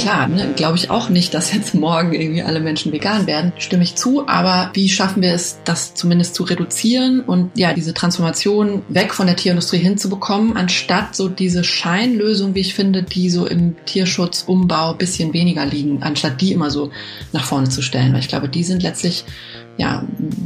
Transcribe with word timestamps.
klar, 0.00 0.28
ne, 0.28 0.52
glaube 0.56 0.76
ich 0.76 0.90
auch 0.90 1.08
nicht, 1.10 1.34
dass 1.34 1.52
jetzt 1.52 1.74
morgen 1.74 2.12
irgendwie 2.14 2.42
alle 2.42 2.60
Menschen 2.60 2.92
vegan 2.92 3.26
werden. 3.26 3.52
Stimme 3.58 3.82
ich 3.82 3.96
zu, 3.96 4.26
aber 4.26 4.70
wie 4.72 4.88
schaffen 4.88 5.22
wir 5.22 5.34
es, 5.34 5.58
das 5.64 5.94
zumindest 5.94 6.34
zu 6.34 6.44
reduzieren 6.44 7.20
und 7.20 7.50
ja, 7.56 7.74
diese 7.74 7.92
Transformation 7.92 8.82
weg 8.88 9.12
von 9.12 9.26
der 9.26 9.36
Tierindustrie 9.36 9.78
hinzubekommen, 9.78 10.56
anstatt 10.56 11.14
so 11.14 11.28
diese 11.28 11.64
Scheinlösung, 11.64 12.54
wie 12.54 12.60
ich 12.60 12.74
finde, 12.74 13.02
die 13.02 13.28
so 13.30 13.46
im 13.46 13.76
Tierschutzumbau 13.84 14.94
bisschen 14.94 15.32
weniger 15.32 15.66
liegen, 15.66 16.02
anstatt 16.02 16.40
die 16.40 16.52
immer 16.52 16.70
so 16.70 16.90
nach 17.32 17.44
vorne 17.44 17.68
zu 17.68 17.82
stellen. 17.82 18.12
Weil 18.12 18.20
ich 18.20 18.28
glaube, 18.28 18.48
die 18.48 18.64
sind 18.64 18.82
letztlich 18.82 19.24
ja, 19.80 20.04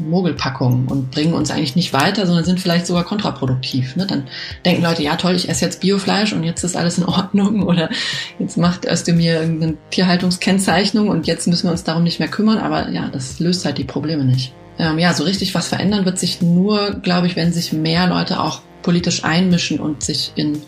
Mogelpackungen 0.08 0.86
und 0.86 1.10
bringen 1.10 1.34
uns 1.34 1.50
eigentlich 1.50 1.74
nicht 1.74 1.92
weiter, 1.92 2.24
sondern 2.24 2.44
sind 2.44 2.60
vielleicht 2.60 2.86
sogar 2.86 3.02
kontraproduktiv. 3.02 3.96
Ne? 3.96 4.06
Dann 4.06 4.28
denken 4.64 4.84
Leute, 4.84 5.02
ja 5.02 5.16
toll, 5.16 5.34
ich 5.34 5.48
esse 5.48 5.64
jetzt 5.64 5.80
Biofleisch 5.80 6.32
und 6.32 6.44
jetzt 6.44 6.62
ist 6.62 6.76
alles 6.76 6.98
in 6.98 7.04
Ordnung 7.04 7.62
oder 7.66 7.90
jetzt 8.38 8.56
macht 8.56 8.86
Özdemir 8.86 9.40
irgendeine 9.40 9.76
Tierhaltungskennzeichnung 9.90 11.08
und 11.08 11.26
jetzt 11.26 11.48
müssen 11.48 11.66
wir 11.66 11.72
uns 11.72 11.82
darum 11.82 12.04
nicht 12.04 12.20
mehr 12.20 12.28
kümmern. 12.28 12.58
Aber 12.58 12.90
ja, 12.90 13.08
das 13.08 13.40
löst 13.40 13.64
halt 13.64 13.76
die 13.76 13.84
Probleme 13.84 14.24
nicht. 14.24 14.52
Ähm, 14.78 15.00
ja, 15.00 15.12
so 15.12 15.24
richtig 15.24 15.52
was 15.52 15.66
verändern 15.66 16.04
wird 16.04 16.20
sich 16.20 16.40
nur, 16.40 16.92
glaube 17.02 17.26
ich, 17.26 17.34
wenn 17.34 17.52
sich 17.52 17.72
mehr 17.72 18.06
Leute 18.06 18.38
auch 18.38 18.60
politisch 18.82 19.24
einmischen 19.24 19.80
und 19.80 20.04
sich 20.04 20.30
in 20.36 20.62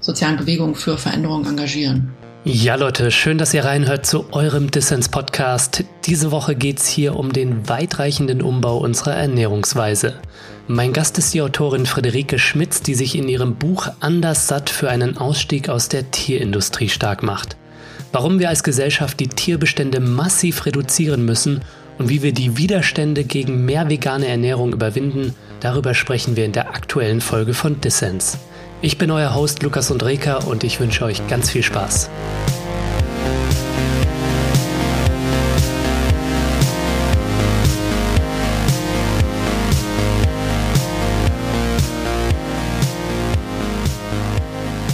sozialen 0.00 0.38
Bewegungen 0.38 0.74
für 0.74 0.98
Veränderungen 0.98 1.46
engagieren. 1.46 2.12
Ja, 2.44 2.76
Leute, 2.76 3.10
schön, 3.10 3.36
dass 3.36 3.52
ihr 3.52 3.64
reinhört 3.64 4.06
zu 4.06 4.32
eurem 4.32 4.70
Dissens-Podcast. 4.70 5.84
Diese 6.06 6.30
Woche 6.30 6.54
geht's 6.54 6.86
hier 6.86 7.16
um 7.16 7.32
den 7.32 7.68
weitreichenden 7.68 8.42
Umbau 8.42 8.78
unserer 8.78 9.14
Ernährungsweise. 9.14 10.14
Mein 10.68 10.92
Gast 10.92 11.18
ist 11.18 11.34
die 11.34 11.42
Autorin 11.42 11.84
Friederike 11.84 12.38
Schmitz, 12.38 12.80
die 12.80 12.94
sich 12.94 13.16
in 13.16 13.28
ihrem 13.28 13.56
Buch 13.56 13.88
Anders 13.98 14.46
satt 14.46 14.70
für 14.70 14.88
einen 14.88 15.18
Ausstieg 15.18 15.68
aus 15.68 15.88
der 15.88 16.12
Tierindustrie 16.12 16.88
stark 16.88 17.24
macht. 17.24 17.56
Warum 18.12 18.38
wir 18.38 18.48
als 18.48 18.62
Gesellschaft 18.62 19.18
die 19.18 19.28
Tierbestände 19.28 19.98
massiv 19.98 20.64
reduzieren 20.64 21.24
müssen 21.24 21.62
und 21.98 22.08
wie 22.08 22.22
wir 22.22 22.32
die 22.32 22.56
Widerstände 22.56 23.24
gegen 23.24 23.64
mehr 23.64 23.90
vegane 23.90 24.28
Ernährung 24.28 24.72
überwinden, 24.72 25.34
darüber 25.58 25.92
sprechen 25.92 26.36
wir 26.36 26.44
in 26.44 26.52
der 26.52 26.70
aktuellen 26.70 27.20
Folge 27.20 27.52
von 27.52 27.80
Dissens. 27.80 28.38
Ich 28.80 28.96
bin 28.96 29.10
euer 29.10 29.34
Host 29.34 29.64
Lukas 29.64 29.90
und 29.90 30.04
Reka 30.04 30.36
und 30.36 30.62
ich 30.62 30.78
wünsche 30.78 31.04
euch 31.04 31.26
ganz 31.26 31.50
viel 31.50 31.64
Spaß. 31.64 32.08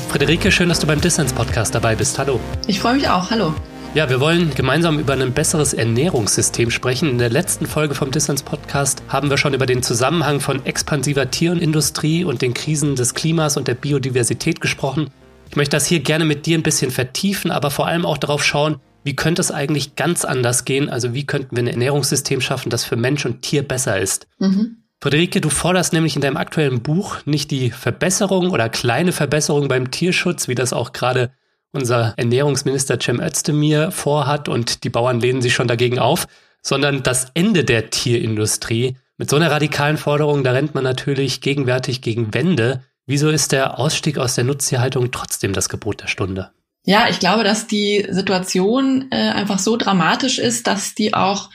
Friederike, 0.09 0.51
schön, 0.51 0.71
dass 0.71 0.79
du 0.79 0.87
beim 0.87 1.03
Distance 1.03 1.35
Podcast 1.35 1.75
dabei 1.75 1.95
bist. 1.95 2.19
Hallo. 2.19 2.41
Ich 2.67 2.81
freue 2.81 2.95
mich 2.95 3.09
auch. 3.11 3.31
Hallo. 3.31 3.53
Ja, 3.95 4.11
wir 4.11 4.19
wollen 4.19 4.53
gemeinsam 4.53 4.98
über 4.98 5.12
ein 5.12 5.33
besseres 5.33 5.73
Ernährungssystem 5.73 6.73
sprechen. 6.73 7.11
In 7.11 7.19
der 7.19 7.31
letzten 7.31 7.64
Folge 7.64 7.95
vom 7.95 8.11
Distance 8.11 8.42
Podcast 8.42 9.05
haben 9.06 9.31
wir 9.31 9.39
schon 9.39 9.55
über 9.55 9.67
den 9.67 9.84
Zusammenhang 9.84 10.41
von 10.41 10.67
expansiver 10.67 11.31
Tierindustrie 11.31 12.25
und 12.25 12.42
den 12.42 12.55
Krisen 12.55 12.97
des 12.97 13.15
Klimas 13.15 13.56
und 13.56 13.69
der 13.69 13.77
Biodiversität 13.77 14.61
gesprochen. 14.61 15.11
Ich 15.48 15.55
möchte 15.55 15.77
das 15.77 15.87
hier 15.87 16.00
gerne 16.00 16.25
mit 16.25 16.45
dir 16.45 16.59
ein 16.59 16.65
bisschen 16.65 16.91
vertiefen, 16.91 17.53
aber 17.53 17.70
vor 17.70 17.87
allem 17.87 18.05
auch 18.05 18.19
darauf 18.19 18.45
schauen, 18.45 18.81
wie 19.05 19.15
könnte 19.15 19.41
es 19.41 19.53
eigentlich 19.53 19.95
ganz 19.95 20.25
anders 20.25 20.65
gehen? 20.65 20.89
Also 20.89 21.15
wie 21.15 21.25
könnten 21.25 21.55
wir 21.55 21.62
ein 21.62 21.69
Ernährungssystem 21.69 22.41
schaffen, 22.41 22.70
das 22.70 22.84
für 22.84 22.97
Mensch 22.97 23.25
und 23.25 23.42
Tier 23.42 23.62
besser 23.62 24.00
ist? 24.00 24.27
Mhm. 24.41 24.78
Friederike, 25.00 25.41
du 25.41 25.50
forderst 25.50 25.92
nämlich 25.92 26.17
in 26.17 26.22
deinem 26.22 26.37
aktuellen 26.37 26.83
Buch 26.83 27.19
nicht 27.27 27.53
die 27.53 27.70
Verbesserung 27.70 28.50
oder 28.50 28.69
kleine 28.69 29.12
Verbesserung 29.12 29.69
beim 29.69 29.92
Tierschutz, 29.92 30.48
wie 30.48 30.56
das 30.56 30.72
auch 30.72 30.92
gerade 30.92 31.31
unser 31.75 32.14
Ernährungsminister 32.17 32.98
Cem 33.00 33.20
Özdemir 33.20 33.91
vorhat 33.91 34.48
und 34.48 34.84
die 34.84 34.91
Bauern 34.91 35.20
lehnen 35.20 35.42
sich 35.42 35.55
schon 35.55 35.69
dagegen 35.69 35.98
auf, 35.98 36.27
sondern 36.62 37.03
das 37.03 37.28
Ende 37.34 37.64
der 37.64 37.91
Tierindustrie. 37.91 38.97
Mit 39.16 39.31
so 39.31 39.36
einer 39.36 39.50
radikalen 39.50 39.97
Forderung, 39.97 40.43
da 40.43 40.53
rennt 40.53 40.75
man 40.75 40.84
natürlich 40.84 41.41
gegenwärtig 41.41 42.00
gegen 42.00 42.34
Wände. 42.34 42.82
Wieso 43.06 43.28
ist 43.28 43.53
der 43.53 43.78
Ausstieg 43.78 44.19
aus 44.19 44.34
der 44.34 44.44
Nutztierhaltung 44.44 45.10
trotzdem 45.10 45.53
das 45.53 45.69
Gebot 45.69 46.00
der 46.00 46.09
Stunde? 46.09 46.50
Ja, 46.84 47.09
ich 47.09 47.19
glaube, 47.19 47.44
dass 47.44 47.66
die 47.66 48.06
Situation 48.10 49.06
äh, 49.10 49.16
einfach 49.16 49.59
so 49.59 49.76
dramatisch 49.76 50.38
ist, 50.38 50.66
dass 50.66 50.94
die 50.94 51.15
auch 51.15 51.50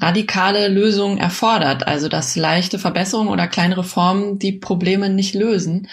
radikale 0.00 0.68
Lösungen 0.68 1.18
erfordert. 1.18 1.86
Also 1.86 2.08
dass 2.08 2.36
leichte 2.36 2.78
Verbesserungen 2.78 3.30
oder 3.30 3.46
kleine 3.46 3.78
Reformen 3.78 4.38
die 4.38 4.52
Probleme 4.52 5.08
nicht 5.08 5.34
lösen. 5.34 5.88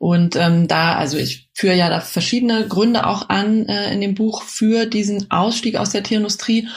Und 0.00 0.34
ähm, 0.34 0.66
da, 0.66 0.94
also 0.94 1.18
ich 1.18 1.50
führe 1.52 1.76
ja 1.76 1.90
da 1.90 2.00
verschiedene 2.00 2.66
Gründe 2.66 3.06
auch 3.06 3.28
an 3.28 3.66
äh, 3.68 3.92
in 3.92 4.00
dem 4.00 4.14
Buch 4.14 4.44
für 4.44 4.86
diesen 4.86 5.30
Ausstieg 5.30 5.76
aus 5.76 5.90
der 5.90 6.02
Tierindustrie. 6.02 6.68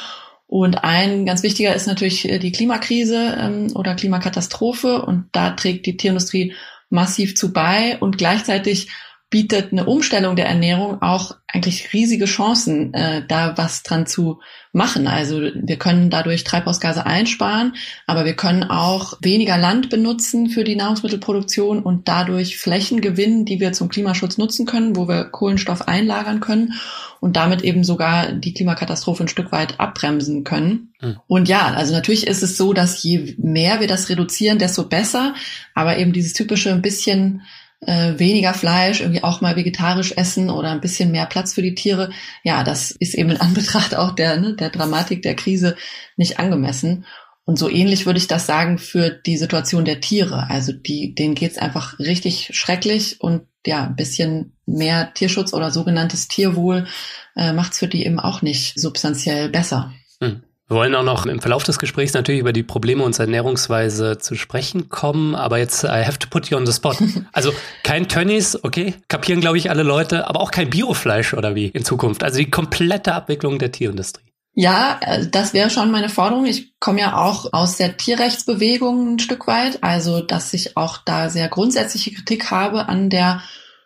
Und 0.46 0.84
ein 0.84 1.26
ganz 1.26 1.42
wichtiger 1.42 1.74
ist 1.74 1.88
natürlich 1.88 2.28
äh, 2.28 2.38
die 2.38 2.52
Klimakrise 2.52 3.38
ähm, 3.40 3.72
oder 3.76 3.96
Klimakatastrophe. 3.96 5.06
Und 5.06 5.30
da 5.32 5.52
trägt 5.52 5.86
die 5.86 5.96
Tierindustrie 5.96 6.54
massiv 6.90 7.38
zu 7.38 7.54
bei. 7.54 7.98
Und 7.98 8.18
gleichzeitig 8.18 8.90
bietet 9.34 9.72
eine 9.72 9.86
Umstellung 9.86 10.36
der 10.36 10.46
Ernährung 10.46 11.02
auch 11.02 11.36
eigentlich 11.48 11.92
riesige 11.92 12.26
Chancen, 12.26 12.94
äh, 12.94 13.26
da 13.28 13.58
was 13.58 13.82
dran 13.82 14.06
zu 14.06 14.42
machen. 14.74 15.08
Also 15.08 15.42
wir 15.42 15.78
können 15.78 16.12
dadurch 16.12 16.44
Treibhausgase 16.44 17.08
einsparen, 17.08 17.74
aber 18.06 18.26
wir 18.26 18.36
können 18.36 18.64
auch 18.64 19.18
weniger 19.22 19.58
Land 19.58 19.90
benutzen 19.90 20.50
für 20.50 20.64
die 20.64 20.76
Nahrungsmittelproduktion 20.76 21.82
und 21.82 22.08
dadurch 22.08 22.58
Flächen 22.60 23.02
gewinnen, 23.02 23.44
die 23.44 23.60
wir 23.60 23.74
zum 23.74 23.90
Klimaschutz 23.90 24.38
nutzen 24.38 24.68
können, 24.68 24.96
wo 24.96 25.08
wir 25.08 25.24
Kohlenstoff 25.24 25.88
einlagern 25.88 26.40
können 26.40 26.74
und 27.20 27.36
damit 27.36 27.64
eben 27.64 27.84
sogar 27.84 28.34
die 28.34 28.54
Klimakatastrophe 28.54 29.24
ein 29.24 29.30
Stück 29.30 29.52
weit 29.52 29.80
abbremsen 29.80 30.44
können. 30.44 30.94
Mhm. 31.02 31.18
Und 31.26 31.50
ja, 31.50 31.74
also 31.74 31.92
natürlich 31.92 32.28
ist 32.28 32.44
es 32.44 32.56
so, 32.56 32.74
dass 32.74 33.02
je 33.02 33.34
mehr 33.40 33.80
wir 33.80 33.88
das 33.88 34.10
reduzieren, 34.10 34.60
desto 34.60 34.84
besser, 34.84 35.34
aber 35.74 35.98
eben 35.98 36.14
dieses 36.14 36.34
typische 36.34 36.72
ein 36.72 36.84
bisschen 36.84 37.42
äh, 37.88 38.20
weniger 38.20 38.54
Fleisch, 38.54 39.02
irgendwie 39.02 39.24
auch 39.24 39.42
mal 39.42 39.56
vegetarisch 39.56 40.14
essen 40.16 40.50
oder 40.50 40.72
ein 40.72 40.82
bisschen 40.82 41.12
mehr 41.12 41.26
Platz 41.26 41.54
für 41.54 41.62
die 41.62 41.76
Tiere. 41.76 42.12
Ja, 42.44 42.64
das 42.64 42.92
ist 42.92 43.14
eben 43.14 43.32
in 43.32 43.42
Anbetracht 43.42 43.96
auch 43.96 44.12
der, 44.12 44.38
ne, 44.38 44.56
der 44.56 44.70
Dramatik 44.70 45.22
der 45.22 45.36
Krise 45.36 45.76
nicht 46.18 46.40
angemessen. 46.40 47.06
Und 47.46 47.60
so 47.60 47.70
ähnlich 47.70 48.06
würde 48.06 48.20
ich 48.20 48.28
das 48.28 48.46
sagen 48.46 48.78
für 48.78 49.10
die 49.10 49.38
Situation 49.38 49.84
der 49.84 50.00
Tiere. 50.00 50.50
Also 50.50 50.72
die, 50.72 51.14
denen 51.14 51.36
geht's 51.36 51.58
einfach 51.58 52.00
richtig 52.00 52.52
schrecklich 52.54 53.20
und 53.20 53.44
ja, 53.66 53.84
ein 53.86 53.96
bisschen 53.96 54.54
mehr 54.66 55.14
Tierschutz 55.14 55.54
oder 55.54 55.72
sogenanntes 55.72 56.28
Tierwohl 56.28 56.88
äh, 57.36 57.54
macht's 57.54 57.80
für 57.80 57.88
die 57.88 58.06
eben 58.06 58.20
auch 58.20 58.42
nicht 58.42 58.80
substanziell 58.80 59.50
besser. 59.50 59.94
Hm. 60.22 60.44
Wir 60.74 60.80
wollen 60.80 60.96
auch 60.96 61.04
noch 61.04 61.28
im 61.28 61.40
Verlauf 61.40 61.64
des 61.64 61.78
Gesprächs 61.78 62.16
natürlich 62.16 62.42
über 62.42 62.52
die 62.52 62.64
Probleme 62.64 63.04
unserer 63.04 63.26
Ernährungsweise 63.26 64.18
zu 64.18 64.34
sprechen 64.34 64.90
kommen, 64.90 65.36
aber 65.36 65.60
jetzt 65.60 65.84
I 65.84 66.04
have 66.04 66.18
to 66.18 66.28
put 66.28 66.48
you 66.48 66.58
on 66.58 66.66
the 66.66 66.74
spot. 66.74 66.96
Also 67.32 67.54
kein 67.84 68.08
Tönnies, 68.08 68.58
okay, 68.64 68.96
kapieren 69.08 69.40
glaube 69.40 69.60
ich 69.60 69.70
alle 69.70 69.84
Leute, 69.84 70.28
aber 70.28 70.40
auch 70.40 70.50
kein 70.50 70.72
Biofleisch 70.72 71.36
oder 71.36 71.54
wie 71.54 71.68
in 71.68 71.86
Zukunft. 71.86 72.24
Also 72.24 72.40
die 72.40 72.50
komplette 72.50 73.14
Abwicklung 73.14 73.60
der 73.60 73.72
Tierindustrie. 73.72 74.24
Ja, 74.56 74.98
äh, 75.02 75.28
das 75.28 75.54
wäre 75.54 75.70
schon 75.70 75.92
meine 75.92 76.10
Forderung. 76.10 76.48
Ich 76.48 76.74
komme 76.80 77.02
ja 77.02 77.22
auch 77.22 77.54
aus 77.54 77.78
der 77.78 77.96
Tierrechtsbewegung 77.96 79.14
ein 79.14 79.20
Stück 79.20 79.46
weit, 79.46 79.84
also 79.84 80.22
dass 80.22 80.56
ich 80.56 80.76
auch 80.76 80.98
da 81.06 81.30
sehr 81.30 81.50
grundsätzliche 81.50 82.14
Kritik 82.16 82.50
habe 82.50 82.90
an 82.90 83.12
der 83.12 83.44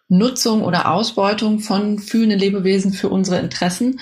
Nutzung 0.08 0.64
oder 0.64 0.90
Ausbeutung 0.90 1.60
von 1.60 2.00
fühlenden 2.00 2.40
Lebewesen 2.40 2.94
für 2.94 3.10
unsere 3.10 3.40
Interessen. 3.40 4.00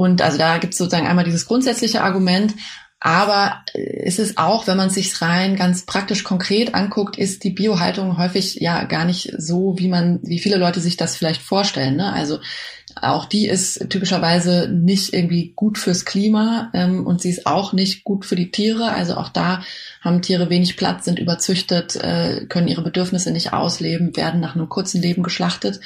Und 0.00 0.22
also 0.22 0.38
da 0.38 0.56
gibt 0.56 0.72
es 0.72 0.78
sozusagen 0.78 1.06
einmal 1.06 1.26
dieses 1.26 1.44
grundsätzliche 1.44 2.02
Argument, 2.02 2.54
aber 3.00 3.62
ist 3.74 4.18
es 4.18 4.38
auch, 4.38 4.66
wenn 4.66 4.78
man 4.78 4.88
sich 4.88 5.20
rein 5.20 5.56
ganz 5.56 5.84
praktisch 5.84 6.24
konkret 6.24 6.74
anguckt, 6.74 7.18
ist 7.18 7.44
die 7.44 7.50
Biohaltung 7.50 8.16
häufig 8.16 8.54
ja 8.54 8.84
gar 8.84 9.04
nicht 9.04 9.34
so, 9.36 9.74
wie 9.76 9.88
man, 9.88 10.18
wie 10.22 10.38
viele 10.38 10.56
Leute 10.56 10.80
sich 10.80 10.96
das 10.96 11.16
vielleicht 11.16 11.42
vorstellen. 11.42 11.96
Ne? 11.96 12.14
Also 12.14 12.38
auch 12.96 13.26
die 13.26 13.46
ist 13.46 13.90
typischerweise 13.90 14.70
nicht 14.72 15.12
irgendwie 15.12 15.52
gut 15.54 15.76
fürs 15.76 16.06
Klima 16.06 16.70
ähm, 16.72 17.06
und 17.06 17.20
sie 17.20 17.28
ist 17.28 17.46
auch 17.46 17.74
nicht 17.74 18.02
gut 18.02 18.24
für 18.24 18.36
die 18.36 18.50
Tiere. 18.50 18.92
Also 18.92 19.16
auch 19.18 19.28
da 19.28 19.62
haben 20.00 20.22
Tiere 20.22 20.48
wenig 20.48 20.78
Platz, 20.78 21.04
sind 21.04 21.18
überzüchtet, 21.18 21.96
äh, 21.96 22.46
können 22.46 22.68
ihre 22.68 22.82
Bedürfnisse 22.82 23.32
nicht 23.32 23.52
ausleben, 23.52 24.16
werden 24.16 24.40
nach 24.40 24.54
einem 24.56 24.70
kurzen 24.70 25.02
Leben 25.02 25.22
geschlachtet. 25.22 25.80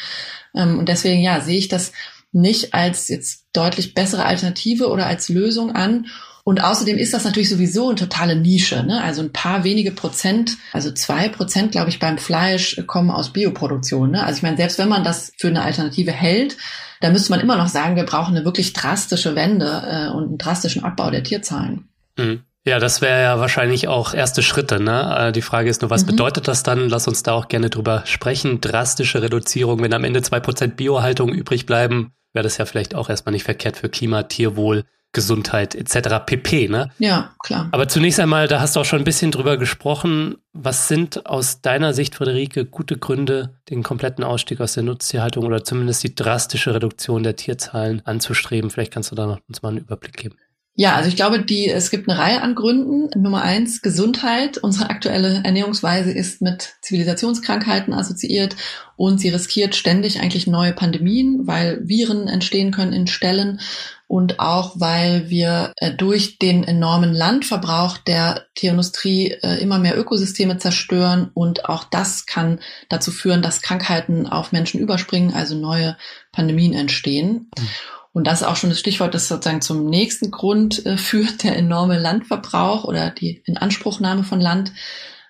Ähm, 0.55 0.79
und 0.79 0.89
deswegen 0.89 1.21
ja 1.21 1.41
sehe 1.41 1.59
ich 1.59 1.67
das 1.67 1.91
nicht 2.35 2.75
als 2.75 3.09
jetzt 3.09 3.47
deutlich 3.53 3.95
bessere 3.95 4.25
Alternative 4.25 4.89
oder 4.89 5.07
als 5.07 5.29
Lösung 5.29 5.73
an. 5.73 6.07
Und 6.45 6.63
außerdem 6.63 6.99
ist 6.99 7.15
das 7.15 7.25
natürlich 7.25 7.49
sowieso 7.49 7.89
eine 7.89 7.97
totale 7.97 8.37
Nische. 8.37 8.83
Ne? 8.83 9.03
Also 9.03 9.23
ein 9.23 9.33
paar 9.33 9.65
wenige 9.65 9.93
Prozent, 9.93 10.59
also 10.73 10.93
zwei 10.93 11.31
Prozent, 11.31 11.73
glaube 11.73 11.89
ich, 11.89 11.99
beim 11.99 12.19
Fleisch 12.19 12.83
kommen 12.87 13.11
aus 13.11 13.33
Bioproduktion. 13.33 14.11
Ne? 14.11 14.25
Also 14.25 14.39
ich 14.39 14.43
meine, 14.43 14.59
selbst 14.59 14.79
wenn 14.79 14.91
man 14.91 15.05
das 15.05 15.33
für 15.39 15.49
eine 15.49 15.63
Alternative 15.63 16.13
hält, 16.13 16.59
dann 17.01 17.13
müsste 17.13 17.31
man 17.31 17.41
immer 17.41 17.57
noch 17.57 17.69
sagen, 17.69 17.97
wir 17.97 18.05
brauchen 18.05 18.37
eine 18.37 18.45
wirklich 18.45 18.75
drastische 18.75 19.35
Wende 19.35 19.67
äh, 19.67 20.15
und 20.15 20.25
einen 20.25 20.39
drastischen 20.39 20.85
Abbau 20.85 21.11
der 21.11 21.23
Tierzahlen. 21.23 21.89
Mhm. 22.19 22.43
Ja, 22.67 22.79
das 22.79 23.03
wäre 23.03 23.23
ja 23.23 23.39
wahrscheinlich 23.39 23.89
auch 23.89 24.15
erste 24.15 24.43
Schritte. 24.43 24.81
Ne? 24.81 25.17
Äh, 25.19 25.33
die 25.33 25.43
Frage 25.43 25.69
ist 25.69 25.83
nur, 25.83 25.91
was 25.91 26.03
mhm. 26.05 26.13
bedeutet 26.13 26.49
das 26.49 26.63
dann? 26.63 26.89
Lass 26.89 27.07
uns 27.07 27.23
da 27.23 27.33
auch 27.33 27.49
gerne 27.49 27.69
drüber 27.69 28.03
sprechen. 28.07 28.61
Drastische 28.61 29.21
Reduzierung, 29.21 29.83
wenn 29.83 29.93
am 29.93 30.05
Ende 30.05 30.23
zwei 30.23 30.41
Prozent 30.41 30.77
Biohaltung 30.77 31.31
übrig 31.31 31.67
bleiben, 31.67 32.13
wäre 32.33 32.43
das 32.43 32.57
ja 32.57 32.65
vielleicht 32.65 32.95
auch 32.95 33.11
erstmal 33.11 33.35
nicht 33.35 33.45
verkehrt 33.45 33.77
für 33.77 33.91
Klima, 33.91 34.23
Tierwohl, 34.25 34.85
Gesundheit 35.13 35.75
etc. 35.75 36.25
pp. 36.27 36.69
Ne? 36.69 36.91
Ja, 36.99 37.35
klar. 37.45 37.69
Aber 37.71 37.87
zunächst 37.87 38.19
einmal, 38.19 38.49
da 38.49 38.61
hast 38.61 38.77
du 38.77 38.81
auch 38.81 38.85
schon 38.85 39.01
ein 39.01 39.05
bisschen 39.05 39.31
drüber 39.31 39.59
gesprochen. 39.59 40.37
Was 40.53 40.89
sind 40.89 41.27
aus 41.27 41.61
deiner 41.61 41.93
Sicht, 41.93 42.15
Friederike, 42.15 42.65
gute 42.65 42.99
Gründe, 42.99 43.61
den 43.71 43.83
kompletten 43.83 44.25
Ausstieg 44.25 44.61
aus 44.61 44.73
der 44.73 44.83
Nutztierhaltung 44.83 45.45
oder 45.45 45.65
zumindest 45.65 46.03
die 46.03 46.15
drastische 46.15 46.75
Reduktion 46.75 47.23
der 47.23 47.37
Tierzahlen 47.37 48.03
anzustreben? 48.07 48.71
Vielleicht 48.71 48.93
kannst 48.93 49.11
du 49.11 49.15
da 49.15 49.27
noch 49.27 49.39
uns 49.49 49.63
mal 49.63 49.69
einen 49.69 49.79
Überblick 49.79 50.17
geben. 50.17 50.37
Ja, 50.77 50.97
also 50.97 51.09
ich 51.09 51.15
glaube, 51.15 51.41
die, 51.41 51.69
es 51.69 51.91
gibt 51.91 52.09
eine 52.09 52.19
Reihe 52.19 52.43
an 52.43 52.57
Gründen. 52.57 53.09
Nummer 53.21 53.43
eins, 53.43 53.81
Gesundheit. 53.81 54.59
Unsere 54.59 54.91
aktuelle 54.91 55.43
Ernährungsweise 55.45 56.11
ist 56.11 56.43
mit 56.43 56.75
Zivilisationskrankheiten 56.83 57.95
assoziiert 57.95 58.57
und 58.97 59.21
sie 59.21 59.29
riskiert 59.29 59.77
ständig 59.77 60.21
eigentlich 60.21 60.49
neue 60.49 60.73
Pandemien, 60.73 61.47
weil 61.47 61.81
Viren 61.85 62.27
entstehen 62.27 62.73
können 62.73 62.93
in 62.93 63.07
Ställen 63.07 63.61
und 64.09 64.41
auch 64.41 64.75
weil 64.75 65.31
wir 65.31 65.73
äh, 65.77 65.93
durch 65.93 66.39
den 66.39 66.65
enormen 66.65 67.13
Landverbrauch 67.13 67.97
der 67.99 68.47
Tierindustrie 68.57 69.31
äh, 69.43 69.61
immer 69.61 69.79
mehr 69.79 69.97
Ökosysteme 69.97 70.59
zerstören 70.59 71.31
und 71.35 71.69
auch 71.69 71.85
das 71.85 72.27
kann 72.27 72.61
dazu 72.89 73.13
führen, 73.13 73.43
dass 73.43 73.63
Krankheiten 73.63 74.27
auf 74.27 74.51
Menschen 74.51 74.81
überspringen, 74.81 75.33
also 75.35 75.55
neue 75.55 75.97
Pandemien 76.33 76.75
entstehen. 76.75 77.51
Mhm. 77.57 77.69
Und 78.15 78.29
das 78.29 78.41
ist 78.41 78.47
auch 78.47 78.55
schon 78.55 78.71
das 78.71 78.79
Stichwort, 78.79 79.13
das 79.13 79.27
sozusagen 79.27 79.61
zum 79.61 79.87
nächsten 79.87 80.31
Grund 80.31 80.87
äh, 80.87 80.97
führt, 80.97 81.43
der 81.43 81.57
enorme 81.57 81.99
Landverbrauch 81.99 82.85
oder 82.85 83.11
die 83.11 83.43
Inanspruchnahme 83.45 84.23
von 84.23 84.41
Land 84.41 84.73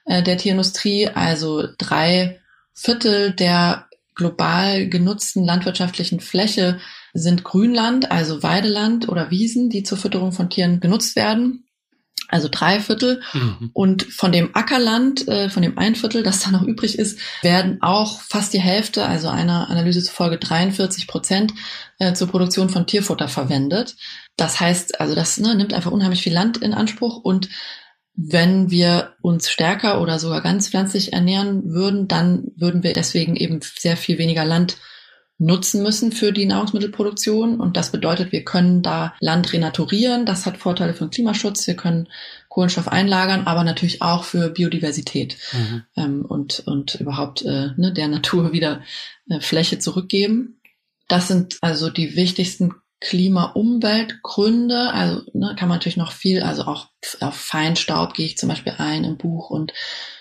äh, 0.04 0.22
der 0.22 0.36
Tierindustrie. 0.36 1.08
Also 1.08 1.66
drei 1.78 2.40
Viertel 2.74 3.32
der 3.32 3.88
global 4.14 4.86
genutzten 4.86 5.44
landwirtschaftlichen 5.44 6.20
Fläche 6.20 6.78
sind 7.14 7.42
Grünland, 7.42 8.12
also 8.12 8.42
Weideland 8.42 9.08
oder 9.08 9.30
Wiesen, 9.30 9.70
die 9.70 9.82
zur 9.82 9.96
Fütterung 9.96 10.32
von 10.32 10.50
Tieren 10.50 10.80
genutzt 10.80 11.16
werden 11.16 11.63
also 12.34 12.48
drei 12.50 12.80
Viertel. 12.80 13.22
Mhm. 13.32 13.70
Und 13.72 14.02
von 14.02 14.32
dem 14.32 14.54
Ackerland, 14.54 15.26
äh, 15.28 15.48
von 15.48 15.62
dem 15.62 15.78
ein 15.78 15.94
Viertel, 15.94 16.22
das 16.22 16.40
da 16.40 16.50
noch 16.50 16.64
übrig 16.64 16.98
ist, 16.98 17.18
werden 17.42 17.78
auch 17.80 18.20
fast 18.20 18.52
die 18.52 18.60
Hälfte, 18.60 19.06
also 19.06 19.28
einer 19.28 19.70
Analyse 19.70 20.02
zufolge 20.02 20.38
43 20.38 21.06
Prozent, 21.06 21.54
äh, 21.98 22.12
zur 22.12 22.28
Produktion 22.28 22.68
von 22.68 22.86
Tierfutter 22.86 23.28
verwendet. 23.28 23.94
Das 24.36 24.58
heißt, 24.58 25.00
also 25.00 25.14
das 25.14 25.38
ne, 25.38 25.54
nimmt 25.54 25.72
einfach 25.72 25.92
unheimlich 25.92 26.22
viel 26.22 26.34
Land 26.34 26.56
in 26.56 26.74
Anspruch 26.74 27.18
und 27.18 27.48
wenn 28.16 28.70
wir 28.70 29.14
uns 29.22 29.50
stärker 29.50 30.00
oder 30.00 30.18
sogar 30.18 30.40
ganz 30.40 30.68
pflanzlich 30.68 31.12
ernähren 31.12 31.72
würden, 31.72 32.06
dann 32.06 32.44
würden 32.56 32.82
wir 32.84 32.92
deswegen 32.92 33.34
eben 33.34 33.60
sehr 33.62 33.96
viel 33.96 34.18
weniger 34.18 34.44
Land 34.44 34.76
nutzen 35.44 35.82
müssen 35.82 36.10
für 36.10 36.32
die 36.32 36.46
Nahrungsmittelproduktion. 36.46 37.60
Und 37.60 37.76
das 37.76 37.92
bedeutet, 37.92 38.32
wir 38.32 38.44
können 38.44 38.82
da 38.82 39.14
Land 39.20 39.52
renaturieren. 39.52 40.26
Das 40.26 40.46
hat 40.46 40.56
Vorteile 40.56 40.94
für 40.94 41.04
den 41.04 41.10
Klimaschutz. 41.10 41.66
Wir 41.66 41.76
können 41.76 42.08
Kohlenstoff 42.48 42.88
einlagern, 42.88 43.46
aber 43.46 43.64
natürlich 43.64 44.00
auch 44.00 44.24
für 44.24 44.48
Biodiversität 44.48 45.36
mhm. 45.52 45.82
ähm, 45.96 46.24
und, 46.24 46.60
und 46.66 46.94
überhaupt 46.96 47.42
äh, 47.42 47.68
ne, 47.76 47.92
der 47.92 48.08
Natur 48.08 48.52
wieder 48.52 48.82
äh, 49.28 49.40
Fläche 49.40 49.78
zurückgeben. 49.78 50.60
Das 51.08 51.28
sind 51.28 51.58
also 51.60 51.90
die 51.90 52.16
wichtigsten 52.16 52.72
Klima-Umweltgründe. 53.04 54.90
Also 54.92 55.22
ne, 55.34 55.54
kann 55.58 55.68
man 55.68 55.76
natürlich 55.76 55.98
noch 55.98 56.12
viel, 56.12 56.42
also 56.42 56.62
auch 56.62 56.88
auf 57.20 57.34
Feinstaub 57.34 58.14
gehe 58.14 58.26
ich 58.26 58.38
zum 58.38 58.48
Beispiel 58.48 58.74
ein 58.78 59.04
im 59.04 59.18
Buch 59.18 59.50
und 59.50 59.72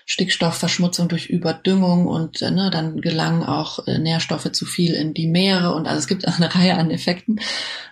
Stickstoffverschmutzung 0.05 1.07
durch 1.07 1.27
Überdüngung 1.27 2.07
und 2.07 2.41
äh, 2.41 2.51
ne, 2.51 2.69
dann 2.69 2.99
gelangen 2.99 3.43
auch 3.43 3.87
äh, 3.87 3.99
Nährstoffe 3.99 4.51
zu 4.51 4.65
viel 4.65 4.93
in 4.93 5.13
die 5.13 5.27
Meere 5.27 5.73
und 5.73 5.87
also 5.87 5.99
es 5.99 6.07
gibt 6.07 6.27
eine 6.27 6.53
Reihe 6.53 6.75
an 6.75 6.91
Effekten 6.91 7.39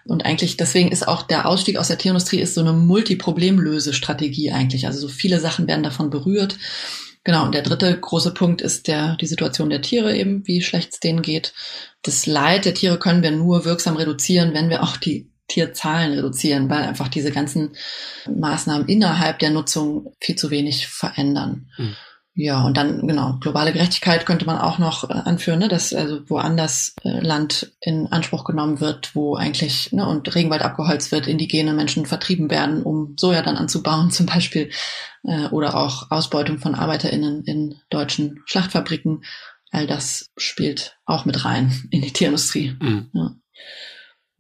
und 0.06 0.26
eigentlich 0.26 0.58
deswegen 0.58 0.92
ist 0.92 1.08
auch 1.08 1.22
der 1.24 1.48
Ausstieg 1.48 1.78
aus 1.78 1.88
der 1.88 1.98
Tierindustrie 1.98 2.42
ist 2.42 2.54
so 2.54 2.62
eine 2.62 2.74
Multiproblemlösestrategie 2.74 4.52
eigentlich. 4.52 4.88
Also 4.88 5.00
so 5.00 5.08
viele 5.08 5.40
Sachen 5.40 5.68
werden 5.68 5.84
davon 5.84 6.10
berührt. 6.10 6.58
Genau, 7.24 7.46
und 7.46 7.54
der 7.54 7.62
dritte 7.62 8.00
große 8.00 8.34
Punkt 8.34 8.62
ist 8.62 8.88
der, 8.88 9.16
die 9.18 9.28
Situation 9.28 9.70
der 9.70 9.82
Tiere 9.82 10.16
eben, 10.16 10.46
wie 10.48 10.62
schlecht 10.62 10.94
es 10.94 11.00
denen 11.00 11.22
geht. 11.22 11.54
Das 12.02 12.26
Leid 12.26 12.66
der 12.66 12.74
Tiere 12.74 12.98
können 12.98 13.22
wir 13.22 13.32
nur 13.32 13.64
wirksam 13.64 13.96
reduzieren, 13.96 14.54
wenn 14.54 14.70
wir 14.70 14.82
auch 14.82 14.98
die 14.98 15.30
Tierzahlen 15.48 16.14
reduzieren, 16.14 16.70
weil 16.70 16.84
einfach 16.84 17.10
diese 17.10 17.32
ganzen 17.32 17.76
Maßnahmen 18.34 18.88
innerhalb 18.88 19.40
der 19.40 19.52
Nutzung 19.52 20.14
viel 20.20 20.36
zu 20.36 20.50
wenig 20.50 20.88
verändern. 20.88 21.70
Mhm. 21.78 21.96
Ja, 22.34 22.64
und 22.64 22.78
dann, 22.78 23.06
genau, 23.08 23.38
globale 23.42 23.74
Gerechtigkeit 23.74 24.26
könnte 24.26 24.46
man 24.46 24.58
auch 24.58 24.80
noch 24.80 25.10
äh, 25.10 25.14
anführen, 25.14 25.60
ne, 25.60 25.68
dass 25.68 25.94
also 25.94 26.30
woanders 26.30 26.96
äh, 27.04 27.20
Land 27.20 27.74
in 27.82 28.08
Anspruch 28.08 28.46
genommen 28.46 28.80
wird, 28.80 29.16
wo 29.16 29.36
eigentlich, 29.36 29.92
ne, 29.92 30.08
und 30.08 30.34
Regenwald 30.34 30.62
abgeholzt 30.62 31.12
wird, 31.12 31.28
indigene 31.28 31.74
Menschen 31.74 32.06
vertrieben 32.06 32.50
werden, 32.50 32.84
um 32.84 33.16
Soja 33.18 33.42
dann 33.42 33.58
anzubauen 33.58 34.12
zum 34.12 34.28
Beispiel, 34.28 34.72
äh, 35.24 35.48
oder 35.48 35.76
auch 35.76 36.10
Ausbeutung 36.10 36.60
von 36.60 36.74
ArbeiterInnen 36.74 37.44
in 37.44 37.76
deutschen 37.90 38.42
Schlachtfabriken. 38.46 39.24
All 39.72 39.86
das 39.86 40.30
spielt 40.38 40.98
auch 41.06 41.26
mit 41.26 41.44
rein 41.44 41.74
in 41.92 42.02
die 42.02 42.14
Tierindustrie. 42.14 42.76
Mhm. 42.80 43.10
Ja. 43.14 43.36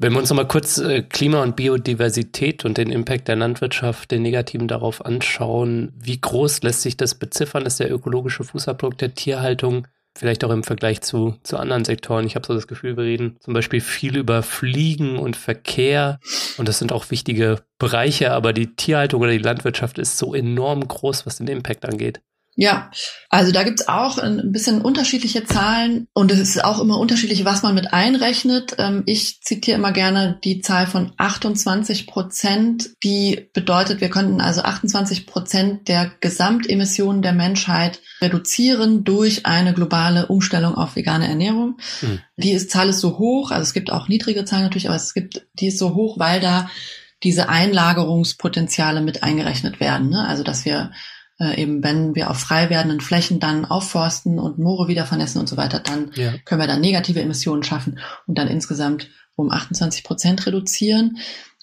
Wenn 0.03 0.13
wir 0.13 0.19
uns 0.19 0.31
nochmal 0.31 0.48
kurz 0.48 0.80
äh, 0.80 1.03
Klima 1.03 1.44
und 1.44 1.56
Biodiversität 1.56 2.65
und 2.65 2.80
den 2.80 2.89
Impact 2.89 3.27
der 3.27 3.36
Landwirtschaft, 3.36 4.09
den 4.09 4.24
negativen 4.24 4.68
darauf 4.68 5.06
anschauen, 5.06 5.94
wie 5.95 6.19
groß 6.19 6.63
lässt 6.63 6.81
sich 6.81 6.98
das 6.98 7.13
beziffern, 7.13 7.68
ist 7.68 7.80
der 7.80 7.94
ökologische 7.94 8.44
Fußabdruck 8.44 8.98
der 8.98 9.13
Tierhaltung, 9.13 9.88
vielleicht 10.18 10.44
auch 10.44 10.50
im 10.50 10.63
Vergleich 10.63 11.01
zu, 11.01 11.36
zu 11.44 11.57
anderen 11.57 11.86
Sektoren. 11.86 12.25
Ich 12.25 12.33
habe 12.33 12.48
so 12.48 12.56
das 12.56 12.65
Gefühl, 12.65 12.98
wir 12.98 13.03
reden 13.03 13.38
zum 13.42 13.53
Beispiel 13.53 13.80
viel 13.80 14.18
über 14.18 14.42
Fliegen 14.42 15.19
und 15.19 15.36
Verkehr 15.36 16.19
und 16.57 16.68
das 16.68 16.80
sind 16.80 16.92
auch 16.92 17.12
wichtige 17.12 17.57
Bereiche, 17.77 18.31
aber 18.31 18.54
die 18.54 18.75
Tierhaltung 18.75 19.21
oder 19.21 19.31
die 19.31 19.38
Landwirtschaft 19.38 20.00
ist 20.00 20.18
so 20.18 20.33
enorm 20.33 20.88
groß, 20.88 21.27
was 21.27 21.38
den 21.38 21.47
Impact 21.47 21.86
angeht. 21.86 22.21
Ja, 22.56 22.92
also 23.30 23.53
da 23.53 23.63
gibt's 23.63 23.88
auch 23.88 24.18
ein 24.18 24.51
bisschen 24.51 24.81
unterschiedliche 24.81 25.45
Zahlen 25.45 26.07
und 26.13 26.31
es 26.31 26.39
ist 26.39 26.63
auch 26.63 26.81
immer 26.81 27.00
unterschiedlich, 27.00 27.45
was 27.45 27.63
man 27.63 27.74
mit 27.74 27.94
einrechnet. 27.94 28.75
Ähm, 28.77 29.03
ich 29.06 29.42
zitiere 29.42 29.77
immer 29.77 29.94
gerne 29.94 30.38
die 30.44 30.59
Zahl 30.59 30.86
von 30.86 31.13
28 31.15 32.07
Prozent, 32.07 32.89
die 33.03 33.50
bedeutet, 33.53 34.01
wir 34.01 34.09
könnten 34.09 34.42
also 34.42 34.63
28 34.63 35.27
Prozent 35.27 35.88
der 35.88 36.12
Gesamtemissionen 36.19 37.21
der 37.21 37.33
Menschheit 37.33 38.01
reduzieren 38.21 39.06
durch 39.06 39.45
eine 39.45 39.74
globale 39.74 40.27
Umstellung 40.27 40.75
auf 40.75 40.97
vegane 40.97 41.30
Ernährung. 41.30 41.77
Mhm. 42.01 42.19
Die 42.36 42.51
ist, 42.51 42.69
Zahl 42.69 42.89
ist 42.89 43.00
so 43.00 43.18
hoch, 43.18 43.51
also 43.51 43.63
es 43.63 43.74
gibt 43.74 43.92
auch 43.94 44.09
niedrige 44.09 44.44
Zahlen 44.44 44.63
natürlich, 44.63 44.88
aber 44.88 44.97
es 44.97 45.13
gibt, 45.13 45.47
die 45.54 45.68
ist 45.68 45.80
so 45.80 45.95
hoch, 45.95 46.19
weil 46.19 46.42
da 46.42 46.69
diese 47.23 47.47
Einlagerungspotenziale 47.47 49.02
mit 49.02 49.23
eingerechnet 49.23 49.80
werden. 49.80 50.09
Ne? 50.09 50.28
Also 50.28 50.44
dass 50.44 50.66
wir 50.66 50.92
äh, 51.42 51.60
eben 51.60 51.83
wenn 51.83 52.14
wir 52.14 52.30
auf 52.30 52.40
frei 52.40 52.69
werdenden 52.69 53.02
Flächen 53.02 53.40
dann 53.40 53.66
aufforsten 53.66 54.38
und 54.38 54.60
Moore 54.60 54.88
wieder 54.88 55.06
vernässen 55.06 55.42
und 55.42 55.50
so 55.50 55.57
weiter, 55.57 55.80
dann 55.80 56.12
ja. 56.14 56.33
können 56.45 56.62
wir 56.62 56.68
dann 56.68 56.81
negative 56.81 57.21
Emissionen 57.21 57.64
schaffen 57.64 58.00
und 58.28 58.38
dann 58.38 58.48
insgesamt 58.48 59.10
um 59.36 59.52
28 59.52 60.04
Prozent 60.04 60.45
reduzieren. 60.45 61.18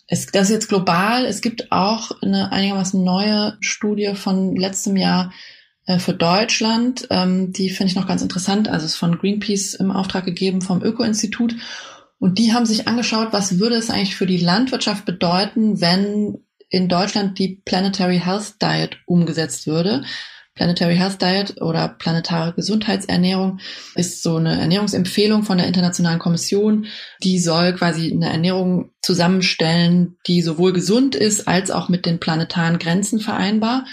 Es, 0.09 0.27
das 0.27 0.45
ist 0.45 0.55
jetzt 0.55 0.69
global. 0.69 1.25
Es 1.27 1.43
gibt 1.43 1.71
auch 1.71 2.11
eine 2.23 2.51
einigermaßen 2.51 3.03
neue 3.03 3.57
Studie 3.61 4.15
von 4.15 4.57
letztem 4.57 4.97
Jahr 4.97 5.33
äh, 5.87 5.99
für 5.99 6.15
Deutschland. 6.15 7.07
Ähm, 7.11 7.53
die 7.53 7.71
finde 7.71 7.91
ich 7.91 7.97
noch 7.97 8.09
ganz 8.09 8.23
interessant. 8.23 8.69
Also 8.69 8.87
es 8.87 8.93
ist 8.93 8.99
von 8.99 9.19
Greenpeace 9.19 9.75
im 9.75 9.93
Auftrag 9.93 10.25
gegeben 10.25 10.61
vom 10.61 10.83
Öko-Institut. 10.83 11.55
Und 12.19 12.39
die 12.39 12.53
haben 12.53 12.67
sich 12.67 12.89
angeschaut, 12.89 13.29
was 13.31 13.61
würde 13.61 13.77
es 13.77 13.91
eigentlich 13.91 14.17
für 14.17 14.27
die 14.27 14.39
Landwirtschaft 14.39 15.05
bedeuten, 15.05 15.81
wenn 15.81 16.39
in 16.71 16.89
Deutschland 16.89 17.39
die 17.39 17.61
Planetary 17.65 18.21
Health 18.21 18.61
Diet 18.63 18.99
umgesetzt 19.07 19.67
würde. 19.67 20.05
Planetary 20.55 20.97
Health 20.97 21.23
Diet 21.23 21.63
oder 21.63 21.89
planetare 21.89 22.53
Gesundheitsernährung 22.53 23.61
ist 23.95 24.25
so 24.25 24.37
eine 24.37 24.61
Ernährungsempfehlung 24.61 25.45
von 25.45 25.59
der 25.59 25.69
Internationalen 25.69 26.19
Kommission. 26.19 26.87
Die 27.23 27.39
soll 27.39 27.75
quasi 27.75 28.11
eine 28.11 28.29
Ernährung 28.29 28.91
zusammenstellen, 29.01 30.17
die 30.27 30.43
sowohl 30.43 30.73
gesund 30.73 31.15
ist 31.15 31.47
als 31.47 31.71
auch 31.71 31.89
mit 31.89 32.07
den 32.07 32.19
planetaren 32.19 32.81
Grenzen 32.81 33.21
vereinbar. 33.21 33.87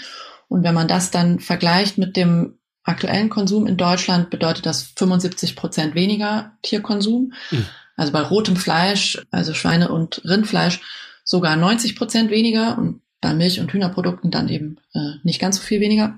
Und 0.48 0.64
wenn 0.64 0.74
man 0.74 0.88
das 0.88 1.12
dann 1.12 1.38
vergleicht 1.38 1.98
mit 1.98 2.16
dem 2.16 2.58
aktuellen 2.82 3.30
Konsum 3.30 3.68
in 3.68 3.76
Deutschland, 3.76 4.30
bedeutet 4.30 4.66
das 4.66 4.92
75 4.96 5.54
Prozent 5.54 5.94
weniger 5.94 6.52
Tierkonsum. 6.62 7.32
Mhm. 7.52 7.66
Also 7.96 8.12
bei 8.12 8.20
rotem 8.22 8.56
Fleisch, 8.56 9.22
also 9.30 9.54
Schweine- 9.54 9.90
und 9.90 10.20
Rindfleisch, 10.24 10.80
sogar 11.26 11.56
90 11.56 11.96
Prozent 11.96 12.30
weniger 12.30 12.78
und 12.78 13.02
bei 13.20 13.34
Milch- 13.34 13.60
und 13.60 13.72
Hühnerprodukten 13.72 14.30
dann 14.30 14.48
eben 14.48 14.78
äh, 14.94 15.16
nicht 15.24 15.40
ganz 15.40 15.56
so 15.56 15.62
viel 15.62 15.80
weniger. 15.80 16.16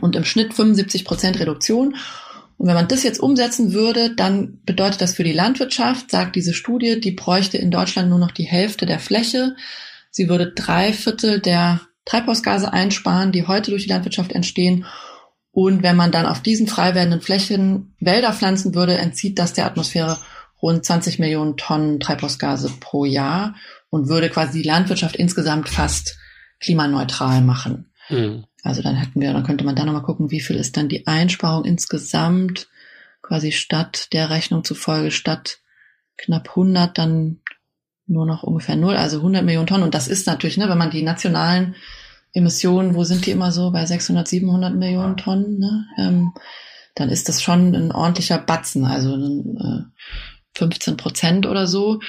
Und 0.00 0.16
im 0.16 0.24
Schnitt 0.24 0.54
75 0.54 1.04
Prozent 1.04 1.38
Reduktion. 1.38 1.96
Und 2.56 2.66
wenn 2.66 2.74
man 2.74 2.88
das 2.88 3.02
jetzt 3.02 3.20
umsetzen 3.20 3.72
würde, 3.72 4.14
dann 4.14 4.60
bedeutet 4.64 5.00
das 5.00 5.14
für 5.14 5.24
die 5.24 5.32
Landwirtschaft, 5.32 6.10
sagt 6.10 6.36
diese 6.36 6.54
Studie, 6.54 7.00
die 7.00 7.12
bräuchte 7.12 7.58
in 7.58 7.70
Deutschland 7.70 8.08
nur 8.08 8.18
noch 8.18 8.30
die 8.30 8.44
Hälfte 8.44 8.86
der 8.86 8.98
Fläche. 8.98 9.56
Sie 10.10 10.28
würde 10.28 10.52
drei 10.52 10.92
Viertel 10.92 11.40
der 11.40 11.80
Treibhausgase 12.06 12.72
einsparen, 12.72 13.32
die 13.32 13.46
heute 13.46 13.70
durch 13.70 13.84
die 13.84 13.90
Landwirtschaft 13.90 14.32
entstehen. 14.32 14.86
Und 15.52 15.82
wenn 15.82 15.96
man 15.96 16.12
dann 16.12 16.26
auf 16.26 16.40
diesen 16.40 16.66
frei 16.66 16.94
werdenden 16.94 17.20
Flächen 17.20 17.94
Wälder 18.00 18.32
pflanzen 18.32 18.74
würde, 18.74 18.96
entzieht 18.96 19.38
das 19.38 19.52
der 19.52 19.66
Atmosphäre 19.66 20.18
rund 20.62 20.84
20 20.84 21.18
Millionen 21.18 21.56
Tonnen 21.56 22.00
Treibhausgase 22.00 22.72
pro 22.80 23.04
Jahr 23.04 23.54
und 23.90 24.08
würde 24.08 24.30
quasi 24.30 24.62
die 24.62 24.68
Landwirtschaft 24.68 25.16
insgesamt 25.16 25.68
fast 25.68 26.16
klimaneutral 26.60 27.42
machen. 27.42 27.92
Mhm. 28.08 28.44
Also 28.62 28.82
dann 28.82 28.96
hätten 28.96 29.20
wir, 29.20 29.32
dann 29.32 29.44
könnte 29.44 29.64
man 29.64 29.74
dann 29.74 29.86
nochmal 29.86 30.02
gucken, 30.02 30.30
wie 30.30 30.40
viel 30.40 30.56
ist 30.56 30.76
dann 30.76 30.88
die 30.88 31.06
Einsparung 31.06 31.64
insgesamt, 31.64 32.68
quasi 33.22 33.52
statt 33.52 34.08
der 34.12 34.30
Rechnung 34.30 34.64
zufolge, 34.64 35.10
statt 35.10 35.58
knapp 36.16 36.50
100 36.50 36.96
dann 36.96 37.40
nur 38.06 38.26
noch 38.26 38.42
ungefähr 38.42 38.76
null, 38.76 38.96
also 38.96 39.18
100 39.18 39.44
Millionen 39.44 39.66
Tonnen. 39.66 39.84
Und 39.84 39.94
das 39.94 40.08
ist 40.08 40.26
natürlich, 40.26 40.56
ne, 40.56 40.68
wenn 40.68 40.78
man 40.78 40.90
die 40.90 41.02
nationalen 41.02 41.76
Emissionen, 42.32 42.94
wo 42.94 43.04
sind 43.04 43.26
die 43.26 43.30
immer 43.30 43.52
so, 43.52 43.70
bei 43.70 43.86
600, 43.86 44.26
700 44.26 44.74
Millionen 44.74 45.16
Tonnen, 45.16 45.58
ne, 45.58 45.86
ähm, 45.98 46.32
dann 46.94 47.08
ist 47.08 47.28
das 47.28 47.42
schon 47.42 47.74
ein 47.74 47.92
ordentlicher 47.92 48.38
Batzen, 48.38 48.84
also 48.84 49.14
äh, 49.14 49.82
15 50.56 50.96
Prozent 50.96 51.46
oder 51.46 51.66
so. 51.66 52.00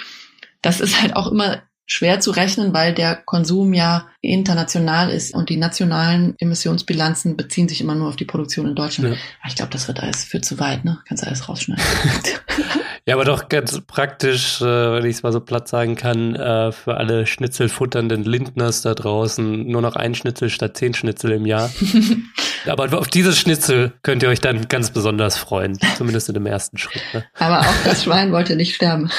Das 0.62 0.82
ist 0.82 1.02
halt 1.02 1.16
auch 1.16 1.28
immer 1.28 1.62
schwer 1.86 2.20
zu 2.20 2.32
rechnen, 2.32 2.74
weil 2.74 2.94
der 2.94 3.16
Konsum 3.16 3.74
ja 3.74 4.08
international 4.22 5.10
ist 5.10 5.34
und 5.34 5.50
die 5.50 5.58
nationalen 5.58 6.36
Emissionsbilanzen 6.38 7.36
beziehen 7.36 7.68
sich 7.68 7.82
immer 7.82 7.96
nur 7.96 8.08
auf 8.08 8.16
die 8.16 8.26
Produktion 8.26 8.68
in 8.68 8.76
Deutschland. 8.76 9.16
Ja. 9.16 9.22
Ich 9.48 9.56
glaube, 9.56 9.72
das 9.72 9.88
wird 9.88 10.00
alles 10.00 10.24
für 10.24 10.42
zu 10.42 10.60
weit, 10.60 10.86
ne? 10.86 11.00
Kannst 11.08 11.24
du 11.24 11.28
alles 11.28 11.50
rausschneiden. 11.50 11.84
ja, 13.08 13.16
aber 13.16 13.26
doch 13.26 13.50
ganz 13.50 13.82
praktisch, 13.82 14.62
äh, 14.62 14.66
wenn 14.66 15.06
ich 15.06 15.16
es 15.16 15.24
mal 15.24 15.32
so 15.32 15.40
platt 15.40 15.68
sagen 15.68 15.96
kann, 15.96 16.36
äh, 16.36 16.72
für 16.72 16.98
alle 16.98 17.26
schnitzelfutternden 17.26 18.24
Lindners 18.24 18.84
da 18.84 18.94
draußen 18.94 19.68
nur 19.68 19.82
noch 19.82 19.96
ein 19.96 20.14
Schnitzel 20.14 20.52
statt 20.52 20.78
zehn 20.78 20.94
Schnitzel 20.94 21.32
im 21.32 21.48
Jahr. 21.48 21.72
aber 22.68 22.96
auf 23.00 23.08
dieses 23.08 23.40
Schnitzel 23.40 23.94
könnt 24.04 24.22
ihr 24.22 24.30
euch 24.30 24.40
dann 24.40 24.68
ganz 24.68 24.92
besonders 24.92 25.36
freuen, 25.36 25.80
zumindest 25.98 26.30
in 26.30 26.36
dem 26.36 26.46
ersten 26.46 26.78
Schritt. 26.78 27.02
Ne? 27.14 27.26
Aber 27.40 27.62
auch 27.62 27.84
das 27.86 28.04
Schwein 28.04 28.32
wollte 28.32 28.56
nicht 28.56 28.76
sterben. 28.76 29.10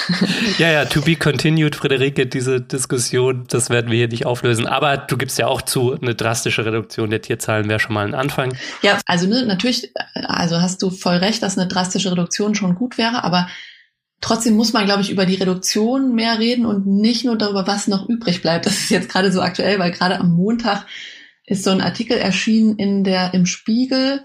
ja, 0.59 0.71
ja, 0.71 0.85
to 0.85 1.00
be 1.00 1.16
continued, 1.16 1.75
Friederike, 1.75 2.28
diese 2.28 2.61
Diskussion, 2.61 3.47
das 3.49 3.68
werden 3.68 3.90
wir 3.90 3.99
hier 3.99 4.09
nicht 4.09 4.26
auflösen. 4.26 4.68
Aber 4.68 4.91
du 4.96 5.16
gibst 5.16 5.38
ja 5.38 5.46
auch 5.46 5.62
zu, 5.62 5.92
eine 5.92 6.14
drastische 6.14 6.64
Reduktion 6.64 7.11
der 7.11 7.22
Tierzahlen 7.22 7.68
wäre 7.68 7.80
schon 7.80 7.94
mal 7.94 8.06
ein 8.06 8.14
Anfang. 8.14 8.56
Ja, 8.82 9.00
also 9.06 9.26
ne, 9.26 9.44
natürlich, 9.46 9.92
also 10.14 10.61
hast 10.61 10.82
du 10.82 10.90
voll 10.90 11.16
recht, 11.16 11.42
dass 11.42 11.58
eine 11.58 11.68
drastische 11.68 12.11
Reduktion 12.11 12.54
schon 12.54 12.75
gut 12.75 12.99
wäre, 12.99 13.25
aber 13.25 13.49
trotzdem 14.20 14.54
muss 14.54 14.72
man, 14.72 14.84
glaube 14.84 15.02
ich, 15.02 15.11
über 15.11 15.26
die 15.26 15.34
Reduktion 15.34 16.14
mehr 16.14 16.38
reden 16.38 16.66
und 16.66 16.87
nicht 16.87 17.25
nur 17.25 17.37
darüber, 17.37 17.66
was 17.66 17.88
noch 17.88 18.08
übrig 18.08 18.42
bleibt. 18.42 18.66
Das 18.66 18.75
ist 18.75 18.90
jetzt 18.90 19.08
gerade 19.08 19.32
so 19.32 19.40
aktuell, 19.40 19.78
weil 19.78 19.90
gerade 19.90 20.18
am 20.18 20.32
Montag 20.32 20.87
ist 21.44 21.64
so 21.64 21.70
ein 21.70 21.80
Artikel 21.80 22.16
erschienen 22.16 22.76
in 22.76 23.04
der 23.04 23.34
im 23.34 23.46
Spiegel 23.46 24.25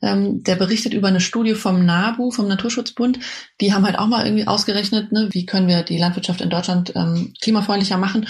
ähm, 0.00 0.42
der 0.44 0.56
berichtet 0.56 0.94
über 0.94 1.08
eine 1.08 1.20
Studie 1.20 1.54
vom 1.54 1.84
NABU, 1.84 2.30
vom 2.30 2.48
Naturschutzbund. 2.48 3.18
Die 3.60 3.72
haben 3.72 3.84
halt 3.84 3.98
auch 3.98 4.06
mal 4.06 4.24
irgendwie 4.24 4.46
ausgerechnet, 4.46 5.12
ne, 5.12 5.28
wie 5.32 5.46
können 5.46 5.68
wir 5.68 5.82
die 5.82 5.98
Landwirtschaft 5.98 6.40
in 6.40 6.50
Deutschland 6.50 6.92
ähm, 6.94 7.34
klimafreundlicher 7.40 7.98
machen 7.98 8.28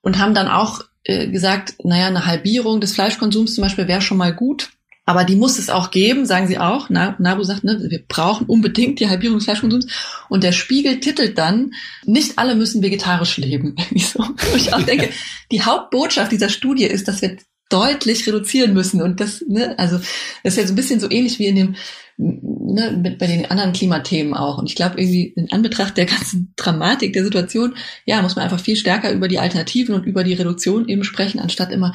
und 0.00 0.18
haben 0.18 0.34
dann 0.34 0.48
auch 0.48 0.82
äh, 1.04 1.28
gesagt, 1.28 1.74
naja, 1.84 2.06
eine 2.06 2.26
Halbierung 2.26 2.80
des 2.80 2.94
Fleischkonsums 2.94 3.54
zum 3.54 3.62
Beispiel 3.62 3.88
wäre 3.88 4.02
schon 4.02 4.18
mal 4.18 4.34
gut. 4.34 4.70
Aber 5.04 5.24
die 5.24 5.34
muss 5.34 5.58
es 5.58 5.68
auch 5.68 5.90
geben, 5.90 6.26
sagen 6.26 6.46
sie 6.46 6.58
auch. 6.58 6.88
NABU 6.88 7.42
sagt, 7.42 7.64
ne, 7.64 7.86
wir 7.88 8.04
brauchen 8.06 8.46
unbedingt 8.46 9.00
die 9.00 9.08
Halbierung 9.08 9.38
des 9.38 9.44
Fleischkonsums. 9.44 9.86
Und 10.28 10.44
der 10.44 10.52
Spiegel 10.52 11.00
titelt 11.00 11.38
dann, 11.38 11.72
nicht 12.04 12.38
alle 12.38 12.54
müssen 12.54 12.82
vegetarisch 12.82 13.36
leben. 13.36 13.74
so. 13.96 14.24
Ich 14.54 14.72
auch 14.72 14.82
denke, 14.82 15.10
die 15.50 15.62
Hauptbotschaft 15.62 16.30
dieser 16.30 16.48
Studie 16.48 16.84
ist, 16.84 17.08
dass 17.08 17.20
wir 17.20 17.36
deutlich 17.68 18.26
reduzieren 18.26 18.74
müssen. 18.74 19.02
Und 19.02 19.20
das, 19.20 19.42
ne, 19.48 19.76
also 19.78 19.98
das 20.44 20.52
ist 20.52 20.58
jetzt 20.58 20.70
ein 20.70 20.76
bisschen 20.76 21.00
so 21.00 21.10
ähnlich 21.10 21.38
wie 21.40 21.46
in 21.46 21.56
dem, 21.56 21.76
ne, 22.16 22.92
mit, 23.02 23.18
bei 23.18 23.26
den 23.26 23.50
anderen 23.50 23.72
Klimathemen 23.72 24.34
auch. 24.34 24.58
Und 24.58 24.68
ich 24.68 24.76
glaube 24.76 25.00
irgendwie 25.00 25.28
in 25.28 25.52
Anbetracht 25.52 25.96
der 25.96 26.06
ganzen 26.06 26.52
Dramatik 26.56 27.12
der 27.12 27.24
Situation, 27.24 27.74
ja, 28.04 28.22
muss 28.22 28.36
man 28.36 28.44
einfach 28.44 28.60
viel 28.60 28.76
stärker 28.76 29.12
über 29.12 29.28
die 29.28 29.38
Alternativen 29.38 29.94
und 29.94 30.04
über 30.04 30.24
die 30.24 30.34
Reduktion 30.34 30.88
eben 30.88 31.04
sprechen, 31.04 31.40
anstatt 31.40 31.70
immer, 31.70 31.94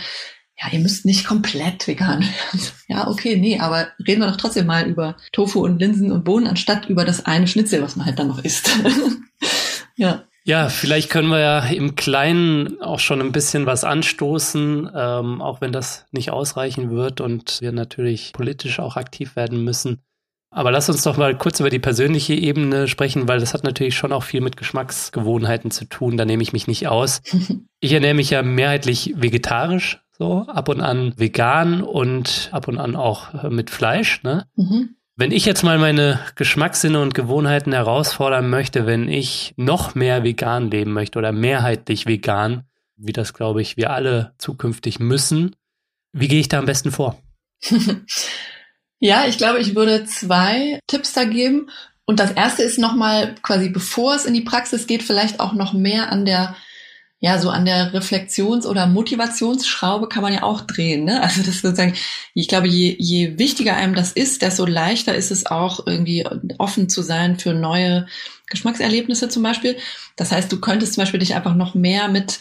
ja, 0.60 0.72
ihr 0.72 0.80
müsst 0.80 1.06
nicht 1.06 1.26
komplett 1.26 1.88
vegan 1.88 2.22
werden. 2.22 2.68
Ja, 2.90 3.10
okay, 3.10 3.36
nee, 3.36 3.60
aber 3.60 3.90
reden 4.08 4.22
wir 4.22 4.28
doch 4.28 4.38
trotzdem 4.38 4.66
mal 4.66 4.88
über 4.88 5.18
Tofu 5.34 5.60
und 5.60 5.78
Linsen 5.78 6.10
und 6.10 6.24
Bohnen, 6.24 6.48
anstatt 6.48 6.88
über 6.88 7.04
das 7.04 7.26
eine 7.26 7.48
Schnitzel, 7.48 7.82
was 7.82 7.98
man 7.98 8.06
halt 8.06 8.18
dann 8.18 8.30
noch 8.30 8.42
isst. 8.44 8.70
ja. 9.98 10.24
Ja, 10.48 10.70
vielleicht 10.70 11.10
können 11.10 11.28
wir 11.28 11.40
ja 11.40 11.60
im 11.60 11.96
Kleinen 11.96 12.82
auch 12.82 13.00
schon 13.00 13.20
ein 13.20 13.34
bisschen 13.34 13.66
was 13.66 13.84
anstoßen, 13.84 14.90
ähm, 14.96 15.42
auch 15.42 15.60
wenn 15.60 15.74
das 15.74 16.06
nicht 16.12 16.32
ausreichen 16.32 16.90
wird 16.90 17.20
und 17.20 17.60
wir 17.60 17.74
natürlich 17.74 18.32
politisch 18.32 18.80
auch 18.80 18.96
aktiv 18.96 19.36
werden 19.36 19.66
müssen. 19.66 20.00
Aber 20.50 20.72
lass 20.72 20.88
uns 20.88 21.04
doch 21.04 21.18
mal 21.18 21.38
kurz 21.38 21.60
über 21.60 21.70
die 21.70 21.80
persönliche 21.80 22.34
Ebene 22.34 22.88
sprechen, 22.88 23.28
weil 23.28 23.42
das 23.42 23.54
hat 23.54 23.66
natürlich 23.66 23.98
schon 23.98 24.14
auch 24.14 24.24
viel 24.24 24.40
mit 24.40 24.56
Geschmacksgewohnheiten 24.56 25.70
zu 25.70 25.84
tun. 25.84 26.16
Da 26.16 26.24
nehme 26.24 26.44
ich 26.44 26.54
mich 26.54 26.68
nicht 26.68 26.88
aus. 26.88 27.22
Ich 27.80 27.94
ernähre 27.94 28.16
mich 28.16 28.32
ja 28.32 28.42
mehrheitlich 28.42 29.14
vegetarisch, 29.18 30.02
so 30.18 30.48
ab 30.48 30.68
und 30.68 30.82
an 30.82 31.14
vegan 31.16 31.84
und 31.84 32.50
ab 32.52 32.68
und 32.68 32.80
an 32.80 32.96
auch 32.96 33.36
äh, 33.36 33.52
mit 33.52 33.70
Fleisch. 33.70 34.24
Ne? 34.24 34.48
Mhm. 34.56 34.96
Wenn 35.20 35.32
ich 35.32 35.46
jetzt 35.46 35.64
mal 35.64 35.80
meine 35.80 36.20
Geschmackssinne 36.36 37.02
und 37.02 37.16
Gewohnheiten 37.16 37.74
herausfordern 37.74 38.52
möchte, 38.52 38.86
wenn 38.86 39.10
ich 39.10 39.56
noch 39.58 39.96
mehr 39.96 40.24
vegan 40.24 40.70
leben 40.70 40.94
möchte 40.94 41.18
oder 41.18 41.32
mehrheitlich 41.32 42.06
vegan, 42.06 42.66
wie 42.98 43.14
das 43.14 43.34
glaube 43.34 43.64
ich 43.64 43.78
wir 43.78 43.90
alle 43.90 44.36
zukünftig 44.38 45.00
müssen, 45.00 45.56
wie 46.14 46.28
gehe 46.28 46.40
ich 46.40 46.50
da 46.50 46.60
am 46.60 46.68
besten 46.68 46.92
vor? 46.92 47.20
ja, 49.00 49.26
ich 49.26 49.40
glaube, 49.40 49.58
ich 49.58 49.74
würde 49.74 50.06
zwei 50.06 50.80
Tipps 50.86 51.14
da 51.14 51.24
geben. 51.24 51.72
Und 52.06 52.20
das 52.20 52.32
erste 52.34 52.62
ist 52.62 52.78
nochmal 52.78 53.34
quasi, 53.42 53.70
bevor 53.70 54.14
es 54.14 54.26
in 54.26 54.36
die 54.36 54.42
Praxis 54.42 54.86
geht, 54.86 55.02
vielleicht 55.02 55.40
auch 55.40 55.54
noch 55.54 55.74
mehr 55.74 56.12
an 56.12 56.26
der 56.26 56.56
ja, 57.20 57.40
so 57.40 57.50
an 57.50 57.66
der 57.66 57.94
Reflexions- 57.94 58.68
oder 58.68 58.86
Motivationsschraube 58.86 60.08
kann 60.08 60.22
man 60.22 60.34
ja 60.34 60.44
auch 60.44 60.62
drehen. 60.62 61.04
Ne? 61.06 61.22
Also 61.22 61.42
das 61.42 61.62
sozusagen, 61.62 61.96
ich 62.36 62.48
glaube, 62.48 62.68
je, 62.68 62.96
je 63.00 63.40
wichtiger 63.40 63.76
einem 63.76 63.96
das 63.96 64.12
ist, 64.12 64.44
desto 64.44 64.66
leichter 64.66 65.16
ist 65.16 65.32
es 65.32 65.48
auch 65.48 65.88
irgendwie 65.88 66.26
offen 66.60 66.90
zu 66.90 67.02
sein 67.02 67.40
für 67.40 67.54
neue 67.54 68.06
Geschmackserlebnisse 68.50 69.30
zum 69.30 69.42
Beispiel. 69.42 69.78
Das 70.16 70.32
heißt, 70.32 70.52
du 70.52 70.60
könntest 70.60 70.94
zum 70.94 71.02
Beispiel 71.02 71.20
dich 71.20 71.36
einfach 71.36 71.56
noch 71.56 71.74
mehr 71.74 72.08
mit 72.08 72.40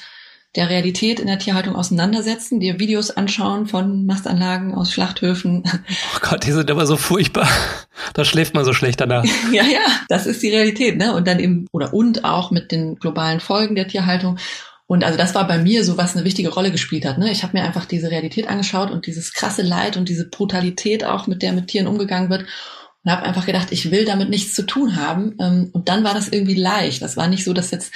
der 0.56 0.70
Realität 0.70 1.20
in 1.20 1.26
der 1.26 1.38
Tierhaltung 1.38 1.76
auseinandersetzen, 1.76 2.60
dir 2.60 2.80
Videos 2.80 3.10
anschauen 3.10 3.66
von 3.66 4.06
Mastanlagen 4.06 4.74
aus 4.74 4.90
Schlachthöfen. 4.90 5.62
Oh 6.14 6.18
Gott, 6.22 6.44
die 6.46 6.52
sind 6.52 6.70
aber 6.70 6.86
so 6.86 6.96
furchtbar. 6.96 7.48
Da 8.14 8.24
schläft 8.24 8.54
man 8.54 8.64
so 8.64 8.72
schlecht 8.72 9.00
danach. 9.00 9.24
ja, 9.52 9.64
ja, 9.64 9.80
das 10.08 10.26
ist 10.26 10.42
die 10.42 10.50
Realität, 10.50 10.96
ne? 10.96 11.14
Und 11.14 11.28
dann 11.28 11.38
eben, 11.38 11.66
oder 11.72 11.92
und 11.92 12.24
auch 12.24 12.50
mit 12.50 12.72
den 12.72 12.96
globalen 12.96 13.40
Folgen 13.40 13.74
der 13.74 13.88
Tierhaltung. 13.88 14.38
Und 14.86 15.04
also 15.04 15.18
das 15.18 15.34
war 15.34 15.46
bei 15.46 15.58
mir 15.58 15.84
so, 15.84 15.98
was 15.98 16.14
eine 16.14 16.24
wichtige 16.24 16.48
Rolle 16.48 16.70
gespielt 16.70 17.04
hat. 17.04 17.18
Ne? 17.18 17.30
Ich 17.30 17.42
habe 17.42 17.58
mir 17.58 17.64
einfach 17.64 17.86
diese 17.86 18.10
Realität 18.10 18.48
angeschaut 18.48 18.90
und 18.90 19.06
dieses 19.06 19.32
krasse 19.32 19.62
Leid 19.62 19.96
und 19.96 20.08
diese 20.08 20.28
Brutalität 20.28 21.04
auch, 21.04 21.26
mit 21.26 21.42
der 21.42 21.52
mit 21.52 21.68
Tieren 21.68 21.88
umgegangen 21.88 22.30
wird. 22.30 22.44
Und 23.02 23.10
habe 23.10 23.24
einfach 23.24 23.46
gedacht, 23.46 23.72
ich 23.72 23.90
will 23.90 24.04
damit 24.04 24.30
nichts 24.30 24.54
zu 24.54 24.62
tun 24.62 24.96
haben. 24.96 25.36
Ähm, 25.40 25.70
und 25.72 25.88
dann 25.88 26.04
war 26.04 26.14
das 26.14 26.28
irgendwie 26.28 26.54
leicht. 26.54 27.02
Das 27.02 27.16
war 27.16 27.26
nicht 27.26 27.44
so, 27.44 27.52
dass 27.52 27.72
jetzt 27.72 27.92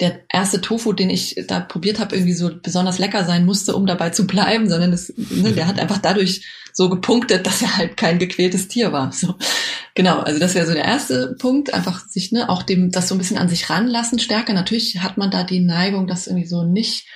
der 0.00 0.20
erste 0.28 0.60
Tofu, 0.60 0.92
den 0.92 1.10
ich 1.10 1.44
da 1.48 1.58
probiert 1.60 1.98
habe, 1.98 2.14
irgendwie 2.14 2.34
so 2.34 2.50
besonders 2.62 2.98
lecker 2.98 3.24
sein 3.24 3.44
musste, 3.44 3.74
um 3.74 3.84
dabei 3.86 4.10
zu 4.10 4.26
bleiben, 4.26 4.68
sondern 4.68 4.92
das, 4.92 5.12
ne, 5.16 5.52
der 5.52 5.66
hat 5.66 5.80
einfach 5.80 5.98
dadurch 5.98 6.46
so 6.72 6.88
gepunktet, 6.88 7.46
dass 7.46 7.62
er 7.62 7.76
halt 7.76 7.96
kein 7.96 8.20
gequältes 8.20 8.68
Tier 8.68 8.92
war. 8.92 9.10
So. 9.12 9.34
Genau, 9.94 10.20
also 10.20 10.38
das 10.38 10.54
wäre 10.54 10.66
so 10.66 10.72
der 10.72 10.84
erste 10.84 11.34
Punkt, 11.40 11.74
einfach 11.74 12.06
sich 12.06 12.30
ne, 12.30 12.48
auch 12.48 12.62
dem 12.62 12.92
das 12.92 13.08
so 13.08 13.16
ein 13.16 13.18
bisschen 13.18 13.38
an 13.38 13.48
sich 13.48 13.68
ranlassen 13.68 14.20
stärker. 14.20 14.52
Natürlich 14.52 15.00
hat 15.00 15.16
man 15.16 15.32
da 15.32 15.42
die 15.42 15.60
Neigung, 15.60 16.06
das 16.06 16.28
irgendwie 16.28 16.46
so 16.46 16.62
nicht 16.62 17.08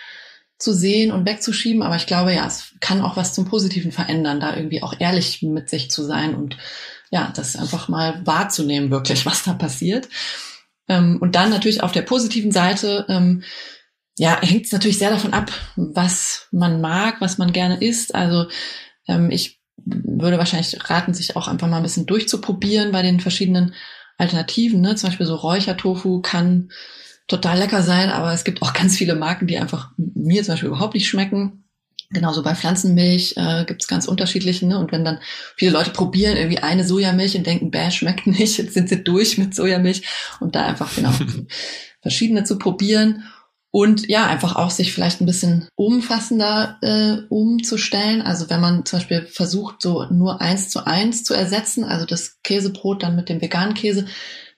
zu 0.58 0.72
sehen 0.72 1.12
und 1.12 1.26
wegzuschieben, 1.26 1.82
aber 1.82 1.96
ich 1.96 2.06
glaube, 2.06 2.34
ja, 2.34 2.46
es 2.46 2.74
kann 2.80 3.00
auch 3.00 3.16
was 3.16 3.34
zum 3.34 3.44
Positiven 3.44 3.92
verändern, 3.92 4.40
da 4.40 4.56
irgendwie 4.56 4.82
auch 4.82 4.94
ehrlich 4.98 5.42
mit 5.42 5.68
sich 5.68 5.90
zu 5.90 6.04
sein 6.04 6.34
und 6.34 6.56
ja, 7.10 7.32
das 7.36 7.56
einfach 7.56 7.88
mal 7.88 8.20
wahrzunehmen, 8.24 8.90
wirklich, 8.90 9.26
was 9.26 9.44
da 9.44 9.52
passiert. 9.52 10.08
Ähm, 10.92 11.18
und 11.20 11.34
dann 11.34 11.50
natürlich 11.50 11.82
auf 11.82 11.92
der 11.92 12.02
positiven 12.02 12.52
Seite, 12.52 13.06
ähm, 13.08 13.42
ja, 14.18 14.38
hängt 14.42 14.66
es 14.66 14.72
natürlich 14.72 14.98
sehr 14.98 15.10
davon 15.10 15.32
ab, 15.32 15.50
was 15.76 16.48
man 16.52 16.82
mag, 16.82 17.20
was 17.20 17.38
man 17.38 17.52
gerne 17.52 17.82
isst. 17.82 18.14
Also 18.14 18.46
ähm, 19.08 19.30
ich 19.30 19.60
würde 19.76 20.36
wahrscheinlich 20.36 20.78
raten, 20.90 21.14
sich 21.14 21.34
auch 21.34 21.48
einfach 21.48 21.66
mal 21.66 21.78
ein 21.78 21.82
bisschen 21.82 22.06
durchzuprobieren 22.06 22.92
bei 22.92 23.00
den 23.00 23.20
verschiedenen 23.20 23.74
Alternativen. 24.18 24.82
Ne? 24.82 24.96
Zum 24.96 25.08
Beispiel 25.08 25.26
so 25.26 25.34
Räuchertofu 25.34 26.20
kann 26.20 26.70
total 27.26 27.58
lecker 27.58 27.82
sein, 27.82 28.10
aber 28.10 28.34
es 28.34 28.44
gibt 28.44 28.60
auch 28.60 28.72
ganz 28.74 28.96
viele 28.96 29.14
Marken, 29.14 29.46
die 29.46 29.58
einfach 29.58 29.92
mir 29.96 30.42
zum 30.42 30.52
Beispiel 30.52 30.68
überhaupt 30.68 30.94
nicht 30.94 31.08
schmecken. 31.08 31.64
Genauso 32.12 32.42
bei 32.42 32.54
Pflanzenmilch 32.54 33.34
äh, 33.36 33.64
gibt 33.64 33.82
es 33.82 33.88
ganz 33.88 34.06
unterschiedliche. 34.06 34.66
Ne? 34.66 34.78
Und 34.78 34.92
wenn 34.92 35.04
dann 35.04 35.20
viele 35.56 35.72
Leute 35.72 35.90
probieren 35.90 36.36
irgendwie 36.36 36.58
eine 36.58 36.84
Sojamilch 36.84 37.36
und 37.36 37.46
denken, 37.46 37.70
bäh, 37.70 37.90
schmeckt 37.90 38.26
nicht, 38.26 38.58
jetzt 38.58 38.74
sind 38.74 38.88
sie 38.88 39.02
durch 39.02 39.38
mit 39.38 39.54
Sojamilch 39.54 40.02
und 40.40 40.54
da 40.54 40.66
einfach 40.66 40.94
genau 40.94 41.12
verschiedene 42.02 42.44
zu 42.44 42.58
probieren. 42.58 43.24
Und 43.74 44.06
ja, 44.10 44.26
einfach 44.26 44.56
auch 44.56 44.68
sich 44.68 44.92
vielleicht 44.92 45.22
ein 45.22 45.26
bisschen 45.26 45.66
umfassender 45.76 46.76
äh, 46.82 47.22
umzustellen. 47.30 48.20
Also 48.20 48.50
wenn 48.50 48.60
man 48.60 48.84
zum 48.84 48.98
Beispiel 48.98 49.26
versucht, 49.26 49.80
so 49.80 50.04
nur 50.10 50.42
eins 50.42 50.68
zu 50.68 50.86
eins 50.86 51.24
zu 51.24 51.32
ersetzen, 51.32 51.82
also 51.84 52.04
das 52.04 52.38
Käsebrot 52.42 53.02
dann 53.02 53.16
mit 53.16 53.30
dem 53.30 53.40
veganen 53.40 53.72
Käse, 53.72 54.04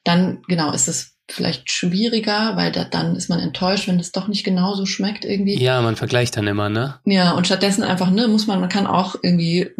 dann, 0.02 0.42
genau, 0.48 0.72
ist 0.72 0.88
es 0.88 1.13
vielleicht 1.30 1.70
schwieriger, 1.70 2.56
weil 2.56 2.70
da, 2.72 2.84
dann 2.84 3.16
ist 3.16 3.28
man 3.28 3.40
enttäuscht, 3.40 3.88
wenn 3.88 3.98
es 3.98 4.12
doch 4.12 4.28
nicht 4.28 4.44
genauso 4.44 4.86
schmeckt 4.86 5.24
irgendwie. 5.24 5.62
Ja, 5.62 5.80
man 5.80 5.96
vergleicht 5.96 6.36
dann 6.36 6.46
immer, 6.46 6.68
ne? 6.68 6.98
Ja, 7.04 7.32
und 7.32 7.46
stattdessen 7.46 7.82
einfach, 7.82 8.10
ne, 8.10 8.28
muss 8.28 8.46
man, 8.46 8.60
man 8.60 8.68
kann 8.68 8.86
auch 8.86 9.16
irgendwie 9.22 9.70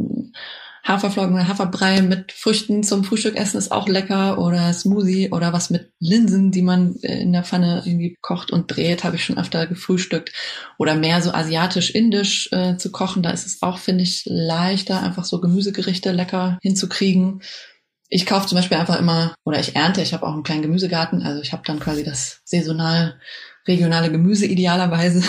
Haferflocken 0.87 1.35
oder 1.35 1.49
Haferbrei 1.49 2.03
mit 2.03 2.31
Früchten 2.33 2.83
zum 2.83 3.05
Frühstück 3.05 3.37
essen 3.37 3.57
ist 3.57 3.73
auch 3.73 3.89
lecker 3.89 4.39
oder 4.39 4.71
Smoothie 4.73 5.31
oder 5.31 5.55
was 5.55 5.71
mit 5.71 5.91
Linsen, 5.99 6.51
die 6.51 6.61
man 6.61 6.97
äh, 7.03 7.23
in 7.23 7.33
der 7.33 7.43
Pfanne 7.43 7.83
irgendwie 7.87 8.19
kocht 8.21 8.51
und 8.51 8.75
dreht, 8.75 9.03
habe 9.03 9.17
ich 9.17 9.25
schon 9.25 9.39
öfter 9.39 9.67
gefrühstückt 9.67 10.33
oder 10.79 10.95
mehr 10.95 11.23
so 11.23 11.33
asiatisch-indisch 11.33 12.51
äh, 12.53 12.77
zu 12.77 12.93
kochen, 12.93 13.23
da 13.23 13.31
ist 13.31 13.47
es 13.47 13.63
auch, 13.63 13.79
finde 13.79 14.05
ich, 14.05 14.25
leichter, 14.27 15.03
einfach 15.03 15.25
so 15.25 15.41
Gemüsegerichte 15.41 16.13
lecker 16.13 16.59
hinzukriegen. 16.61 17.41
Ich 18.09 18.27
kaufe 18.27 18.47
zum 18.47 18.57
Beispiel 18.57 18.77
einfach 18.77 18.99
immer, 18.99 19.35
oder 19.45 19.59
ich 19.59 19.75
ernte, 19.77 20.03
ich 20.03 20.13
habe 20.13 20.27
auch 20.27 20.35
einen 20.35 20.43
kleinen 20.43 20.63
Gemüsegarten, 20.63 21.23
also 21.23 21.41
ich 21.41 21.53
habe 21.53 21.63
dann 21.65 21.81
quasi 21.81 22.05
das 22.05 22.41
saisonal 22.45 23.19
regionale 23.67 24.11
Gemüse 24.11 24.47
idealerweise. 24.47 25.23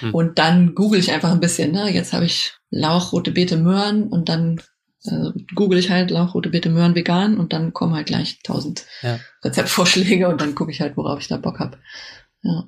Hm. 0.00 0.14
Und 0.14 0.38
dann 0.38 0.74
google 0.74 1.00
ich 1.00 1.12
einfach 1.12 1.30
ein 1.30 1.40
bisschen. 1.40 1.72
Ne? 1.72 1.90
Jetzt 1.92 2.12
habe 2.12 2.24
ich 2.24 2.52
Lauch, 2.70 3.12
rote 3.12 3.30
Beete, 3.30 3.56
Möhren 3.56 4.08
und 4.08 4.28
dann 4.28 4.60
äh, 5.04 5.30
google 5.54 5.78
ich 5.78 5.90
halt 5.90 6.10
Lauch, 6.10 6.34
rote 6.34 6.50
Beete, 6.50 6.68
Möhren 6.68 6.94
vegan 6.94 7.38
und 7.38 7.52
dann 7.52 7.72
kommen 7.72 7.94
halt 7.94 8.06
gleich 8.06 8.40
tausend 8.42 8.84
ja. 9.02 9.18
Rezeptvorschläge 9.44 10.28
und 10.28 10.40
dann 10.40 10.54
gucke 10.54 10.72
ich 10.72 10.80
halt, 10.80 10.96
worauf 10.96 11.20
ich 11.20 11.28
da 11.28 11.36
Bock 11.36 11.60
habe. 11.60 11.78
Ja. 12.42 12.64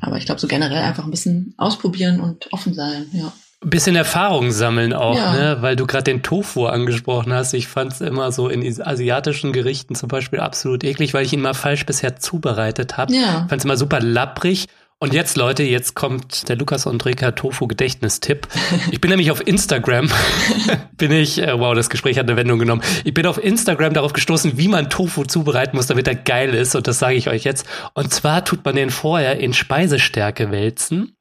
Aber 0.00 0.16
ich 0.16 0.26
glaube, 0.26 0.40
so 0.40 0.48
generell 0.48 0.82
einfach 0.82 1.04
ein 1.04 1.10
bisschen 1.10 1.54
ausprobieren 1.56 2.20
und 2.20 2.52
offen 2.52 2.74
sein, 2.74 3.06
ja. 3.12 3.32
Ein 3.64 3.70
bisschen 3.70 3.96
Erfahrung 3.96 4.50
sammeln 4.50 4.92
auch, 4.92 5.16
ja. 5.16 5.32
ne? 5.32 5.56
weil 5.60 5.74
du 5.74 5.86
gerade 5.86 6.04
den 6.04 6.22
Tofu 6.22 6.66
angesprochen 6.66 7.32
hast. 7.32 7.54
Ich 7.54 7.66
fand 7.66 7.92
es 7.92 8.00
immer 8.00 8.30
so 8.30 8.48
in 8.48 8.62
asiatischen 8.82 9.52
Gerichten 9.52 9.94
zum 9.94 10.08
Beispiel 10.08 10.40
absolut 10.40 10.84
eklig, 10.84 11.14
weil 11.14 11.24
ich 11.24 11.32
ihn 11.32 11.40
mal 11.40 11.54
falsch 11.54 11.86
bisher 11.86 12.16
zubereitet 12.16 12.96
habe. 12.96 13.14
Ja. 13.14 13.46
Fand 13.48 13.60
es 13.60 13.64
immer 13.64 13.76
super 13.76 14.00
lapprig 14.00 14.66
und 15.04 15.12
jetzt, 15.12 15.36
Leute, 15.36 15.64
jetzt 15.64 15.94
kommt 15.94 16.48
der 16.48 16.56
Lukas 16.56 16.86
Andreka 16.86 17.32
Tofu 17.32 17.66
Gedächtnistipp. 17.66 18.48
Ich 18.90 19.02
bin 19.02 19.10
nämlich 19.10 19.30
auf 19.30 19.46
Instagram, 19.46 20.08
bin 20.96 21.12
ich, 21.12 21.42
äh, 21.42 21.58
wow, 21.58 21.74
das 21.74 21.90
Gespräch 21.90 22.18
hat 22.18 22.26
eine 22.26 22.38
Wendung 22.38 22.58
genommen. 22.58 22.80
Ich 23.04 23.12
bin 23.12 23.26
auf 23.26 23.42
Instagram 23.42 23.92
darauf 23.92 24.14
gestoßen, 24.14 24.56
wie 24.56 24.68
man 24.68 24.88
Tofu 24.88 25.24
zubereiten 25.24 25.76
muss, 25.76 25.88
damit 25.88 26.08
er 26.08 26.14
geil 26.14 26.54
ist. 26.54 26.74
Und 26.74 26.86
das 26.86 27.00
sage 27.00 27.16
ich 27.16 27.28
euch 27.28 27.44
jetzt. 27.44 27.66
Und 27.92 28.14
zwar 28.14 28.44
tut 28.44 28.64
man 28.64 28.76
den 28.76 28.88
vorher 28.88 29.38
in 29.38 29.52
Speisestärke 29.52 30.50
wälzen, 30.50 31.16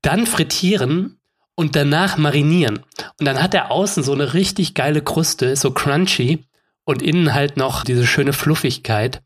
dann 0.00 0.26
frittieren 0.26 1.18
und 1.56 1.74
danach 1.74 2.16
marinieren. 2.16 2.78
Und 3.18 3.26
dann 3.26 3.42
hat 3.42 3.54
er 3.54 3.72
außen 3.72 4.04
so 4.04 4.12
eine 4.12 4.34
richtig 4.34 4.74
geile 4.74 5.02
Kruste, 5.02 5.56
so 5.56 5.72
crunchy 5.72 6.44
und 6.84 7.02
innen 7.02 7.34
halt 7.34 7.56
noch 7.56 7.82
diese 7.82 8.06
schöne 8.06 8.32
Fluffigkeit. 8.32 9.22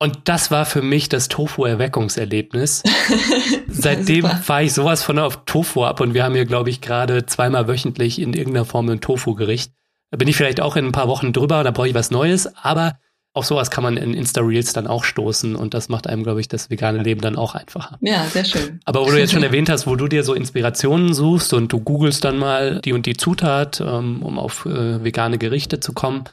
Und 0.00 0.28
das 0.28 0.50
war 0.50 0.64
für 0.64 0.82
mich 0.82 1.08
das 1.08 1.28
Tofu-Erweckungserlebnis. 1.28 2.82
Seitdem 3.68 4.26
fahre 4.26 4.64
ich 4.64 4.72
sowas 4.72 5.02
von 5.02 5.18
auf 5.18 5.44
Tofu 5.44 5.84
ab 5.84 6.00
und 6.00 6.14
wir 6.14 6.22
haben 6.22 6.34
hier, 6.34 6.44
glaube 6.44 6.70
ich, 6.70 6.80
gerade 6.80 7.26
zweimal 7.26 7.66
wöchentlich 7.66 8.20
in 8.20 8.32
irgendeiner 8.32 8.64
Form 8.64 8.88
ein 8.90 9.00
Tofu-Gericht. 9.00 9.72
Da 10.10 10.16
bin 10.16 10.28
ich 10.28 10.36
vielleicht 10.36 10.60
auch 10.60 10.76
in 10.76 10.86
ein 10.86 10.92
paar 10.92 11.08
Wochen 11.08 11.32
drüber, 11.32 11.64
da 11.64 11.70
brauche 11.70 11.88
ich 11.88 11.94
was 11.94 12.10
Neues, 12.10 12.48
aber 12.56 12.98
auf 13.38 13.46
sowas 13.46 13.70
kann 13.70 13.84
man 13.84 13.96
in 13.96 14.12
Insta-Reels 14.12 14.72
dann 14.72 14.86
auch 14.86 15.04
stoßen 15.04 15.56
und 15.56 15.72
das 15.72 15.88
macht 15.88 16.06
einem, 16.06 16.24
glaube 16.24 16.40
ich, 16.40 16.48
das 16.48 16.70
vegane 16.70 17.02
Leben 17.02 17.20
dann 17.20 17.36
auch 17.36 17.54
einfacher. 17.54 17.96
Ja, 18.00 18.24
sehr 18.26 18.44
schön. 18.44 18.80
Aber 18.84 19.00
wo 19.00 19.10
du 19.10 19.18
jetzt 19.18 19.32
schon 19.32 19.42
erwähnt 19.42 19.70
hast, 19.70 19.86
wo 19.86 19.96
du 19.96 20.08
dir 20.08 20.24
so 20.24 20.34
Inspirationen 20.34 21.14
suchst 21.14 21.54
und 21.54 21.72
du 21.72 21.80
googelst 21.80 22.24
dann 22.24 22.38
mal 22.38 22.80
die 22.80 22.92
und 22.92 23.06
die 23.06 23.16
Zutat, 23.16 23.80
ähm, 23.80 24.22
um 24.22 24.38
auf 24.38 24.66
äh, 24.66 25.02
vegane 25.02 25.38
Gerichte 25.38 25.80
zu 25.80 25.92
kommen, 25.92 26.24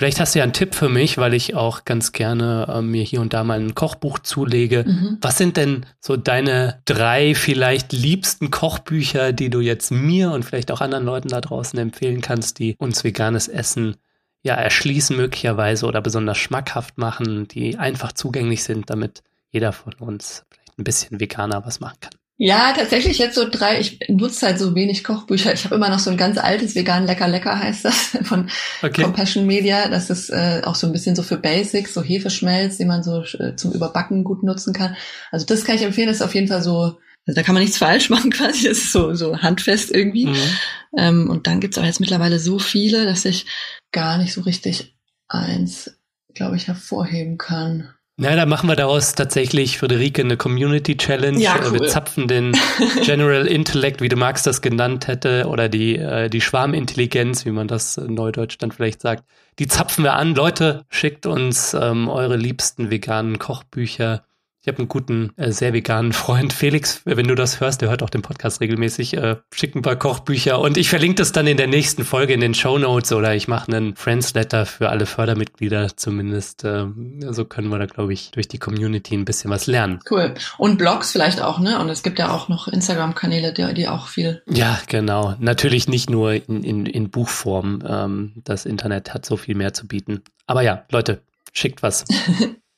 Vielleicht 0.00 0.18
hast 0.18 0.34
du 0.34 0.38
ja 0.38 0.44
einen 0.44 0.54
Tipp 0.54 0.74
für 0.74 0.88
mich, 0.88 1.18
weil 1.18 1.34
ich 1.34 1.54
auch 1.54 1.84
ganz 1.84 2.12
gerne 2.12 2.66
äh, 2.74 2.80
mir 2.80 3.02
hier 3.02 3.20
und 3.20 3.34
da 3.34 3.44
mal 3.44 3.60
ein 3.60 3.74
Kochbuch 3.74 4.18
zulege. 4.20 4.84
Mhm. 4.86 5.18
Was 5.20 5.36
sind 5.36 5.58
denn 5.58 5.84
so 6.00 6.16
deine 6.16 6.80
drei 6.86 7.34
vielleicht 7.34 7.92
liebsten 7.92 8.50
Kochbücher, 8.50 9.34
die 9.34 9.50
du 9.50 9.60
jetzt 9.60 9.90
mir 9.90 10.30
und 10.30 10.46
vielleicht 10.46 10.70
auch 10.72 10.80
anderen 10.80 11.04
Leuten 11.04 11.28
da 11.28 11.42
draußen 11.42 11.78
empfehlen 11.78 12.22
kannst, 12.22 12.60
die 12.60 12.76
uns 12.78 13.04
veganes 13.04 13.46
Essen 13.46 13.96
ja 14.42 14.54
erschließen 14.54 15.16
möglicherweise 15.16 15.86
oder 15.86 16.00
besonders 16.00 16.38
schmackhaft 16.38 16.98
machen, 16.98 17.48
die 17.48 17.78
einfach 17.78 18.12
zugänglich 18.12 18.64
sind, 18.64 18.90
damit 18.90 19.22
jeder 19.50 19.72
von 19.72 19.94
uns 19.94 20.44
vielleicht 20.50 20.78
ein 20.78 20.84
bisschen 20.84 21.20
veganer 21.20 21.64
was 21.66 21.80
machen 21.80 21.98
kann? 22.00 22.12
Ja, 22.42 22.72
tatsächlich 22.74 23.18
jetzt 23.18 23.34
so 23.34 23.46
drei. 23.46 23.80
Ich 23.80 24.00
nutze 24.08 24.46
halt 24.46 24.58
so 24.58 24.74
wenig 24.74 25.04
Kochbücher. 25.04 25.52
Ich 25.52 25.66
habe 25.66 25.74
immer 25.74 25.90
noch 25.90 25.98
so 25.98 26.08
ein 26.08 26.16
ganz 26.16 26.38
altes 26.38 26.74
vegan 26.74 27.04
lecker 27.06 27.28
lecker 27.28 27.58
heißt 27.58 27.84
das 27.84 28.16
von 28.22 28.48
okay. 28.82 29.02
Compassion 29.02 29.46
Media. 29.46 29.88
Das 29.88 30.08
ist 30.08 30.30
äh, 30.30 30.62
auch 30.64 30.74
so 30.74 30.86
ein 30.86 30.92
bisschen 30.94 31.14
so 31.14 31.22
für 31.22 31.36
Basics, 31.36 31.92
so 31.92 32.02
Hefeschmelz, 32.02 32.78
den 32.78 32.88
man 32.88 33.02
so 33.02 33.22
äh, 33.38 33.56
zum 33.56 33.72
Überbacken 33.72 34.24
gut 34.24 34.42
nutzen 34.42 34.72
kann. 34.72 34.96
Also 35.30 35.44
das 35.44 35.66
kann 35.66 35.76
ich 35.76 35.82
empfehlen. 35.82 36.08
Das 36.08 36.16
ist 36.16 36.22
auf 36.22 36.34
jeden 36.34 36.48
Fall 36.48 36.62
so. 36.62 36.96
Also 37.26 37.38
da 37.38 37.42
kann 37.42 37.54
man 37.54 37.62
nichts 37.62 37.78
falsch 37.78 38.10
machen 38.10 38.30
quasi. 38.30 38.68
Das 38.68 38.78
ist 38.78 38.92
so 38.92 39.14
so 39.14 39.38
handfest 39.38 39.90
irgendwie. 39.94 40.26
Mhm. 40.26 40.56
Ähm, 40.96 41.30
und 41.30 41.46
dann 41.46 41.60
gibt's 41.60 41.78
aber 41.78 41.86
jetzt 41.86 42.00
mittlerweile 42.00 42.38
so 42.38 42.58
viele, 42.58 43.04
dass 43.04 43.24
ich 43.24 43.46
gar 43.92 44.18
nicht 44.18 44.32
so 44.32 44.42
richtig 44.42 44.94
eins, 45.28 45.96
glaube 46.34 46.56
ich, 46.56 46.66
hervorheben 46.66 47.38
kann. 47.38 47.90
Na, 48.22 48.36
da 48.36 48.44
machen 48.44 48.68
wir 48.68 48.76
daraus 48.76 49.14
tatsächlich, 49.14 49.78
Friederike, 49.78 50.20
eine 50.20 50.36
Community 50.36 50.94
Challenge. 50.94 51.38
Ja, 51.38 51.58
cool. 51.64 51.80
Wir 51.80 51.88
zapfen 51.88 52.28
den 52.28 52.52
General 53.02 53.46
Intellect, 53.46 54.02
wie 54.02 54.10
du 54.10 54.16
Marx 54.16 54.42
das 54.42 54.60
genannt 54.60 55.06
hätte, 55.06 55.46
oder 55.46 55.70
die, 55.70 55.96
äh, 55.96 56.28
die 56.28 56.42
Schwarmintelligenz, 56.42 57.46
wie 57.46 57.50
man 57.50 57.66
das 57.66 57.96
in 57.96 58.12
Neudeutsch 58.12 58.56
dann 58.58 58.72
vielleicht 58.72 59.00
sagt. 59.00 59.24
Die 59.58 59.68
zapfen 59.68 60.04
wir 60.04 60.16
an. 60.16 60.34
Leute, 60.34 60.84
schickt 60.90 61.24
uns 61.24 61.72
ähm, 61.72 62.10
eure 62.10 62.36
liebsten 62.36 62.90
veganen 62.90 63.38
Kochbücher 63.38 64.22
ich 64.62 64.68
habe 64.68 64.78
einen 64.78 64.88
guten, 64.88 65.32
äh, 65.36 65.52
sehr 65.52 65.72
veganen 65.72 66.12
Freund, 66.12 66.52
Felix, 66.52 67.00
wenn 67.06 67.26
du 67.26 67.34
das 67.34 67.60
hörst, 67.60 67.80
der 67.80 67.88
hört 67.88 68.02
auch 68.02 68.10
den 68.10 68.20
Podcast 68.20 68.60
regelmäßig, 68.60 69.16
äh, 69.16 69.36
schickt 69.54 69.74
ein 69.74 69.80
paar 69.80 69.96
Kochbücher 69.96 70.60
und 70.60 70.76
ich 70.76 70.90
verlinke 70.90 71.16
das 71.16 71.32
dann 71.32 71.46
in 71.46 71.56
der 71.56 71.66
nächsten 71.66 72.04
Folge 72.04 72.34
in 72.34 72.40
den 72.40 72.52
Show 72.52 72.76
Notes 72.76 73.12
oder 73.12 73.34
ich 73.34 73.48
mache 73.48 73.72
einen 73.72 73.96
Friends-Letter 73.96 74.66
für 74.66 74.90
alle 74.90 75.06
Fördermitglieder 75.06 75.96
zumindest. 75.96 76.64
Äh, 76.64 76.86
so 77.30 77.46
können 77.46 77.68
wir 77.68 77.78
da, 77.78 77.86
glaube 77.86 78.12
ich, 78.12 78.32
durch 78.32 78.48
die 78.48 78.58
Community 78.58 79.14
ein 79.14 79.24
bisschen 79.24 79.50
was 79.50 79.66
lernen. 79.66 80.00
Cool. 80.10 80.34
Und 80.58 80.76
Blogs 80.76 81.12
vielleicht 81.12 81.40
auch, 81.40 81.58
ne? 81.58 81.80
Und 81.80 81.88
es 81.88 82.02
gibt 82.02 82.18
ja 82.18 82.30
auch 82.30 82.48
noch 82.48 82.68
Instagram-Kanäle, 82.68 83.54
die, 83.54 83.72
die 83.72 83.88
auch 83.88 84.08
viel. 84.08 84.42
Ja, 84.46 84.78
genau. 84.88 85.36
Natürlich 85.38 85.88
nicht 85.88 86.10
nur 86.10 86.34
in, 86.34 86.62
in, 86.64 86.84
in 86.84 87.10
Buchform. 87.10 87.82
Ähm, 87.86 88.32
das 88.44 88.66
Internet 88.66 89.14
hat 89.14 89.24
so 89.24 89.38
viel 89.38 89.54
mehr 89.54 89.72
zu 89.72 89.86
bieten. 89.86 90.22
Aber 90.46 90.60
ja, 90.60 90.84
Leute, 90.90 91.22
schickt 91.52 91.82
was. 91.82 92.04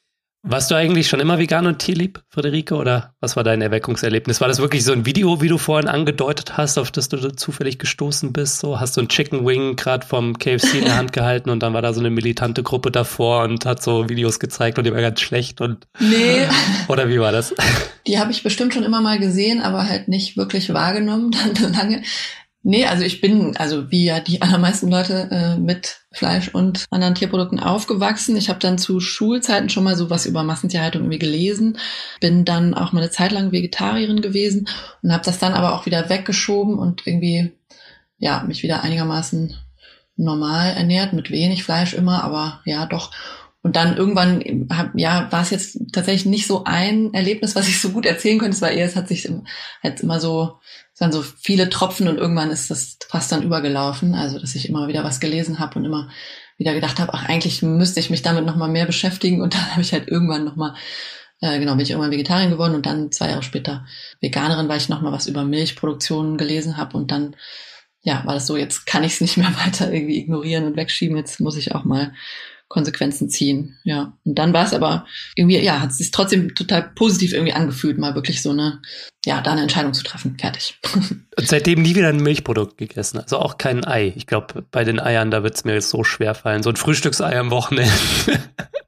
Warst 0.45 0.73
du 0.73 0.75
eigentlich 0.75 1.07
schon 1.07 1.21
immer 1.21 1.39
vegan 1.39 1.69
und 1.69 1.79
tierlieb, 1.79 2.21
Friederike, 2.29 2.75
oder 2.75 3.15
was 3.21 3.37
war 3.37 3.45
dein 3.45 3.63
Erweckungserlebnis? 3.63 4.41
War 4.41 4.49
das 4.49 4.59
wirklich 4.59 4.83
so 4.83 4.93
ein 4.93 5.07
Video, 5.07 5.41
wie 5.41 5.47
du 5.47 5.57
vorhin 5.57 5.89
angedeutet 5.89 6.57
hast, 6.57 6.79
auf 6.79 6.91
das 6.91 7.09
du 7.09 7.17
zufällig 7.37 7.79
gestoßen 7.79 8.33
bist? 8.33 8.59
So 8.59 8.81
hast 8.81 8.97
du 8.97 9.03
ein 9.03 9.09
Chicken 9.09 9.47
Wing 9.47 9.77
gerade 9.77 10.05
vom 10.05 10.37
KFC 10.37 10.79
in 10.79 10.85
der 10.87 10.97
Hand 10.97 11.13
gehalten 11.13 11.49
und 11.49 11.63
dann 11.63 11.75
war 11.75 11.83
da 11.83 11.93
so 11.93 12.01
eine 12.01 12.11
militante 12.11 12.65
Gruppe 12.65 12.91
davor 12.91 13.45
und 13.45 13.65
hat 13.67 13.85
so 13.85 14.09
Videos 14.09 14.41
gezeigt 14.41 14.79
und 14.79 14.85
die 14.85 14.93
war 14.93 15.01
ganz 15.01 15.21
schlecht 15.21 15.61
und 15.61 15.87
nee. 16.01 16.49
oder 16.89 17.09
wie 17.09 17.21
war 17.21 17.31
das? 17.31 17.55
Die 18.09 18.19
habe 18.19 18.33
ich 18.33 18.43
bestimmt 18.43 18.75
schon 18.75 18.83
immer 18.83 19.01
mal 19.01 19.21
gesehen, 19.21 19.61
aber 19.61 19.89
halt 19.89 20.09
nicht 20.09 20.37
wirklich 20.37 20.75
wahrgenommen 20.75 21.31
dann 21.55 21.73
lange. 21.73 22.03
Nee, 22.65 22.87
also 22.87 23.03
ich 23.03 23.21
bin, 23.21 23.57
also 23.57 23.91
wie 23.91 24.05
ja 24.05 24.21
die 24.21 24.41
allermeisten 24.43 24.89
Leute, 24.89 25.29
äh, 25.31 25.59
mit 25.59 26.01
Fleisch 26.13 26.49
und 26.55 26.85
anderen 26.91 27.15
Tierprodukten 27.15 27.59
aufgewachsen. 27.59 28.37
Ich 28.37 28.49
habe 28.49 28.61
dann 28.61 28.79
zu 28.79 29.01
Schulzeiten 29.01 29.69
schon 29.69 29.85
mal 29.85 29.97
so 29.97 30.11
was 30.11 30.27
über 30.27 30.45
Massentierhaltung 30.45 31.03
irgendwie 31.03 31.19
gelesen. 31.19 31.79
Bin 32.21 32.45
dann 32.45 32.75
auch 32.75 32.93
mal 32.93 33.01
eine 33.01 33.11
Zeit 33.11 33.33
lang 33.33 33.51
Vegetarierin 33.51 34.21
gewesen 34.21 34.69
und 35.03 35.13
habe 35.13 35.25
das 35.25 35.39
dann 35.39 35.55
aber 35.55 35.75
auch 35.75 35.87
wieder 35.87 36.09
weggeschoben 36.09 36.79
und 36.79 37.07
irgendwie, 37.07 37.53
ja, 38.19 38.45
mich 38.45 38.63
wieder 38.63 38.83
einigermaßen 38.83 39.55
normal 40.17 40.75
ernährt, 40.75 41.13
mit 41.15 41.31
wenig 41.31 41.65
Fleisch 41.65 41.95
immer, 41.95 42.23
aber 42.23 42.61
ja, 42.65 42.87
doch. 42.87 43.11
Und 43.65 43.77
dann 43.77 43.97
irgendwann, 43.97 44.69
ja, 44.95 45.31
war 45.31 45.43
es 45.43 45.51
jetzt 45.51 45.79
tatsächlich 45.93 46.27
nicht 46.27 46.47
so 46.49 46.65
ein 46.65 47.15
Erlebnis, 47.15 47.55
was 47.55 47.69
ich 47.69 47.81
so 47.81 47.91
gut 47.91 48.07
erzählen 48.07 48.39
könnte. 48.39 48.57
Es 48.57 48.63
war 48.63 48.73
eher, 48.73 48.87
es 48.87 48.97
hat 48.97 49.07
sich 49.07 49.29
halt 49.83 50.01
immer 50.01 50.21
so 50.21 50.59
waren 51.03 51.13
so 51.13 51.23
viele 51.23 51.69
Tropfen 51.69 52.09
und 52.09 52.17
irgendwann 52.17 52.51
ist 52.51 52.71
das 52.71 52.97
fast 53.09 53.31
dann 53.33 53.43
übergelaufen. 53.43 54.15
Also, 54.15 54.39
dass 54.39 54.55
ich 54.55 54.69
immer 54.69 54.89
wieder 54.89 55.05
was 55.05 55.21
gelesen 55.21 55.59
habe 55.59 55.79
und 55.79 55.85
immer 55.85 56.09
wieder 56.57 56.73
gedacht 56.73 57.01
habe, 57.01 57.13
ach, 57.13 57.29
eigentlich 57.29 57.61
müsste 57.61 58.01
ich 58.01 58.09
mich 58.09 58.23
damit 58.23 58.47
nochmal 58.47 58.71
mehr 58.71 58.87
beschäftigen. 58.87 59.43
Und 59.43 59.55
dann 59.55 59.73
habe 59.73 59.83
ich 59.83 59.93
halt 59.93 60.09
irgendwann 60.09 60.45
nochmal, 60.45 60.75
äh, 61.41 61.59
genau, 61.59 61.73
bin 61.73 61.81
ich 61.81 61.91
irgendwann 61.91 62.13
Vegetarierin 62.13 62.53
geworden 62.53 62.75
und 62.75 62.87
dann 62.87 63.13
zwei 63.13 63.29
Jahre 63.29 63.43
später 63.43 63.85
Veganerin, 64.21 64.69
weil 64.69 64.79
ich 64.79 64.89
nochmal 64.89 65.13
was 65.13 65.27
über 65.27 65.45
Milchproduktion 65.45 66.39
gelesen 66.39 66.77
habe 66.77 66.97
und 66.97 67.11
dann 67.11 67.37
ja, 68.05 68.25
war 68.25 68.35
das 68.35 68.47
so, 68.47 68.57
jetzt 68.57 68.85
kann 68.87 69.05
ich 69.05 69.15
es 69.15 69.21
nicht 69.21 69.37
mehr 69.37 69.53
weiter 69.67 69.93
irgendwie 69.93 70.19
ignorieren 70.19 70.65
und 70.65 70.77
wegschieben, 70.77 71.17
jetzt 71.17 71.41
muss 71.41 71.57
ich 71.57 71.75
auch 71.75 71.85
mal 71.85 72.13
Konsequenzen 72.73 73.29
ziehen. 73.29 73.77
Ja. 73.85 74.17
Und 74.25 74.39
dann 74.39 74.55
war 74.55 74.65
es 74.65 74.73
aber 74.73 75.05
irgendwie, 75.37 75.59
ja, 75.59 75.81
hat 75.81 75.91
es 75.91 75.99
sich 75.99 76.11
trotzdem 76.11 76.55
total 76.55 76.91
positiv 76.95 77.35
irgendwie 77.35 77.53
angefühlt, 77.53 77.99
mal 77.99 78.15
wirklich 78.15 78.41
so 78.41 78.49
eine, 78.49 78.81
ja, 79.27 79.43
da 79.43 79.53
eine 79.53 79.61
Entscheidung 79.61 79.93
zu 79.93 80.03
treffen. 80.03 80.39
Fertig. 80.41 80.79
Und 80.95 81.49
seitdem 81.49 81.83
nie 81.83 81.95
wieder 81.95 82.09
ein 82.09 82.17
Milchprodukt 82.23 82.79
gegessen. 82.79 83.19
Also 83.19 83.39
auch 83.39 83.59
kein 83.59 83.85
Ei. 83.85 84.15
Ich 84.17 84.27
glaube, 84.27 84.65
bei 84.71 84.85
den 84.85 84.99
Eiern, 84.99 85.31
da 85.31 85.43
wird 85.43 85.55
es 85.55 85.65
mir 85.65 85.75
jetzt 85.75 85.91
so 85.91 86.03
schwer 86.03 86.35
fallen. 86.35 86.63
So 86.63 86.71
ein 86.71 86.77
Frühstücksei 86.77 87.39
am 87.39 87.51
Wochenende. 87.51 87.93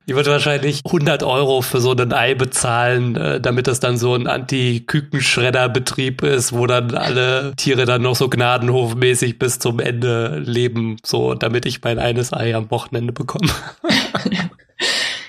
Ich 0.07 0.15
würde 0.15 0.31
wahrscheinlich 0.31 0.83
100 0.85 1.23
Euro 1.23 1.63
für 1.63 1.81
so 1.81 1.93
ein 1.93 2.13
Ei 2.13 2.35
bezahlen, 2.35 3.17
äh, 3.17 3.41
damit 3.41 3.67
das 3.67 3.81
dann 3.81 3.97
so 3.97 4.15
ein 4.15 4.27
Anti-Kükenschredder-Betrieb 4.27 6.23
ist, 6.23 6.53
wo 6.53 6.67
dann 6.67 6.95
alle 6.95 7.55
Tiere 7.57 7.87
dann 7.87 8.03
noch 8.03 8.15
so 8.15 8.29
gnadenhofmäßig 8.29 9.39
bis 9.39 9.59
zum 9.59 9.81
Ende 9.81 10.39
leben, 10.45 10.99
so 11.05 11.35
damit 11.35 11.65
ich 11.65 11.83
mein 11.83 11.99
eines 11.99 12.35
Ei 12.35 12.55
am 12.55 12.71
Wochenende 12.71 13.13
bekomme. 13.13 13.51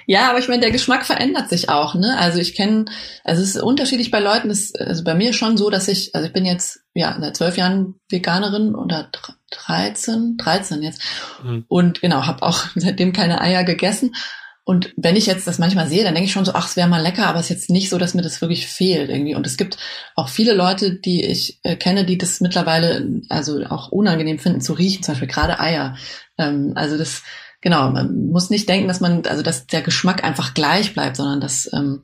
Ja, 0.07 0.29
aber 0.29 0.39
ich 0.39 0.47
meine, 0.47 0.61
der 0.61 0.71
Geschmack 0.71 1.05
verändert 1.05 1.49
sich 1.49 1.69
auch, 1.69 1.95
ne? 1.95 2.15
Also 2.19 2.39
ich 2.39 2.53
kenne, 2.53 2.85
also 3.23 3.41
es 3.41 3.55
ist 3.55 3.61
unterschiedlich 3.61 4.11
bei 4.11 4.19
Leuten. 4.19 4.49
Das, 4.49 4.73
also 4.75 5.03
bei 5.03 5.15
mir 5.15 5.33
schon 5.33 5.57
so, 5.57 5.69
dass 5.69 5.87
ich, 5.87 6.13
also 6.13 6.27
ich 6.27 6.33
bin 6.33 6.45
jetzt 6.45 6.81
ja 6.93 7.17
seit 7.19 7.35
zwölf 7.35 7.57
Jahren 7.57 7.95
Veganerin 8.09 8.75
oder 8.75 9.09
13, 9.49 10.37
13 10.37 10.83
jetzt 10.83 11.01
mhm. 11.43 11.65
und 11.67 12.01
genau 12.01 12.27
habe 12.27 12.43
auch 12.43 12.65
seitdem 12.75 13.13
keine 13.13 13.41
Eier 13.41 13.63
gegessen. 13.63 14.15
Und 14.65 14.93
wenn 14.97 15.15
ich 15.15 15.27
jetzt 15.27 15.47
das 15.47 15.59
manchmal 15.59 15.87
sehe, 15.87 16.03
dann 16.03 16.15
denke 16.15 16.25
ich 16.25 16.33
schon 16.33 16.43
so, 16.43 16.53
ach, 16.55 16.67
es 16.67 16.75
wäre 16.75 16.89
mal 16.89 17.01
lecker, 17.01 17.27
aber 17.27 17.39
es 17.39 17.45
ist 17.45 17.57
jetzt 17.57 17.69
nicht 17.69 17.89
so, 17.89 17.99
dass 17.99 18.15
mir 18.15 18.23
das 18.23 18.41
wirklich 18.41 18.67
fehlt 18.67 19.09
irgendwie. 19.09 19.35
Und 19.35 19.45
es 19.45 19.57
gibt 19.57 19.77
auch 20.15 20.27
viele 20.27 20.53
Leute, 20.53 20.95
die 20.95 21.23
ich 21.23 21.59
äh, 21.63 21.75
kenne, 21.75 22.03
die 22.03 22.17
das 22.17 22.41
mittlerweile 22.41 23.21
also 23.29 23.63
auch 23.65 23.91
unangenehm 23.91 24.39
finden 24.39 24.61
zu 24.61 24.73
riechen, 24.73 25.03
zum 25.03 25.13
Beispiel 25.13 25.27
gerade 25.27 25.59
Eier. 25.59 25.95
Ähm, 26.37 26.73
also 26.75 26.97
das 26.97 27.21
genau, 27.61 27.89
man 27.89 28.29
muss 28.29 28.49
nicht 28.49 28.69
denken, 28.69 28.87
dass 28.87 29.01
man, 29.01 29.25
also 29.25 29.41
dass 29.41 29.67
der 29.67 29.81
Geschmack 29.81 30.23
einfach 30.23 30.53
gleich 30.53 30.93
bleibt, 30.93 31.17
sondern 31.17 31.41
dass 31.41 31.71
ähm, 31.73 32.03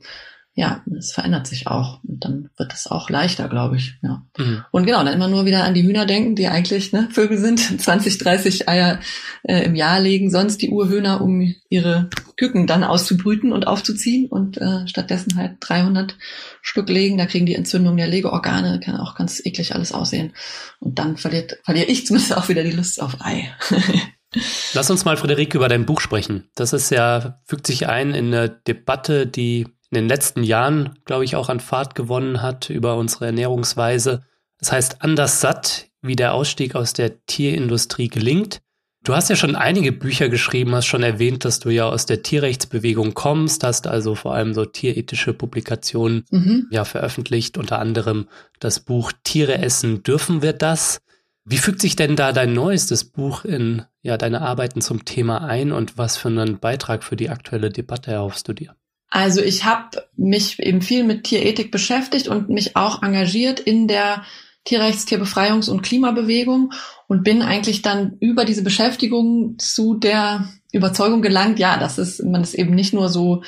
ja, 0.54 0.82
es 0.98 1.12
verändert 1.12 1.46
sich 1.46 1.66
auch. 1.66 2.00
Und 2.04 2.24
dann 2.24 2.50
wird 2.58 2.74
es 2.74 2.86
auch 2.86 3.08
leichter, 3.08 3.48
glaube 3.48 3.76
ich. 3.76 3.94
Ja. 4.02 4.26
Mhm. 4.36 4.64
Und 4.70 4.84
genau, 4.84 5.02
dann 5.02 5.14
immer 5.14 5.28
nur 5.28 5.46
wieder 5.46 5.64
an 5.64 5.72
die 5.72 5.82
Hühner 5.82 6.04
denken, 6.04 6.36
die 6.36 6.46
eigentlich 6.46 6.92
ne, 6.92 7.08
Vögel 7.10 7.38
sind, 7.38 7.58
20, 7.80 8.18
30 8.18 8.68
Eier 8.68 9.00
äh, 9.44 9.64
im 9.64 9.74
Jahr 9.74 9.98
legen, 9.98 10.30
sonst 10.30 10.60
die 10.60 10.68
Urhühner, 10.68 11.22
um 11.22 11.54
ihre 11.70 12.10
Küken 12.36 12.66
dann 12.66 12.84
auszubrüten 12.84 13.50
und 13.50 13.66
aufzuziehen 13.66 14.28
und 14.28 14.58
äh, 14.58 14.86
stattdessen 14.86 15.36
halt 15.36 15.56
300 15.60 16.18
Stück 16.60 16.90
legen. 16.90 17.16
Da 17.16 17.24
kriegen 17.24 17.46
die 17.46 17.54
Entzündung 17.54 17.96
der 17.96 18.08
Legeorgane, 18.08 18.78
kann 18.80 18.96
auch 18.96 19.14
ganz 19.14 19.40
eklig 19.44 19.74
alles 19.74 19.92
aussehen. 19.92 20.34
Und 20.80 20.98
dann 20.98 21.16
verliert, 21.16 21.58
verliere 21.64 21.86
ich 21.86 22.06
zumindest 22.06 22.36
auch 22.36 22.50
wieder 22.50 22.62
die 22.62 22.72
Lust 22.72 23.00
auf 23.00 23.16
Ei. 23.20 23.50
Lass 24.74 24.90
uns 24.90 25.04
mal, 25.04 25.16
Frederik, 25.16 25.54
über 25.54 25.68
dein 25.68 25.86
Buch 25.86 26.00
sprechen. 26.00 26.48
Das 26.54 26.72
ist 26.72 26.90
ja, 26.90 27.40
fügt 27.44 27.66
sich 27.66 27.88
ein 27.88 28.14
in 28.14 28.26
eine 28.28 28.48
Debatte, 28.48 29.26
die 29.26 29.66
in 29.92 29.96
den 29.96 30.08
letzten 30.08 30.42
Jahren, 30.42 30.98
glaube 31.04 31.24
ich, 31.24 31.36
auch 31.36 31.50
an 31.50 31.60
Fahrt 31.60 31.94
gewonnen 31.94 32.40
hat 32.40 32.70
über 32.70 32.96
unsere 32.96 33.26
Ernährungsweise. 33.26 34.24
Das 34.58 34.72
heißt, 34.72 35.02
anders 35.02 35.42
satt, 35.42 35.88
wie 36.00 36.16
der 36.16 36.32
Ausstieg 36.32 36.74
aus 36.74 36.94
der 36.94 37.26
Tierindustrie 37.26 38.08
gelingt. 38.08 38.62
Du 39.04 39.14
hast 39.14 39.28
ja 39.28 39.36
schon 39.36 39.54
einige 39.54 39.92
Bücher 39.92 40.30
geschrieben, 40.30 40.74
hast 40.74 40.86
schon 40.86 41.02
erwähnt, 41.02 41.44
dass 41.44 41.58
du 41.58 41.68
ja 41.68 41.88
aus 41.88 42.06
der 42.06 42.22
Tierrechtsbewegung 42.22 43.12
kommst, 43.12 43.64
hast 43.64 43.86
also 43.86 44.14
vor 44.14 44.34
allem 44.34 44.54
so 44.54 44.64
tierethische 44.64 45.34
Publikationen 45.34 46.24
mhm. 46.30 46.68
ja 46.70 46.86
veröffentlicht, 46.86 47.58
unter 47.58 47.78
anderem 47.78 48.28
das 48.60 48.80
Buch 48.80 49.12
Tiere 49.24 49.58
essen, 49.58 50.02
dürfen 50.04 50.40
wir 50.40 50.54
das? 50.54 51.02
Wie 51.44 51.58
fügt 51.58 51.82
sich 51.82 51.96
denn 51.96 52.16
da 52.16 52.32
dein 52.32 52.54
neuestes 52.54 53.04
Buch 53.04 53.44
in 53.44 53.82
ja, 54.00 54.16
deine 54.16 54.40
Arbeiten 54.40 54.80
zum 54.80 55.04
Thema 55.04 55.44
ein 55.44 55.72
und 55.72 55.98
was 55.98 56.16
für 56.16 56.28
einen 56.28 56.60
Beitrag 56.60 57.04
für 57.04 57.16
die 57.16 57.28
aktuelle 57.28 57.68
Debatte 57.68 58.12
erhoffst 58.12 58.48
du 58.48 58.54
dir? 58.54 58.74
Also 59.14 59.42
ich 59.42 59.66
habe 59.66 60.08
mich 60.16 60.58
eben 60.58 60.80
viel 60.80 61.04
mit 61.04 61.24
Tierethik 61.24 61.70
beschäftigt 61.70 62.28
und 62.28 62.48
mich 62.48 62.76
auch 62.76 63.02
engagiert 63.02 63.60
in 63.60 63.86
der 63.86 64.24
Tierrechts-, 64.64 65.06
Tierbefreiungs- 65.06 65.68
und 65.68 65.82
Klimabewegung 65.82 66.72
und 67.08 67.22
bin 67.22 67.42
eigentlich 67.42 67.82
dann 67.82 68.16
über 68.20 68.46
diese 68.46 68.62
Beschäftigung 68.62 69.56
zu 69.58 69.92
der 69.92 70.48
Überzeugung 70.72 71.20
gelangt, 71.20 71.58
ja, 71.58 71.76
dass 71.76 71.98
es, 71.98 72.22
man 72.22 72.40
es 72.40 72.54
eben 72.54 72.74
nicht 72.74 72.94
nur 72.94 73.10
so 73.10 73.42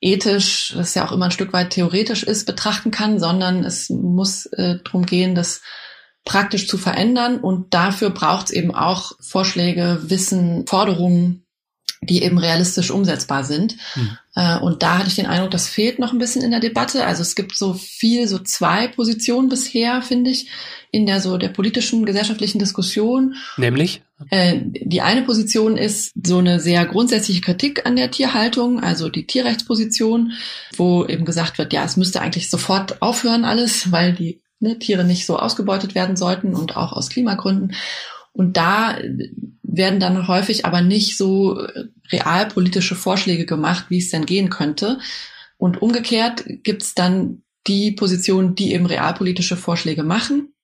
ethisch, 0.00 0.74
das 0.76 0.96
ja 0.96 1.06
auch 1.06 1.12
immer 1.12 1.26
ein 1.26 1.30
Stück 1.30 1.52
weit 1.52 1.70
theoretisch 1.70 2.24
ist, 2.24 2.44
betrachten 2.44 2.90
kann, 2.90 3.20
sondern 3.20 3.62
es 3.62 3.90
muss 3.90 4.46
äh, 4.46 4.80
darum 4.82 5.06
gehen, 5.06 5.36
dass 5.36 5.62
praktisch 6.24 6.66
zu 6.66 6.76
verändern. 6.76 7.38
Und 7.38 7.72
dafür 7.72 8.10
braucht 8.10 8.46
es 8.46 8.52
eben 8.52 8.74
auch 8.74 9.12
Vorschläge, 9.20 10.00
Wissen, 10.06 10.66
Forderungen, 10.66 11.46
die 12.02 12.24
eben 12.24 12.38
realistisch 12.38 12.90
umsetzbar 12.90 13.44
sind. 13.44 13.76
Mhm. 13.94 14.18
Und 14.34 14.82
da 14.82 14.98
hatte 14.98 15.08
ich 15.08 15.14
den 15.14 15.26
Eindruck, 15.26 15.52
das 15.52 15.68
fehlt 15.68 16.00
noch 16.00 16.12
ein 16.12 16.18
bisschen 16.18 16.42
in 16.42 16.50
der 16.50 16.60
Debatte. 16.60 17.04
Also 17.04 17.22
es 17.22 17.36
gibt 17.36 17.56
so 17.56 17.74
viel, 17.74 18.26
so 18.26 18.38
zwei 18.38 18.88
Positionen 18.88 19.48
bisher, 19.48 20.02
finde 20.02 20.30
ich, 20.30 20.48
in 20.90 21.06
der 21.06 21.20
so 21.20 21.38
der 21.38 21.50
politischen, 21.50 22.04
gesellschaftlichen 22.04 22.58
Diskussion. 22.58 23.34
Nämlich? 23.56 24.02
Äh, 24.30 24.60
die 24.64 25.02
eine 25.02 25.22
Position 25.22 25.76
ist 25.76 26.12
so 26.20 26.38
eine 26.38 26.58
sehr 26.58 26.84
grundsätzliche 26.86 27.40
Kritik 27.40 27.86
an 27.86 27.96
der 27.96 28.10
Tierhaltung, 28.10 28.80
also 28.80 29.08
die 29.08 29.26
Tierrechtsposition, 29.26 30.32
wo 30.76 31.04
eben 31.04 31.24
gesagt 31.24 31.58
wird, 31.58 31.72
ja, 31.72 31.84
es 31.84 31.96
müsste 31.96 32.20
eigentlich 32.20 32.50
sofort 32.50 33.02
aufhören 33.02 33.44
alles, 33.44 33.92
weil 33.92 34.12
die 34.12 34.40
ne, 34.60 34.78
Tiere 34.78 35.04
nicht 35.04 35.26
so 35.26 35.38
ausgebeutet 35.38 35.94
werden 35.94 36.16
sollten 36.16 36.54
und 36.54 36.76
auch 36.76 36.92
aus 36.92 37.08
Klimagründen. 37.08 37.74
Und 38.32 38.56
da 38.56 38.98
werden 39.64 39.98
dann 39.98 40.28
häufig 40.28 40.66
aber 40.66 40.82
nicht 40.82 41.16
so 41.16 41.58
realpolitische 42.12 42.94
Vorschläge 42.94 43.46
gemacht, 43.46 43.86
wie 43.88 43.98
es 43.98 44.10
denn 44.10 44.26
gehen 44.26 44.50
könnte. 44.50 44.98
Und 45.56 45.80
umgekehrt 45.82 46.44
gibt 46.62 46.82
es 46.82 46.94
dann 46.94 47.42
die 47.66 47.92
Positionen, 47.92 48.54
die 48.54 48.74
eben 48.74 48.86
realpolitische 48.86 49.56
Vorschläge 49.56 50.02
machen. 50.02 50.54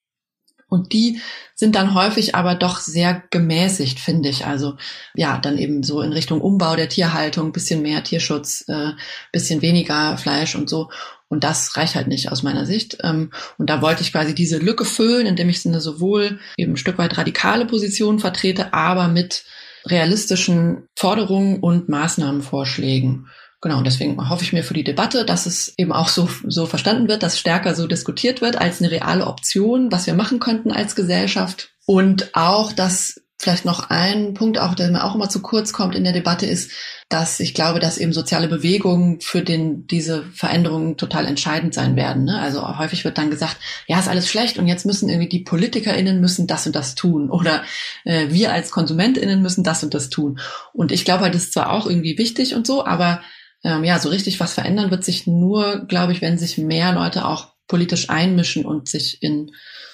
Und 0.69 0.93
die 0.93 1.21
sind 1.55 1.75
dann 1.75 1.95
häufig 1.95 2.37
aber 2.37 2.55
doch 2.55 2.79
sehr 2.79 3.25
gemäßigt, 3.31 3.99
finde 3.99 4.29
ich. 4.29 4.47
Also 4.47 4.77
ja, 5.15 5.39
dann 5.39 5.59
eben 5.59 5.83
so 5.83 6.01
in 6.01 6.13
Richtung 6.13 6.41
Umbau 6.41 6.77
der 6.77 6.89
Tierhaltung, 6.89 7.53
bisschen 7.53 7.83
mehr 7.83 8.05
Tierschutz, 8.05 8.65
äh, 8.69 8.93
bisschen 9.33 9.63
weniger 9.63 10.17
Fleisch 10.17 10.55
und 10.55 10.71
so. 10.71 10.91
Und 11.31 11.45
das 11.45 11.77
reicht 11.77 11.95
halt 11.95 12.09
nicht 12.09 12.33
aus 12.33 12.43
meiner 12.43 12.67
Sicht. 12.67 12.99
Ähm, 13.05 13.31
und 13.57 13.71
da 13.71 13.81
wollte 13.81 14.03
ich 14.03 14.13
quasi 14.13 14.35
diese 14.35 14.59
Lücke 14.59 14.85
füllen, 14.85 15.27
indem 15.27 15.49
ich 15.49 15.65
eine 15.65 15.81
sowohl 15.81 16.41
eben 16.57 16.73
ein 16.73 16.77
Stück 16.77 16.99
weit 16.99 17.17
radikale 17.17 17.67
Position 17.67 18.19
vertrete, 18.19 18.75
aber 18.75 19.07
mit 19.07 19.45
realistischen 19.87 20.89
Forderungen 20.99 21.61
und 21.61 21.89
Maßnahmenvorschlägen. 21.89 23.29
Genau, 23.63 23.79
und 23.79 23.87
deswegen 23.87 24.29
hoffe 24.29 24.43
ich 24.43 24.53
mir 24.53 24.65
für 24.65 24.75
die 24.75 24.85
Debatte, 24.85 25.25
dass 25.25 25.47
es 25.47 25.73
eben 25.77 25.93
auch 25.93 26.09
so, 26.09 26.29
so 26.47 26.67
verstanden 26.67 27.09
wird, 27.09 27.23
dass 27.23 27.39
stärker 27.39 27.75
so 27.75 27.87
diskutiert 27.87 28.41
wird 28.41 28.57
als 28.57 28.81
eine 28.81 28.91
reale 28.91 29.27
Option, 29.27 29.93
was 29.93 30.07
wir 30.07 30.15
machen 30.15 30.41
könnten 30.41 30.73
als 30.73 30.97
Gesellschaft. 30.97 31.71
Und 31.87 32.35
auch, 32.35 32.73
dass 32.73 33.21
vielleicht 33.41 33.65
noch 33.65 33.89
ein 33.89 34.35
Punkt, 34.35 34.59
auch 34.59 34.75
der 34.75 34.91
mir 34.91 35.03
auch 35.03 35.15
immer 35.15 35.31
zu 35.31 35.41
kurz 35.41 35.73
kommt 35.73 35.95
in 35.95 36.05
der 36.05 36.13
Debatte, 36.13 36.45
ist, 36.45 36.73
dass 37.09 37.41
ich 37.41 37.55
glaube, 37.55 37.81
dass 37.81 37.97
eben 37.97 38.13
soziale 38.13 38.49
Bewegungen 38.49 39.23
für 39.23 39.41
den, 39.41 39.87
diese 39.87 40.25
Veränderungen 40.35 40.99
total 40.99 41.25
entscheidend 41.25 41.73
sein 41.73 41.97
werden. 41.97 42.25
Ne? 42.25 42.39
Also 42.39 42.79
häufig 42.79 43.03
wird 43.03 43.17
dann 43.17 43.31
gesagt, 43.31 43.57
ja, 43.87 43.99
ist 43.99 44.09
alles 44.09 44.29
schlecht 44.29 44.59
und 44.59 44.67
jetzt 44.67 44.85
müssen 44.85 45.09
irgendwie 45.09 45.31
die 45.31 45.43
PolitikerInnen 45.43 46.21
müssen 46.21 46.47
das 46.47 46.67
und 46.67 46.77
das 46.77 46.95
tun 46.97 47.31
oder 47.31 47.63
äh, 48.05 48.27
wir 48.29 48.53
als 48.53 48.73
KonsumentInnen 48.73 49.41
müssen 49.41 49.65
das 49.65 49.83
und 49.83 49.95
das 49.95 50.11
tun. 50.11 50.39
Und 50.75 50.93
ich 50.93 51.07
glaube 51.07 51.25
halt, 51.25 51.35
das 51.35 51.45
ist 51.45 51.55
zwar 51.55 51.73
auch 51.73 51.87
irgendwie 51.87 52.19
wichtig 52.19 52.55
und 52.55 52.67
so, 52.67 52.85
aber 52.85 53.23
ähm, 53.65 53.85
ja, 53.85 53.99
so 53.99 54.11
richtig 54.11 54.39
was 54.39 54.53
verändern 54.53 54.91
wird 54.91 55.03
sich 55.03 55.27
nur, 55.27 55.87
glaube 55.87 56.13
ich, 56.13 56.21
wenn 56.21 56.37
sich 56.37 56.59
mehr 56.59 56.93
Leute 56.93 57.25
auch 57.25 57.55
politisch 57.69 58.11
einmischen 58.11 58.67
und 58.67 58.91
sich 58.91 59.23
in 59.23 59.53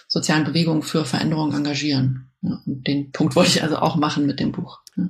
sozialen 0.08 0.44
Bewegungen 0.44 0.82
für 0.82 1.04
Veränderungen 1.04 1.54
engagieren. 1.54 2.32
Ja, 2.46 2.62
und 2.64 2.86
den 2.86 3.10
Punkt 3.10 3.34
wollte 3.34 3.50
ich 3.50 3.62
also 3.62 3.76
auch 3.76 3.96
machen 3.96 4.26
mit 4.26 4.38
dem 4.38 4.52
Buch. 4.52 4.80
Ja. 4.96 5.08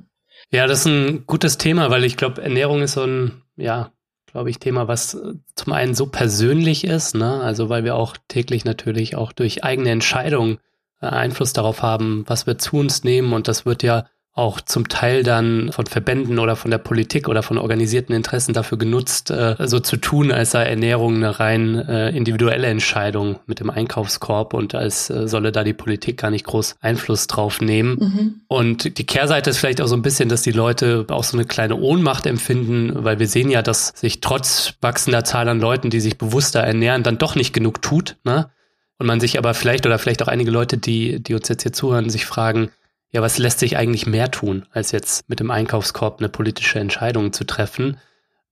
ja, 0.51 0.67
das 0.67 0.79
ist 0.79 0.85
ein 0.87 1.25
gutes 1.27 1.57
Thema, 1.57 1.91
weil 1.91 2.03
ich 2.03 2.17
glaube, 2.17 2.41
Ernährung 2.41 2.81
ist 2.81 2.93
so 2.93 3.03
ein, 3.03 3.43
ja, 3.55 3.91
glaube 4.25 4.49
ich, 4.49 4.59
Thema, 4.59 4.87
was 4.87 5.17
zum 5.55 5.73
einen 5.73 5.93
so 5.93 6.07
persönlich 6.07 6.83
ist, 6.83 7.15
ne? 7.15 7.41
Also 7.41 7.69
weil 7.69 7.83
wir 7.83 7.95
auch 7.95 8.17
täglich 8.27 8.65
natürlich 8.65 9.15
auch 9.15 9.31
durch 9.31 9.63
eigene 9.63 9.91
Entscheidungen 9.91 10.57
äh, 10.99 11.07
Einfluss 11.07 11.53
darauf 11.53 11.81
haben, 11.83 12.23
was 12.27 12.47
wir 12.47 12.57
zu 12.57 12.77
uns 12.77 13.03
nehmen. 13.03 13.33
Und 13.33 13.47
das 13.47 13.65
wird 13.65 13.83
ja 13.83 14.07
auch 14.37 14.61
zum 14.61 14.87
Teil 14.87 15.23
dann 15.23 15.71
von 15.71 15.87
Verbänden 15.87 16.37
oder 16.37 16.55
von 16.55 16.69
der 16.69 16.77
Politik 16.77 17.27
oder 17.27 17.41
von 17.41 17.57
organisierten 17.57 18.13
Interessen 18.15 18.53
dafür 18.53 18.77
genutzt, 18.77 19.31
äh, 19.31 19.55
so 19.65 19.79
zu 19.79 19.97
tun, 19.97 20.31
als 20.31 20.51
sei 20.51 20.63
Ernährung 20.63 21.15
eine 21.15 21.39
rein 21.39 21.75
äh, 21.75 22.09
individuelle 22.11 22.67
Entscheidung 22.67 23.39
mit 23.47 23.59
dem 23.59 23.71
Einkaufskorb 23.71 24.53
und 24.53 24.75
als 24.75 25.09
äh, 25.09 25.27
solle 25.27 25.51
da 25.51 25.63
die 25.63 25.73
Politik 25.73 26.17
gar 26.17 26.29
nicht 26.29 26.45
groß 26.45 26.75
Einfluss 26.81 27.25
drauf 27.25 27.61
nehmen. 27.61 27.97
Mhm. 27.99 28.41
Und 28.47 28.99
die 28.99 29.05
Kehrseite 29.05 29.49
ist 29.49 29.57
vielleicht 29.57 29.81
auch 29.81 29.87
so 29.87 29.95
ein 29.95 30.03
bisschen, 30.03 30.29
dass 30.29 30.43
die 30.43 30.51
Leute 30.51 31.05
auch 31.09 31.23
so 31.23 31.35
eine 31.35 31.45
kleine 31.45 31.75
Ohnmacht 31.75 32.27
empfinden, 32.27 32.91
weil 33.03 33.17
wir 33.17 33.27
sehen 33.27 33.49
ja, 33.49 33.63
dass 33.63 33.87
sich 33.95 34.21
trotz 34.21 34.75
wachsender 34.81 35.23
Zahl 35.23 35.49
an 35.49 35.59
Leuten, 35.59 35.89
die 35.89 35.99
sich 35.99 36.19
bewusster 36.19 36.59
ernähren, 36.59 37.01
dann 37.01 37.17
doch 37.17 37.33
nicht 37.33 37.53
genug 37.53 37.81
tut. 37.81 38.17
Ne? 38.23 38.51
Und 38.99 39.07
man 39.07 39.19
sich 39.19 39.39
aber 39.39 39.55
vielleicht 39.55 39.87
oder 39.87 39.97
vielleicht 39.97 40.21
auch 40.21 40.27
einige 40.27 40.51
Leute, 40.51 40.77
die, 40.77 41.23
die 41.23 41.33
uns 41.33 41.49
jetzt 41.49 41.63
hier 41.63 41.73
zuhören, 41.73 42.11
sich 42.11 42.27
fragen, 42.27 42.69
ja, 43.11 43.21
was 43.21 43.37
lässt 43.37 43.59
sich 43.59 43.77
eigentlich 43.77 44.05
mehr 44.05 44.31
tun, 44.31 44.65
als 44.71 44.91
jetzt 44.91 45.29
mit 45.29 45.39
dem 45.39 45.51
Einkaufskorb 45.51 46.19
eine 46.19 46.29
politische 46.29 46.79
Entscheidung 46.79 47.33
zu 47.33 47.45
treffen? 47.45 47.97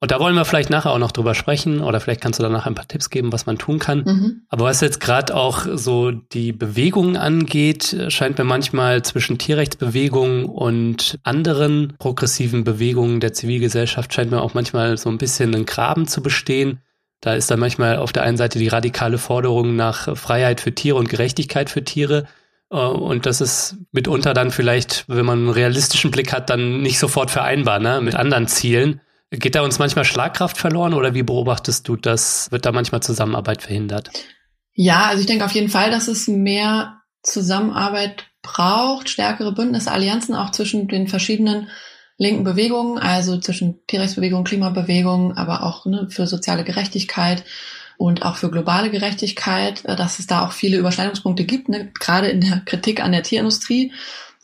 Und 0.01 0.11
da 0.11 0.19
wollen 0.19 0.35
wir 0.35 0.45
vielleicht 0.45 0.69
nachher 0.69 0.91
auch 0.91 0.99
noch 0.99 1.13
drüber 1.13 1.33
sprechen 1.33 1.79
oder 1.81 1.99
vielleicht 1.99 2.21
kannst 2.21 2.37
du 2.37 2.43
danach 2.43 2.67
ein 2.67 2.75
paar 2.75 2.87
Tipps 2.87 3.09
geben, 3.09 3.31
was 3.31 3.45
man 3.45 3.57
tun 3.57 3.79
kann. 3.79 4.03
Mhm. 4.05 4.41
Aber 4.49 4.65
was 4.65 4.81
jetzt 4.81 4.99
gerade 4.99 5.33
auch 5.35 5.65
so 5.73 6.11
die 6.11 6.51
Bewegungen 6.51 7.15
angeht, 7.15 7.95
scheint 8.09 8.37
mir 8.37 8.43
manchmal 8.43 9.01
zwischen 9.03 9.37
Tierrechtsbewegungen 9.37 10.45
und 10.45 11.17
anderen 11.23 11.95
progressiven 11.97 12.63
Bewegungen 12.63 13.19
der 13.19 13.33
Zivilgesellschaft 13.33 14.13
scheint 14.13 14.31
mir 14.31 14.41
auch 14.41 14.53
manchmal 14.53 14.97
so 14.97 15.09
ein 15.09 15.17
bisschen 15.17 15.55
ein 15.55 15.65
Graben 15.65 16.07
zu 16.07 16.21
bestehen. 16.21 16.81
Da 17.21 17.33
ist 17.33 17.49
dann 17.49 17.59
manchmal 17.59 17.97
auf 17.97 18.11
der 18.11 18.23
einen 18.23 18.37
Seite 18.37 18.59
die 18.59 18.67
radikale 18.67 19.17
Forderung 19.17 19.75
nach 19.75 20.15
Freiheit 20.15 20.61
für 20.61 20.75
Tiere 20.75 20.97
und 20.97 21.09
Gerechtigkeit 21.09 21.69
für 21.69 21.83
Tiere. 21.83 22.27
Äh, 22.69 22.77
und 22.77 23.25
das 23.25 23.41
ist 23.41 23.77
mitunter 23.91 24.33
dann 24.33 24.51
vielleicht, 24.51 25.05
wenn 25.07 25.25
man 25.25 25.39
einen 25.39 25.49
realistischen 25.49 26.11
Blick 26.11 26.33
hat, 26.33 26.49
dann 26.49 26.81
nicht 26.81 26.99
sofort 26.99 27.31
vereinbar 27.31 27.79
ne, 27.79 28.01
mit 28.01 28.15
anderen 28.15 28.47
Zielen. 28.47 29.01
Geht 29.31 29.55
da 29.55 29.61
uns 29.61 29.79
manchmal 29.79 30.05
Schlagkraft 30.05 30.57
verloren 30.57 30.93
oder 30.93 31.13
wie 31.13 31.23
beobachtest 31.23 31.87
du 31.87 31.95
das? 31.95 32.51
Wird 32.51 32.65
da 32.65 32.71
manchmal 32.71 33.01
Zusammenarbeit 33.01 33.61
verhindert? 33.61 34.11
Ja, 34.73 35.05
also 35.05 35.21
ich 35.21 35.25
denke 35.25 35.45
auf 35.45 35.51
jeden 35.53 35.69
Fall, 35.69 35.89
dass 35.89 36.07
es 36.07 36.27
mehr 36.27 37.01
Zusammenarbeit 37.23 38.25
braucht, 38.43 39.09
stärkere 39.09 39.51
Bündnisse, 39.51 39.91
Allianzen 39.91 40.35
auch 40.35 40.51
zwischen 40.51 40.87
den 40.87 41.07
verschiedenen 41.07 41.69
linken 42.17 42.43
Bewegungen, 42.43 42.97
also 42.97 43.39
zwischen 43.39 43.85
Tierrechtsbewegung, 43.87 44.43
Klimabewegung, 44.43 45.35
aber 45.35 45.63
auch 45.63 45.85
ne, 45.85 46.07
für 46.09 46.27
soziale 46.27 46.63
Gerechtigkeit 46.63 47.43
und 47.97 48.23
auch 48.23 48.35
für 48.35 48.51
globale 48.51 48.89
Gerechtigkeit, 48.89 49.83
äh, 49.85 49.95
dass 49.95 50.19
es 50.19 50.27
da 50.27 50.45
auch 50.45 50.51
viele 50.51 50.77
Überschneidungspunkte 50.77 51.45
gibt, 51.45 51.69
ne, 51.69 51.91
gerade 51.99 52.27
in 52.27 52.41
der 52.41 52.61
Kritik 52.65 53.01
an 53.01 53.11
der 53.11 53.23
Tierindustrie 53.23 53.91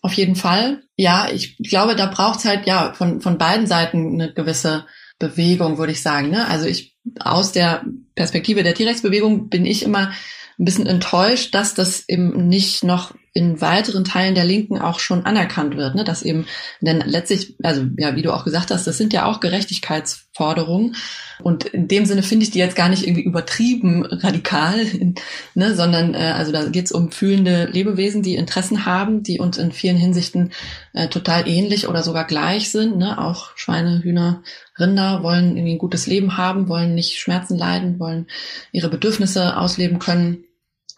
auf 0.01 0.13
jeden 0.13 0.35
Fall. 0.35 0.81
Ja, 0.95 1.29
ich 1.31 1.57
glaube, 1.57 1.95
da 1.95 2.07
braucht 2.07 2.39
es 2.39 2.45
halt 2.45 2.65
ja 2.65 2.93
von, 2.93 3.21
von 3.21 3.37
beiden 3.37 3.67
Seiten 3.67 4.13
eine 4.13 4.33
gewisse 4.33 4.85
Bewegung, 5.19 5.77
würde 5.77 5.91
ich 5.91 6.01
sagen. 6.01 6.29
Ne? 6.31 6.47
Also 6.47 6.65
ich 6.65 6.97
aus 7.19 7.51
der 7.51 7.85
Perspektive 8.15 8.63
der 8.63 8.73
Tierrechtsbewegung 8.73 9.49
bin 9.49 9.65
ich 9.65 9.83
immer 9.83 10.11
ein 10.59 10.65
bisschen 10.65 10.87
enttäuscht, 10.87 11.53
dass 11.53 11.73
das 11.73 12.07
eben 12.07 12.47
nicht 12.47 12.83
noch 12.83 13.13
in 13.33 13.61
weiteren 13.61 14.03
Teilen 14.03 14.35
der 14.35 14.43
Linken 14.43 14.77
auch 14.79 14.99
schon 14.99 15.25
anerkannt 15.25 15.77
wird, 15.77 15.95
ne? 15.95 16.03
dass 16.03 16.21
eben, 16.21 16.45
denn 16.81 17.01
letztlich, 17.05 17.55
also 17.63 17.83
ja, 17.97 18.15
wie 18.17 18.21
du 18.21 18.33
auch 18.33 18.43
gesagt 18.43 18.71
hast, 18.71 18.87
das 18.87 18.97
sind 18.97 19.13
ja 19.13 19.25
auch 19.25 19.39
Gerechtigkeitsforderungen 19.39 20.97
und 21.41 21.63
in 21.63 21.87
dem 21.87 22.05
Sinne 22.05 22.23
finde 22.23 22.43
ich 22.43 22.51
die 22.51 22.59
jetzt 22.59 22.75
gar 22.75 22.89
nicht 22.89 23.07
irgendwie 23.07 23.23
übertrieben 23.23 24.03
radikal, 24.05 24.85
ne? 25.55 25.75
sondern 25.75 26.13
äh, 26.13 26.33
also 26.35 26.51
da 26.51 26.65
geht 26.65 26.85
es 26.85 26.91
um 26.91 27.09
fühlende 27.11 27.69
Lebewesen, 27.71 28.21
die 28.21 28.35
Interessen 28.35 28.85
haben, 28.85 29.23
die 29.23 29.39
uns 29.39 29.57
in 29.57 29.71
vielen 29.71 29.97
Hinsichten 29.97 30.51
äh, 30.91 31.07
total 31.07 31.47
ähnlich 31.47 31.87
oder 31.87 32.03
sogar 32.03 32.25
gleich 32.25 32.69
sind, 32.69 32.97
ne? 32.97 33.17
auch 33.17 33.55
Schweine, 33.55 34.01
Hühner, 34.03 34.43
Rinder 34.77 35.23
wollen 35.23 35.55
irgendwie 35.55 35.75
ein 35.75 35.79
gutes 35.79 36.05
Leben 36.05 36.35
haben, 36.35 36.67
wollen 36.67 36.95
nicht 36.95 37.17
Schmerzen 37.17 37.57
leiden, 37.57 37.97
wollen 37.97 38.27
ihre 38.73 38.89
Bedürfnisse 38.89 39.55
ausleben 39.55 39.99
können 39.99 40.43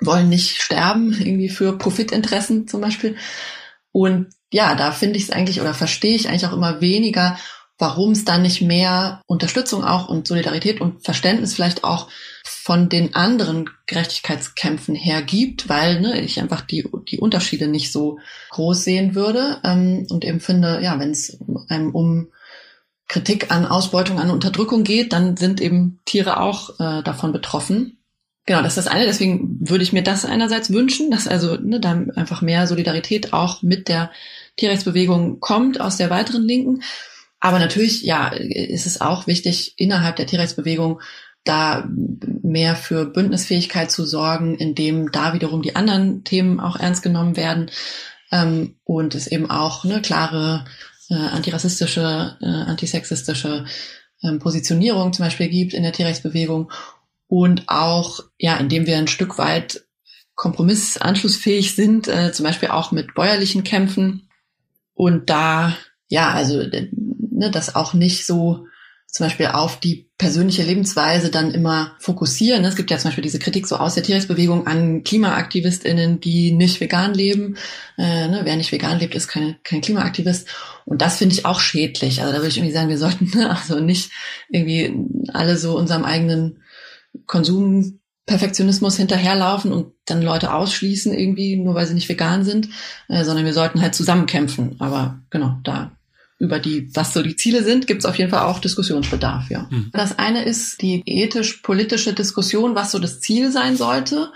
wollen 0.06 0.30
nicht 0.30 0.62
sterben, 0.62 1.13
irgendwie 1.13 1.50
für 1.50 1.78
Profitinteressen 1.78 2.68
zum 2.68 2.82
Beispiel. 2.82 3.16
Und 3.92 4.28
ja, 4.52 4.76
da 4.76 4.92
finde 4.92 5.18
ich 5.18 5.24
es 5.24 5.30
eigentlich 5.32 5.62
oder 5.62 5.74
verstehe 5.74 6.16
ich 6.16 6.28
eigentlich 6.28 6.46
auch 6.46 6.54
immer 6.54 6.82
weniger, 6.82 7.38
warum 7.78 8.12
es 8.12 8.24
dann 8.24 8.44
nicht 8.44 8.62
mehr 8.62 9.22
Unterstützung 9.26 9.84
auch 9.84 10.08
und 10.08 10.28
Solidarität 10.28 10.80
und 10.80 11.04
Verständnis 11.04 11.54
vielleicht 11.54 11.84
auch 11.84 12.08
von 12.46 12.88
den 12.88 13.16
anderen 13.16 13.70
Gerechtigkeitskämpfen 13.88 14.96
her 14.96 15.22
gibt, 15.22 15.70
weil 15.70 16.00
ne, 16.00 16.22
ich 16.22 16.39
einfach 16.39 16.62
die, 16.62 16.88
die 17.10 17.20
Unterschiede 17.20 17.68
nicht 17.68 17.92
so 17.92 18.20
groß 18.52 18.84
sehen 18.84 19.16
würde 19.16 19.60
ähm, 19.63 20.06
und 20.10 20.24
eben 20.24 20.39
finde, 20.39 20.82
ja, 20.82 21.00
wenn 21.00 21.12
es 21.12 21.39
einem 21.68 21.94
um 21.94 22.28
Kritik 23.08 23.52
an 23.52 23.66
Ausbeutung, 23.66 24.20
an 24.20 24.32
Unterdrückung 24.32 24.84
geht, 24.84 25.13
dann 25.13 25.36
sind 25.36 25.60
eben 25.60 26.00
Tiere 26.06 26.39
auch 26.39 26.80
äh, 26.80 27.04
davon 27.04 27.32
betroffen. 27.32 28.03
Genau, 28.46 28.62
das 28.62 28.78
ist 28.78 28.86
das 28.86 28.94
eine. 28.94 29.06
Deswegen 29.06 29.58
würde 29.62 29.84
ich 29.84 29.94
mir 29.94 30.04
das 30.04 30.26
einerseits 30.26 30.72
wünschen, 30.72 31.12
dass 31.12 31.28
also 31.28 31.56
ne, 31.56 31.80
da 31.80 31.92
einfach 32.16 32.42
mehr 32.42 32.68
Solidarität 32.68 33.32
auch 33.32 33.62
mit 33.62 33.88
der 33.88 34.12
Tierrechtsbewegung 34.58 35.40
kommt 35.40 35.80
aus 35.80 35.98
der 35.98 36.10
weiteren 36.10 36.44
Linken. 36.44 36.84
Aber 37.40 37.60
natürlich, 37.60 38.04
ja, 38.04 38.28
ist 38.30 38.86
es 38.86 39.02
auch 39.02 39.28
wichtig, 39.28 39.76
innerhalb 39.78 40.18
der 40.18 40.28
Tierrechtsbewegung 40.28 41.02
da 41.44 41.88
mehr 42.42 42.76
für 42.76 43.06
Bündnisfähigkeit 43.06 43.92
zu 43.92 44.06
sorgen, 44.06 44.56
indem 44.56 45.12
da 45.12 45.34
wiederum 45.34 45.62
die 45.62 45.76
anderen 45.76 46.24
Themen 46.24 46.60
auch 46.60 46.78
ernst 46.78 47.04
genommen 47.04 47.36
werden 47.36 47.70
ähm, 48.32 48.76
und 48.84 49.16
es 49.16 49.28
eben 49.28 49.50
auch 49.50 49.84
eine 49.84 50.02
klare 50.02 50.66
äh, 51.10 51.16
antirassistische, 51.16 52.38
äh, 52.42 52.46
antisexistische 52.46 53.66
ähm, 54.24 54.40
Positionierung 54.40 55.12
zum 55.14 55.26
Beispiel 55.26 55.50
gibt 55.50 55.74
in 55.74 55.84
der 55.84 55.92
Tierrechtsbewegung 55.92 56.72
und 57.34 57.63
auch, 57.67 58.19
ja, 58.38 58.58
indem 58.58 58.86
wir 58.86 58.96
ein 58.96 59.08
Stück 59.08 59.39
weit 59.39 59.86
kompromissanschlussfähig 60.36 61.74
sind, 61.74 62.08
äh, 62.08 62.32
zum 62.32 62.46
Beispiel 62.46 62.69
auch 62.69 62.91
mit 62.91 63.15
bäuerlichen 63.15 63.63
Kämpfen 63.63 64.30
und 64.93 65.32
da, 65.32 65.76
ja, 66.10 66.30
also 66.30 66.58
ne, 66.60 67.50
das 67.52 67.74
auch 67.74 67.96
nicht 67.96 68.28
so 68.28 68.67
zum 69.08 69.26
Beispiel 69.26 69.48
auf 69.48 69.80
die 69.80 70.12
persönliche 70.19 70.62
Lebensweise 70.62 71.32
dann 71.32 71.52
immer 71.52 71.96
fokussieren. 72.00 72.65
Es 72.65 72.76
gibt 72.76 72.91
ja 72.91 73.00
zum 73.00 73.10
Beispiel 73.10 73.24
diese 73.24 73.39
Kritik 73.39 73.65
so 73.65 73.78
aus 73.78 73.96
der 73.96 74.04
Tierrechtsbewegung 74.04 74.67
an 74.67 75.04
KlimaaktivistInnen, 75.04 76.19
die 76.19 76.52
nicht 76.52 76.82
vegan 76.82 77.15
leben. 77.15 77.58
Äh, 77.98 78.28
ne, 78.28 78.41
wer 78.43 78.58
nicht 78.58 78.72
vegan 78.72 79.00
lebt, 79.00 79.15
ist 79.15 79.28
kein, 79.28 79.56
kein 79.63 79.82
Klimaaktivist. 79.82 80.48
Und 80.86 81.02
das 81.02 81.17
finde 81.17 81.34
ich 81.34 81.46
auch 81.46 81.60
schädlich. 81.60 82.22
Also 82.22 82.32
da 82.32 82.39
würde 82.39 82.50
ich 82.50 82.58
irgendwie 82.58 82.74
sagen, 82.74 82.89
wir 82.89 83.00
sollten 83.00 83.32
ne, 83.36 83.50
also 83.56 83.80
nicht 83.80 84.12
irgendwie 84.50 84.93
alle 85.34 85.58
so 85.58 85.76
unserem 85.76 86.06
eigenen 86.06 86.62
Konsumperfektionismus 87.26 88.97
hinterherlaufen 88.97 89.71
und 89.71 89.93
dann 90.06 90.21
Leute 90.21 90.54
ausschließen 90.54 91.13
irgendwie, 91.13 91.56
nur 91.56 91.76
weil 91.76 91.88
sie 91.88 91.93
nicht 91.93 92.10
vegan 92.10 92.43
sind, 92.43 92.69
äh, 93.10 93.23
sondern 93.23 93.45
wir 93.45 93.54
sollten 93.54 93.82
halt 93.82 93.95
zusammenkämpfen. 93.95 94.76
Aber 94.80 95.19
genau, 95.30 95.58
da 95.63 95.91
über 96.39 96.60
die, 96.60 96.93
was 96.93 97.13
so 97.13 97.23
die 97.23 97.36
Ziele 97.36 97.63
sind, 97.63 97.88
gibt 97.88 98.02
es 98.02 98.06
auf 98.06 98.17
jeden 98.17 98.30
Fall 98.30 98.45
auch 98.45 98.60
Diskussionsbedarf, 98.60 99.49
ja. 99.49 99.67
Mhm. 99.69 99.89
Das 99.93 100.19
eine 100.19 100.43
ist 100.43 100.82
die 100.82 101.02
ethisch-politische 101.06 102.13
Diskussion, 102.13 102.76
was 102.76 102.91
so 102.91 102.99
das 102.99 103.21
Ziel 103.21 103.52
sein 103.52 103.78
sollte. 103.78 104.32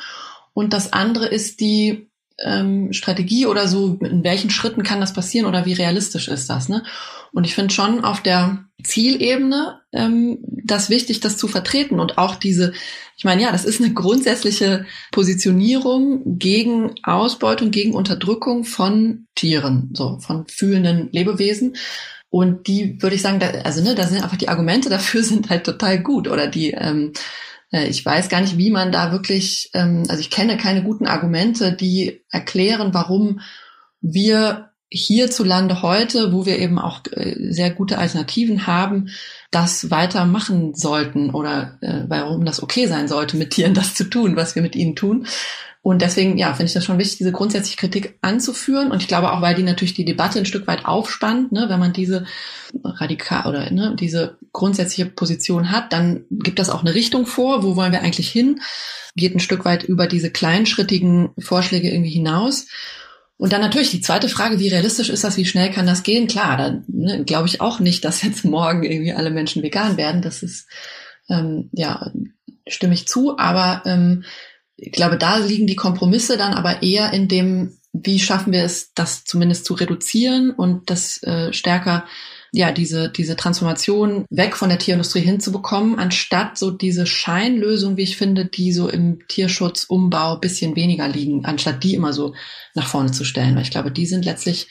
Und 0.53 0.73
das 0.73 0.93
andere 0.93 1.27
ist 1.27 1.59
die 1.59 2.06
ähm, 2.43 2.93
Strategie 2.93 3.45
oder 3.45 3.67
so, 3.67 3.97
in 4.01 4.23
welchen 4.23 4.49
Schritten 4.49 4.83
kann 4.83 4.99
das 4.99 5.13
passieren 5.13 5.47
oder 5.47 5.65
wie 5.65 5.73
realistisch 5.73 6.27
ist 6.27 6.49
das, 6.49 6.69
ne? 6.69 6.83
Und 7.33 7.45
ich 7.45 7.55
finde 7.55 7.73
schon 7.73 8.03
auf 8.03 8.21
der 8.21 8.65
Zielebene 8.83 9.81
ähm, 9.91 10.39
das 10.63 10.89
wichtig, 10.89 11.19
das 11.19 11.37
zu 11.37 11.47
vertreten 11.47 11.99
und 11.99 12.17
auch 12.17 12.35
diese, 12.35 12.73
ich 13.17 13.25
meine, 13.25 13.41
ja, 13.41 13.51
das 13.51 13.65
ist 13.65 13.81
eine 13.81 13.93
grundsätzliche 13.93 14.85
Positionierung 15.11 16.37
gegen 16.37 16.95
Ausbeutung, 17.03 17.71
gegen 17.71 17.93
Unterdrückung 17.93 18.63
von 18.63 19.27
Tieren, 19.35 19.89
so 19.93 20.19
von 20.19 20.47
fühlenden 20.47 21.09
Lebewesen. 21.11 21.75
Und 22.29 22.67
die 22.67 23.01
würde 23.01 23.15
ich 23.15 23.21
sagen, 23.21 23.39
da, 23.39 23.47
also 23.63 23.81
ne, 23.81 23.95
da 23.95 24.05
sind 24.05 24.21
einfach 24.21 24.37
die 24.37 24.49
Argumente 24.49 24.89
dafür 24.91 25.23
sind 25.23 25.49
halt 25.49 25.63
total 25.63 25.99
gut 25.99 26.27
oder 26.27 26.47
die 26.47 26.71
ähm, 26.71 27.13
äh, 27.13 27.19
ich 27.71 28.05
weiß 28.05 28.29
gar 28.29 28.41
nicht, 28.41 28.57
wie 28.57 28.71
man 28.71 28.91
da 28.91 29.11
wirklich, 29.11 29.69
ähm, 29.73 30.03
also 30.07 30.21
ich 30.21 30.29
kenne 30.29 30.57
keine 30.57 30.83
guten 30.83 31.05
Argumente, 31.05 31.73
die 31.73 32.23
erklären, 32.29 32.93
warum 32.93 33.41
wir 34.01 34.71
hierzulande 34.89 35.81
heute, 35.81 36.31
wo 36.31 36.45
wir 36.45 36.59
eben 36.59 36.79
auch 36.79 37.01
äh, 37.11 37.35
sehr 37.51 37.71
gute 37.71 37.97
Alternativen 37.97 38.67
haben, 38.67 39.09
das 39.51 39.91
weitermachen 39.91 40.75
sollten 40.75 41.31
oder 41.31 41.77
äh, 41.81 42.03
warum 42.07 42.45
das 42.45 42.63
okay 42.63 42.87
sein 42.87 43.07
sollte, 43.07 43.35
mit 43.35 43.51
Tieren 43.51 43.73
das 43.73 43.95
zu 43.95 44.05
tun, 44.05 44.37
was 44.37 44.55
wir 44.55 44.61
mit 44.61 44.75
ihnen 44.75 44.95
tun. 44.95 45.27
Und 45.87 46.01
deswegen, 46.01 46.37
ja, 46.37 46.49
finde 46.49 46.65
ich 46.65 46.73
das 46.73 46.83
schon 46.83 46.97
wichtig, 46.97 47.19
diese 47.19 47.31
grundsätzliche 47.31 47.77
Kritik 47.77 48.17
anzuführen. 48.21 48.91
Und 48.91 49.01
ich 49.01 49.07
glaube 49.07 49.31
auch, 49.31 49.41
weil 49.41 49.55
die 49.55 49.63
natürlich 49.63 49.93
die 49.93 50.03
Debatte 50.03 50.37
ein 50.37 50.45
Stück 50.45 50.67
weit 50.67 50.83
aufspannt, 50.83 51.53
ne, 51.53 51.67
wenn 51.69 51.79
man 51.79 51.93
diese 51.93 52.25
radikal 52.83 53.47
oder 53.47 53.71
ne, 53.71 53.95
diese 53.97 54.37
grundsätzliche 54.51 55.05
Position 55.05 55.71
hat, 55.71 55.93
dann 55.93 56.25
gibt 56.29 56.59
das 56.59 56.69
auch 56.69 56.81
eine 56.81 56.93
Richtung 56.93 57.25
vor, 57.25 57.63
wo 57.63 57.77
wollen 57.77 57.93
wir 57.93 58.01
eigentlich 58.01 58.29
hin, 58.29 58.59
geht 59.15 59.33
ein 59.33 59.39
Stück 59.39 59.63
weit 59.63 59.85
über 59.85 60.07
diese 60.07 60.29
kleinschrittigen 60.29 61.29
Vorschläge 61.39 61.89
irgendwie 61.89 62.11
hinaus. 62.11 62.67
Und 63.37 63.53
dann 63.53 63.61
natürlich 63.61 63.91
die 63.91 64.01
zweite 64.01 64.27
Frage, 64.27 64.59
wie 64.59 64.67
realistisch 64.67 65.07
ist 65.07 65.23
das, 65.23 65.37
wie 65.37 65.45
schnell 65.45 65.71
kann 65.71 65.87
das 65.87 66.03
gehen? 66.03 66.27
Klar, 66.27 66.57
da 66.57 66.81
ne, 66.89 67.23
glaube 67.23 67.47
ich 67.47 67.61
auch 67.61 67.79
nicht, 67.79 68.03
dass 68.03 68.23
jetzt 68.23 68.43
morgen 68.43 68.83
irgendwie 68.83 69.13
alle 69.13 69.29
Menschen 69.29 69.63
vegan 69.63 69.95
werden. 69.95 70.21
Das 70.21 70.43
ist, 70.43 70.67
ähm, 71.29 71.69
ja, 71.71 72.11
stimme 72.67 72.93
ich 72.93 73.07
zu, 73.07 73.37
aber 73.37 73.83
ähm, 73.85 74.25
ich 74.77 74.91
glaube, 74.91 75.17
da 75.17 75.37
liegen 75.37 75.67
die 75.67 75.75
Kompromisse 75.75 76.37
dann 76.37 76.53
aber 76.53 76.83
eher 76.83 77.11
in 77.11 77.27
dem, 77.27 77.77
wie 77.93 78.19
schaffen 78.19 78.53
wir 78.53 78.63
es, 78.63 78.93
das 78.93 79.25
zumindest 79.25 79.65
zu 79.65 79.73
reduzieren 79.73 80.51
und 80.51 80.89
das 80.89 81.21
äh, 81.23 81.51
stärker 81.51 82.05
ja, 82.53 82.71
diese, 82.71 83.09
diese 83.09 83.35
Transformation 83.35 84.25
weg 84.29 84.55
von 84.55 84.69
der 84.69 84.79
Tierindustrie 84.79 85.19
hinzubekommen, 85.19 85.99
anstatt 85.99 86.57
so 86.57 86.71
diese 86.71 87.05
Scheinlösung, 87.05 87.97
wie 87.97 88.03
ich 88.03 88.17
finde, 88.17 88.45
die 88.45 88.71
so 88.71 88.89
im 88.89 89.19
Tierschutzumbau 89.27 90.37
bisschen 90.37 90.75
weniger 90.75 91.07
liegen, 91.07 91.45
anstatt 91.45 91.83
die 91.83 91.93
immer 91.93 92.13
so 92.13 92.33
nach 92.73 92.87
vorne 92.87 93.11
zu 93.11 93.25
stellen. 93.25 93.55
Weil 93.55 93.63
ich 93.63 93.71
glaube, 93.71 93.91
die 93.91 94.05
sind 94.05 94.25
letztlich 94.25 94.69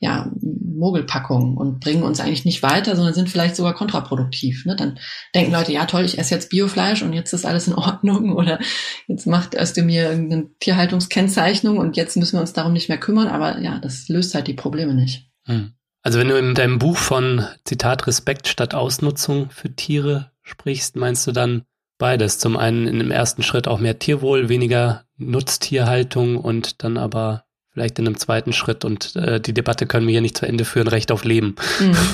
ja, 0.00 0.30
Mogelpackungen 0.40 1.56
und 1.56 1.80
bringen 1.80 2.04
uns 2.04 2.20
eigentlich 2.20 2.44
nicht 2.44 2.62
weiter, 2.62 2.94
sondern 2.94 3.14
sind 3.14 3.28
vielleicht 3.28 3.56
sogar 3.56 3.74
kontraproduktiv. 3.74 4.64
Ne? 4.64 4.76
Dann 4.76 4.98
denken 5.34 5.52
Leute, 5.52 5.72
ja 5.72 5.86
toll, 5.86 6.04
ich 6.04 6.18
esse 6.18 6.34
jetzt 6.34 6.50
Biofleisch 6.50 7.02
und 7.02 7.12
jetzt 7.12 7.32
ist 7.32 7.44
alles 7.44 7.66
in 7.66 7.74
Ordnung 7.74 8.32
oder 8.36 8.60
jetzt 9.08 9.26
macht 9.26 9.54
Özdemir 9.54 10.08
irgendeine 10.10 10.50
Tierhaltungskennzeichnung 10.60 11.78
und 11.78 11.96
jetzt 11.96 12.16
müssen 12.16 12.36
wir 12.36 12.40
uns 12.40 12.52
darum 12.52 12.72
nicht 12.72 12.88
mehr 12.88 12.98
kümmern. 12.98 13.28
Aber 13.28 13.58
ja, 13.60 13.78
das 13.80 14.08
löst 14.08 14.34
halt 14.34 14.46
die 14.46 14.54
Probleme 14.54 14.94
nicht. 14.94 15.28
Hm. 15.46 15.72
Also 16.02 16.20
wenn 16.20 16.28
du 16.28 16.38
in 16.38 16.54
deinem 16.54 16.78
Buch 16.78 16.96
von 16.96 17.44
Zitat 17.64 18.06
Respekt 18.06 18.46
statt 18.46 18.74
Ausnutzung 18.74 19.50
für 19.50 19.74
Tiere 19.74 20.30
sprichst, 20.42 20.94
meinst 20.94 21.26
du 21.26 21.32
dann 21.32 21.64
beides? 21.98 22.38
Zum 22.38 22.56
einen 22.56 22.86
in 22.86 23.00
dem 23.00 23.10
ersten 23.10 23.42
Schritt 23.42 23.66
auch 23.66 23.80
mehr 23.80 23.98
Tierwohl, 23.98 24.48
weniger 24.48 25.04
Nutztierhaltung 25.16 26.36
und 26.36 26.84
dann 26.84 26.96
aber 26.96 27.47
vielleicht 27.72 27.98
in 27.98 28.06
einem 28.06 28.18
zweiten 28.18 28.52
Schritt 28.52 28.84
und 28.84 29.16
äh, 29.16 29.40
die 29.40 29.54
Debatte 29.54 29.86
können 29.86 30.06
wir 30.06 30.12
hier 30.12 30.20
nicht 30.20 30.38
zu 30.38 30.46
Ende 30.46 30.64
führen, 30.64 30.88
Recht 30.88 31.12
auf 31.12 31.24
Leben. 31.24 31.56
Mhm. 31.80 31.96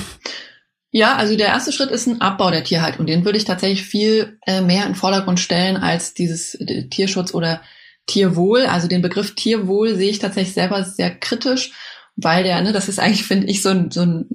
Ja, 0.91 1.17
also 1.17 1.35
der 1.35 1.47
erste 1.47 1.73
Schritt 1.73 1.91
ist 1.91 2.07
ein 2.07 2.21
Abbau 2.21 2.51
der 2.51 2.63
Tierhaltung. 2.63 3.05
Den 3.05 3.25
würde 3.25 3.37
ich 3.37 3.43
tatsächlich 3.43 3.83
viel 3.83 4.39
äh, 4.47 4.61
mehr 4.61 4.83
in 4.83 4.93
den 4.93 4.95
Vordergrund 4.95 5.41
stellen 5.41 5.75
als 5.75 6.13
dieses 6.13 6.55
äh, 6.55 6.87
Tierschutz 6.87 7.33
oder 7.33 7.61
Tierwohl. 8.05 8.65
Also 8.65 8.87
den 8.87 9.01
Begriff 9.01 9.35
Tierwohl 9.35 9.95
sehe 9.95 10.09
ich 10.09 10.19
tatsächlich 10.19 10.53
selber 10.53 10.85
sehr 10.85 11.13
kritisch, 11.13 11.73
weil 12.15 12.45
der, 12.45 12.61
ne, 12.61 12.71
das 12.71 12.87
ist 12.87 12.99
eigentlich, 12.99 13.25
finde 13.25 13.47
ich, 13.47 13.61
so 13.61 13.71
ein, 13.71 13.91
so 13.91 14.03
ein 14.03 14.25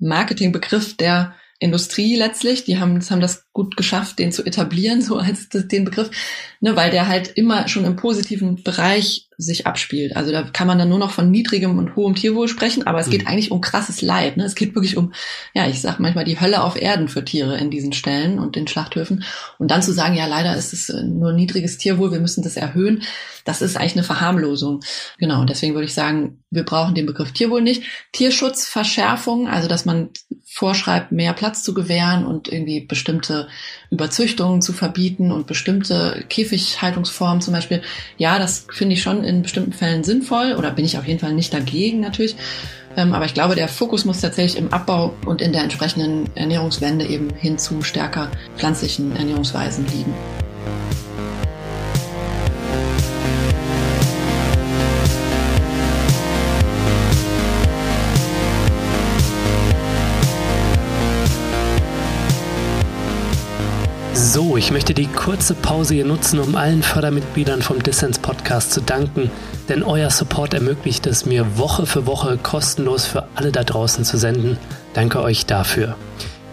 Marketingbegriff, 0.00 0.98
der 0.98 1.34
Industrie 1.58 2.16
letztlich. 2.16 2.64
Die 2.64 2.78
haben, 2.78 3.00
haben 3.08 3.20
das 3.20 3.46
gut 3.52 3.76
geschafft, 3.76 4.18
den 4.18 4.32
zu 4.32 4.44
etablieren, 4.44 5.02
so 5.02 5.18
als 5.18 5.48
den 5.50 5.84
Begriff, 5.84 6.10
ne, 6.60 6.74
weil 6.74 6.90
der 6.90 7.08
halt 7.08 7.28
immer 7.36 7.68
schon 7.68 7.84
im 7.84 7.96
positiven 7.96 8.62
Bereich 8.62 9.28
sich 9.36 9.66
abspielt. 9.66 10.16
Also 10.16 10.30
da 10.30 10.42
kann 10.42 10.66
man 10.66 10.78
dann 10.78 10.88
nur 10.88 10.98
noch 10.98 11.10
von 11.10 11.30
niedrigem 11.30 11.78
und 11.78 11.96
hohem 11.96 12.14
Tierwohl 12.14 12.48
sprechen, 12.48 12.86
aber 12.86 13.00
es 13.00 13.10
geht 13.10 13.22
mhm. 13.22 13.28
eigentlich 13.28 13.50
um 13.50 13.60
krasses 13.60 14.00
Leid. 14.02 14.36
Ne? 14.36 14.44
Es 14.44 14.54
geht 14.54 14.74
wirklich 14.74 14.96
um, 14.96 15.12
ja, 15.52 15.66
ich 15.66 15.80
sag 15.80 15.98
manchmal 15.98 16.24
die 16.24 16.40
Hölle 16.40 16.62
auf 16.62 16.80
Erden 16.80 17.08
für 17.08 17.24
Tiere 17.24 17.58
in 17.58 17.70
diesen 17.70 17.92
Stellen 17.92 18.38
und 18.38 18.56
den 18.56 18.68
Schlachthöfen. 18.68 19.24
Und 19.58 19.70
dann 19.70 19.82
zu 19.82 19.92
sagen, 19.92 20.14
ja, 20.14 20.26
leider 20.26 20.56
ist 20.56 20.72
es 20.72 20.88
äh, 20.88 21.02
nur 21.02 21.32
niedriges 21.32 21.78
Tierwohl, 21.78 22.12
wir 22.12 22.20
müssen 22.20 22.42
das 22.42 22.56
erhöhen, 22.56 23.02
das 23.44 23.62
ist 23.62 23.76
eigentlich 23.76 23.94
eine 23.94 24.04
Verharmlosung. 24.04 24.80
Genau, 25.18 25.40
und 25.40 25.50
deswegen 25.50 25.74
würde 25.74 25.86
ich 25.86 25.94
sagen, 25.94 26.42
wir 26.50 26.64
brauchen 26.64 26.94
den 26.94 27.06
Begriff 27.06 27.32
Tierwohl 27.32 27.62
nicht. 27.62 27.82
Tierschutzverschärfung, 28.12 29.48
also 29.48 29.68
dass 29.68 29.84
man 29.84 30.10
vorschreibt, 30.46 31.12
mehr 31.12 31.32
Platz 31.32 31.62
zu 31.62 31.74
gewähren 31.74 32.24
und 32.26 32.46
irgendwie 32.46 32.80
bestimmte 32.80 33.41
Überzüchtungen 33.90 34.62
zu 34.62 34.72
verbieten 34.72 35.32
und 35.32 35.46
bestimmte 35.46 36.24
Käfighaltungsformen 36.28 37.40
zum 37.40 37.54
Beispiel. 37.54 37.82
Ja, 38.18 38.38
das 38.38 38.66
finde 38.70 38.94
ich 38.94 39.02
schon 39.02 39.24
in 39.24 39.42
bestimmten 39.42 39.72
Fällen 39.72 40.04
sinnvoll 40.04 40.54
oder 40.58 40.70
bin 40.70 40.84
ich 40.84 40.98
auf 40.98 41.06
jeden 41.06 41.20
Fall 41.20 41.32
nicht 41.32 41.52
dagegen 41.52 42.00
natürlich. 42.00 42.36
Ähm, 42.96 43.14
aber 43.14 43.24
ich 43.24 43.34
glaube, 43.34 43.54
der 43.54 43.68
Fokus 43.68 44.04
muss 44.04 44.20
tatsächlich 44.20 44.58
im 44.58 44.72
Abbau 44.72 45.14
und 45.24 45.40
in 45.40 45.52
der 45.52 45.62
entsprechenden 45.62 46.24
Ernährungswende 46.34 47.06
eben 47.06 47.30
hin 47.34 47.58
zu 47.58 47.82
stärker 47.82 48.30
pflanzlichen 48.56 49.16
Ernährungsweisen 49.16 49.86
liegen. 49.86 50.14
So, 64.32 64.56
ich 64.56 64.70
möchte 64.70 64.94
die 64.94 65.08
kurze 65.08 65.52
Pause 65.52 65.92
hier 65.92 66.06
nutzen, 66.06 66.38
um 66.38 66.56
allen 66.56 66.82
Fördermitgliedern 66.82 67.60
vom 67.60 67.82
Dissens 67.82 68.18
Podcast 68.18 68.72
zu 68.72 68.80
danken, 68.80 69.30
denn 69.68 69.82
euer 69.82 70.08
Support 70.08 70.54
ermöglicht 70.54 71.06
es 71.06 71.26
mir 71.26 71.58
Woche 71.58 71.84
für 71.84 72.06
Woche 72.06 72.38
kostenlos 72.42 73.04
für 73.04 73.28
alle 73.34 73.52
da 73.52 73.62
draußen 73.62 74.06
zu 74.06 74.16
senden. 74.16 74.56
Danke 74.94 75.20
euch 75.20 75.44
dafür. 75.44 75.96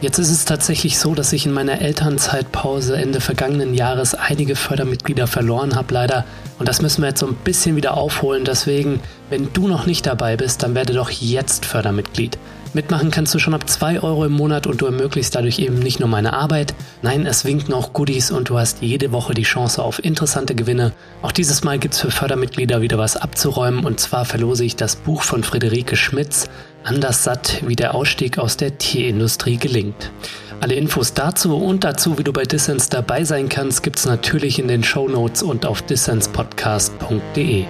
Jetzt 0.01 0.19
ist 0.19 0.29
es 0.29 0.43
tatsächlich 0.43 0.99
so, 0.99 1.15
dass 1.15 1.31
ich 1.31 1.45
in 1.45 1.53
meiner 1.53 1.79
Elternzeitpause 1.79 2.97
Ende 2.97 3.21
vergangenen 3.21 3.73
Jahres 3.73 4.13
einige 4.13 4.57
Fördermitglieder 4.57 5.25
verloren 5.25 5.75
habe, 5.75 5.93
leider. 5.93 6.25
Und 6.59 6.67
das 6.67 6.81
müssen 6.81 7.01
wir 7.01 7.07
jetzt 7.07 7.21
so 7.21 7.27
ein 7.27 7.35
bisschen 7.45 7.77
wieder 7.77 7.95
aufholen. 7.95 8.43
Deswegen, 8.43 8.99
wenn 9.29 9.53
du 9.53 9.69
noch 9.69 9.85
nicht 9.85 10.05
dabei 10.05 10.35
bist, 10.35 10.63
dann 10.63 10.75
werde 10.75 10.91
doch 10.91 11.11
jetzt 11.11 11.65
Fördermitglied. 11.65 12.37
Mitmachen 12.73 13.11
kannst 13.11 13.33
du 13.33 13.39
schon 13.39 13.53
ab 13.53 13.67
2 13.67 14.01
Euro 14.01 14.25
im 14.25 14.31
Monat 14.31 14.67
und 14.67 14.81
du 14.81 14.85
ermöglichst 14.85 15.35
dadurch 15.35 15.59
eben 15.59 15.79
nicht 15.79 15.99
nur 15.99 16.09
meine 16.09 16.33
Arbeit, 16.33 16.75
nein, 17.01 17.25
es 17.25 17.45
winken 17.45 17.73
auch 17.73 17.93
Goodies 17.93 18.31
und 18.31 18.49
du 18.49 18.57
hast 18.57 18.81
jede 18.81 19.11
Woche 19.11 19.33
die 19.33 19.43
Chance 19.43 19.83
auf 19.83 20.03
interessante 20.03 20.55
Gewinne. 20.55 20.93
Auch 21.21 21.31
dieses 21.31 21.63
Mal 21.63 21.79
gibt's 21.79 21.99
für 21.99 22.11
Fördermitglieder 22.11 22.81
wieder 22.81 22.97
was 22.97 23.17
abzuräumen 23.17 23.85
und 23.85 23.99
zwar 23.99 24.25
verlose 24.25 24.65
ich 24.65 24.75
das 24.75 24.95
Buch 24.95 25.23
von 25.23 25.43
Friederike 25.43 25.95
Schmitz, 25.95 26.47
Anders 26.83 27.23
satt, 27.23 27.61
wie 27.65 27.75
der 27.75 27.93
Ausstieg 27.93 28.37
aus 28.37 28.57
der 28.57 28.77
Tierindustrie 28.77 29.57
gelingt. 29.57 30.11
Alle 30.61 30.75
Infos 30.75 31.13
dazu 31.13 31.57
und 31.57 31.83
dazu, 31.83 32.17
wie 32.17 32.23
du 32.23 32.33
bei 32.33 32.43
Dissens 32.43 32.89
dabei 32.89 33.23
sein 33.23 33.49
kannst, 33.49 33.83
gibt's 33.83 34.05
natürlich 34.05 34.59
in 34.59 34.67
den 34.67 34.83
Show 34.83 35.07
Notes 35.07 35.43
und 35.43 35.65
auf 35.65 35.81
dissenspodcast.de. 35.81 37.65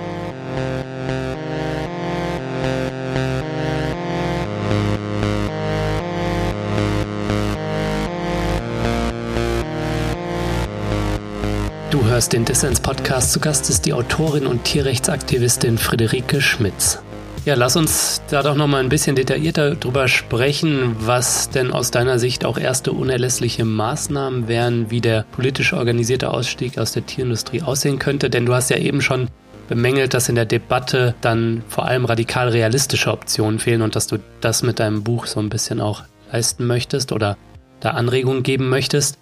hörst 12.10 12.34
den 12.34 12.44
Dissens-Podcast. 12.44 13.32
Zu 13.32 13.40
Gast 13.40 13.70
ist 13.70 13.86
die 13.86 13.94
Autorin 13.94 14.48
und 14.48 14.64
Tierrechtsaktivistin 14.64 15.78
Friederike 15.78 16.42
Schmitz. 16.42 17.00
Ja, 17.46 17.54
lass 17.54 17.76
uns 17.76 18.22
da 18.30 18.42
doch 18.42 18.56
noch 18.56 18.66
mal 18.66 18.82
ein 18.82 18.90
bisschen 18.90 19.16
detaillierter 19.16 19.76
drüber 19.76 20.08
sprechen, 20.08 20.96
was 21.00 21.52
denn 21.52 21.72
aus 21.72 21.92
deiner 21.92 22.18
Sicht 22.18 22.46
auch 22.46 22.58
erste 22.58 22.94
unerlässliche 22.94 23.64
Maßnahmen 23.64 24.48
wären, 24.48 24.90
wie 24.90 25.02
der 25.02 25.24
politisch 25.32 25.74
organisierte 25.74 26.32
Ausstieg 26.32 26.80
aus 26.80 26.94
der 26.94 27.06
Tierindustrie 27.06 27.62
aussehen 27.62 28.00
könnte. 28.00 28.32
Denn 28.32 28.48
du 28.48 28.56
hast 28.56 28.72
ja 28.72 28.78
eben 28.78 29.02
schon 29.02 29.28
bemängelt, 29.68 30.16
dass 30.16 30.30
in 30.30 30.36
der 30.36 30.46
Debatte 30.46 31.14
dann 31.22 31.62
vor 31.68 31.86
allem 31.86 32.06
radikal 32.06 32.50
realistische 32.50 33.12
Optionen 33.12 33.60
fehlen 33.60 33.84
und 33.84 33.96
dass 33.96 34.08
du 34.08 34.18
das 34.42 34.64
mit 34.64 34.80
deinem 34.80 35.04
Buch 35.04 35.28
so 35.28 35.40
ein 35.40 35.50
bisschen 35.50 35.80
auch 35.80 36.04
leisten 36.32 36.66
möchtest 36.66 37.12
oder 37.12 37.38
da 37.82 37.92
Anregungen 37.92 38.42
geben 38.42 38.68
möchtest. 38.68 39.20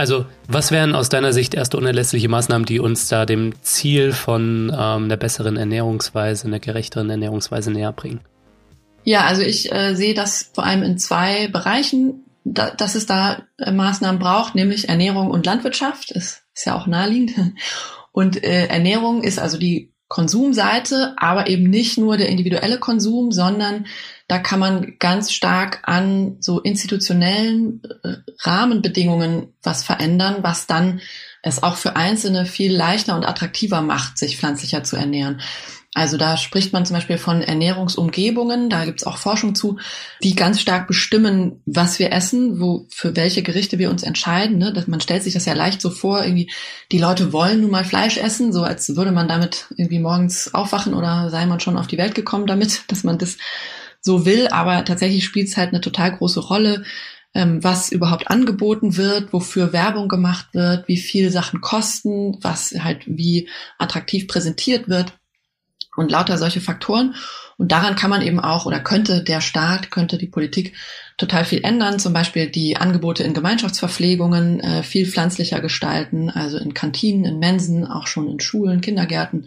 Also, 0.00 0.24
was 0.48 0.70
wären 0.70 0.94
aus 0.94 1.10
deiner 1.10 1.34
Sicht 1.34 1.52
erste 1.52 1.76
unerlässliche 1.76 2.30
Maßnahmen, 2.30 2.64
die 2.64 2.80
uns 2.80 3.08
da 3.08 3.26
dem 3.26 3.52
Ziel 3.60 4.12
von 4.14 4.70
ähm, 4.74 5.04
einer 5.04 5.18
besseren 5.18 5.58
Ernährungsweise, 5.58 6.46
einer 6.46 6.58
gerechteren 6.58 7.10
Ernährungsweise 7.10 7.70
näher 7.70 7.92
bringen? 7.92 8.20
Ja, 9.04 9.26
also 9.26 9.42
ich 9.42 9.70
äh, 9.70 9.94
sehe 9.94 10.14
das 10.14 10.52
vor 10.54 10.64
allem 10.64 10.82
in 10.84 10.96
zwei 10.96 11.48
Bereichen, 11.48 12.24
da, 12.44 12.70
dass 12.70 12.94
es 12.94 13.04
da 13.04 13.42
äh, 13.58 13.72
Maßnahmen 13.72 14.18
braucht, 14.18 14.54
nämlich 14.54 14.88
Ernährung 14.88 15.30
und 15.30 15.44
Landwirtschaft. 15.44 16.16
Das 16.16 16.44
ist 16.54 16.64
ja 16.64 16.78
auch 16.78 16.86
naheliegend. 16.86 17.34
Und 18.10 18.42
äh, 18.42 18.68
Ernährung 18.68 19.22
ist 19.22 19.38
also 19.38 19.58
die 19.58 19.92
Konsumseite, 20.08 21.14
aber 21.18 21.48
eben 21.48 21.64
nicht 21.64 21.98
nur 21.98 22.16
der 22.16 22.30
individuelle 22.30 22.78
Konsum, 22.78 23.32
sondern 23.32 23.84
da 24.30 24.38
kann 24.38 24.60
man 24.60 24.94
ganz 25.00 25.32
stark 25.32 25.80
an 25.82 26.36
so 26.38 26.60
institutionellen 26.60 27.82
äh, 28.04 28.14
Rahmenbedingungen 28.38 29.48
was 29.60 29.82
verändern, 29.82 30.36
was 30.42 30.68
dann 30.68 31.00
es 31.42 31.64
auch 31.64 31.76
für 31.76 31.96
Einzelne 31.96 32.46
viel 32.46 32.72
leichter 32.72 33.16
und 33.16 33.24
attraktiver 33.24 33.82
macht, 33.82 34.18
sich 34.18 34.38
pflanzlicher 34.38 34.84
zu 34.84 34.94
ernähren. 34.94 35.40
Also 35.94 36.16
da 36.16 36.36
spricht 36.36 36.72
man 36.72 36.86
zum 36.86 36.94
Beispiel 36.94 37.18
von 37.18 37.42
Ernährungsumgebungen, 37.42 38.70
da 38.70 38.84
gibt's 38.84 39.02
auch 39.02 39.16
Forschung 39.16 39.56
zu, 39.56 39.80
die 40.22 40.36
ganz 40.36 40.60
stark 40.60 40.86
bestimmen, 40.86 41.60
was 41.66 41.98
wir 41.98 42.12
essen, 42.12 42.60
wo 42.60 42.86
für 42.90 43.16
welche 43.16 43.42
Gerichte 43.42 43.80
wir 43.80 43.90
uns 43.90 44.04
entscheiden. 44.04 44.58
Ne? 44.58 44.72
Dass 44.72 44.86
man 44.86 45.00
stellt 45.00 45.24
sich 45.24 45.34
das 45.34 45.46
ja 45.46 45.54
leicht 45.54 45.80
so 45.80 45.90
vor, 45.90 46.22
irgendwie 46.22 46.52
die 46.92 46.98
Leute 46.98 47.32
wollen 47.32 47.62
nun 47.62 47.72
mal 47.72 47.84
Fleisch 47.84 48.16
essen, 48.16 48.52
so 48.52 48.62
als 48.62 48.94
würde 48.94 49.10
man 49.10 49.26
damit 49.26 49.66
irgendwie 49.76 49.98
morgens 49.98 50.54
aufwachen 50.54 50.94
oder 50.94 51.28
sei 51.30 51.46
man 51.46 51.58
schon 51.58 51.76
auf 51.76 51.88
die 51.88 51.98
Welt 51.98 52.14
gekommen 52.14 52.46
damit, 52.46 52.84
dass 52.86 53.02
man 53.02 53.18
das 53.18 53.36
so 54.00 54.24
will, 54.24 54.48
aber 54.48 54.84
tatsächlich 54.84 55.24
spielt 55.24 55.48
es 55.48 55.56
halt 55.56 55.70
eine 55.70 55.80
total 55.80 56.16
große 56.16 56.40
Rolle, 56.40 56.84
ähm, 57.34 57.62
was 57.62 57.92
überhaupt 57.92 58.28
angeboten 58.28 58.96
wird, 58.96 59.32
wofür 59.32 59.72
Werbung 59.72 60.08
gemacht 60.08 60.48
wird, 60.52 60.88
wie 60.88 60.96
viel 60.96 61.30
Sachen 61.30 61.60
kosten, 61.60 62.38
was 62.42 62.74
halt 62.78 63.02
wie 63.06 63.48
attraktiv 63.78 64.26
präsentiert 64.26 64.88
wird 64.88 65.12
und 65.96 66.10
lauter 66.10 66.38
solche 66.38 66.60
Faktoren. 66.60 67.14
Und 67.56 67.72
daran 67.72 67.94
kann 67.94 68.10
man 68.10 68.22
eben 68.22 68.40
auch 68.40 68.64
oder 68.66 68.80
könnte 68.80 69.22
der 69.22 69.40
Staat, 69.40 69.90
könnte 69.90 70.16
die 70.16 70.26
Politik 70.26 70.74
total 71.18 71.44
viel 71.44 71.62
ändern, 71.62 71.98
zum 71.98 72.14
Beispiel 72.14 72.48
die 72.48 72.78
Angebote 72.78 73.22
in 73.22 73.34
Gemeinschaftsverpflegungen 73.34 74.60
äh, 74.60 74.82
viel 74.82 75.06
pflanzlicher 75.06 75.60
gestalten, 75.60 76.30
also 76.30 76.56
in 76.56 76.72
Kantinen, 76.72 77.26
in 77.26 77.38
Mensen, 77.38 77.86
auch 77.86 78.06
schon 78.06 78.28
in 78.28 78.40
Schulen, 78.40 78.80
Kindergärten, 78.80 79.46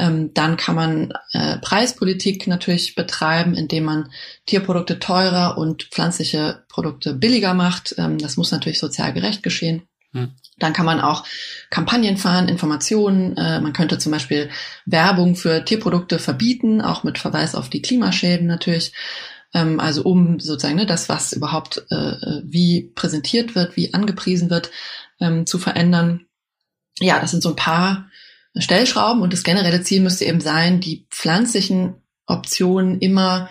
ähm, 0.00 0.32
dann 0.32 0.56
kann 0.56 0.74
man 0.74 1.12
äh, 1.32 1.58
Preispolitik 1.58 2.46
natürlich 2.46 2.94
betreiben, 2.94 3.54
indem 3.54 3.84
man 3.84 4.10
Tierprodukte 4.46 4.98
teurer 4.98 5.58
und 5.58 5.84
pflanzliche 5.84 6.64
Produkte 6.68 7.12
billiger 7.12 7.52
macht. 7.52 7.94
Ähm, 7.98 8.16
das 8.18 8.38
muss 8.38 8.50
natürlich 8.50 8.78
sozial 8.78 9.12
gerecht 9.12 9.42
geschehen. 9.42 9.82
Hm. 10.12 10.32
Dann 10.58 10.72
kann 10.72 10.86
man 10.86 11.00
auch 11.00 11.24
Kampagnen 11.68 12.16
fahren, 12.16 12.48
Informationen. 12.48 13.36
Äh, 13.36 13.60
man 13.60 13.74
könnte 13.74 13.98
zum 13.98 14.10
Beispiel 14.10 14.50
Werbung 14.86 15.36
für 15.36 15.64
Tierprodukte 15.64 16.18
verbieten, 16.18 16.80
auch 16.80 17.04
mit 17.04 17.18
Verweis 17.18 17.54
auf 17.54 17.68
die 17.68 17.82
Klimaschäden 17.82 18.46
natürlich. 18.46 18.94
Ähm, 19.52 19.80
also 19.80 20.02
um 20.02 20.40
sozusagen 20.40 20.76
ne, 20.76 20.86
das, 20.86 21.10
was 21.10 21.34
überhaupt 21.34 21.84
äh, 21.90 21.94
äh, 21.94 22.42
wie 22.44 22.90
präsentiert 22.94 23.54
wird, 23.54 23.76
wie 23.76 23.92
angepriesen 23.92 24.48
wird, 24.48 24.70
ähm, 25.20 25.44
zu 25.44 25.58
verändern. 25.58 26.26
Ja, 26.98 27.20
das 27.20 27.32
sind 27.32 27.42
so 27.42 27.50
ein 27.50 27.56
paar 27.56 28.09
Stellschrauben 28.56 29.22
und 29.22 29.32
das 29.32 29.44
generelle 29.44 29.82
Ziel 29.82 30.00
müsste 30.00 30.24
eben 30.24 30.40
sein, 30.40 30.80
die 30.80 31.06
pflanzlichen 31.10 31.94
Optionen 32.26 32.98
immer 32.98 33.48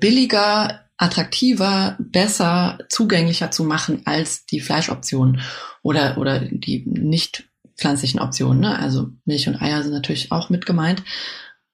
billiger, 0.00 0.86
attraktiver, 0.96 1.96
besser, 1.98 2.78
zugänglicher 2.88 3.50
zu 3.50 3.64
machen 3.64 4.02
als 4.04 4.46
die 4.46 4.60
Fleischoptionen 4.60 5.40
oder, 5.82 6.18
oder 6.18 6.40
die 6.40 6.84
nicht 6.86 7.44
pflanzlichen 7.76 8.20
Optionen. 8.20 8.60
Ne? 8.60 8.78
Also 8.78 9.10
Milch 9.24 9.46
und 9.48 9.60
Eier 9.60 9.82
sind 9.82 9.92
natürlich 9.92 10.32
auch 10.32 10.48
mit 10.48 10.66
gemeint. 10.66 11.02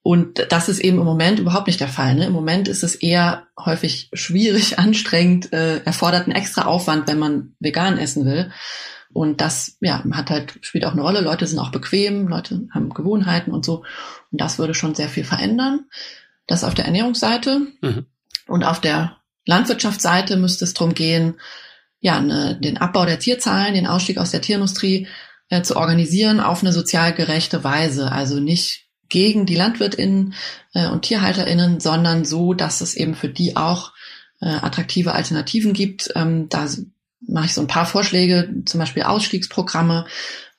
Und 0.05 0.47
das 0.51 0.69
ist 0.69 0.81
eben 0.81 0.99
im 0.99 1.05
Moment 1.05 1.39
überhaupt 1.39 1.69
nicht 1.69 1.81
der 1.81 1.89
Fall. 1.89 2.17
Ne? 2.17 2.27
Im 2.27 2.33
Moment 2.33 2.67
ist 2.67 2.83
es 2.83 2.97
eher 2.97 3.47
häufig 3.59 4.11
schwierig, 4.13 4.79
anstrengend, 4.79 5.53
äh, 5.53 5.79
erfordert 5.85 6.25
einen 6.25 6.35
extra 6.35 6.65
Aufwand, 6.65 7.07
wenn 7.07 7.19
man 7.19 7.55
vegan 7.61 7.99
essen 7.99 8.25
will. 8.25 8.51
Und 9.13 9.41
das 9.41 9.77
ja, 9.81 10.05
hat 10.13 10.31
halt, 10.31 10.59
spielt 10.63 10.85
auch 10.85 10.93
eine 10.93 11.03
Rolle. 11.03 11.21
Leute 11.21 11.47
sind 11.47 11.59
auch 11.59 11.71
bequem, 11.71 12.29
Leute 12.29 12.67
haben 12.73 12.91
Gewohnheiten 12.91 13.53
und 13.53 13.65
so. 13.65 13.85
Und 14.31 14.41
das 14.41 14.59
würde 14.59 14.75
schon 14.75 14.95
sehr 14.95 15.09
viel 15.09 15.25
verändern. 15.25 15.87
Das 16.47 16.65
auf 16.65 16.75
der 16.75 16.87
Ernährungsseite. 16.87 17.67
Mhm. 17.81 18.07
Und 18.47 18.65
auf 18.65 18.81
der 18.81 19.19
Landwirtschaftsseite 19.47 20.37
müsste 20.37 20.65
es 20.65 20.75
darum 20.75 20.95
gehen, 20.95 21.41
ja, 22.01 22.19
eine, 22.19 22.59
den 22.59 22.79
Abbau 22.79 23.07
der 23.07 23.19
Tierzahlen, 23.19 23.75
den 23.75 23.87
Ausstieg 23.87 24.19
aus 24.19 24.33
der 24.33 24.41
Tierindustrie 24.41 25.07
äh, 25.49 25.63
zu 25.63 25.77
organisieren 25.77 26.41
auf 26.41 26.63
eine 26.63 26.73
sozial 26.73 27.13
gerechte 27.13 27.63
Weise. 27.63 28.11
Also 28.11 28.41
nicht 28.41 28.87
gegen 29.09 29.47
die 29.47 29.55
LandwirtInnen 29.55 30.35
äh, 30.75 30.89
und 30.89 31.03
TierhalterInnen, 31.03 31.79
sondern 31.79 32.25
so, 32.25 32.55
dass 32.55 32.81
es 32.81 32.95
eben 32.95 33.15
für 33.15 33.29
die 33.29 33.57
auch 33.57 33.93
äh, 34.41 34.49
attraktive 34.49 35.13
Alternativen 35.13 35.75
gibt. 35.75 36.11
Ähm, 36.17 36.49
da 36.49 36.67
mache 37.27 37.47
ich 37.47 37.55
so 37.55 37.61
ein 37.61 37.67
paar 37.67 37.87
Vorschläge, 37.87 38.63
zum 38.67 38.81
Beispiel 38.81 39.03
Ausstiegsprogramme, 39.03 40.07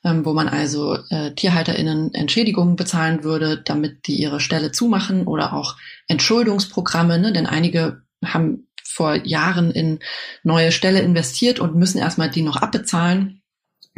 ähm, 0.04 0.24
wo 0.24 0.32
man 0.34 0.48
also 0.48 0.98
äh, 1.10 1.34
TierhalterInnen 1.34 2.14
Entschädigungen 2.14 2.76
bezahlen 2.76 3.24
würde, 3.24 3.62
damit 3.64 4.06
die 4.06 4.16
ihre 4.16 4.40
Stelle 4.40 4.72
zumachen 4.72 5.26
oder 5.26 5.54
auch 5.54 5.76
Entschuldungsprogramme, 6.08 7.18
ne? 7.18 7.32
denn 7.32 7.46
einige 7.46 8.02
haben 8.24 8.68
vor 8.84 9.14
Jahren 9.24 9.70
in 9.70 9.98
neue 10.42 10.70
Ställe 10.70 11.00
investiert 11.00 11.58
und 11.58 11.74
müssen 11.74 11.98
erstmal 11.98 12.30
die 12.30 12.42
noch 12.42 12.56
abbezahlen, 12.56 13.42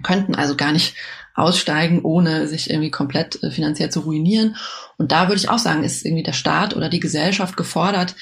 könnten 0.02 0.34
also 0.34 0.56
gar 0.56 0.72
nicht 0.72 0.94
aussteigen, 1.34 2.02
ohne 2.02 2.46
sich 2.46 2.70
irgendwie 2.70 2.90
komplett 2.90 3.42
äh, 3.42 3.50
finanziell 3.50 3.90
zu 3.90 4.00
ruinieren. 4.00 4.56
Und 4.96 5.12
da 5.12 5.28
würde 5.28 5.36
ich 5.38 5.50
auch 5.50 5.58
sagen, 5.58 5.84
ist 5.84 6.04
irgendwie 6.04 6.22
der 6.22 6.32
Staat 6.32 6.74
oder 6.74 6.88
die 6.88 7.00
Gesellschaft 7.00 7.56
gefordert, 7.56 8.14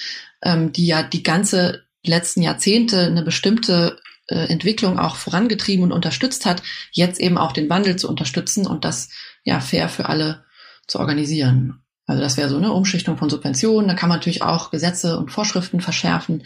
ähm, 0.42 0.72
die 0.72 0.86
ja 0.86 1.02
die 1.02 1.22
ganze 1.22 1.84
letzten 2.04 2.42
Jahrzehnte 2.42 3.06
eine 3.06 3.22
bestimmte 3.22 3.98
äh, 4.34 4.46
Entwicklung 4.46 4.98
auch 4.98 5.16
vorangetrieben 5.16 5.84
und 5.84 5.92
unterstützt 5.92 6.44
hat, 6.44 6.62
jetzt 6.90 7.20
eben 7.20 7.38
auch 7.38 7.52
den 7.52 7.70
Wandel 7.70 7.96
zu 7.96 8.08
unterstützen 8.08 8.66
und 8.66 8.84
das 8.84 9.08
ja 9.44 9.60
fair 9.60 9.88
für 9.88 10.08
alle 10.08 10.44
zu 10.86 10.98
organisieren. 10.98 11.80
Also 12.06 12.20
das 12.20 12.36
wäre 12.36 12.48
so 12.48 12.56
eine 12.56 12.72
Umschichtung 12.72 13.16
von 13.16 13.30
Subventionen. 13.30 13.88
Da 13.88 13.94
kann 13.94 14.08
man 14.08 14.18
natürlich 14.18 14.42
auch 14.42 14.70
Gesetze 14.70 15.18
und 15.18 15.30
Vorschriften 15.30 15.80
verschärfen, 15.80 16.44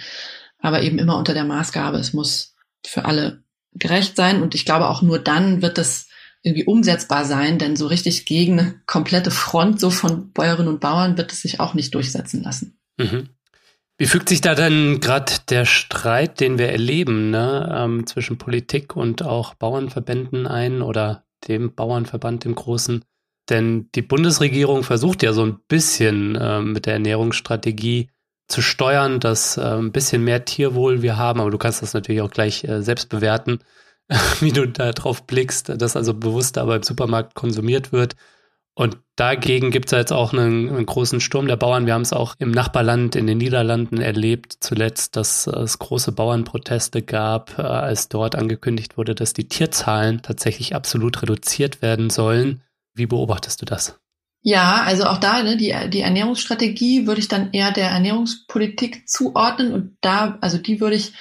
aber 0.60 0.82
eben 0.82 0.98
immer 0.98 1.16
unter 1.16 1.34
der 1.34 1.44
Maßgabe, 1.44 1.98
es 1.98 2.12
muss 2.12 2.54
für 2.86 3.06
alle 3.06 3.42
gerecht 3.72 4.16
sein. 4.16 4.42
Und 4.42 4.54
ich 4.54 4.64
glaube 4.64 4.88
auch 4.88 5.02
nur 5.02 5.18
dann 5.18 5.62
wird 5.62 5.78
das 5.78 6.08
irgendwie 6.42 6.64
umsetzbar 6.64 7.24
sein, 7.24 7.58
denn 7.58 7.74
so 7.74 7.86
richtig 7.86 8.24
gegen 8.26 8.60
eine 8.60 8.80
komplette 8.86 9.30
Front 9.30 9.80
so 9.80 9.90
von 9.90 10.30
Bäuerinnen 10.32 10.68
und 10.72 10.80
Bauern 10.80 11.16
wird 11.16 11.32
es 11.32 11.42
sich 11.42 11.58
auch 11.58 11.74
nicht 11.74 11.94
durchsetzen 11.94 12.42
lassen. 12.42 12.78
Mhm. 12.96 13.30
Wie 14.00 14.06
fügt 14.06 14.28
sich 14.28 14.40
da 14.40 14.54
denn 14.54 15.00
gerade 15.00 15.32
der 15.48 15.64
Streit, 15.64 16.38
den 16.38 16.56
wir 16.56 16.68
erleben, 16.68 17.30
ne, 17.30 17.68
ähm, 17.76 18.06
zwischen 18.06 18.38
Politik 18.38 18.94
und 18.94 19.24
auch 19.24 19.54
Bauernverbänden 19.54 20.46
ein 20.46 20.82
oder 20.82 21.24
dem 21.48 21.74
Bauernverband 21.74 22.46
im 22.46 22.54
Großen? 22.54 23.04
Denn 23.50 23.88
die 23.96 24.02
Bundesregierung 24.02 24.84
versucht 24.84 25.24
ja 25.24 25.32
so 25.32 25.44
ein 25.44 25.58
bisschen 25.66 26.36
äh, 26.36 26.60
mit 26.60 26.86
der 26.86 26.92
Ernährungsstrategie 26.94 28.10
zu 28.46 28.62
steuern, 28.62 29.18
dass 29.18 29.56
äh, 29.56 29.62
ein 29.62 29.90
bisschen 29.90 30.22
mehr 30.22 30.44
Tierwohl 30.44 31.02
wir 31.02 31.16
haben, 31.16 31.40
aber 31.40 31.50
du 31.50 31.58
kannst 31.58 31.82
das 31.82 31.92
natürlich 31.92 32.20
auch 32.20 32.30
gleich 32.30 32.62
äh, 32.64 32.82
selbst 32.82 33.08
bewerten, 33.08 33.58
wie 34.40 34.52
du 34.52 34.68
da 34.68 34.92
drauf 34.92 35.26
blickst, 35.26 35.70
dass 35.76 35.96
also 35.96 36.14
bewusster 36.14 36.62
aber 36.62 36.76
im 36.76 36.84
Supermarkt 36.84 37.34
konsumiert 37.34 37.90
wird. 37.90 38.14
Und 38.78 38.96
dagegen 39.16 39.72
gibt 39.72 39.86
es 39.86 39.90
jetzt 39.90 40.12
auch 40.12 40.32
einen, 40.32 40.68
einen, 40.68 40.86
großen 40.86 41.20
Sturm 41.20 41.48
der 41.48 41.56
Bauern. 41.56 41.86
Wir 41.86 41.94
haben 41.94 42.02
es 42.02 42.12
auch 42.12 42.36
im 42.38 42.52
Nachbarland 42.52 43.16
in 43.16 43.26
den 43.26 43.38
Niederlanden 43.38 44.00
erlebt, 44.00 44.56
zuletzt, 44.60 45.16
dass 45.16 45.48
es 45.48 45.80
große 45.80 46.12
Bauernproteste 46.12 47.02
gab, 47.02 47.58
äh, 47.58 47.62
als 47.62 48.08
dort 48.08 48.36
angekündigt 48.36 48.96
wurde, 48.96 49.16
dass 49.16 49.32
die 49.32 49.48
Tierzahlen 49.48 50.22
tatsächlich 50.22 50.76
absolut 50.76 51.20
reduziert 51.20 51.82
werden 51.82 52.08
sollen. 52.08 52.62
Wie 52.94 53.06
beobachtest 53.06 53.60
du 53.60 53.66
das? 53.66 53.98
Ja, 54.42 54.84
also 54.84 55.06
auch 55.06 55.18
da, 55.18 55.42
ne, 55.42 55.56
die, 55.56 55.74
die 55.90 56.02
Ernährungsstrategie 56.02 57.08
würde 57.08 57.20
ich 57.20 57.26
dann 57.26 57.50
eher 57.50 57.72
der 57.72 57.90
Ernährungspolitik 57.90 59.08
zuordnen 59.08 59.72
und 59.72 59.96
da, 60.02 60.38
also 60.40 60.56
die 60.56 60.80
würde 60.80 60.94
ich 60.94 61.14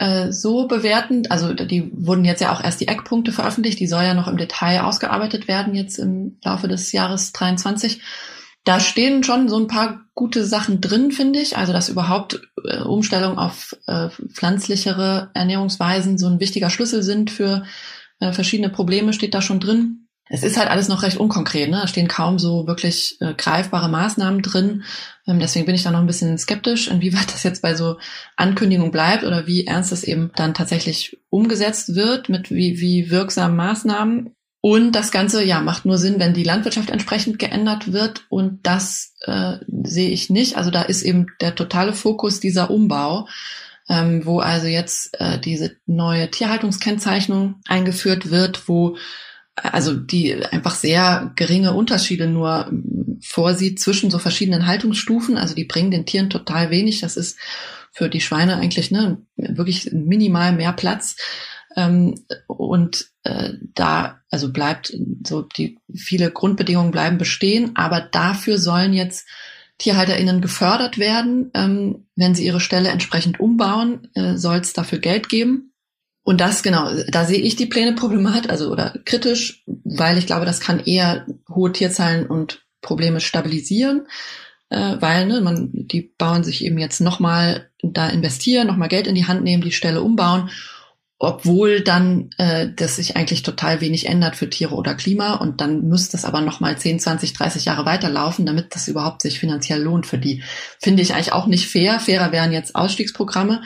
äh, 0.00 0.32
so 0.32 0.66
bewerten, 0.66 1.26
also 1.28 1.52
die 1.52 1.92
wurden 1.94 2.24
jetzt 2.24 2.40
ja 2.40 2.52
auch 2.52 2.64
erst 2.64 2.80
die 2.80 2.88
Eckpunkte 2.88 3.32
veröffentlicht, 3.32 3.78
die 3.78 3.86
soll 3.86 4.02
ja 4.02 4.14
noch 4.14 4.28
im 4.28 4.38
Detail 4.38 4.80
ausgearbeitet 4.80 5.46
werden 5.46 5.74
jetzt 5.74 5.98
im 5.98 6.38
Laufe 6.42 6.68
des 6.68 6.90
Jahres 6.92 7.32
23. 7.32 8.00
Da 8.64 8.80
stehen 8.80 9.22
schon 9.24 9.50
so 9.50 9.58
ein 9.58 9.66
paar 9.66 10.00
gute 10.14 10.46
Sachen 10.46 10.80
drin, 10.80 11.12
finde 11.12 11.38
ich. 11.38 11.58
Also 11.58 11.74
dass 11.74 11.90
überhaupt 11.90 12.40
äh, 12.64 12.78
Umstellung 12.80 13.36
auf 13.36 13.76
äh, 13.86 14.08
pflanzlichere 14.08 15.30
Ernährungsweisen 15.34 16.16
so 16.16 16.28
ein 16.28 16.40
wichtiger 16.40 16.70
Schlüssel 16.70 17.02
sind 17.02 17.30
für 17.30 17.64
äh, 18.20 18.32
verschiedene 18.32 18.70
Probleme, 18.70 19.12
steht 19.12 19.34
da 19.34 19.42
schon 19.42 19.60
drin 19.60 20.08
es 20.32 20.44
ist 20.44 20.56
halt 20.56 20.70
alles 20.70 20.88
noch 20.88 21.02
recht 21.02 21.18
unkonkret. 21.18 21.68
Ne? 21.68 21.80
Da 21.82 21.86
stehen 21.88 22.06
kaum 22.06 22.38
so 22.38 22.66
wirklich 22.68 23.16
äh, 23.20 23.34
greifbare 23.34 23.88
Maßnahmen 23.88 24.42
drin. 24.42 24.84
Ähm, 25.26 25.40
deswegen 25.40 25.66
bin 25.66 25.74
ich 25.74 25.82
da 25.82 25.90
noch 25.90 25.98
ein 25.98 26.06
bisschen 26.06 26.38
skeptisch, 26.38 26.88
inwieweit 26.88 27.34
das 27.34 27.42
jetzt 27.42 27.62
bei 27.62 27.74
so 27.74 27.98
Ankündigungen 28.36 28.92
bleibt 28.92 29.24
oder 29.24 29.48
wie 29.48 29.66
ernst 29.66 29.90
das 29.90 30.04
eben 30.04 30.30
dann 30.36 30.54
tatsächlich 30.54 31.18
umgesetzt 31.30 31.96
wird, 31.96 32.28
mit 32.28 32.50
wie, 32.50 32.80
wie 32.80 33.10
wirksamen 33.10 33.56
Maßnahmen. 33.56 34.30
Und 34.62 34.92
das 34.92 35.10
Ganze, 35.10 35.42
ja, 35.42 35.60
macht 35.60 35.84
nur 35.84 35.98
Sinn, 35.98 36.20
wenn 36.20 36.34
die 36.34 36.44
Landwirtschaft 36.44 36.90
entsprechend 36.90 37.40
geändert 37.40 37.92
wird. 37.92 38.26
Und 38.28 38.60
das 38.62 39.14
äh, 39.22 39.56
sehe 39.82 40.10
ich 40.10 40.30
nicht. 40.30 40.56
Also 40.56 40.70
da 40.70 40.82
ist 40.82 41.02
eben 41.02 41.26
der 41.40 41.56
totale 41.56 41.92
Fokus 41.92 42.38
dieser 42.38 42.70
Umbau, 42.70 43.26
ähm, 43.88 44.24
wo 44.24 44.38
also 44.38 44.68
jetzt 44.68 45.18
äh, 45.18 45.40
diese 45.40 45.72
neue 45.86 46.30
Tierhaltungskennzeichnung 46.30 47.56
eingeführt 47.66 48.30
wird, 48.30 48.68
wo 48.68 48.96
also 49.62 49.94
die 49.94 50.44
einfach 50.44 50.74
sehr 50.74 51.32
geringe 51.36 51.74
Unterschiede 51.74 52.26
nur 52.26 52.70
vorsieht 53.22 53.80
zwischen 53.80 54.10
so 54.10 54.18
verschiedenen 54.18 54.66
Haltungsstufen. 54.66 55.36
Also 55.36 55.54
die 55.54 55.64
bringen 55.64 55.90
den 55.90 56.06
Tieren 56.06 56.30
total 56.30 56.70
wenig. 56.70 57.00
Das 57.00 57.16
ist 57.16 57.38
für 57.92 58.08
die 58.08 58.20
Schweine 58.20 58.56
eigentlich 58.56 58.90
ne, 58.90 59.18
wirklich 59.36 59.92
minimal 59.92 60.52
mehr 60.52 60.72
Platz. 60.72 61.16
Ähm, 61.76 62.14
und 62.46 63.10
äh, 63.22 63.52
da 63.74 64.20
also 64.30 64.52
bleibt 64.52 64.96
so 65.26 65.42
die 65.42 65.78
viele 65.94 66.30
Grundbedingungen 66.30 66.90
bleiben 66.90 67.18
bestehen, 67.18 67.72
aber 67.76 68.00
dafür 68.00 68.58
sollen 68.58 68.92
jetzt 68.92 69.26
TierhalterInnen 69.78 70.40
gefördert 70.40 70.98
werden. 70.98 71.50
Ähm, 71.54 72.06
wenn 72.16 72.34
sie 72.34 72.44
ihre 72.44 72.60
Stelle 72.60 72.90
entsprechend 72.90 73.40
umbauen, 73.40 74.08
äh, 74.14 74.36
soll 74.36 74.58
es 74.58 74.72
dafür 74.72 74.98
Geld 74.98 75.28
geben. 75.28 75.69
Und 76.30 76.40
das, 76.40 76.62
genau, 76.62 76.88
da 77.08 77.24
sehe 77.24 77.40
ich 77.40 77.56
die 77.56 77.66
Pläne 77.66 77.92
problematisch, 77.92 78.52
also 78.52 78.70
oder 78.70 78.94
kritisch, 79.04 79.64
weil 79.66 80.16
ich 80.16 80.26
glaube, 80.26 80.46
das 80.46 80.60
kann 80.60 80.78
eher 80.78 81.26
hohe 81.52 81.72
Tierzahlen 81.72 82.24
und 82.24 82.64
Probleme 82.82 83.20
stabilisieren, 83.20 84.06
äh, 84.68 84.94
weil 85.00 85.26
ne, 85.26 85.40
man, 85.40 85.70
die 85.72 86.14
Bauern 86.16 86.44
sich 86.44 86.64
eben 86.64 86.78
jetzt 86.78 87.00
nochmal 87.00 87.72
da 87.82 88.08
investieren, 88.08 88.68
nochmal 88.68 88.86
Geld 88.86 89.08
in 89.08 89.16
die 89.16 89.26
Hand 89.26 89.42
nehmen, 89.42 89.64
die 89.64 89.72
Stelle 89.72 90.02
umbauen, 90.02 90.50
obwohl 91.18 91.80
dann 91.80 92.30
äh, 92.38 92.68
das 92.76 92.94
sich 92.94 93.16
eigentlich 93.16 93.42
total 93.42 93.80
wenig 93.80 94.06
ändert 94.06 94.36
für 94.36 94.48
Tiere 94.48 94.76
oder 94.76 94.94
Klima 94.94 95.34
und 95.34 95.60
dann 95.60 95.88
müsste 95.88 96.16
es 96.16 96.24
aber 96.24 96.42
nochmal 96.42 96.78
10, 96.78 97.00
20, 97.00 97.32
30 97.32 97.64
Jahre 97.64 97.86
weiterlaufen, 97.86 98.46
damit 98.46 98.72
das 98.72 98.86
überhaupt 98.86 99.22
sich 99.22 99.40
finanziell 99.40 99.82
lohnt 99.82 100.06
für 100.06 100.18
die. 100.18 100.44
Finde 100.78 101.02
ich 101.02 101.12
eigentlich 101.12 101.32
auch 101.32 101.48
nicht 101.48 101.66
fair. 101.66 101.98
Fairer 101.98 102.30
wären 102.30 102.52
jetzt 102.52 102.76
Ausstiegsprogramme, 102.76 103.62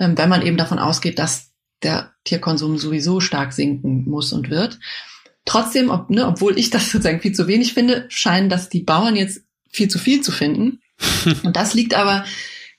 ähm, 0.00 0.16
wenn 0.16 0.30
man 0.30 0.40
eben 0.40 0.56
davon 0.56 0.78
ausgeht, 0.78 1.18
dass 1.18 1.47
der 1.82 2.12
Tierkonsum 2.24 2.78
sowieso 2.78 3.20
stark 3.20 3.52
sinken 3.52 4.04
muss 4.08 4.32
und 4.32 4.50
wird. 4.50 4.78
Trotzdem, 5.44 5.90
ob, 5.90 6.10
ne, 6.10 6.26
obwohl 6.26 6.58
ich 6.58 6.70
das 6.70 6.86
sozusagen 6.90 7.20
viel 7.20 7.32
zu 7.32 7.46
wenig 7.46 7.74
finde, 7.74 8.06
scheinen 8.08 8.48
das 8.48 8.68
die 8.68 8.82
Bauern 8.82 9.16
jetzt 9.16 9.42
viel 9.70 9.88
zu 9.88 9.98
viel 9.98 10.20
zu 10.20 10.32
finden. 10.32 10.80
und 11.42 11.56
das 11.56 11.74
liegt 11.74 11.94
aber 11.94 12.24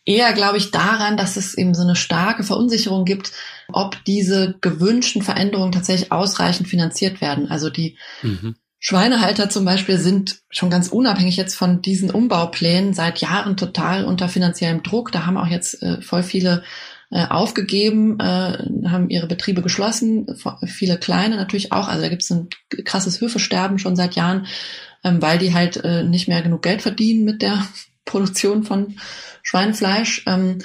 eher, 0.05 0.33
glaube 0.33 0.57
ich, 0.57 0.71
daran, 0.71 1.17
dass 1.17 1.37
es 1.37 1.55
eben 1.55 1.73
so 1.73 1.83
eine 1.83 1.95
starke 1.95 2.43
Verunsicherung 2.43 3.05
gibt, 3.05 3.31
ob 3.71 4.03
diese 4.05 4.55
gewünschten 4.61 5.21
Veränderungen 5.21 5.71
tatsächlich 5.71 6.11
ausreichend 6.11 6.67
finanziert 6.67 7.21
werden. 7.21 7.49
Also 7.49 7.69
die 7.69 7.97
mhm. 8.23 8.55
Schweinehalter 8.79 9.49
zum 9.49 9.65
Beispiel 9.65 9.97
sind 9.97 10.39
schon 10.49 10.69
ganz 10.69 10.87
unabhängig 10.87 11.35
jetzt 11.37 11.55
von 11.55 11.81
diesen 11.81 12.11
Umbauplänen 12.11 12.93
seit 12.93 13.19
Jahren 13.19 13.57
total 13.57 14.05
unter 14.05 14.29
finanziellem 14.29 14.83
Druck. 14.83 15.11
Da 15.11 15.25
haben 15.25 15.37
auch 15.37 15.47
jetzt 15.47 15.83
äh, 15.83 16.01
voll 16.01 16.23
viele 16.23 16.63
äh, 17.11 17.25
aufgegeben, 17.27 18.19
äh, 18.19 18.87
haben 18.87 19.09
ihre 19.09 19.27
Betriebe 19.27 19.61
geschlossen, 19.61 20.27
viele 20.65 20.97
kleine 20.97 21.37
natürlich 21.37 21.71
auch. 21.71 21.87
Also 21.87 22.03
da 22.03 22.09
gibt 22.09 22.21
es 22.21 22.29
ein 22.29 22.49
krasses 22.85 23.19
Höfesterben 23.19 23.79
schon 23.79 23.95
seit 23.95 24.15
Jahren, 24.15 24.45
ähm, 25.03 25.21
weil 25.21 25.39
die 25.39 25.53
halt 25.53 25.77
äh, 25.83 26.03
nicht 26.03 26.27
mehr 26.27 26.41
genug 26.41 26.61
Geld 26.61 26.81
verdienen 26.81 27.25
mit 27.25 27.41
der 27.41 27.65
Produktion 28.05 28.63
von 28.63 28.95
Schweinefleisch. 29.43 30.23
Ähm, 30.27 30.59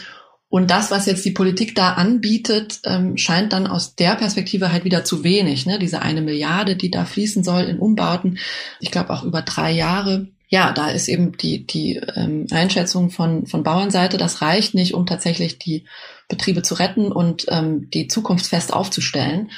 und 0.54 0.70
das, 0.70 0.92
was 0.92 1.06
jetzt 1.06 1.24
die 1.24 1.32
Politik 1.32 1.74
da 1.74 1.94
anbietet, 1.94 2.80
ähm, 2.84 3.16
scheint 3.16 3.52
dann 3.52 3.66
aus 3.66 3.96
der 3.96 4.14
Perspektive 4.14 4.70
halt 4.70 4.84
wieder 4.84 5.04
zu 5.04 5.24
wenig. 5.24 5.66
Ne? 5.66 5.80
Diese 5.80 6.00
eine 6.00 6.22
Milliarde, 6.22 6.76
die 6.76 6.92
da 6.92 7.04
fließen 7.06 7.42
soll 7.42 7.64
in 7.64 7.78
Umbauten, 7.80 8.38
ich 8.78 8.92
glaube 8.92 9.10
auch 9.10 9.24
über 9.24 9.42
drei 9.42 9.72
Jahre. 9.72 10.28
Ja, 10.48 10.70
da 10.72 10.90
ist 10.90 11.08
eben 11.08 11.36
die, 11.36 11.66
die 11.66 11.96
ähm, 12.14 12.46
Einschätzung 12.52 13.10
von, 13.10 13.46
von 13.46 13.64
Bauernseite, 13.64 14.16
das 14.16 14.42
reicht 14.42 14.74
nicht, 14.74 14.94
um 14.94 15.06
tatsächlich 15.06 15.58
die 15.58 15.86
Betriebe 16.28 16.62
zu 16.62 16.74
retten 16.74 17.12
und 17.12 17.46
ähm, 17.48 17.90
die 17.90 18.08
Zukunft 18.08 18.46
fest 18.46 18.72
aufzustellen. 18.72 19.50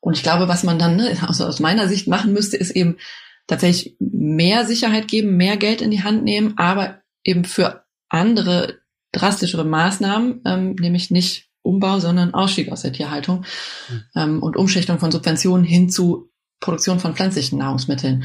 Und 0.00 0.16
ich 0.16 0.22
glaube, 0.22 0.48
was 0.48 0.64
man 0.64 0.78
dann 0.78 0.96
ne, 0.96 1.16
also 1.26 1.46
aus 1.46 1.60
meiner 1.60 1.88
Sicht 1.88 2.06
machen 2.08 2.32
müsste, 2.32 2.56
ist 2.56 2.70
eben 2.70 2.98
tatsächlich 3.46 3.96
mehr 3.98 4.64
Sicherheit 4.66 5.08
geben, 5.08 5.36
mehr 5.36 5.56
Geld 5.56 5.80
in 5.80 5.90
die 5.90 6.02
Hand 6.02 6.24
nehmen, 6.24 6.54
aber 6.56 7.00
eben 7.24 7.44
für 7.44 7.84
andere 8.08 8.78
drastischere 9.12 9.64
Maßnahmen, 9.64 10.42
ähm, 10.44 10.74
nämlich 10.78 11.10
nicht 11.10 11.48
Umbau, 11.62 11.98
sondern 11.98 12.34
Ausstieg 12.34 12.70
aus 12.70 12.82
der 12.82 12.92
Tierhaltung 12.92 13.44
mhm. 13.88 14.02
ähm, 14.14 14.42
und 14.42 14.56
Umschichtung 14.56 14.98
von 14.98 15.10
Subventionen 15.10 15.64
hin 15.64 15.88
zu 15.88 16.30
Produktion 16.60 17.00
von 17.00 17.14
pflanzlichen 17.14 17.58
Nahrungsmitteln. 17.58 18.24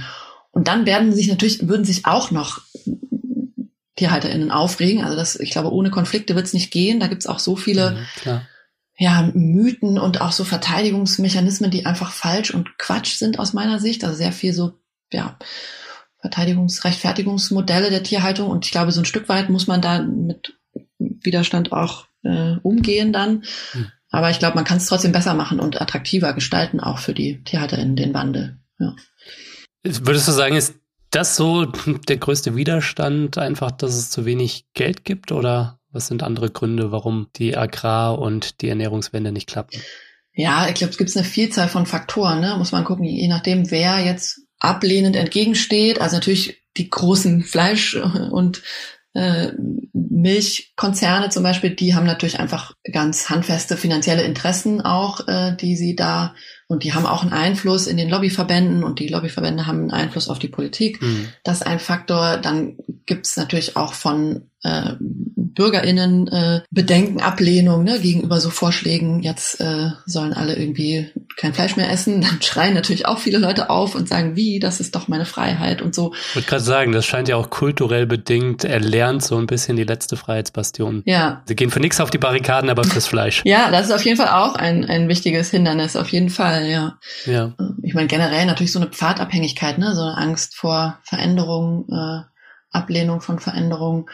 Und 0.52 0.68
dann 0.68 0.86
werden 0.86 1.14
sich 1.14 1.28
natürlich, 1.28 1.68
würden 1.68 1.86
sich 1.86 2.06
auch 2.06 2.32
noch 2.32 2.62
TierhalterInnen 4.00 4.52
aufregen. 4.52 5.04
Also 5.04 5.16
das, 5.16 5.40
ich 5.40 5.52
glaube, 5.52 5.72
ohne 5.72 5.92
Konflikte 5.92 6.36
wird 6.36 6.46
es 6.46 6.54
nicht 6.54 6.72
gehen. 6.72 7.00
Da 7.00 7.08
gibt 7.08 7.22
es 7.22 7.28
auch 7.28 7.40
so 7.40 7.56
viele 7.56 7.92
mhm, 8.26 8.42
ja, 8.98 9.30
Mythen 9.34 10.00
und 10.00 10.22
auch 10.22 10.32
so 10.32 10.44
Verteidigungsmechanismen, 10.44 11.70
die 11.70 11.86
einfach 11.86 12.12
falsch 12.12 12.52
und 12.52 12.78
Quatsch 12.78 13.16
sind 13.16 13.40
aus 13.40 13.54
meiner 13.54 13.80
Sicht. 13.80 14.04
Also 14.04 14.16
sehr 14.16 14.32
viel 14.32 14.54
so, 14.54 14.74
ja, 15.12 15.38
Verteidigungsrechtfertigungsmodelle 16.22 17.90
der 17.90 18.04
Tierhaltung. 18.04 18.50
Und 18.50 18.66
ich 18.66 18.72
glaube, 18.72 18.92
so 18.92 19.02
ein 19.02 19.06
Stück 19.06 19.30
weit 19.30 19.50
muss 19.50 19.68
man 19.68 19.82
da 19.82 20.02
mit 20.02 20.58
Widerstand 20.98 21.72
auch 21.72 22.08
äh, 22.24 22.56
umgehen 22.64 23.14
dann. 23.14 23.44
Hm. 23.72 23.92
Aber 24.12 24.32
ich 24.32 24.40
glaube, 24.40 24.56
man 24.56 24.66
kann 24.66 24.78
es 24.78 24.88
trotzdem 24.88 25.12
besser 25.12 25.34
machen 25.34 25.60
und 25.60 25.82
attraktiver 25.82 26.34
gestalten, 26.34 26.80
auch 26.80 26.98
für 26.98 27.14
die 27.14 27.44
TierhalterInnen, 27.44 27.96
den 27.96 28.14
Wandel. 28.14 28.58
Ja. 28.80 28.96
Würdest 29.84 30.28
du 30.28 30.32
sagen, 30.32 30.56
ist 30.56 30.76
das 31.12 31.36
so 31.36 31.66
der 31.66 32.18
größte 32.18 32.56
Widerstand, 32.56 33.38
einfach, 33.38 33.72
dass 33.72 33.96
es 33.96 34.10
zu 34.10 34.26
wenig 34.26 34.66
Geld 34.74 35.06
gibt? 35.06 35.32
Oder 35.32 35.80
was 35.92 36.08
sind 36.08 36.24
andere 36.24 36.50
Gründe, 36.50 36.92
warum 36.92 37.28
die 37.36 37.58
Agrar- 37.58 38.20
und 38.20 38.62
die 38.62 38.70
Ernährungswende 38.70 39.32
nicht 39.32 39.48
klappen? 39.48 39.82
Ja, 40.34 40.68
ich 40.70 40.76
glaube, 40.76 40.92
es 40.92 40.98
gibt 40.98 41.16
eine 41.16 41.26
Vielzahl 41.26 41.68
von 41.68 41.86
Faktoren. 41.86 42.40
Ne? 42.40 42.56
Muss 42.58 42.72
man 42.72 42.86
gucken, 42.86 43.06
je 43.06 43.28
nachdem, 43.28 43.72
wer 43.72 44.00
jetzt 44.00 44.42
ablehnend 44.60 45.16
entgegensteht. 45.16 46.00
Also 46.00 46.18
natürlich 46.18 46.64
die 46.78 46.90
großen 46.90 47.44
Fleisch- 47.44 47.96
und 47.96 48.62
äh, 49.14 49.52
Milchkonzerne 49.94 51.30
zum 51.30 51.44
Beispiel, 51.44 51.72
die 51.72 51.96
haben 51.96 52.06
natürlich 52.06 52.40
einfach 52.40 52.74
ganz 52.92 53.30
handfeste 53.30 53.78
finanzielle 53.78 54.24
Interessen 54.24 54.82
auch, 54.82 55.28
äh, 55.28 55.56
die 55.56 55.76
sie 55.76 55.96
da 55.96 56.36
und 56.68 56.84
die 56.84 56.94
haben 56.94 57.06
auch 57.06 57.24
einen 57.24 57.34
Einfluss 57.34 57.88
in 57.88 57.98
den 57.98 58.10
Lobbyverbänden 58.10 58.84
und 58.84 59.00
die 59.00 59.08
Lobbyverbände 59.08 59.66
haben 59.66 59.80
einen 59.80 59.92
Einfluss 59.92 60.30
auf 60.30 60.38
die 60.38 60.50
Politik. 60.50 61.02
Mhm. 61.02 61.30
Das 61.44 61.58
ist 61.58 61.68
ein 61.68 61.80
Faktor. 61.80 62.38
Dann 62.38 62.78
gibt 63.08 63.26
es 63.26 63.38
natürlich 63.38 63.76
auch 63.76 63.94
von 63.94 64.52
äh, 64.62 64.94
BürgerInnen 65.00 66.28
äh, 66.28 66.62
Bedenken, 66.70 67.22
Ablehnung 67.22 67.84
ne, 67.84 68.00
gegenüber 68.00 68.40
so 68.40 68.50
Vorschlägen, 68.50 69.24
jetzt 69.24 69.60
äh, 69.60 69.90
sollen 70.06 70.34
alle 70.34 70.56
irgendwie 70.56 71.12
kein 71.40 71.54
Fleisch 71.54 71.76
mehr 71.76 71.90
essen. 71.90 72.22
Dann 72.30 72.42
schreien 72.42 72.74
natürlich 72.74 73.06
auch 73.06 73.18
viele 73.18 73.38
Leute 73.38 73.70
auf 73.70 73.96
und 73.96 74.08
sagen, 74.08 74.36
wie, 74.36 74.60
das 74.60 74.80
ist 74.80 74.96
doch 74.96 75.08
meine 75.08 75.26
Freiheit 75.26 75.82
und 75.82 75.96
so. 75.96 76.14
Ich 76.14 76.36
wollte 76.36 76.50
gerade 76.50 76.64
sagen, 76.64 76.92
das 76.92 77.06
scheint 77.06 77.28
ja 77.28 77.38
auch 77.38 77.50
kulturell 77.50 78.06
bedingt 78.06 78.66
erlernt, 78.66 79.24
so 79.24 79.38
ein 79.38 79.48
bisschen 79.48 79.78
die 79.78 79.84
letzte 79.84 80.18
Freiheitsbastion. 80.18 81.04
Ja. 81.06 81.42
Sie 81.46 81.56
gehen 81.56 81.72
für 81.72 81.80
nichts 81.80 82.02
auf 82.02 82.10
die 82.10 82.18
Barrikaden, 82.18 82.70
aber 82.70 82.84
fürs 82.84 83.08
Fleisch. 83.08 83.42
ja, 83.46 83.72
das 83.72 83.88
ist 83.88 83.92
auf 83.94 84.04
jeden 84.04 84.18
Fall 84.18 84.30
auch 84.30 84.56
ein, 84.56 84.86
ein 84.86 85.08
wichtiges 85.08 85.50
Hindernis, 85.52 85.96
auf 85.96 86.10
jeden 86.10 86.30
Fall, 86.30 86.68
ja. 86.68 87.00
ja. 87.26 87.54
Ich 87.82 87.94
meine, 87.94 88.08
generell 88.08 88.46
natürlich 88.46 88.72
so 88.72 88.80
eine 88.80 88.90
Pfadabhängigkeit, 88.90 89.78
ne, 89.78 89.96
so 89.96 90.02
eine 90.02 90.18
Angst 90.18 90.56
vor 90.56 91.00
Veränderung, 91.04 91.88
äh, 91.90 92.22
Ablehnung 92.72 93.22
von 93.22 93.40
Veränderung 93.40 94.10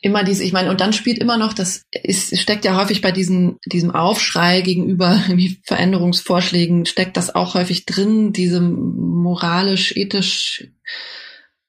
immer 0.00 0.24
diese, 0.24 0.44
ich 0.44 0.52
meine, 0.52 0.70
und 0.70 0.80
dann 0.80 0.92
spielt 0.92 1.18
immer 1.18 1.36
noch, 1.36 1.52
das 1.52 1.84
ist, 2.02 2.38
steckt 2.38 2.64
ja 2.64 2.76
häufig 2.76 3.00
bei 3.00 3.12
diesen, 3.12 3.58
diesem 3.66 3.90
Aufschrei 3.90 4.60
gegenüber 4.60 5.22
Veränderungsvorschlägen, 5.64 6.86
steckt 6.86 7.16
das 7.16 7.34
auch 7.34 7.54
häufig 7.54 7.86
drin, 7.86 8.32
diese 8.32 8.60
moralisch-ethisch 8.60 10.68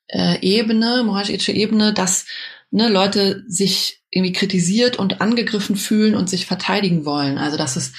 äh, 0.08 0.40
Ebene, 0.42 1.04
moralisch-ethische 1.04 1.54
Ebene, 1.54 1.94
dass 1.94 2.26
ne, 2.72 2.90
Leute 2.90 3.44
sich 3.48 4.02
irgendwie 4.12 4.34
kritisiert 4.34 4.98
und 4.98 5.22
angegriffen 5.22 5.76
fühlen 5.76 6.16
und 6.16 6.30
sich 6.30 6.46
verteidigen 6.46 7.06
wollen. 7.06 7.38
Also 7.38 7.58
dass 7.58 7.76
es 7.76 7.94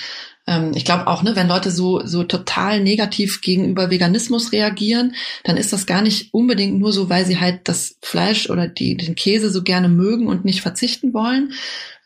ähm, 0.50 0.72
ich 0.74 0.84
glaube 0.84 1.06
auch, 1.06 1.22
ne, 1.22 1.36
wenn 1.36 1.46
Leute 1.46 1.70
so, 1.70 2.04
so 2.04 2.24
total 2.24 2.80
negativ 2.80 3.40
gegenüber 3.40 3.88
Veganismus 3.88 4.50
reagieren, 4.52 5.14
dann 5.44 5.56
ist 5.56 5.72
das 5.72 5.86
gar 5.86 6.02
nicht 6.02 6.34
unbedingt 6.34 6.78
nur 6.78 6.92
so, 6.92 7.08
weil 7.08 7.24
sie 7.24 7.38
halt 7.38 7.68
das 7.68 7.96
Fleisch 8.02 8.50
oder 8.50 8.66
die, 8.66 8.96
den 8.96 9.14
Käse 9.14 9.50
so 9.50 9.62
gerne 9.62 9.88
mögen 9.88 10.26
und 10.26 10.44
nicht 10.44 10.60
verzichten 10.60 11.14
wollen, 11.14 11.52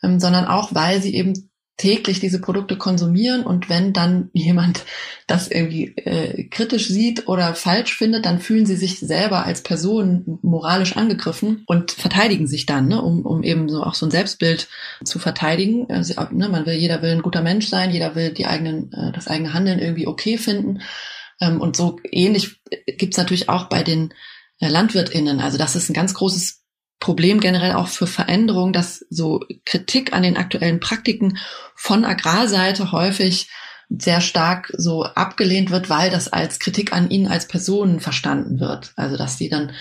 ähm, 0.03 0.19
sondern 0.19 0.45
auch, 0.45 0.75
weil 0.75 1.01
sie 1.01 1.15
eben 1.15 1.49
täglich 1.77 2.21
diese 2.21 2.39
Produkte 2.39 2.77
konsumieren 2.77 3.43
und 3.43 3.69
wenn 3.69 3.91
dann 3.91 4.29
jemand 4.33 4.85
das 5.27 5.49
irgendwie 5.49 5.95
äh, 5.97 6.45
kritisch 6.45 6.87
sieht 6.87 7.27
oder 7.27 7.55
falsch 7.55 7.97
findet, 7.97 8.25
dann 8.25 8.39
fühlen 8.39 8.65
sie 8.65 8.75
sich 8.75 8.99
selber 8.99 9.45
als 9.45 9.61
Person 9.61 10.39
moralisch 10.41 10.95
angegriffen 10.95 11.63
und 11.67 11.91
verteidigen 11.91 12.47
sich 12.47 12.65
dann, 12.65 12.87
ne, 12.87 13.01
um, 13.01 13.25
um 13.25 13.43
eben 13.43 13.67
so 13.69 13.83
auch 13.83 13.95
so 13.95 14.05
ein 14.05 14.11
Selbstbild 14.11 14.67
zu 15.03 15.19
verteidigen. 15.19 15.87
Also, 15.89 16.13
ne, 16.31 16.47
man 16.47 16.65
will, 16.65 16.75
jeder 16.75 17.01
will 17.01 17.11
ein 17.11 17.21
guter 17.21 17.41
Mensch 17.41 17.67
sein, 17.67 17.91
jeder 17.91 18.15
will 18.15 18.31
die 18.31 18.45
eigenen, 18.45 18.91
äh, 18.93 19.11
das 19.11 19.27
eigene 19.27 19.53
Handeln 19.53 19.79
irgendwie 19.79 20.07
okay 20.07 20.37
finden. 20.37 20.81
Ähm, 21.41 21.59
und 21.59 21.75
so 21.75 21.99
ähnlich 22.11 22.61
gibt's 22.85 23.17
natürlich 23.17 23.49
auch 23.49 23.65
bei 23.65 23.83
den 23.83 24.13
äh, 24.59 24.69
LandwirtInnen. 24.69 25.39
Also 25.39 25.57
das 25.57 25.75
ist 25.75 25.89
ein 25.89 25.93
ganz 25.93 26.13
großes 26.13 26.64
Problem 27.05 27.39
generell 27.39 27.73
auch 27.73 27.87
für 27.87 28.07
Veränderung, 28.07 28.73
dass 28.73 29.05
so 29.11 29.41
Kritik 29.63 30.11
an 30.11 30.23
den 30.23 30.37
aktuellen 30.37 30.79
Praktiken 30.79 31.37
von 31.75 32.03
Agrarseite 32.03 32.91
häufig 32.91 33.47
sehr 33.89 34.21
stark 34.21 34.73
so 34.75 35.03
abgelehnt 35.03 35.69
wird, 35.69 35.91
weil 35.91 36.09
das 36.09 36.33
als 36.33 36.57
Kritik 36.57 36.93
an 36.93 37.11
ihnen 37.11 37.27
als 37.27 37.47
Personen 37.47 37.99
verstanden 37.99 38.59
wird. 38.59 38.91
Also 38.95 39.17
dass 39.17 39.37
die 39.37 39.49
dann, 39.49 39.71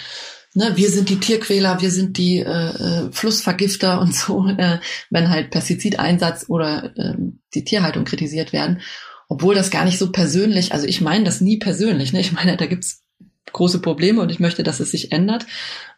ne, 0.52 0.72
wir 0.76 0.90
sind 0.90 1.08
die 1.08 1.18
Tierquäler, 1.18 1.80
wir 1.80 1.90
sind 1.90 2.18
die 2.18 2.40
äh, 2.40 2.68
äh 2.68 3.10
Flussvergifter 3.10 4.02
und 4.02 4.14
so, 4.14 4.46
äh, 4.58 4.80
wenn 5.08 5.30
halt 5.30 5.50
Pestizideinsatz 5.50 6.44
oder 6.48 6.92
äh, 6.94 7.14
die 7.54 7.64
Tierhaltung 7.64 8.04
kritisiert 8.04 8.52
werden. 8.52 8.82
Obwohl 9.30 9.54
das 9.54 9.70
gar 9.70 9.86
nicht 9.86 9.98
so 9.98 10.12
persönlich, 10.12 10.74
also 10.74 10.86
ich 10.86 11.00
meine 11.00 11.24
das 11.24 11.40
nie 11.40 11.56
persönlich, 11.56 12.12
ne? 12.12 12.20
Ich 12.20 12.32
meine, 12.32 12.58
da 12.58 12.66
gibt's 12.66 13.02
große 13.50 13.80
Probleme 13.80 14.20
und 14.20 14.30
ich 14.30 14.40
möchte, 14.40 14.62
dass 14.62 14.80
es 14.80 14.90
sich 14.90 15.10
ändert. 15.10 15.46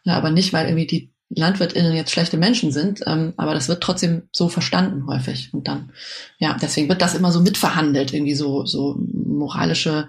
Aber 0.05 0.31
nicht, 0.31 0.53
weil 0.53 0.67
irgendwie 0.67 0.87
die 0.87 1.16
LandwirtInnen 1.29 1.93
jetzt 1.93 2.11
schlechte 2.11 2.37
Menschen 2.37 2.71
sind, 2.71 3.01
ähm, 3.05 3.33
aber 3.37 3.53
das 3.53 3.67
wird 3.67 3.83
trotzdem 3.83 4.23
so 4.31 4.47
verstanden 4.49 5.07
häufig. 5.07 5.53
Und 5.53 5.67
dann, 5.67 5.91
ja, 6.39 6.55
deswegen 6.61 6.89
wird 6.89 7.01
das 7.01 7.15
immer 7.15 7.31
so 7.31 7.41
mitverhandelt, 7.41 8.13
irgendwie 8.13 8.35
so, 8.35 8.65
so 8.65 8.95
moralische 8.97 10.07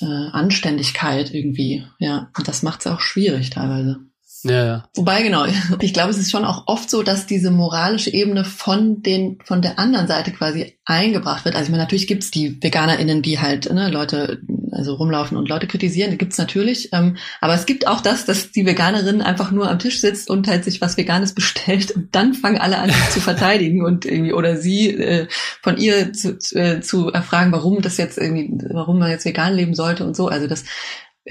äh, 0.00 0.04
Anständigkeit 0.04 1.32
irgendwie. 1.32 1.84
Ja, 1.98 2.30
und 2.36 2.46
das 2.46 2.62
macht 2.62 2.80
es 2.80 2.86
auch 2.86 3.00
schwierig 3.00 3.50
teilweise. 3.50 4.00
Ja, 4.44 4.64
ja. 4.64 4.84
Wobei, 4.94 5.22
genau, 5.22 5.46
ich 5.80 5.92
glaube, 5.92 6.10
es 6.10 6.18
ist 6.18 6.30
schon 6.30 6.44
auch 6.44 6.64
oft 6.66 6.90
so, 6.90 7.02
dass 7.02 7.26
diese 7.26 7.50
moralische 7.50 8.12
Ebene 8.12 8.44
von 8.44 9.02
den, 9.02 9.38
von 9.44 9.62
der 9.62 9.78
anderen 9.78 10.06
Seite 10.06 10.32
quasi 10.32 10.76
eingebracht 10.84 11.44
wird. 11.44 11.54
Also 11.54 11.66
ich 11.66 11.70
meine, 11.70 11.82
natürlich 11.82 12.06
gibt's 12.06 12.30
die 12.30 12.62
VeganerInnen, 12.62 13.22
die 13.22 13.40
halt 13.40 13.72
ne, 13.72 13.90
Leute 13.90 14.40
also 14.74 14.94
rumlaufen 14.94 15.36
und 15.36 15.48
Leute 15.48 15.66
kritisieren, 15.66 16.10
die 16.10 16.18
gibt's 16.18 16.36
natürlich. 16.36 16.90
Ähm, 16.92 17.16
aber 17.40 17.54
es 17.54 17.64
gibt 17.64 17.86
auch 17.86 18.00
das, 18.00 18.24
dass 18.24 18.50
die 18.50 18.66
Veganerin 18.66 19.22
einfach 19.22 19.50
nur 19.50 19.70
am 19.70 19.78
Tisch 19.78 20.00
sitzt 20.00 20.28
und 20.28 20.48
halt 20.48 20.64
sich 20.64 20.80
was 20.80 20.96
Veganes 20.96 21.32
bestellt 21.32 21.92
und 21.92 22.14
dann 22.14 22.34
fangen 22.34 22.58
alle 22.58 22.78
an, 22.78 22.90
sich 22.90 23.10
zu 23.10 23.20
verteidigen 23.20 23.84
und 23.84 24.04
irgendwie 24.04 24.32
oder 24.32 24.56
sie 24.56 24.90
äh, 24.90 25.28
von 25.62 25.78
ihr 25.78 26.12
zu, 26.12 26.38
zu, 26.38 26.56
äh, 26.58 26.80
zu 26.80 27.10
erfragen, 27.10 27.52
warum 27.52 27.80
das 27.80 27.96
jetzt 27.96 28.18
irgendwie, 28.18 28.50
warum 28.72 28.98
man 28.98 29.10
jetzt 29.10 29.24
vegan 29.24 29.54
leben 29.54 29.74
sollte 29.74 30.04
und 30.04 30.16
so. 30.16 30.28
Also 30.28 30.46
das 30.46 30.64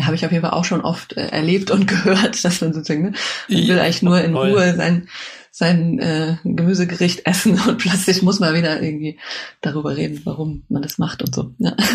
habe 0.01 0.15
ich 0.15 0.25
auf 0.25 0.31
jeden 0.31 0.43
Fall 0.43 0.57
auch 0.57 0.65
schon 0.65 0.81
oft 0.81 1.15
äh, 1.17 1.27
erlebt 1.27 1.71
und 1.71 1.87
gehört, 1.87 2.43
dass 2.43 2.61
man 2.61 2.73
sozusagen, 2.73 3.03
ne, 3.03 3.13
man 3.49 3.67
will 3.67 3.79
eigentlich 3.79 4.01
nur 4.01 4.21
in 4.21 4.35
Ruhe 4.35 4.75
sein, 4.75 5.07
sein 5.51 5.99
äh, 5.99 6.37
Gemüsegericht 6.43 7.21
essen 7.25 7.59
und 7.67 7.77
plötzlich 7.77 8.21
muss 8.21 8.39
man 8.39 8.55
wieder 8.55 8.81
irgendwie 8.81 9.19
darüber 9.61 9.95
reden, 9.95 10.21
warum 10.23 10.63
man 10.69 10.81
das 10.81 10.97
macht 10.97 11.21
und 11.21 11.33
so. 11.33 11.53
Ja. 11.59 11.75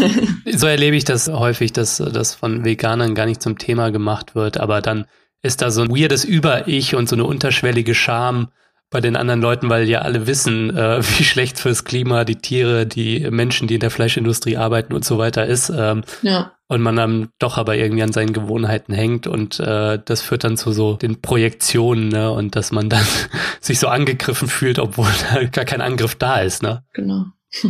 So 0.50 0.66
erlebe 0.66 0.96
ich 0.96 1.04
das 1.04 1.28
häufig, 1.28 1.72
dass 1.72 1.98
das 1.98 2.34
von 2.34 2.64
Veganern 2.64 3.14
gar 3.14 3.26
nicht 3.26 3.42
zum 3.42 3.58
Thema 3.58 3.90
gemacht 3.90 4.34
wird, 4.34 4.58
aber 4.58 4.80
dann 4.80 5.06
ist 5.42 5.62
da 5.62 5.70
so 5.70 5.82
ein 5.82 5.90
weirdes 5.90 6.24
Über-Ich 6.24 6.94
und 6.94 7.08
so 7.08 7.16
eine 7.16 7.24
unterschwellige 7.24 7.94
Scham 7.94 8.48
bei 8.90 9.00
den 9.00 9.16
anderen 9.16 9.40
Leuten, 9.40 9.68
weil 9.68 9.88
ja 9.88 10.00
alle 10.00 10.26
wissen, 10.26 10.74
äh, 10.74 11.02
wie 11.02 11.24
schlecht 11.24 11.58
fürs 11.58 11.84
Klima 11.84 12.24
die 12.24 12.36
Tiere, 12.36 12.86
die 12.86 13.28
Menschen, 13.30 13.68
die 13.68 13.74
in 13.74 13.80
der 13.80 13.90
Fleischindustrie 13.90 14.56
arbeiten 14.56 14.94
und 14.94 15.04
so 15.04 15.18
weiter 15.18 15.46
ist. 15.46 15.70
Ähm, 15.70 16.04
ja. 16.22 16.52
Und 16.70 16.82
man 16.82 16.96
dann 16.96 17.30
doch 17.38 17.56
aber 17.56 17.76
irgendwie 17.76 18.02
an 18.02 18.12
seinen 18.12 18.34
Gewohnheiten 18.34 18.92
hängt 18.92 19.26
und 19.26 19.58
äh, 19.58 19.98
das 20.04 20.20
führt 20.20 20.44
dann 20.44 20.58
zu 20.58 20.72
so 20.72 20.96
den 20.96 21.22
Projektionen, 21.22 22.08
ne? 22.08 22.30
Und 22.30 22.56
dass 22.56 22.72
man 22.72 22.90
dann 22.90 23.06
sich 23.60 23.78
so 23.78 23.88
angegriffen 23.88 24.48
fühlt, 24.48 24.78
obwohl 24.78 25.08
da 25.32 25.44
gar 25.44 25.64
kein 25.64 25.80
Angriff 25.80 26.14
da 26.14 26.40
ist, 26.40 26.62
ne? 26.62 26.84
Genau. 26.92 27.24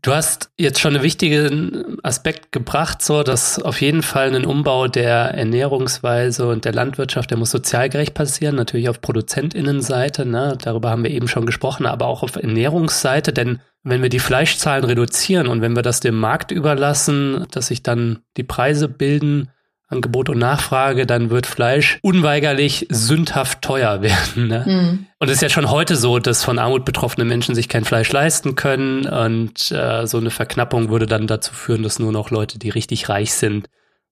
Du 0.00 0.12
hast 0.14 0.50
jetzt 0.56 0.78
schon 0.78 0.94
einen 0.94 1.02
wichtigen 1.02 1.98
Aspekt 2.04 2.52
gebracht, 2.52 3.02
so 3.02 3.24
dass 3.24 3.60
auf 3.60 3.80
jeden 3.80 4.04
Fall 4.04 4.32
ein 4.32 4.46
Umbau 4.46 4.86
der 4.86 5.34
Ernährungsweise 5.34 6.46
und 6.46 6.64
der 6.64 6.72
Landwirtschaft, 6.72 7.30
der 7.30 7.38
muss 7.38 7.50
sozialgerecht 7.50 8.14
passieren, 8.14 8.54
natürlich 8.54 8.88
auf 8.88 9.00
Produzentinnenseite, 9.00 10.24
ne? 10.24 10.56
darüber 10.62 10.90
haben 10.90 11.02
wir 11.02 11.10
eben 11.10 11.26
schon 11.26 11.46
gesprochen, 11.46 11.84
aber 11.84 12.06
auch 12.06 12.22
auf 12.22 12.36
Ernährungsseite, 12.36 13.32
denn 13.32 13.58
wenn 13.82 14.02
wir 14.02 14.08
die 14.08 14.18
Fleischzahlen 14.18 14.84
reduzieren 14.84 15.46
und 15.46 15.60
wenn 15.60 15.74
wir 15.74 15.82
das 15.82 16.00
dem 16.00 16.18
Markt 16.18 16.50
überlassen, 16.50 17.46
dass 17.50 17.68
sich 17.68 17.82
dann 17.82 18.20
die 18.36 18.42
Preise 18.42 18.88
bilden, 18.88 19.50
Angebot 19.90 20.28
und 20.28 20.38
Nachfrage, 20.38 21.06
dann 21.06 21.30
wird 21.30 21.46
Fleisch 21.46 21.98
unweigerlich 22.02 22.86
sündhaft 22.90 23.62
teuer 23.62 24.02
werden. 24.02 24.48
Ne? 24.48 24.64
Mhm. 24.66 25.06
Und 25.18 25.28
es 25.28 25.36
ist 25.36 25.42
ja 25.42 25.48
schon 25.48 25.70
heute 25.70 25.96
so, 25.96 26.18
dass 26.18 26.44
von 26.44 26.58
Armut 26.58 26.84
betroffene 26.84 27.24
Menschen 27.24 27.54
sich 27.54 27.68
kein 27.68 27.84
Fleisch 27.84 28.12
leisten 28.12 28.54
können 28.54 29.06
und 29.06 29.72
äh, 29.72 30.06
so 30.06 30.18
eine 30.18 30.30
Verknappung 30.30 30.90
würde 30.90 31.06
dann 31.06 31.26
dazu 31.26 31.54
führen, 31.54 31.82
dass 31.82 31.98
nur 31.98 32.12
noch 32.12 32.30
Leute, 32.30 32.58
die 32.58 32.68
richtig 32.68 33.08
reich 33.08 33.32
sind, 33.32 33.68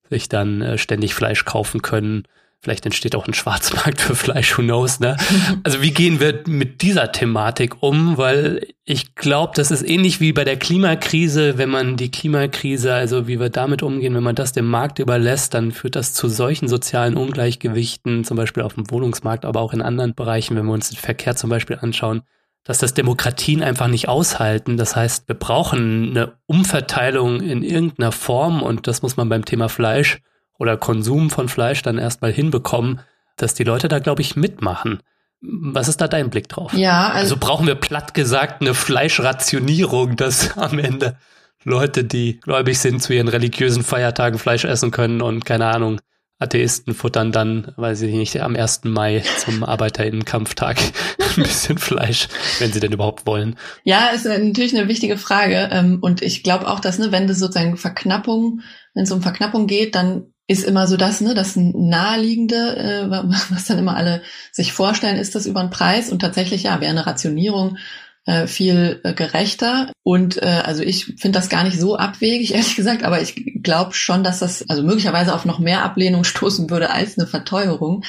sich 0.09 0.31
dann 0.31 0.63
äh, 0.63 0.79
ständig 0.79 1.15
Fleisch 1.15 1.45
kaufen 1.45 1.83
können 1.83 2.25
Vielleicht 2.67 2.85
entsteht 2.85 3.15
auch 3.15 3.29
ein 3.29 3.33
Schwarzmarkt 3.33 4.01
für 4.01 4.17
Fleisch, 4.17 4.59
who 4.59 4.63
knows, 4.63 4.99
ne? 4.99 5.17
Also 5.63 5.83
wie 5.83 5.93
gehen 5.93 6.19
wir 6.19 6.43
mit 6.49 6.83
dieser 6.83 7.13
Thematik 7.13 7.81
um? 7.81 8.19
Weil 8.19 8.67
ich 8.85 9.15
glaube, 9.15 9.53
das 9.55 9.71
ist 9.71 9.89
ähnlich 9.89 10.19
wie 10.19 10.33
bei 10.33 10.43
der 10.43 10.57
Klimakrise. 10.57 11.59
Wenn 11.59 11.69
man 11.69 11.97
die 11.97 12.11
Klimakrise, 12.11 12.93
also 12.93 13.29
wie 13.29 13.39
wir 13.39 13.51
damit 13.51 13.85
umgehen, 13.85 14.17
wenn 14.17 14.25
man 14.25 14.35
das 14.35 14.51
dem 14.51 14.67
Markt 14.67 14.99
überlässt, 14.99 15.55
dann 15.55 15.71
führt 15.71 15.95
das 15.95 16.13
zu 16.13 16.29
solchen 16.29 16.67
sozialen 16.67 17.17
Ungleichgewichten, 17.17 18.25
zum 18.25 18.37
Beispiel 18.37 18.65
auf 18.65 18.75
dem 18.75 18.91
Wohnungsmarkt, 18.91 19.45
aber 19.45 19.61
auch 19.61 19.73
in 19.73 19.81
anderen 19.81 20.17
Bereichen, 20.17 20.57
wenn 20.57 20.67
wir 20.67 20.73
uns 20.73 20.91
den 20.91 20.99
Verkehr 20.99 21.37
zum 21.37 21.51
Beispiel 21.51 21.79
anschauen, 21.81 22.23
dass 22.65 22.79
das 22.79 22.95
Demokratien 22.95 23.63
einfach 23.63 23.87
nicht 23.87 24.09
aushalten. 24.09 24.77
Das 24.77 24.97
heißt, 24.97 25.29
wir 25.29 25.37
brauchen 25.37 26.11
eine 26.11 26.33
Umverteilung 26.47 27.43
in 27.43 27.63
irgendeiner 27.63 28.11
Form 28.11 28.61
und 28.61 28.89
das 28.89 29.03
muss 29.03 29.17
man 29.17 29.29
beim 29.29 29.45
Thema 29.45 29.69
Fleisch 29.69 30.21
oder 30.59 30.77
Konsum 30.77 31.31
von 31.31 31.49
Fleisch 31.49 31.83
dann 31.83 31.99
erstmal 31.99 32.33
hinbekommen, 32.33 33.01
dass 33.37 33.55
die 33.55 33.65
Leute 33.65 33.89
da, 33.89 33.99
glaube 33.99 34.23
ich, 34.23 34.37
mitmachen. 34.37 35.01
Was 35.41 35.89
ist 35.89 36.01
da 36.01 36.09
dein 36.09 36.31
Blick 36.31 36.49
drauf? 36.49 36.73
Ja, 36.73 37.09
also, 37.09 37.35
also 37.35 37.37
brauchen 37.39 37.67
wir 37.67 37.75
platt 37.75 38.15
gesagt 38.15 38.63
eine 38.63 38.75
Fleischrationierung, 38.75 40.17
dass 40.17 40.57
am 40.57 40.79
Ende 40.79 41.17
Leute, 41.63 42.05
die 42.05 42.41
gläubig 42.41 42.79
sind, 42.79 43.03
zu 43.03 43.13
ihren 43.13 43.29
religiösen 43.29 43.83
Feiertagen 43.83 44.39
Fleisch 44.39 44.65
essen 44.65 44.91
können 44.91 45.21
und 45.21 45.45
keine 45.45 45.67
Ahnung, 45.67 46.01
Atheisten 46.39 46.95
futtern 46.95 47.33
dann, 47.33 47.73
weiß 47.77 48.03
ich 48.03 48.15
nicht, 48.15 48.41
am 48.43 48.57
1. 48.57 48.85
Mai 48.85 49.23
zum 49.39 49.65
Arbeiterinnenkampftag 49.65 50.79
ein 51.37 51.43
bisschen 51.43 51.79
Fleisch, 51.79 52.29
wenn 52.59 52.73
sie 52.73 52.81
denn 52.81 52.93
überhaupt 52.93 53.27
wollen. 53.27 53.57
Ja, 53.85 54.09
ist 54.09 54.27
natürlich 54.27 54.77
eine 54.77 54.89
wichtige 54.89 55.17
Frage. 55.17 55.71
Ähm, 55.73 55.99
und 56.03 56.21
ich 56.21 56.43
glaube 56.43 56.69
auch, 56.69 56.81
dass, 56.81 56.99
ne, 56.99 57.11
wenn 57.11 57.27
das 57.27 57.39
sozusagen 57.39 57.79
Verknappung, 57.79 58.61
wenn 58.93 59.05
es 59.05 59.13
um 59.13 59.23
Verknappung 59.23 59.67
geht, 59.67 59.95
dann 59.95 60.35
ist 60.47 60.65
immer 60.65 60.87
so 60.87 60.97
das, 60.97 61.21
ne, 61.21 61.35
das 61.35 61.57
naheliegende, 61.57 62.77
äh, 62.77 63.11
was 63.11 63.65
dann 63.67 63.79
immer 63.79 63.97
alle 63.97 64.23
sich 64.53 64.73
vorstellen, 64.73 65.17
ist 65.17 65.35
das 65.35 65.47
über 65.47 65.61
den 65.61 65.71
Preis 65.71 66.11
und 66.11 66.21
tatsächlich 66.21 66.65
ja, 66.65 66.81
wäre 66.81 66.91
eine 66.91 67.07
Rationierung 67.07 67.79
äh, 68.27 68.47
viel 68.47 69.01
äh, 69.05 69.13
gerechter. 69.15 69.93
Und 70.03 70.43
äh, 70.43 70.63
also 70.65 70.83
ich 70.83 71.07
finde 71.17 71.39
das 71.39 71.49
gar 71.49 71.65
nicht 71.65 71.81
so 71.81 71.97
abwegig, 71.97 72.51
ehrlich 72.55 72.77
gesagt, 72.77 73.03
aber 73.03 73.23
ich 73.23 73.63
glaube 73.63 73.95
schon, 73.95 74.25
dass 74.25 74.41
das 74.41 74.69
also 74.69 74.83
möglicherweise 74.83 75.35
auf 75.35 75.45
noch 75.45 75.59
mehr 75.59 75.85
Ablehnung 75.85 76.25
stoßen 76.25 76.69
würde 76.71 76.91
als 76.91 77.19
eine 77.19 77.27
Verteuerung. 77.27 78.05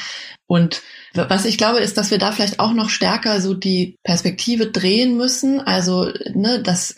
Und 0.48 0.82
was 1.18 1.46
ich 1.46 1.58
glaube, 1.58 1.80
ist, 1.80 1.98
dass 1.98 2.12
wir 2.12 2.18
da 2.18 2.32
vielleicht 2.32 2.60
auch 2.60 2.74
noch 2.74 2.90
stärker 2.90 3.42
so 3.42 3.54
die 3.54 3.98
Perspektive 4.04 4.68
drehen 4.68 5.18
müssen. 5.18 5.60
Also, 5.60 6.12
ne, 6.34 6.62
das 6.62 6.96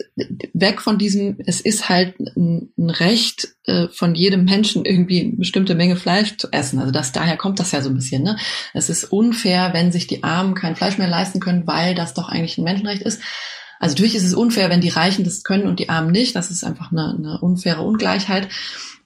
weg 0.52 0.80
von 0.80 0.98
diesem, 0.98 1.38
es 1.46 1.60
ist 1.60 1.88
halt 1.88 2.18
ein, 2.20 2.72
Recht 2.78 3.48
äh, 3.64 3.88
von 3.88 4.14
jedem 4.14 4.44
Menschen 4.44 4.84
irgendwie 4.84 5.20
eine 5.22 5.36
bestimmte 5.36 5.74
Menge 5.74 5.96
Fleisch 5.96 6.36
zu 6.36 6.48
essen. 6.50 6.78
Also 6.78 6.90
das 6.90 7.12
daher 7.12 7.36
kommt 7.36 7.60
das 7.60 7.72
ja 7.72 7.82
so 7.82 7.90
ein 7.90 7.94
bisschen. 7.94 8.22
Ne? 8.22 8.36
Es 8.74 8.90
ist 8.90 9.04
unfair, 9.04 9.70
wenn 9.72 9.92
sich 9.92 10.06
die 10.06 10.24
Armen 10.24 10.54
kein 10.54 10.76
Fleisch 10.76 10.98
mehr 10.98 11.08
leisten 11.08 11.40
können, 11.40 11.66
weil 11.66 11.94
das 11.94 12.14
doch 12.14 12.28
eigentlich 12.28 12.58
ein 12.58 12.64
Menschenrecht 12.64 13.02
ist. 13.02 13.20
Also 13.78 13.94
natürlich 13.94 14.14
ist 14.14 14.24
es 14.24 14.34
unfair, 14.34 14.70
wenn 14.70 14.80
die 14.80 14.88
Reichen 14.88 15.24
das 15.24 15.42
können 15.42 15.66
und 15.66 15.78
die 15.78 15.88
Armen 15.88 16.10
nicht. 16.10 16.36
Das 16.36 16.50
ist 16.50 16.64
einfach 16.64 16.92
eine, 16.92 17.14
eine 17.16 17.38
unfaire 17.40 17.82
Ungleichheit. 17.82 18.48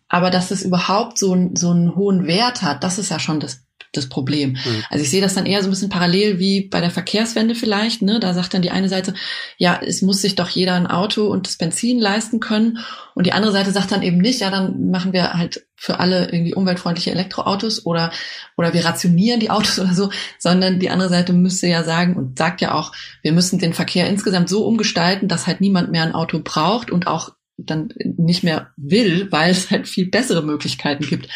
Aber 0.08 0.30
dass 0.30 0.50
es 0.50 0.62
überhaupt 0.62 1.18
so, 1.18 1.50
so 1.54 1.70
einen 1.70 1.96
hohen 1.96 2.26
Wert 2.26 2.62
hat, 2.62 2.84
das 2.84 2.98
ist 2.98 3.10
ja 3.10 3.18
schon 3.18 3.40
das 3.40 3.63
das 3.96 4.08
Problem. 4.08 4.52
Mhm. 4.52 4.84
Also 4.90 5.02
ich 5.04 5.10
sehe 5.10 5.20
das 5.20 5.34
dann 5.34 5.46
eher 5.46 5.62
so 5.62 5.68
ein 5.68 5.70
bisschen 5.70 5.88
parallel 5.88 6.38
wie 6.38 6.62
bei 6.62 6.80
der 6.80 6.90
Verkehrswende 6.90 7.54
vielleicht. 7.54 8.02
Ne? 8.02 8.20
Da 8.20 8.34
sagt 8.34 8.54
dann 8.54 8.62
die 8.62 8.70
eine 8.70 8.88
Seite, 8.88 9.14
ja, 9.58 9.80
es 9.84 10.02
muss 10.02 10.20
sich 10.20 10.34
doch 10.34 10.48
jeder 10.48 10.74
ein 10.74 10.86
Auto 10.86 11.26
und 11.26 11.46
das 11.46 11.56
Benzin 11.56 11.98
leisten 11.98 12.40
können. 12.40 12.78
Und 13.14 13.26
die 13.26 13.32
andere 13.32 13.52
Seite 13.52 13.70
sagt 13.70 13.92
dann 13.92 14.02
eben 14.02 14.18
nicht, 14.18 14.40
ja, 14.40 14.50
dann 14.50 14.90
machen 14.90 15.12
wir 15.12 15.34
halt 15.34 15.66
für 15.76 16.00
alle 16.00 16.30
irgendwie 16.32 16.54
umweltfreundliche 16.54 17.10
Elektroautos 17.10 17.84
oder, 17.84 18.10
oder 18.56 18.72
wir 18.72 18.84
rationieren 18.84 19.40
die 19.40 19.50
Autos 19.50 19.78
oder 19.80 19.94
so, 19.94 20.10
sondern 20.38 20.80
die 20.80 20.90
andere 20.90 21.08
Seite 21.08 21.32
müsste 21.32 21.66
ja 21.66 21.84
sagen 21.84 22.16
und 22.16 22.38
sagt 22.38 22.60
ja 22.60 22.74
auch, 22.74 22.92
wir 23.22 23.32
müssen 23.32 23.58
den 23.58 23.74
Verkehr 23.74 24.08
insgesamt 24.08 24.48
so 24.48 24.66
umgestalten, 24.66 25.28
dass 25.28 25.46
halt 25.46 25.60
niemand 25.60 25.90
mehr 25.90 26.02
ein 26.02 26.14
Auto 26.14 26.40
braucht 26.42 26.90
und 26.90 27.06
auch 27.06 27.30
dann 27.56 27.92
nicht 28.02 28.42
mehr 28.42 28.70
will, 28.76 29.30
weil 29.30 29.50
es 29.50 29.70
halt 29.70 29.88
viel 29.88 30.10
bessere 30.10 30.42
Möglichkeiten 30.42 31.06
gibt. 31.06 31.28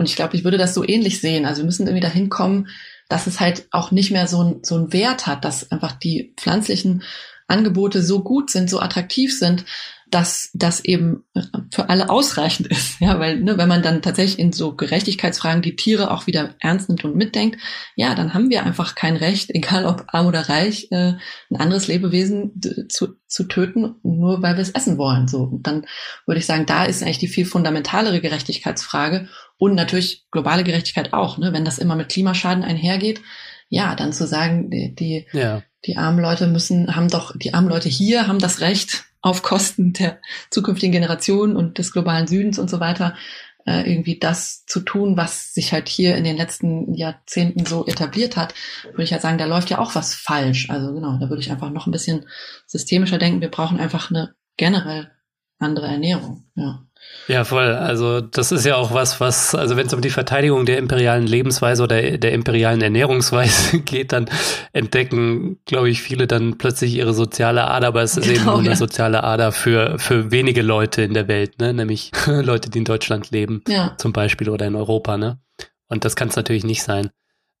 Und 0.00 0.08
ich 0.08 0.16
glaube, 0.16 0.34
ich 0.34 0.44
würde 0.44 0.56
das 0.56 0.72
so 0.72 0.82
ähnlich 0.82 1.20
sehen. 1.20 1.44
Also 1.44 1.60
wir 1.60 1.66
müssen 1.66 1.86
irgendwie 1.86 2.00
dahin 2.00 2.30
kommen, 2.30 2.68
dass 3.10 3.26
es 3.26 3.38
halt 3.38 3.66
auch 3.70 3.90
nicht 3.90 4.10
mehr 4.10 4.26
so, 4.26 4.42
ein, 4.42 4.60
so 4.62 4.76
einen 4.76 4.94
Wert 4.94 5.26
hat, 5.26 5.44
dass 5.44 5.70
einfach 5.70 5.92
die 5.92 6.32
pflanzlichen 6.38 7.02
Angebote 7.48 8.02
so 8.02 8.22
gut 8.22 8.48
sind, 8.48 8.70
so 8.70 8.80
attraktiv 8.80 9.38
sind, 9.38 9.66
dass 10.10 10.50
das 10.54 10.84
eben 10.84 11.24
für 11.70 11.88
alle 11.88 12.10
ausreichend 12.10 12.66
ist. 12.68 12.90
Ja, 13.00 13.18
weil 13.18 13.40
ne, 13.40 13.56
wenn 13.56 13.68
man 13.68 13.82
dann 13.82 14.02
tatsächlich 14.02 14.38
in 14.38 14.52
so 14.52 14.74
Gerechtigkeitsfragen 14.74 15.62
die 15.62 15.76
Tiere 15.76 16.10
auch 16.10 16.26
wieder 16.26 16.54
ernst 16.60 16.88
nimmt 16.88 17.04
und 17.04 17.16
mitdenkt, 17.16 17.58
ja, 17.96 18.14
dann 18.14 18.34
haben 18.34 18.50
wir 18.50 18.64
einfach 18.64 18.94
kein 18.94 19.16
Recht, 19.16 19.50
egal 19.54 19.86
ob 19.86 20.04
arm 20.08 20.26
oder 20.26 20.48
reich, 20.48 20.88
äh, 20.90 21.14
ein 21.50 21.56
anderes 21.56 21.88
Lebewesen 21.88 22.60
zu, 22.88 23.14
zu 23.26 23.44
töten, 23.44 23.96
nur 24.02 24.42
weil 24.42 24.56
wir 24.56 24.62
es 24.62 24.70
essen 24.70 24.98
wollen. 24.98 25.28
So, 25.28 25.44
und 25.44 25.66
dann 25.66 25.86
würde 26.26 26.40
ich 26.40 26.46
sagen, 26.46 26.66
da 26.66 26.84
ist 26.84 27.02
eigentlich 27.02 27.18
die 27.18 27.28
viel 27.28 27.46
fundamentalere 27.46 28.20
Gerechtigkeitsfrage 28.20 29.28
und 29.56 29.74
natürlich 29.74 30.26
globale 30.30 30.64
Gerechtigkeit 30.64 31.12
auch. 31.12 31.38
Ne? 31.38 31.52
Wenn 31.52 31.64
das 31.64 31.78
immer 31.78 31.96
mit 31.96 32.10
Klimaschaden 32.10 32.64
einhergeht, 32.64 33.22
ja, 33.68 33.94
dann 33.94 34.12
zu 34.12 34.26
sagen, 34.26 34.68
die, 34.68 34.94
die, 34.94 35.26
ja. 35.32 35.62
die 35.86 35.96
armen 35.96 36.20
Leute 36.20 36.48
müssen, 36.48 36.96
haben 36.96 37.08
doch, 37.08 37.36
die 37.36 37.54
armen 37.54 37.68
Leute 37.68 37.88
hier 37.88 38.26
haben 38.26 38.40
das 38.40 38.60
Recht, 38.60 39.04
auf 39.22 39.42
Kosten 39.42 39.92
der 39.92 40.20
zukünftigen 40.50 40.92
Generationen 40.92 41.56
und 41.56 41.78
des 41.78 41.92
globalen 41.92 42.26
Südens 42.26 42.58
und 42.58 42.70
so 42.70 42.80
weiter, 42.80 43.14
äh, 43.66 43.90
irgendwie 43.90 44.18
das 44.18 44.64
zu 44.64 44.80
tun, 44.80 45.16
was 45.16 45.52
sich 45.52 45.72
halt 45.72 45.88
hier 45.88 46.16
in 46.16 46.24
den 46.24 46.36
letzten 46.36 46.94
Jahrzehnten 46.94 47.66
so 47.66 47.86
etabliert 47.86 48.36
hat, 48.36 48.54
würde 48.84 49.02
ich 49.02 49.12
halt 49.12 49.22
sagen, 49.22 49.38
da 49.38 49.44
läuft 49.44 49.70
ja 49.70 49.78
auch 49.78 49.94
was 49.94 50.14
falsch. 50.14 50.70
Also 50.70 50.94
genau, 50.94 51.18
da 51.18 51.28
würde 51.28 51.42
ich 51.42 51.50
einfach 51.50 51.70
noch 51.70 51.86
ein 51.86 51.92
bisschen 51.92 52.26
systemischer 52.66 53.18
denken. 53.18 53.40
Wir 53.40 53.50
brauchen 53.50 53.78
einfach 53.78 54.10
eine 54.10 54.34
generell 54.56 55.10
andere 55.58 55.88
Ernährung. 55.88 56.44
Ja. 56.54 56.86
Ja, 57.28 57.44
voll. 57.44 57.74
Also 57.74 58.20
das 58.20 58.50
ist 58.50 58.66
ja 58.66 58.76
auch 58.76 58.92
was, 58.92 59.20
was, 59.20 59.54
also 59.54 59.76
wenn 59.76 59.86
es 59.86 59.94
um 59.94 60.00
die 60.00 60.10
Verteidigung 60.10 60.66
der 60.66 60.78
imperialen 60.78 61.26
Lebensweise 61.26 61.84
oder 61.84 62.18
der 62.18 62.32
imperialen 62.32 62.82
Ernährungsweise 62.82 63.80
geht, 63.84 64.12
dann 64.12 64.28
entdecken, 64.72 65.58
glaube 65.64 65.90
ich, 65.90 66.02
viele 66.02 66.26
dann 66.26 66.58
plötzlich 66.58 66.94
ihre 66.94 67.14
soziale 67.14 67.68
Ader, 67.68 67.88
aber 67.88 68.02
es 68.02 68.16
ist 68.16 68.26
genau, 68.26 68.34
eben 68.34 68.44
nur 68.44 68.58
eine 68.58 68.76
soziale 68.76 69.22
Ader 69.22 69.52
für, 69.52 69.98
für 69.98 70.32
wenige 70.32 70.62
Leute 70.62 71.02
in 71.02 71.14
der 71.14 71.28
Welt, 71.28 71.60
ne? 71.60 71.72
nämlich 71.72 72.10
Leute, 72.26 72.68
die 72.68 72.78
in 72.78 72.84
Deutschland 72.84 73.30
leben, 73.30 73.62
ja. 73.68 73.94
zum 73.96 74.12
Beispiel, 74.12 74.48
oder 74.48 74.66
in 74.66 74.74
Europa. 74.74 75.16
Ne? 75.16 75.38
Und 75.88 76.04
das 76.04 76.16
kann 76.16 76.28
es 76.28 76.36
natürlich 76.36 76.64
nicht 76.64 76.82
sein. 76.82 77.10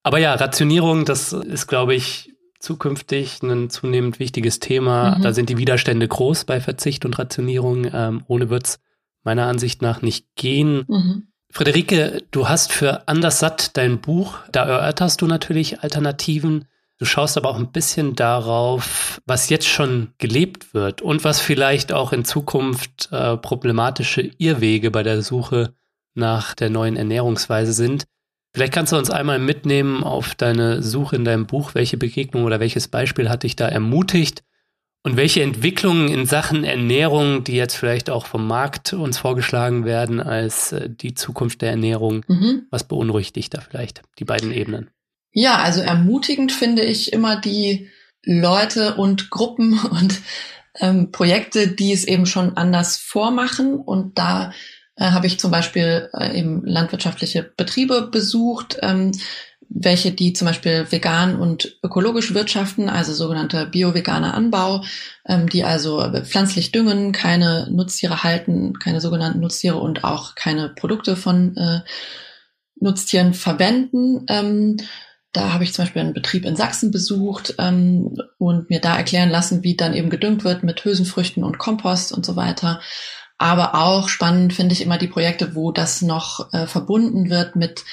Aber 0.02 0.18
ja, 0.18 0.34
Rationierung, 0.34 1.04
das 1.04 1.32
ist, 1.32 1.66
glaube 1.66 1.94
ich, 1.94 2.32
zukünftig 2.58 3.42
ein 3.42 3.70
zunehmend 3.70 4.18
wichtiges 4.18 4.58
Thema. 4.60 5.16
Mhm. 5.16 5.22
Da 5.22 5.32
sind 5.32 5.48
die 5.48 5.58
Widerstände 5.58 6.08
groß 6.08 6.44
bei 6.44 6.60
Verzicht 6.60 7.04
und 7.04 7.18
Rationierung. 7.18 7.86
Ähm, 7.92 8.24
ohne 8.26 8.50
wird's 8.50 8.80
meiner 9.22 9.46
Ansicht 9.46 9.82
nach 9.82 10.02
nicht 10.02 10.26
gehen. 10.34 10.84
Mhm. 10.88 11.28
Friederike, 11.52 12.22
du 12.30 12.48
hast 12.48 12.72
für 12.72 13.08
Anders 13.08 13.40
satt 13.40 13.76
dein 13.76 14.00
Buch, 14.00 14.38
da 14.52 14.64
erörterst 14.64 15.20
du 15.20 15.26
natürlich 15.26 15.80
Alternativen. 15.80 16.66
Du 16.98 17.06
schaust 17.06 17.36
aber 17.36 17.48
auch 17.48 17.58
ein 17.58 17.72
bisschen 17.72 18.14
darauf, 18.14 19.20
was 19.24 19.48
jetzt 19.48 19.66
schon 19.66 20.12
gelebt 20.18 20.74
wird 20.74 21.00
und 21.02 21.24
was 21.24 21.40
vielleicht 21.40 21.92
auch 21.92 22.12
in 22.12 22.24
Zukunft 22.24 23.08
äh, 23.10 23.36
problematische 23.38 24.20
Irrwege 24.38 24.90
bei 24.90 25.02
der 25.02 25.22
Suche 25.22 25.74
nach 26.14 26.54
der 26.54 26.70
neuen 26.70 26.96
Ernährungsweise 26.96 27.72
sind. 27.72 28.04
Vielleicht 28.52 28.72
kannst 28.72 28.92
du 28.92 28.96
uns 28.96 29.10
einmal 29.10 29.38
mitnehmen 29.38 30.04
auf 30.04 30.34
deine 30.34 30.82
Suche 30.82 31.16
in 31.16 31.24
deinem 31.24 31.46
Buch. 31.46 31.74
Welche 31.74 31.96
Begegnung 31.96 32.44
oder 32.44 32.60
welches 32.60 32.88
Beispiel 32.88 33.28
hat 33.28 33.44
dich 33.44 33.56
da 33.56 33.66
ermutigt? 33.66 34.42
Und 35.02 35.16
welche 35.16 35.42
Entwicklungen 35.42 36.08
in 36.08 36.26
Sachen 36.26 36.62
Ernährung, 36.62 37.42
die 37.42 37.54
jetzt 37.54 37.74
vielleicht 37.74 38.10
auch 38.10 38.26
vom 38.26 38.46
Markt 38.46 38.92
uns 38.92 39.16
vorgeschlagen 39.16 39.86
werden 39.86 40.20
als 40.20 40.72
äh, 40.72 40.90
die 40.90 41.14
Zukunft 41.14 41.62
der 41.62 41.70
Ernährung, 41.70 42.22
mhm. 42.28 42.66
was 42.70 42.84
beunruhigt 42.84 43.36
dich 43.36 43.48
da 43.48 43.60
vielleicht, 43.60 44.02
die 44.18 44.24
beiden 44.24 44.52
Ebenen? 44.52 44.90
Ja, 45.32 45.56
also 45.58 45.80
ermutigend 45.80 46.52
finde 46.52 46.82
ich 46.82 47.12
immer 47.12 47.40
die 47.40 47.88
Leute 48.24 48.96
und 48.96 49.30
Gruppen 49.30 49.78
und 49.90 50.20
ähm, 50.78 51.10
Projekte, 51.10 51.68
die 51.68 51.92
es 51.92 52.04
eben 52.04 52.26
schon 52.26 52.56
anders 52.56 52.98
vormachen. 52.98 53.76
Und 53.76 54.18
da 54.18 54.52
äh, 54.96 55.10
habe 55.10 55.26
ich 55.26 55.40
zum 55.40 55.50
Beispiel 55.50 56.10
äh, 56.12 56.38
eben 56.38 56.62
landwirtschaftliche 56.64 57.42
Betriebe 57.42 58.08
besucht, 58.10 58.76
ähm, 58.82 59.12
welche 59.72 60.10
die 60.10 60.32
zum 60.32 60.46
Beispiel 60.46 60.86
vegan 60.90 61.36
und 61.36 61.78
ökologisch 61.82 62.34
wirtschaften, 62.34 62.88
also 62.88 63.14
sogenannter 63.14 63.66
bio-veganer 63.66 64.34
Anbau, 64.34 64.82
ähm, 65.26 65.48
die 65.48 65.64
also 65.64 66.04
pflanzlich 66.24 66.72
düngen, 66.72 67.12
keine 67.12 67.68
Nutztiere 67.70 68.24
halten, 68.24 68.78
keine 68.78 69.00
sogenannten 69.00 69.40
Nutztiere 69.40 69.78
und 69.78 70.02
auch 70.02 70.34
keine 70.34 70.70
Produkte 70.70 71.14
von 71.16 71.56
äh, 71.56 71.80
Nutztieren 72.80 73.32
verwenden. 73.32 74.26
Ähm, 74.28 74.76
da 75.32 75.52
habe 75.52 75.62
ich 75.62 75.72
zum 75.72 75.84
Beispiel 75.84 76.02
einen 76.02 76.14
Betrieb 76.14 76.44
in 76.44 76.56
Sachsen 76.56 76.90
besucht 76.90 77.54
ähm, 77.58 78.16
und 78.38 78.68
mir 78.70 78.80
da 78.80 78.96
erklären 78.96 79.30
lassen, 79.30 79.62
wie 79.62 79.76
dann 79.76 79.94
eben 79.94 80.10
gedüngt 80.10 80.42
wird 80.42 80.64
mit 80.64 80.84
Hülsenfrüchten 80.84 81.44
und 81.44 81.58
Kompost 81.58 82.12
und 82.12 82.26
so 82.26 82.34
weiter. 82.34 82.80
Aber 83.38 83.76
auch 83.76 84.08
spannend 84.08 84.52
finde 84.52 84.72
ich 84.72 84.82
immer 84.82 84.98
die 84.98 85.06
Projekte, 85.06 85.54
wo 85.54 85.70
das 85.70 86.02
noch 86.02 86.52
äh, 86.52 86.66
verbunden 86.66 87.30
wird 87.30 87.54
mit 87.54 87.84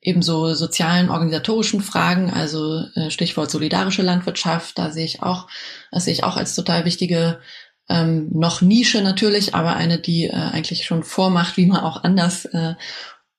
ebenso 0.00 0.54
sozialen, 0.54 1.10
organisatorischen 1.10 1.80
Fragen, 1.80 2.30
also 2.30 2.84
äh, 2.94 3.10
Stichwort 3.10 3.50
solidarische 3.50 4.02
Landwirtschaft, 4.02 4.78
da 4.78 4.90
sehe 4.90 5.04
ich 5.04 5.22
auch, 5.22 5.48
das 5.90 6.04
sehe 6.04 6.12
ich 6.12 6.24
auch 6.24 6.36
als 6.36 6.54
total 6.54 6.84
wichtige 6.84 7.40
ähm, 7.88 8.28
noch 8.32 8.60
Nische 8.60 9.02
natürlich, 9.02 9.54
aber 9.54 9.76
eine, 9.76 9.98
die 9.98 10.26
äh, 10.26 10.32
eigentlich 10.32 10.84
schon 10.84 11.02
vormacht, 11.02 11.56
wie 11.56 11.66
man 11.66 11.80
auch 11.80 12.04
anders 12.04 12.44
äh, 12.46 12.74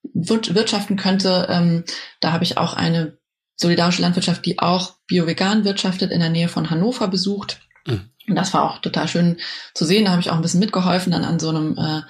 wirtschaften 0.04 0.98
könnte. 0.98 1.48
Ähm, 1.50 1.84
da 2.20 2.32
habe 2.32 2.44
ich 2.44 2.58
auch 2.58 2.74
eine 2.74 3.18
solidarische 3.56 4.02
Landwirtschaft, 4.02 4.46
die 4.46 4.60
auch 4.60 4.96
bio-vegan 5.08 5.66
wirtschaftet, 5.66 6.12
in 6.12 6.20
der 6.20 6.30
Nähe 6.30 6.48
von 6.48 6.70
Hannover 6.70 7.08
besucht. 7.08 7.60
Mhm. 7.86 8.10
Und 8.30 8.36
das 8.36 8.54
war 8.54 8.64
auch 8.64 8.78
total 8.78 9.08
schön 9.08 9.38
zu 9.74 9.86
sehen. 9.86 10.06
Da 10.06 10.12
habe 10.12 10.22
ich 10.22 10.30
auch 10.30 10.36
ein 10.36 10.42
bisschen 10.42 10.60
mitgeholfen, 10.60 11.12
dann 11.12 11.26
an 11.26 11.40
so 11.40 11.50
einem 11.50 11.76
äh, 11.78 12.02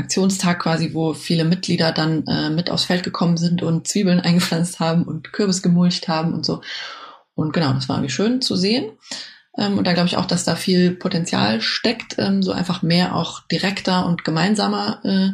Aktionstag 0.00 0.60
quasi, 0.60 0.94
wo 0.94 1.12
viele 1.12 1.44
Mitglieder 1.44 1.92
dann 1.92 2.26
äh, 2.26 2.50
mit 2.50 2.70
aufs 2.70 2.84
Feld 2.84 3.02
gekommen 3.02 3.36
sind 3.36 3.62
und 3.62 3.86
Zwiebeln 3.86 4.20
eingepflanzt 4.22 4.80
haben 4.80 5.04
und 5.04 5.32
Kürbis 5.32 5.62
gemulcht 5.62 6.08
haben 6.08 6.32
und 6.32 6.46
so. 6.46 6.62
Und 7.34 7.52
genau, 7.52 7.72
das 7.74 7.88
war 7.88 7.96
irgendwie 7.96 8.12
schön 8.12 8.40
zu 8.40 8.56
sehen. 8.56 8.92
Ähm, 9.58 9.76
und 9.76 9.86
da 9.86 9.92
glaube 9.92 10.08
ich 10.08 10.16
auch, 10.16 10.26
dass 10.26 10.44
da 10.44 10.56
viel 10.56 10.92
Potenzial 10.92 11.60
steckt, 11.60 12.16
ähm, 12.18 12.42
so 12.42 12.52
einfach 12.52 12.82
mehr 12.82 13.14
auch 13.14 13.46
direkter 13.46 14.06
und 14.06 14.24
gemeinsamer 14.24 15.04
äh, 15.04 15.30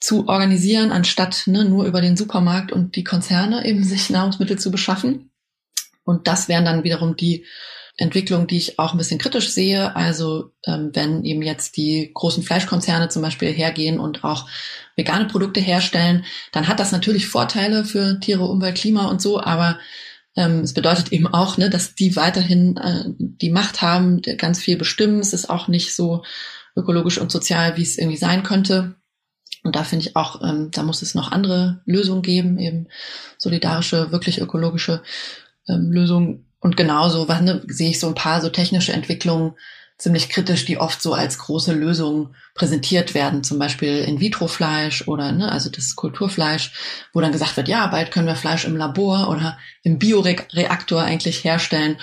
zu 0.00 0.28
organisieren, 0.28 0.92
anstatt 0.92 1.44
ne, 1.46 1.64
nur 1.64 1.86
über 1.86 2.00
den 2.00 2.16
Supermarkt 2.16 2.72
und 2.72 2.96
die 2.96 3.04
Konzerne 3.04 3.64
eben 3.64 3.84
sich 3.84 4.10
Nahrungsmittel 4.10 4.58
zu 4.58 4.70
beschaffen. 4.70 5.30
Und 6.04 6.26
das 6.26 6.48
wären 6.48 6.64
dann 6.64 6.84
wiederum 6.84 7.16
die 7.16 7.44
Entwicklung, 7.98 8.46
die 8.46 8.58
ich 8.58 8.78
auch 8.78 8.92
ein 8.92 8.98
bisschen 8.98 9.18
kritisch 9.18 9.50
sehe. 9.50 9.96
Also 9.96 10.52
ähm, 10.66 10.90
wenn 10.92 11.24
eben 11.24 11.42
jetzt 11.42 11.76
die 11.76 12.10
großen 12.12 12.42
Fleischkonzerne 12.42 13.08
zum 13.08 13.22
Beispiel 13.22 13.52
hergehen 13.52 13.98
und 13.98 14.22
auch 14.22 14.48
vegane 14.96 15.26
Produkte 15.26 15.60
herstellen, 15.60 16.24
dann 16.52 16.68
hat 16.68 16.78
das 16.78 16.92
natürlich 16.92 17.26
Vorteile 17.26 17.84
für 17.84 18.20
Tiere, 18.20 18.44
Umwelt, 18.44 18.76
Klima 18.76 19.06
und 19.06 19.22
so, 19.22 19.40
aber 19.40 19.78
ähm, 20.36 20.60
es 20.60 20.74
bedeutet 20.74 21.12
eben 21.12 21.26
auch, 21.26 21.56
ne, 21.56 21.70
dass 21.70 21.94
die 21.94 22.14
weiterhin 22.16 22.76
äh, 22.76 23.04
die 23.18 23.50
Macht 23.50 23.80
haben, 23.80 24.20
ganz 24.20 24.60
viel 24.60 24.76
bestimmen. 24.76 25.20
Es 25.20 25.32
ist 25.32 25.48
auch 25.48 25.66
nicht 25.66 25.96
so 25.96 26.22
ökologisch 26.76 27.18
und 27.18 27.32
sozial, 27.32 27.78
wie 27.78 27.82
es 27.82 27.96
irgendwie 27.96 28.18
sein 28.18 28.42
könnte. 28.42 28.96
Und 29.62 29.74
da 29.74 29.82
finde 29.82 30.06
ich 30.06 30.16
auch, 30.16 30.42
ähm, 30.42 30.70
da 30.70 30.82
muss 30.82 31.00
es 31.00 31.14
noch 31.14 31.32
andere 31.32 31.80
Lösungen 31.86 32.22
geben, 32.22 32.58
eben 32.58 32.88
solidarische, 33.38 34.12
wirklich 34.12 34.40
ökologische 34.40 35.02
ähm, 35.68 35.90
Lösungen, 35.90 36.45
und 36.66 36.76
genauso 36.76 37.28
was, 37.28 37.42
ne, 37.42 37.62
sehe 37.68 37.90
ich 37.90 38.00
so 38.00 38.08
ein 38.08 38.16
paar 38.16 38.40
so 38.40 38.48
technische 38.48 38.92
Entwicklungen 38.92 39.54
ziemlich 39.98 40.28
kritisch, 40.28 40.64
die 40.64 40.78
oft 40.78 41.00
so 41.00 41.14
als 41.14 41.38
große 41.38 41.72
Lösung 41.72 42.34
präsentiert 42.56 43.14
werden, 43.14 43.44
zum 43.44 43.60
Beispiel 43.60 43.98
In-vitro-Fleisch 43.98 45.06
oder 45.06 45.30
ne, 45.30 45.52
also 45.52 45.70
das 45.70 45.94
Kulturfleisch, 45.94 46.72
wo 47.12 47.20
dann 47.20 47.30
gesagt 47.30 47.56
wird, 47.56 47.68
ja, 47.68 47.86
bald 47.86 48.10
können 48.10 48.26
wir 48.26 48.34
Fleisch 48.34 48.64
im 48.64 48.76
Labor 48.76 49.30
oder 49.30 49.56
im 49.84 50.00
Bioreaktor 50.00 51.02
eigentlich 51.02 51.44
herstellen 51.44 51.98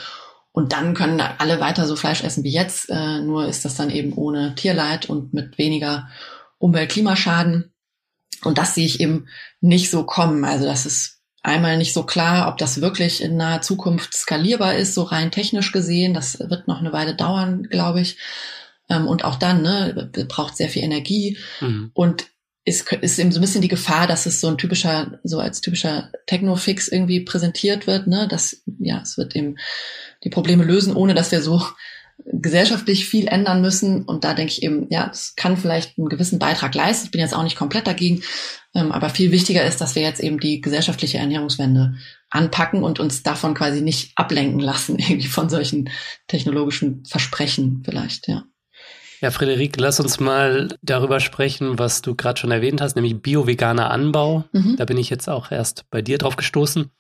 und 0.54 0.72
dann 0.72 0.94
können 0.94 1.20
alle 1.20 1.60
weiter 1.60 1.86
so 1.86 1.98
Fleisch 1.98 2.24
essen 2.24 2.46
wie 2.46 2.54
jetzt, 2.54 2.90
äh, 2.90 3.20
nur 3.20 3.48
ist 3.48 3.66
das 3.66 3.76
dann 3.76 3.90
eben 3.90 4.14
ohne 4.14 4.56
Tierleid 4.56 5.10
und 5.10 5.34
mit 5.34 5.58
weniger 5.58 6.08
Umwelt-Klimaschaden. 6.58 7.74
Und 8.46 8.58
das 8.58 8.76
sehe 8.76 8.86
ich 8.86 9.02
eben 9.02 9.28
nicht 9.60 9.92
so 9.92 10.06
kommen. 10.06 10.46
Also 10.46 10.66
das 10.66 10.86
ist 10.86 11.13
einmal 11.44 11.78
nicht 11.78 11.94
so 11.94 12.04
klar, 12.04 12.48
ob 12.48 12.58
das 12.58 12.82
wirklich 12.82 13.22
in 13.22 13.38
naher 13.38 13.62
Zukunft 13.62 14.14
skalierbar 14.14 14.76
ist, 14.76 14.96
so 14.96 15.04
rein 15.04 15.30
technisch 15.30 15.72
gesehen. 15.72 16.14
Das 16.14 16.40
wird 16.40 16.68
noch 16.68 16.80
eine 16.80 16.94
Weile 16.94 17.16
dauern, 17.16 17.64
glaube 17.64 18.02
ich. 18.02 18.18
Ähm, 18.90 19.08
und 19.08 19.26
auch 19.26 19.36
dann, 19.36 19.62
ne, 19.62 20.10
braucht 20.28 20.58
sehr 20.58 20.70
viel 20.70 20.84
Energie. 20.84 21.38
Mhm. 21.62 21.92
Und 21.94 22.26
ist, 22.66 22.92
ist 22.94 23.20
eben 23.20 23.32
so 23.34 23.40
ein 23.40 23.42
bisschen 23.42 23.62
die 23.62 23.68
Gefahr, 23.68 24.08
dass 24.08 24.26
es 24.26 24.40
so 24.40 24.48
ein 24.48 24.58
typischer, 24.58 25.20
so 25.24 25.40
als 25.40 25.60
typischer 25.60 26.10
Techno-Fix 26.28 26.88
irgendwie 26.88 27.20
präsentiert 27.20 27.88
wird, 27.88 28.08
ne, 28.08 28.28
dass, 28.30 28.64
ja, 28.80 29.02
es 29.02 29.18
wird 29.18 29.36
eben 29.36 29.58
die 30.24 30.30
Probleme 30.30 30.64
lösen, 30.64 30.96
ohne 30.96 31.14
dass 31.14 31.32
wir 31.32 31.42
so 31.42 31.62
gesellschaftlich 32.26 33.06
viel 33.06 33.28
ändern 33.28 33.62
müssen. 33.62 34.04
Und 34.04 34.24
da 34.24 34.34
denke 34.34 34.54
ich 34.54 34.64
eben, 34.64 34.88
ja, 34.90 35.10
es 35.12 35.36
kann 35.36 35.58
vielleicht 35.58 35.98
einen 35.98 36.08
gewissen 36.08 36.40
Beitrag 36.40 36.74
leisten. 36.74 37.06
Ich 37.06 37.12
bin 37.12 37.20
jetzt 37.20 37.34
auch 37.34 37.44
nicht 37.44 37.58
komplett 37.58 37.86
dagegen. 37.86 38.24
Ähm, 38.76 38.92
aber 38.92 39.10
viel 39.10 39.32
wichtiger 39.32 39.66
ist, 39.66 39.82
dass 39.82 39.96
wir 39.96 40.02
jetzt 40.02 40.20
eben 40.20 40.40
die 40.40 40.62
gesellschaftliche 40.62 41.20
Ernährungswende 41.20 41.94
anpacken 42.30 42.84
und 42.84 43.00
uns 43.00 43.22
davon 43.22 43.54
quasi 43.54 43.82
nicht 43.82 44.14
ablenken 44.16 44.60
lassen, 44.60 44.98
irgendwie 45.00 45.28
von 45.28 45.50
solchen 45.50 45.90
technologischen 46.28 47.06
Versprechen 47.06 47.84
vielleicht, 47.86 48.28
ja. 48.28 48.44
Ja, 49.22 49.32
Frederik, 49.32 49.78
lass 49.78 50.02
uns 50.02 50.20
mal 50.20 50.76
darüber 50.82 51.22
sprechen, 51.22 51.80
was 51.80 52.02
du 52.02 52.14
gerade 52.14 52.38
schon 52.38 52.52
erwähnt 52.52 52.82
hast, 52.82 52.96
nämlich 52.96 53.22
bio-veganer 53.22 53.90
Anbau. 53.90 54.44
Mhm. 54.52 54.76
Da 54.76 54.84
bin 54.84 54.98
ich 54.98 55.10
jetzt 55.10 55.30
auch 55.30 55.50
erst 55.50 55.90
bei 55.90 56.02
dir 56.02 56.18
drauf 56.18 56.36
gestoßen. 56.36 56.92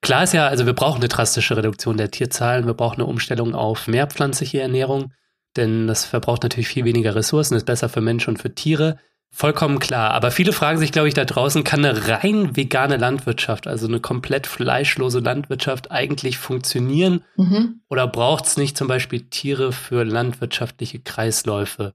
Klar 0.00 0.22
ist 0.22 0.34
ja, 0.34 0.46
also 0.46 0.66
wir 0.66 0.72
brauchen 0.72 0.98
eine 0.98 1.08
drastische 1.08 1.56
Reduktion 1.56 1.96
der 1.96 2.12
Tierzahlen, 2.12 2.66
wir 2.66 2.74
brauchen 2.74 3.00
eine 3.00 3.06
Umstellung 3.06 3.56
auf 3.56 3.88
mehrpflanzliche 3.88 4.60
Ernährung, 4.60 5.14
denn 5.56 5.88
das 5.88 6.04
verbraucht 6.04 6.44
natürlich 6.44 6.68
viel 6.68 6.84
weniger 6.84 7.16
Ressourcen, 7.16 7.56
ist 7.56 7.66
besser 7.66 7.88
für 7.88 8.00
Menschen 8.00 8.30
und 8.30 8.36
für 8.36 8.54
Tiere. 8.54 9.00
Vollkommen 9.36 9.80
klar. 9.80 10.12
Aber 10.12 10.30
viele 10.30 10.52
fragen 10.52 10.78
sich, 10.78 10.92
glaube 10.92 11.08
ich, 11.08 11.14
da 11.14 11.24
draußen, 11.24 11.64
kann 11.64 11.84
eine 11.84 12.06
rein 12.06 12.54
vegane 12.54 12.96
Landwirtschaft, 12.96 13.66
also 13.66 13.88
eine 13.88 13.98
komplett 13.98 14.46
fleischlose 14.46 15.18
Landwirtschaft 15.18 15.90
eigentlich 15.90 16.38
funktionieren? 16.38 17.24
Mhm. 17.36 17.80
Oder 17.90 18.06
braucht 18.06 18.46
es 18.46 18.56
nicht 18.56 18.78
zum 18.78 18.86
Beispiel 18.86 19.22
Tiere 19.22 19.72
für 19.72 20.04
landwirtschaftliche 20.04 21.00
Kreisläufe? 21.00 21.94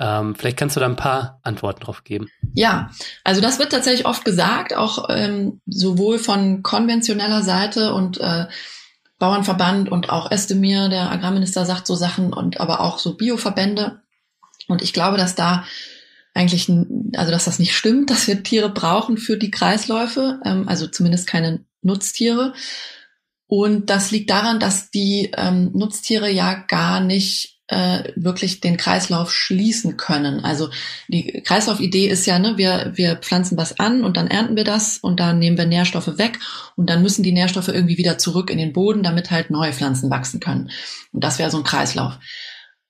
Ähm, 0.00 0.34
vielleicht 0.34 0.56
kannst 0.56 0.74
du 0.74 0.80
da 0.80 0.86
ein 0.86 0.96
paar 0.96 1.38
Antworten 1.44 1.84
drauf 1.84 2.02
geben. 2.02 2.28
Ja, 2.54 2.90
also 3.22 3.40
das 3.40 3.60
wird 3.60 3.70
tatsächlich 3.70 4.04
oft 4.04 4.24
gesagt, 4.24 4.74
auch 4.74 5.08
ähm, 5.10 5.60
sowohl 5.66 6.18
von 6.18 6.64
konventioneller 6.64 7.44
Seite 7.44 7.94
und 7.94 8.18
äh, 8.18 8.46
Bauernverband 9.20 9.92
und 9.92 10.10
auch 10.10 10.32
Estemir, 10.32 10.88
der 10.88 11.12
Agrarminister, 11.12 11.64
sagt 11.66 11.86
so 11.86 11.94
Sachen 11.94 12.32
und 12.32 12.60
aber 12.60 12.80
auch 12.80 12.98
so 12.98 13.16
Bioverbände. 13.16 14.00
Und 14.66 14.82
ich 14.82 14.92
glaube, 14.92 15.16
dass 15.18 15.36
da 15.36 15.64
eigentlich, 16.34 16.68
also 17.16 17.30
dass 17.30 17.46
das 17.46 17.58
nicht 17.58 17.74
stimmt, 17.74 18.10
dass 18.10 18.26
wir 18.26 18.42
Tiere 18.42 18.70
brauchen 18.70 19.16
für 19.16 19.38
die 19.38 19.50
Kreisläufe, 19.50 20.40
ähm, 20.44 20.68
also 20.68 20.86
zumindest 20.86 21.26
keine 21.26 21.64
Nutztiere. 21.82 22.52
Und 23.46 23.90
das 23.90 24.10
liegt 24.10 24.30
daran, 24.30 24.58
dass 24.58 24.90
die 24.90 25.30
ähm, 25.36 25.70
Nutztiere 25.74 26.30
ja 26.30 26.54
gar 26.54 27.00
nicht 27.00 27.54
äh, 27.68 28.12
wirklich 28.16 28.60
den 28.60 28.76
Kreislauf 28.76 29.32
schließen 29.32 29.96
können. 29.96 30.44
Also 30.44 30.70
die 31.08 31.42
Kreislaufidee 31.44 32.08
ist 32.08 32.26
ja, 32.26 32.38
ne, 32.38 32.58
wir, 32.58 32.92
wir 32.94 33.16
pflanzen 33.16 33.56
was 33.56 33.78
an 33.78 34.04
und 34.04 34.16
dann 34.16 34.26
ernten 34.26 34.56
wir 34.56 34.64
das 34.64 34.98
und 34.98 35.20
dann 35.20 35.38
nehmen 35.38 35.56
wir 35.56 35.66
Nährstoffe 35.66 36.18
weg 36.18 36.38
und 36.76 36.90
dann 36.90 37.02
müssen 37.02 37.22
die 37.22 37.32
Nährstoffe 37.32 37.68
irgendwie 37.68 37.96
wieder 37.96 38.18
zurück 38.18 38.50
in 38.50 38.58
den 38.58 38.72
Boden, 38.72 39.02
damit 39.02 39.30
halt 39.30 39.50
neue 39.50 39.72
Pflanzen 39.72 40.10
wachsen 40.10 40.40
können. 40.40 40.70
Und 41.12 41.24
das 41.24 41.38
wäre 41.38 41.50
so 41.50 41.58
ein 41.58 41.64
Kreislauf. 41.64 42.18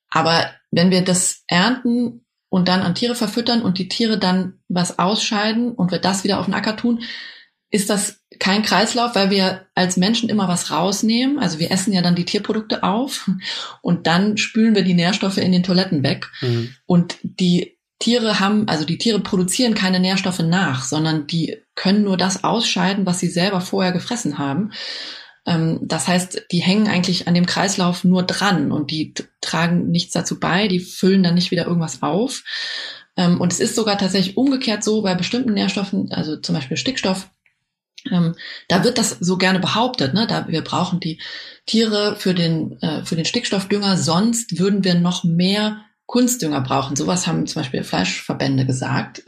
Aber 0.08 0.50
wenn 0.70 0.90
wir 0.90 1.02
das 1.02 1.42
ernten 1.46 2.23
und 2.54 2.68
dann 2.68 2.82
an 2.82 2.94
Tiere 2.94 3.16
verfüttern 3.16 3.62
und 3.62 3.78
die 3.78 3.88
Tiere 3.88 4.16
dann 4.16 4.60
was 4.68 5.00
ausscheiden 5.00 5.72
und 5.72 5.90
wir 5.90 5.98
das 5.98 6.22
wieder 6.22 6.38
auf 6.38 6.44
den 6.44 6.54
Acker 6.54 6.76
tun, 6.76 7.02
ist 7.68 7.90
das 7.90 8.20
kein 8.38 8.62
Kreislauf, 8.62 9.16
weil 9.16 9.30
wir 9.30 9.66
als 9.74 9.96
Menschen 9.96 10.28
immer 10.28 10.46
was 10.46 10.70
rausnehmen. 10.70 11.40
Also 11.40 11.58
wir 11.58 11.72
essen 11.72 11.92
ja 11.92 12.00
dann 12.00 12.14
die 12.14 12.24
Tierprodukte 12.24 12.84
auf 12.84 13.28
und 13.82 14.06
dann 14.06 14.36
spülen 14.36 14.76
wir 14.76 14.84
die 14.84 14.94
Nährstoffe 14.94 15.38
in 15.38 15.50
den 15.50 15.64
Toiletten 15.64 16.04
weg. 16.04 16.30
Mhm. 16.42 16.76
Und 16.86 17.16
die 17.24 17.76
Tiere 17.98 18.38
haben, 18.38 18.68
also 18.68 18.84
die 18.84 18.98
Tiere 18.98 19.18
produzieren 19.18 19.74
keine 19.74 19.98
Nährstoffe 19.98 20.38
nach, 20.38 20.84
sondern 20.84 21.26
die 21.26 21.56
können 21.74 22.04
nur 22.04 22.16
das 22.16 22.44
ausscheiden, 22.44 23.04
was 23.04 23.18
sie 23.18 23.30
selber 23.30 23.62
vorher 23.62 23.90
gefressen 23.90 24.38
haben. 24.38 24.70
Ähm, 25.46 25.80
das 25.82 26.08
heißt, 26.08 26.46
die 26.50 26.60
hängen 26.60 26.88
eigentlich 26.88 27.28
an 27.28 27.34
dem 27.34 27.46
Kreislauf 27.46 28.04
nur 28.04 28.22
dran 28.22 28.72
und 28.72 28.90
die 28.90 29.14
tragen 29.40 29.90
nichts 29.90 30.12
dazu 30.12 30.40
bei, 30.40 30.68
die 30.68 30.80
füllen 30.80 31.22
dann 31.22 31.34
nicht 31.34 31.50
wieder 31.50 31.66
irgendwas 31.66 32.02
auf. 32.02 32.42
Ähm, 33.16 33.40
und 33.40 33.52
es 33.52 33.60
ist 33.60 33.76
sogar 33.76 33.98
tatsächlich 33.98 34.36
umgekehrt 34.36 34.82
so 34.82 35.02
bei 35.02 35.14
bestimmten 35.14 35.54
Nährstoffen, 35.54 36.10
also 36.12 36.36
zum 36.36 36.54
Beispiel 36.54 36.76
Stickstoff, 36.76 37.28
ähm, 38.10 38.34
da 38.68 38.84
wird 38.84 38.98
das 38.98 39.10
so 39.20 39.38
gerne 39.38 39.60
behauptet, 39.60 40.14
ne? 40.14 40.26
da 40.26 40.48
wir 40.48 40.62
brauchen 40.62 41.00
die 41.00 41.20
Tiere 41.66 42.16
für 42.16 42.34
den, 42.34 42.80
äh, 42.82 43.04
für 43.04 43.16
den 43.16 43.24
Stickstoffdünger, 43.24 43.96
sonst 43.96 44.58
würden 44.58 44.84
wir 44.84 44.94
noch 44.94 45.24
mehr 45.24 45.83
Kunstdünger 46.06 46.60
brauchen. 46.60 46.96
Sowas 46.96 47.26
haben 47.26 47.46
zum 47.46 47.62
Beispiel 47.62 47.82
Fleischverbände 47.82 48.66
gesagt. 48.66 49.22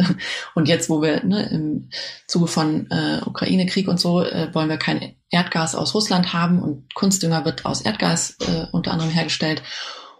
Und 0.55 0.68
jetzt, 0.68 0.91
wo 0.91 1.01
wir 1.01 1.24
ne, 1.24 1.49
im 1.51 1.89
Zuge 2.27 2.47
von 2.47 2.91
äh, 2.91 3.20
Ukraine-Krieg 3.24 3.89
und 3.89 3.99
so, 3.99 4.22
äh, 4.22 4.55
wollen 4.55 4.68
wir 4.68 4.77
kein 4.77 5.16
Erdgas 5.31 5.74
aus 5.74 5.95
Russland 5.95 6.33
haben 6.33 6.62
und 6.62 6.95
Kunstdünger 6.95 7.45
wird 7.45 7.64
aus 7.64 7.81
Erdgas 7.81 8.37
äh, 8.41 8.66
unter 8.72 8.93
anderem 8.93 9.11
hergestellt. 9.11 9.62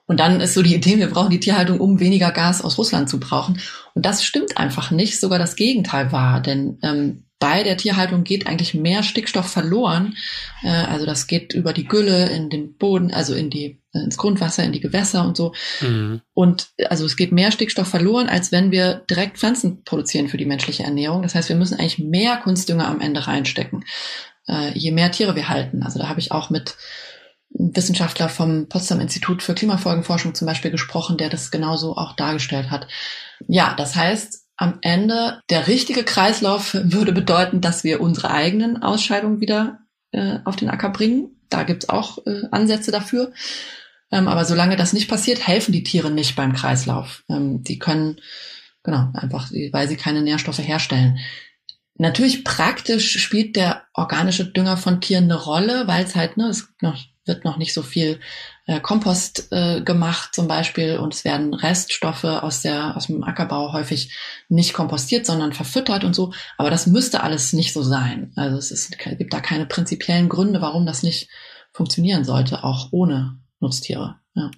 Und 0.07 0.21
dann 0.21 0.41
ist 0.41 0.55
so 0.55 0.63
die 0.63 0.75
Idee, 0.75 0.99
wir 0.99 1.11
brauchen 1.11 1.31
die 1.31 1.41
Tierhaltung, 1.41 1.81
um 1.81 2.01
weniger 2.01 2.31
Gas 2.31 2.63
aus 2.63 2.79
Russland 2.79 3.11
zu 3.11 3.19
brauchen. 3.19 3.61
Und 3.95 4.07
das 4.07 4.25
stimmt 4.25 4.57
einfach 4.57 4.91
nicht. 4.91 5.21
Sogar 5.21 5.39
das 5.39 5.57
Gegenteil 5.57 6.13
war. 6.13 6.41
Denn 6.41 6.79
ähm, 6.83 7.25
bei 7.39 7.65
der 7.65 7.77
Tierhaltung 7.77 8.25
geht 8.25 8.47
eigentlich 8.47 8.73
mehr 8.73 9.03
Stickstoff 9.03 9.47
verloren. 9.47 10.17
Äh, 10.63 10.69
also 10.69 11.07
das 11.07 11.27
geht 11.27 11.55
über 11.55 11.73
die 11.73 11.87
Gülle 11.87 12.31
in 12.31 12.51
den 12.51 12.77
Boden, 12.77 13.13
also 13.13 13.35
in 13.35 13.51
die 13.51 13.83
ins 14.05 14.16
Grundwasser, 14.16 14.64
in 14.64 14.72
die 14.72 14.80
Gewässer 14.80 15.24
und 15.24 15.36
so. 15.36 15.53
Mhm. 15.80 16.20
Und 16.34 16.68
also 16.88 17.07
es 17.07 17.16
geht 17.16 17.32
mehr 17.32 17.53
Stickstoff 17.53 17.88
verloren, 17.88 18.28
als 18.28 18.53
wenn 18.53 18.70
wir 18.70 19.03
direkt 19.11 19.38
Pflanzen 19.38 19.84
produzieren 19.84 20.28
für 20.28 20.36
die 20.36 20.47
menschliche 20.47 20.84
Ernährung. 20.84 21.22
Das 21.22 21.34
heißt, 21.34 21.49
wir 21.49 21.57
müssen 21.57 21.78
eigentlich 21.78 21.99
mehr 21.99 22.36
Kunstdünger 22.36 22.86
am 22.86 23.01
Ende 23.01 23.26
reinstecken, 23.26 23.84
äh, 24.49 24.76
je 24.76 24.92
mehr 24.92 25.11
Tiere 25.11 25.36
wir 25.36 25.49
halten. 25.49 25.82
Also 25.82 25.99
da 25.99 26.09
habe 26.09 26.20
ich 26.20 26.32
auch 26.32 26.51
mit 26.51 26.76
Wissenschaftler 27.51 28.28
vom 28.28 28.68
Potsdam 28.68 29.01
Institut 29.01 29.42
für 29.42 29.55
Klimafolgenforschung 29.55 30.34
zum 30.34 30.47
Beispiel 30.47 30.70
gesprochen, 30.70 31.16
der 31.16 31.30
das 31.30 31.51
genauso 31.51 31.97
auch 31.97 32.14
dargestellt 32.14 32.70
hat. 32.70 32.86
Ja, 33.47 33.74
das 33.76 33.97
heißt, 33.97 34.47
am 34.57 34.78
Ende 34.82 35.40
der 35.51 35.66
richtige 35.66 36.03
Kreislauf 36.03 36.74
würde 36.74 37.12
bedeuten, 37.12 37.61
dass 37.61 37.84
wir 37.84 38.01
unsere 38.01 38.30
eigenen 38.30 38.82
Ausscheidungen 38.82 39.40
wieder 39.40 39.80
äh, 40.12 40.38
auf 40.44 40.57
den 40.57 40.70
Acker 40.70 40.90
bringen. 40.90 41.36
Da 41.51 41.62
gibt's 41.62 41.88
auch 41.88 42.18
äh, 42.26 42.42
Ansätze 42.51 42.90
dafür. 42.90 43.32
Ähm, 44.11 44.29
aber 44.29 44.45
solange 44.45 44.77
das 44.77 44.93
nicht 44.93 45.09
passiert, 45.09 45.47
helfen 45.47 45.73
die 45.73 45.83
Tiere 45.83 46.11
nicht 46.11 46.37
beim 46.37 46.53
Kreislauf. 46.53 47.25
Ähm, 47.29 47.63
die 47.63 47.79
können, 47.79 48.21
genau, 48.83 49.09
einfach, 49.15 49.51
weil 49.73 49.89
sie 49.89 49.97
keine 49.97 50.23
Nährstoffe 50.23 50.59
herstellen. 50.59 51.19
Natürlich 51.99 52.45
praktisch 52.45 53.19
spielt 53.21 53.57
der 53.57 53.85
organische 53.95 54.45
Dünger 54.45 54.77
von 54.77 55.01
Tieren 55.01 55.25
eine 55.25 55.43
Rolle, 55.43 55.87
weil 55.87 56.05
es 56.05 56.15
halt, 56.15 56.37
ne, 56.37 56.49
es 56.49 56.69
noch, 56.83 56.99
wird 57.25 57.45
noch 57.45 57.57
nicht 57.57 57.73
so 57.73 57.83
viel 57.83 58.21
äh, 58.67 58.81
Kompost 58.81 59.49
äh, 59.51 59.81
gemacht 59.81 60.35
zum 60.35 60.47
Beispiel 60.47 60.99
und 60.99 61.15
es 61.15 61.25
werden 61.25 61.55
Reststoffe 61.55 62.25
aus 62.25 62.63
der 62.63 62.97
aus 62.97 63.07
dem 63.07 63.25
Ackerbau 63.25 63.73
häufig 63.73 64.15
nicht 64.49 64.75
kompostiert, 64.75 65.25
sondern 65.25 65.55
verfüttert 65.55 66.05
und 66.05 66.15
so. 66.15 66.33
Aber 66.59 66.71
das 66.71 66.87
müsste 66.87 67.23
alles 67.23 67.55
nicht 67.55 67.73
so 67.73 67.83
sein. 67.83 68.33
Also 68.37 68.59
es 68.59 68.71
ist, 68.71 68.99
gibt 68.99 69.33
da 69.33 69.41
keine 69.41 69.67
prinzipiellen 69.67 70.29
Gründe, 70.29 70.61
warum 70.61 70.85
das 70.85 71.03
nicht 71.03 71.31
funktionieren 71.73 72.25
sollte, 72.25 72.63
auch 72.63 72.89
ohne 72.93 73.39
Nutztiere. 73.61 74.21
Ja. 74.35 74.51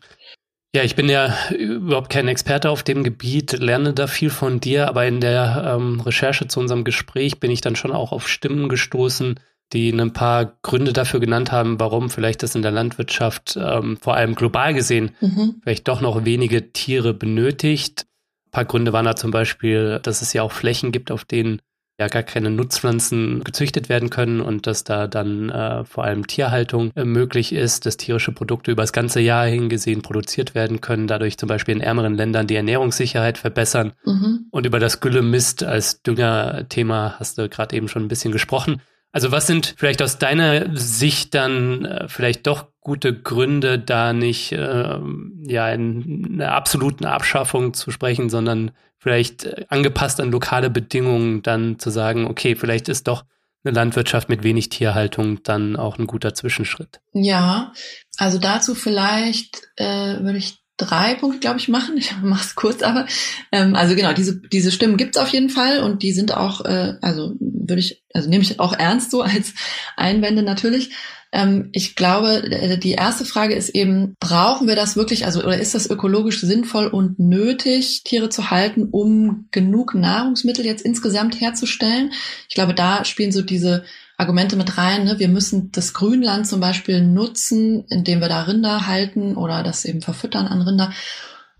Ja, 0.74 0.84
ich 0.84 0.96
bin 0.96 1.08
ja 1.08 1.34
überhaupt 1.50 2.10
kein 2.10 2.28
Experte 2.28 2.68
auf 2.68 2.82
dem 2.82 3.02
Gebiet, 3.02 3.52
lerne 3.58 3.94
da 3.94 4.06
viel 4.06 4.28
von 4.28 4.60
dir, 4.60 4.88
aber 4.88 5.06
in 5.06 5.20
der 5.20 5.76
ähm, 5.76 6.00
Recherche 6.00 6.46
zu 6.46 6.60
unserem 6.60 6.84
Gespräch 6.84 7.40
bin 7.40 7.50
ich 7.50 7.62
dann 7.62 7.74
schon 7.74 7.90
auch 7.90 8.12
auf 8.12 8.28
Stimmen 8.28 8.68
gestoßen, 8.68 9.40
die 9.72 9.90
ein 9.90 10.12
paar 10.12 10.58
Gründe 10.62 10.92
dafür 10.92 11.20
genannt 11.20 11.52
haben, 11.52 11.80
warum 11.80 12.10
vielleicht 12.10 12.42
das 12.42 12.54
in 12.54 12.62
der 12.62 12.70
Landwirtschaft 12.70 13.58
ähm, 13.60 13.96
vor 14.00 14.14
allem 14.14 14.34
global 14.34 14.74
gesehen 14.74 15.12
mhm. 15.20 15.56
vielleicht 15.62 15.88
doch 15.88 16.02
noch 16.02 16.24
wenige 16.24 16.72
Tiere 16.72 17.14
benötigt. 17.14 18.06
Ein 18.46 18.50
paar 18.50 18.64
Gründe 18.66 18.92
waren 18.92 19.06
da 19.06 19.16
zum 19.16 19.30
Beispiel, 19.30 20.00
dass 20.02 20.20
es 20.20 20.34
ja 20.34 20.42
auch 20.42 20.52
Flächen 20.52 20.92
gibt, 20.92 21.10
auf 21.10 21.24
denen 21.24 21.60
ja 21.98 22.06
gar 22.06 22.22
keine 22.22 22.50
Nutzpflanzen 22.50 23.42
gezüchtet 23.42 23.88
werden 23.88 24.08
können 24.08 24.40
und 24.40 24.68
dass 24.68 24.84
da 24.84 25.08
dann 25.08 25.50
äh, 25.50 25.84
vor 25.84 26.04
allem 26.04 26.26
Tierhaltung 26.28 26.92
äh, 26.94 27.04
möglich 27.04 27.52
ist, 27.52 27.86
dass 27.86 27.96
tierische 27.96 28.30
Produkte 28.30 28.70
über 28.70 28.84
das 28.84 28.92
ganze 28.92 29.20
Jahr 29.20 29.46
hingesehen 29.46 30.02
produziert 30.02 30.54
werden 30.54 30.80
können, 30.80 31.08
dadurch 31.08 31.38
zum 31.38 31.48
Beispiel 31.48 31.74
in 31.74 31.80
ärmeren 31.80 32.14
Ländern 32.14 32.46
die 32.46 32.54
Ernährungssicherheit 32.54 33.36
verbessern. 33.36 33.94
Mhm. 34.04 34.46
Und 34.52 34.64
über 34.64 34.78
das 34.78 35.00
Güllemist 35.00 35.64
als 35.64 36.02
Düngerthema 36.02 37.16
hast 37.18 37.36
du 37.38 37.48
gerade 37.48 37.74
eben 37.76 37.88
schon 37.88 38.04
ein 38.04 38.08
bisschen 38.08 38.32
gesprochen. 38.32 38.80
Also 39.10 39.32
was 39.32 39.46
sind 39.46 39.74
vielleicht 39.76 40.02
aus 40.02 40.18
deiner 40.18 40.76
Sicht 40.76 41.34
dann 41.34 41.84
äh, 41.84 42.08
vielleicht 42.08 42.46
doch 42.46 42.66
gute 42.80 43.12
Gründe, 43.12 43.78
da 43.78 44.12
nicht 44.12 44.52
äh, 44.52 44.98
ja 45.46 45.68
in 45.70 46.30
einer 46.34 46.52
absoluten 46.52 47.06
Abschaffung 47.06 47.74
zu 47.74 47.90
sprechen, 47.90 48.30
sondern 48.30 48.70
vielleicht 48.98 49.44
äh, 49.44 49.64
angepasst 49.68 50.20
an 50.20 50.30
lokale 50.30 50.70
Bedingungen 50.70 51.42
dann 51.42 51.78
zu 51.78 51.90
sagen, 51.90 52.26
okay, 52.26 52.56
vielleicht 52.56 52.88
ist 52.88 53.08
doch 53.08 53.24
eine 53.64 53.74
Landwirtschaft 53.74 54.28
mit 54.28 54.42
wenig 54.42 54.68
Tierhaltung 54.68 55.42
dann 55.42 55.76
auch 55.76 55.98
ein 55.98 56.06
guter 56.06 56.34
Zwischenschritt. 56.34 57.00
Ja, 57.12 57.72
also 58.16 58.38
dazu 58.38 58.74
vielleicht 58.74 59.62
äh, 59.76 60.20
würde 60.20 60.38
ich 60.38 60.57
drei 60.78 61.14
Punkte, 61.14 61.40
glaube 61.40 61.58
ich, 61.58 61.68
machen. 61.68 61.96
Ich 61.98 62.14
mache 62.22 62.44
es 62.44 62.54
kurz, 62.54 62.82
aber 62.82 63.06
ähm, 63.52 63.74
also 63.74 63.94
genau, 63.94 64.12
diese, 64.12 64.36
diese 64.36 64.72
Stimmen 64.72 64.96
gibt's 64.96 65.18
auf 65.18 65.28
jeden 65.30 65.50
Fall 65.50 65.80
und 65.82 66.02
die 66.02 66.12
sind 66.12 66.34
auch, 66.34 66.64
äh, 66.64 66.94
also 67.02 67.34
würde 67.40 67.80
ich, 67.80 68.02
also 68.14 68.30
nehme 68.30 68.42
ich 68.42 68.58
auch 68.60 68.72
ernst 68.72 69.10
so 69.10 69.22
als 69.22 69.52
Einwände 69.96 70.42
natürlich. 70.42 70.90
Ähm, 71.30 71.68
ich 71.72 71.94
glaube, 71.94 72.44
äh, 72.50 72.78
die 72.78 72.92
erste 72.92 73.24
Frage 73.24 73.54
ist 73.54 73.70
eben, 73.70 74.14
brauchen 74.20 74.66
wir 74.66 74.76
das 74.76 74.96
wirklich, 74.96 75.26
also 75.26 75.40
oder 75.40 75.58
ist 75.58 75.74
das 75.74 75.90
ökologisch 75.90 76.40
sinnvoll 76.40 76.86
und 76.86 77.18
nötig, 77.18 78.02
Tiere 78.04 78.30
zu 78.30 78.50
halten, 78.50 78.88
um 78.90 79.48
genug 79.50 79.94
Nahrungsmittel 79.94 80.64
jetzt 80.64 80.82
insgesamt 80.82 81.40
herzustellen? 81.40 82.12
Ich 82.48 82.54
glaube, 82.54 82.74
da 82.74 83.04
spielen 83.04 83.32
so 83.32 83.42
diese 83.42 83.84
Argumente 84.18 84.56
mit 84.56 84.76
rein. 84.76 85.04
Ne? 85.04 85.18
Wir 85.18 85.28
müssen 85.28 85.70
das 85.72 85.94
Grünland 85.94 86.46
zum 86.46 86.60
Beispiel 86.60 87.00
nutzen, 87.00 87.84
indem 87.88 88.20
wir 88.20 88.28
da 88.28 88.42
Rinder 88.42 88.86
halten 88.86 89.36
oder 89.36 89.62
das 89.62 89.84
eben 89.84 90.02
verfüttern 90.02 90.48
an 90.48 90.60
Rinder, 90.60 90.92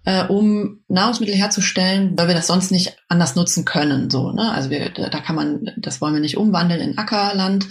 äh, 0.05 0.25
um 0.25 0.81
Nahrungsmittel 0.89 1.37
herzustellen, 1.37 2.19
weil 2.19 2.27
wir 2.27 2.35
das 2.35 2.49
sonst 2.49 2.73
nicht 2.73 2.97
anders 3.09 3.37
nutzen 3.37 3.65
können. 3.65 4.11
So, 4.11 4.33
ne? 4.33 4.51
Also 4.51 4.71
wir, 4.71 4.91
da 4.91 5.21
kann 5.21 5.37
man, 5.37 5.71
das 5.77 6.01
wollen 6.01 6.15
wir 6.15 6.21
nicht 6.21 6.37
umwandeln 6.37 6.81
in 6.81 6.99
Ackerland, 6.99 7.69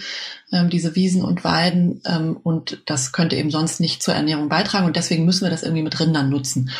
ähm, 0.53 0.69
diese 0.69 0.95
Wiesen 0.95 1.21
und 1.21 1.43
Weiden, 1.43 2.01
ähm, 2.05 2.37
und 2.41 2.81
das 2.85 3.11
könnte 3.11 3.35
eben 3.35 3.51
sonst 3.51 3.81
nicht 3.81 4.01
zur 4.01 4.13
Ernährung 4.13 4.47
beitragen. 4.47 4.85
Und 4.85 4.95
deswegen 4.95 5.25
müssen 5.25 5.43
wir 5.43 5.51
das 5.51 5.63
irgendwie 5.63 5.83
mit 5.83 5.99
Rindern 5.99 6.29
nutzen. 6.29 6.71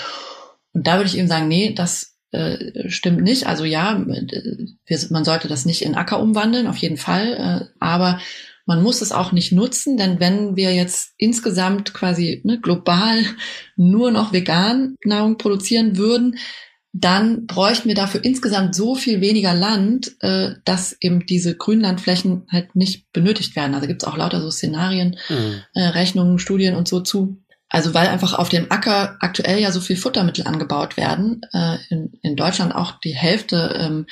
Und 0.72 0.88
da 0.88 0.96
würde 0.96 1.10
ich 1.10 1.18
eben 1.18 1.28
sagen, 1.28 1.50
nee, 1.50 1.74
das 1.74 2.17
äh, 2.32 2.90
stimmt 2.90 3.22
nicht. 3.22 3.48
Also 3.48 3.64
ja, 3.66 4.04
wir, 4.06 5.00
man 5.10 5.26
sollte 5.26 5.48
das 5.48 5.66
nicht 5.66 5.82
in 5.82 5.96
Acker 5.96 6.20
umwandeln, 6.20 6.68
auf 6.68 6.78
jeden 6.78 6.98
Fall. 6.98 7.34
Äh, 7.34 7.74
aber 7.80 8.20
man 8.66 8.84
muss 8.84 9.02
es 9.02 9.14
auch 9.14 9.32
nicht 9.32 9.54
nutzen, 9.54 9.98
denn 9.98 10.20
wenn 10.20 10.58
wir 10.58 10.74
jetzt 10.76 11.14
insgesamt 11.18 11.94
quasi 11.94 12.42
ne, 12.44 12.60
global 12.60 13.24
nur 13.78 14.12
noch 14.12 14.34
vegan 14.34 14.96
Nahrung 15.06 15.38
produzieren 15.38 15.98
würden, 15.98 16.38
dann 16.94 17.46
bräuchten 17.46 17.88
wir 17.88 17.96
dafür 17.96 18.24
insgesamt 18.24 18.74
so 18.74 18.96
viel 18.96 19.22
weniger 19.22 19.54
Land, 19.54 20.16
äh, 20.22 20.56
dass 20.66 20.98
eben 21.00 21.26
diese 21.26 21.56
Grünlandflächen 21.56 22.48
halt 22.52 22.76
nicht 22.76 23.12
benötigt 23.14 23.56
werden. 23.56 23.76
Also 23.76 23.88
gibt 23.88 24.04
es 24.04 24.08
auch 24.08 24.18
lauter 24.18 24.42
so 24.42 24.50
Szenarien, 24.50 25.18
mhm. 25.30 25.62
äh, 25.74 25.84
Rechnungen, 25.84 26.40
Studien 26.40 26.76
und 26.76 26.88
so 26.88 27.02
zu, 27.02 27.38
also 27.70 27.94
weil 27.94 28.08
einfach 28.08 28.34
auf 28.34 28.50
dem 28.50 28.72
Acker 28.72 29.18
aktuell 29.20 29.60
ja 29.60 29.72
so 29.72 29.82
viel 29.82 29.98
Futtermittel 29.98 30.48
angebaut 30.48 30.96
werden, 30.96 31.42
äh, 31.52 31.78
in, 31.90 32.14
in 32.22 32.36
Deutschland 32.36 32.74
auch 32.74 33.00
die 33.00 33.16
Hälfte 33.16 33.76
ähm, 33.78 34.06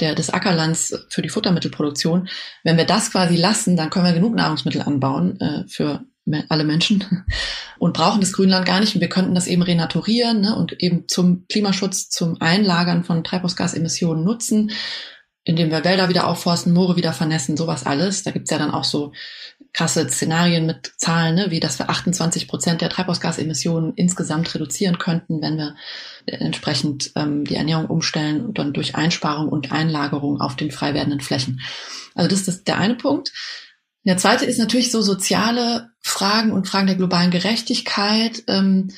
der, 0.00 0.14
des 0.14 0.30
Ackerlands 0.30 1.06
für 1.10 1.20
die 1.20 1.28
Futtermittelproduktion. 1.28 2.28
Wenn 2.64 2.78
wir 2.78 2.86
das 2.86 3.10
quasi 3.12 3.36
lassen, 3.36 3.76
dann 3.76 3.90
können 3.90 4.06
wir 4.06 4.14
genug 4.14 4.34
Nahrungsmittel 4.34 4.82
anbauen 4.82 5.38
äh, 5.40 5.64
für 5.68 6.04
alle 6.48 6.64
Menschen 6.64 7.04
und 7.78 7.94
brauchen 7.94 8.20
das 8.20 8.32
Grünland 8.32 8.64
gar 8.64 8.80
nicht. 8.80 8.94
Und 8.94 9.00
wir 9.00 9.08
könnten 9.08 9.34
das 9.34 9.46
eben 9.46 9.62
renaturieren 9.62 10.40
ne, 10.40 10.56
und 10.56 10.80
eben 10.80 11.08
zum 11.08 11.46
Klimaschutz, 11.48 12.08
zum 12.08 12.40
Einlagern 12.40 13.04
von 13.04 13.24
Treibhausgasemissionen 13.24 14.24
nutzen. 14.24 14.70
Indem 15.44 15.70
wir 15.70 15.84
Wälder 15.84 16.08
wieder 16.08 16.26
aufforsten, 16.28 16.72
Moore 16.72 16.96
wieder 16.96 17.12
vernässen, 17.12 17.56
sowas 17.56 17.84
alles. 17.84 18.22
Da 18.22 18.30
gibt's 18.30 18.50
ja 18.50 18.58
dann 18.58 18.70
auch 18.70 18.84
so 18.84 19.12
krasse 19.72 20.08
Szenarien 20.08 20.66
mit 20.66 20.92
Zahlen, 20.98 21.34
ne, 21.34 21.50
wie 21.50 21.60
dass 21.60 21.78
wir 21.78 21.88
28 21.88 22.46
Prozent 22.46 22.80
der 22.80 22.90
Treibhausgasemissionen 22.90 23.94
insgesamt 23.96 24.54
reduzieren 24.54 24.98
könnten, 24.98 25.40
wenn 25.40 25.56
wir 25.56 25.74
entsprechend 26.26 27.12
ähm, 27.16 27.44
die 27.44 27.56
Ernährung 27.56 27.86
umstellen 27.86 28.44
und 28.44 28.58
dann 28.58 28.72
durch 28.72 28.94
Einsparung 28.94 29.48
und 29.48 29.72
Einlagerung 29.72 30.40
auf 30.40 30.56
den 30.56 30.70
frei 30.70 30.94
werdenden 30.94 31.20
Flächen. 31.20 31.60
Also 32.14 32.28
das 32.28 32.46
ist 32.46 32.68
der 32.68 32.78
eine 32.78 32.94
Punkt. 32.94 33.32
Der 34.04 34.18
zweite 34.18 34.44
ist 34.44 34.58
natürlich 34.58 34.90
so 34.90 35.00
soziale 35.00 35.90
Fragen 36.00 36.52
und 36.52 36.68
Fragen 36.68 36.88
der 36.88 36.96
globalen 36.96 37.30
Gerechtigkeit. 37.30 38.42
Ähm, 38.48 38.88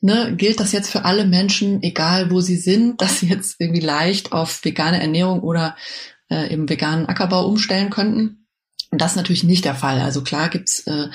ne, 0.00 0.34
gilt 0.36 0.60
das 0.60 0.72
jetzt 0.72 0.90
für 0.90 1.04
alle 1.04 1.26
Menschen, 1.26 1.82
egal 1.82 2.30
wo 2.30 2.40
sie 2.40 2.56
sind, 2.56 3.00
dass 3.02 3.20
sie 3.20 3.28
jetzt 3.28 3.56
irgendwie 3.58 3.80
leicht 3.80 4.32
auf 4.32 4.64
vegane 4.64 5.00
Ernährung 5.00 5.40
oder 5.40 5.76
äh, 6.30 6.52
eben 6.52 6.68
veganen 6.68 7.06
Ackerbau 7.06 7.46
umstellen 7.46 7.90
könnten? 7.90 8.46
Und 8.90 9.00
das 9.02 9.12
ist 9.12 9.16
natürlich 9.16 9.44
nicht 9.44 9.64
der 9.64 9.74
Fall. 9.74 10.00
Also 10.00 10.22
klar 10.22 10.48
gibt's 10.48 10.86
äh, 10.86 11.08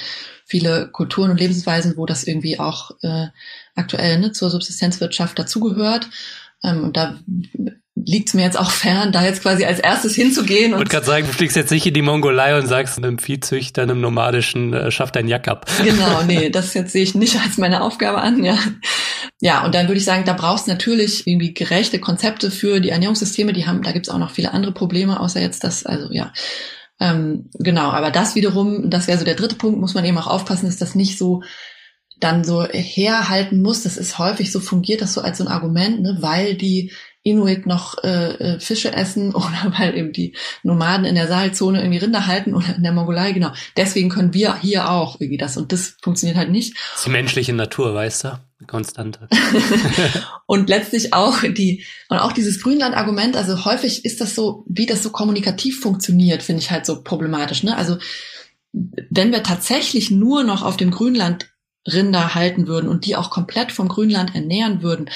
viele 0.46 0.90
Kulturen 0.92 1.32
und 1.32 1.40
Lebensweisen, 1.40 1.98
wo 1.98 2.06
das 2.06 2.24
irgendwie 2.24 2.60
auch 2.60 2.92
äh, 3.02 3.28
aktuell 3.76 4.20
ne, 4.20 4.32
zur 4.32 4.50
Subsistenzwirtschaft 4.52 5.40
dazugehört. 5.40 6.10
Ähm, 6.64 6.84
und 6.84 6.98
da 6.98 7.20
liegt 8.06 8.30
es 8.30 8.34
mir 8.34 8.44
jetzt 8.44 8.60
auch 8.60 8.72
fern, 8.72 9.12
da 9.12 9.24
jetzt 9.24 9.42
quasi 9.42 9.66
als 9.66 9.80
erstes 9.80 10.16
hinzugehen. 10.16 10.72
Ich 10.72 10.78
wollte 10.78 10.92
gerade 10.92 11.06
sagen, 11.06 11.28
du 11.28 11.34
fliegst 11.34 11.56
jetzt 11.56 11.72
nicht 11.72 11.86
in 11.86 11.94
die 11.94 12.02
Mongolei 12.02 12.58
und 12.58 12.68
sagst 12.68 12.98
einem 12.98 13.18
Viehzüchter, 13.18 13.84
einem 13.84 14.02
nomadischen, 14.02 14.74
äh, 14.74 14.92
schaff 14.92 15.12
dein 15.12 15.28
Jack 15.28 15.48
ab. 15.48 15.70
Genau, 15.84 16.24
nee, 16.24 16.50
das 16.52 16.74
jetzt 16.74 16.92
sehe 16.92 17.04
ich 17.04 17.16
nicht 17.16 17.40
als 17.40 17.58
meine 17.58 17.82
Aufgabe 17.82 18.20
an, 18.20 18.44
ja. 18.44 18.58
Ja, 19.40 19.64
und 19.66 19.76
dann 19.76 19.88
würde 19.88 19.98
ich 19.98 20.06
sagen, 20.06 20.24
da 20.26 20.34
brauchst 20.34 20.68
du 20.68 20.72
natürlich 20.72 21.28
irgendwie 21.28 21.54
gerechte 21.54 22.00
Konzepte 22.00 22.52
für 22.52 22.80
die 22.80 22.90
Ernährungssysteme, 22.90 23.54
die 23.54 23.68
haben, 23.68 23.82
da 23.84 23.92
gibt's 23.92 24.10
auch 24.10 24.18
noch 24.18 24.32
viele 24.32 24.54
andere 24.54 24.74
Probleme, 24.74 25.20
außer 25.20 25.42
jetzt 25.42 25.64
das, 25.64 25.86
also 25.86 26.12
ja. 26.12 26.34
Ähm, 27.00 27.50
genau, 27.56 27.90
aber 27.90 28.12
das 28.12 28.36
wiederum, 28.36 28.90
das 28.90 29.08
wäre 29.08 29.18
so 29.18 29.26
der 29.26 29.36
dritte 29.36 29.56
Punkt, 29.56 29.80
muss 29.80 29.94
man 29.94 30.06
eben 30.06 30.18
auch 30.18 30.28
aufpassen, 30.28 30.68
dass 30.68 30.78
das 30.78 30.96
nicht 30.96 31.18
so 31.18 31.42
dann 32.20 32.44
so 32.44 32.64
herhalten 32.64 33.62
muss. 33.62 33.84
Das 33.84 33.98
ist 33.98 34.18
häufig 34.20 34.52
so 34.52 34.60
fungiert 34.60 35.02
das 35.02 35.14
so 35.14 35.22
als 35.22 35.40
so 35.40 35.46
ein 35.46 35.52
Argument, 35.52 36.02
ne, 36.02 36.18
weil 36.22 36.56
die 36.56 36.92
Inuit 37.24 37.66
noch 37.66 38.04
äh, 38.04 38.34
äh, 38.34 38.60
Fische 38.60 38.94
essen 38.94 39.34
oder 39.36 39.74
weil 39.78 39.98
eben 39.98 40.14
die 40.14 40.36
Nomaden 40.62 41.06
in 41.06 41.16
der 41.16 41.28
Saalzone 41.28 41.80
irgendwie 41.80 42.00
Rinder 42.00 42.28
halten 42.28 42.54
oder 42.54 42.76
in 42.76 42.84
der 42.84 42.92
Mongolei, 42.92 43.32
genau. 43.32 43.52
Deswegen 43.78 44.10
können 44.10 44.34
wir 44.34 44.58
hier 44.60 44.90
auch 44.90 45.20
irgendwie 45.20 45.38
das 45.38 45.58
und 45.58 45.72
das 45.72 45.96
funktioniert 46.02 46.38
halt 46.38 46.52
nicht. 46.52 46.76
Das 46.76 47.00
ist 47.00 47.06
die 47.06 47.12
menschliche 47.12 47.54
Natur, 47.54 47.94
weißt 47.94 48.26
du? 48.26 48.40
Konstante. 48.68 49.28
und 50.46 50.70
letztlich 50.70 51.14
auch 51.14 51.42
die, 51.42 51.84
und 52.10 52.20
auch 52.20 52.32
dieses 52.32 52.62
Grünland-Argument, 52.62 53.36
also 53.36 53.66
häufig 53.66 54.06
ist 54.06 54.22
das 54.22 54.36
so, 54.36 54.64
wie 54.68 54.86
das 54.86 55.04
so 55.04 55.10
kommunikativ 55.10 55.82
funktioniert, 55.82 56.44
finde 56.44 56.62
ich 56.62 56.72
halt 56.72 56.86
so 56.86 57.04
problematisch, 57.04 57.64
ne? 57.64 57.76
Also, 57.76 57.98
wenn 58.72 59.32
wir 59.32 59.44
tatsächlich 59.44 60.12
nur 60.12 60.44
noch 60.44 60.64
auf 60.64 60.78
dem 60.78 60.92
Grünland 60.92 61.50
Rinder 61.86 62.34
halten 62.34 62.68
würden 62.68 62.90
und 62.90 63.06
die 63.06 63.16
auch 63.16 63.30
komplett 63.30 63.72
vom 63.72 63.90
Grünland 63.90 64.34
ernähren 64.34 64.82
würden, 64.82 65.10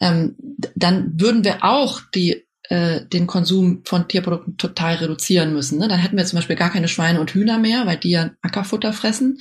ähm, 0.00 0.34
dann 0.74 1.20
würden 1.20 1.44
wir 1.44 1.62
auch 1.64 2.00
die, 2.14 2.46
äh, 2.64 3.04
den 3.06 3.26
Konsum 3.26 3.82
von 3.84 4.08
Tierprodukten 4.08 4.56
total 4.56 4.96
reduzieren 4.96 5.52
müssen. 5.52 5.78
Ne? 5.78 5.88
Dann 5.88 5.98
hätten 5.98 6.16
wir 6.16 6.24
zum 6.24 6.38
Beispiel 6.38 6.56
gar 6.56 6.70
keine 6.70 6.88
Schweine 6.88 7.20
und 7.20 7.32
Hühner 7.32 7.58
mehr, 7.58 7.86
weil 7.86 7.98
die 7.98 8.10
ja 8.10 8.30
Ackerfutter 8.42 8.92
fressen. 8.92 9.40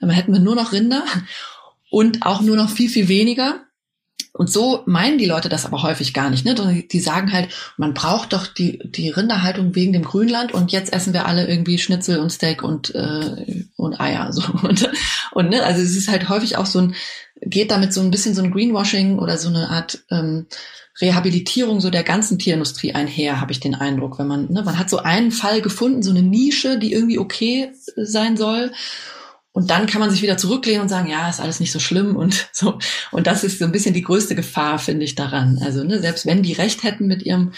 Dann 0.00 0.10
hätten 0.10 0.32
wir 0.32 0.40
nur 0.40 0.56
noch 0.56 0.72
Rinder 0.72 1.04
und 1.90 2.26
auch 2.26 2.40
nur 2.40 2.56
noch 2.56 2.68
viel, 2.68 2.88
viel 2.88 3.08
weniger. 3.08 3.60
Und 4.34 4.50
so 4.50 4.82
meinen 4.86 5.18
die 5.18 5.26
Leute 5.26 5.50
das 5.50 5.66
aber 5.66 5.82
häufig 5.82 6.14
gar 6.14 6.30
nicht. 6.30 6.46
Ne? 6.46 6.54
Die 6.90 7.00
sagen 7.00 7.32
halt, 7.32 7.50
man 7.76 7.92
braucht 7.92 8.32
doch 8.32 8.46
die, 8.46 8.78
die 8.82 9.10
Rinderhaltung 9.10 9.74
wegen 9.74 9.92
dem 9.92 10.04
Grünland 10.04 10.52
und 10.52 10.72
jetzt 10.72 10.90
essen 10.92 11.12
wir 11.12 11.26
alle 11.26 11.46
irgendwie 11.46 11.76
Schnitzel 11.76 12.18
und 12.18 12.30
Steak 12.30 12.62
und, 12.62 12.94
äh, 12.94 13.66
und 13.76 14.00
Eier. 14.00 14.32
So. 14.32 14.42
Und, 14.62 14.88
und 15.32 15.50
ne? 15.50 15.62
also 15.62 15.82
es 15.82 15.94
ist 15.94 16.08
halt 16.08 16.30
häufig 16.30 16.56
auch 16.56 16.64
so 16.64 16.78
ein, 16.78 16.94
geht 17.44 17.70
damit 17.70 17.92
so 17.92 18.00
ein 18.00 18.10
bisschen 18.10 18.34
so 18.34 18.42
ein 18.42 18.50
Greenwashing 18.50 19.18
oder 19.18 19.36
so 19.36 19.48
eine 19.48 19.70
Art 19.70 20.04
ähm, 20.10 20.46
Rehabilitierung 21.00 21.80
so 21.80 21.90
der 21.90 22.02
ganzen 22.02 22.38
Tierindustrie 22.38 22.94
einher, 22.94 23.40
habe 23.40 23.52
ich 23.52 23.60
den 23.60 23.74
Eindruck. 23.74 24.18
Wenn 24.18 24.26
man, 24.26 24.52
ne, 24.52 24.62
man 24.62 24.78
hat 24.78 24.90
so 24.90 24.98
einen 24.98 25.32
Fall 25.32 25.62
gefunden, 25.62 26.02
so 26.02 26.10
eine 26.10 26.22
Nische, 26.22 26.78
die 26.78 26.92
irgendwie 26.92 27.18
okay 27.18 27.72
sein 27.96 28.36
soll. 28.36 28.72
Und 29.52 29.70
dann 29.70 29.86
kann 29.86 30.00
man 30.00 30.10
sich 30.10 30.22
wieder 30.22 30.38
zurücklehnen 30.38 30.82
und 30.82 30.88
sagen, 30.88 31.10
ja, 31.10 31.28
ist 31.28 31.40
alles 31.40 31.60
nicht 31.60 31.72
so 31.72 31.78
schlimm 31.78 32.16
und 32.16 32.48
so. 32.52 32.78
Und 33.10 33.26
das 33.26 33.44
ist 33.44 33.58
so 33.58 33.64
ein 33.64 33.72
bisschen 33.72 33.94
die 33.94 34.02
größte 34.02 34.34
Gefahr, 34.34 34.78
finde 34.78 35.04
ich, 35.04 35.14
daran. 35.14 35.58
Also, 35.62 35.84
ne, 35.84 35.98
selbst 36.00 36.26
wenn 36.26 36.42
die 36.42 36.54
recht 36.54 36.82
hätten 36.82 37.06
mit 37.06 37.22
ihrem 37.22 37.52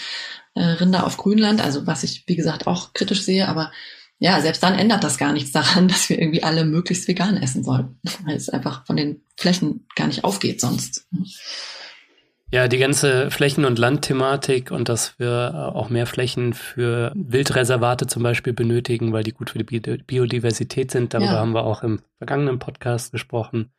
äh, 0.55 0.63
Rinder 0.63 1.05
auf 1.05 1.17
Grünland, 1.17 1.61
also 1.61 1.85
was 1.85 2.03
ich, 2.03 2.23
wie 2.27 2.35
gesagt, 2.35 2.67
auch 2.67 2.93
kritisch 2.93 3.23
sehe, 3.23 3.47
aber 3.47 3.71
ja, 4.19 4.39
selbst 4.39 4.63
dann 4.63 4.77
ändert 4.77 5.03
das 5.03 5.17
gar 5.17 5.33
nichts 5.33 5.51
daran, 5.51 5.87
dass 5.89 6.09
wir 6.09 6.19
irgendwie 6.19 6.43
alle 6.43 6.65
möglichst 6.65 7.07
vegan 7.07 7.37
essen 7.37 7.63
sollen. 7.63 7.99
Weil 8.25 8.35
es 8.35 8.49
einfach 8.49 8.85
von 8.85 8.95
den 8.95 9.21
Flächen 9.37 9.87
gar 9.95 10.07
nicht 10.07 10.23
aufgeht 10.23 10.61
sonst. 10.61 11.07
Ja, 12.51 12.67
die 12.67 12.77
ganze 12.77 13.31
Flächen- 13.31 13.65
und 13.65 13.79
Landthematik 13.79 14.71
und 14.71 14.87
dass 14.87 15.19
wir 15.19 15.73
auch 15.75 15.89
mehr 15.89 16.05
Flächen 16.05 16.53
für 16.53 17.11
Wildreservate 17.15 18.07
zum 18.07 18.23
Beispiel 18.23 18.53
benötigen, 18.53 19.11
weil 19.11 19.23
die 19.23 19.33
gut 19.33 19.49
für 19.49 19.59
die 19.59 19.97
Biodiversität 19.97 20.91
sind. 20.91 21.13
Darüber 21.13 21.33
ja. 21.33 21.39
haben 21.39 21.53
wir 21.53 21.65
auch 21.65 21.83
im 21.83 21.99
vergangenen 22.17 22.59
Podcast 22.59 23.11
gesprochen. 23.11 23.71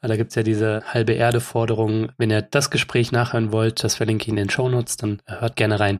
Da 0.00 0.16
gibt's 0.16 0.34
ja 0.34 0.42
diese 0.42 0.82
halbe 0.86 1.12
Erde-Forderung. 1.12 2.10
Wenn 2.18 2.30
ihr 2.30 2.42
das 2.42 2.70
Gespräch 2.70 3.12
nachhören 3.12 3.52
wollt, 3.52 3.82
das 3.84 3.94
verlinke 3.94 4.24
ich 4.24 4.28
in 4.28 4.36
den 4.36 4.50
Shownotes, 4.50 4.96
dann 4.96 5.22
hört 5.26 5.56
gerne 5.56 5.80
rein. 5.80 5.98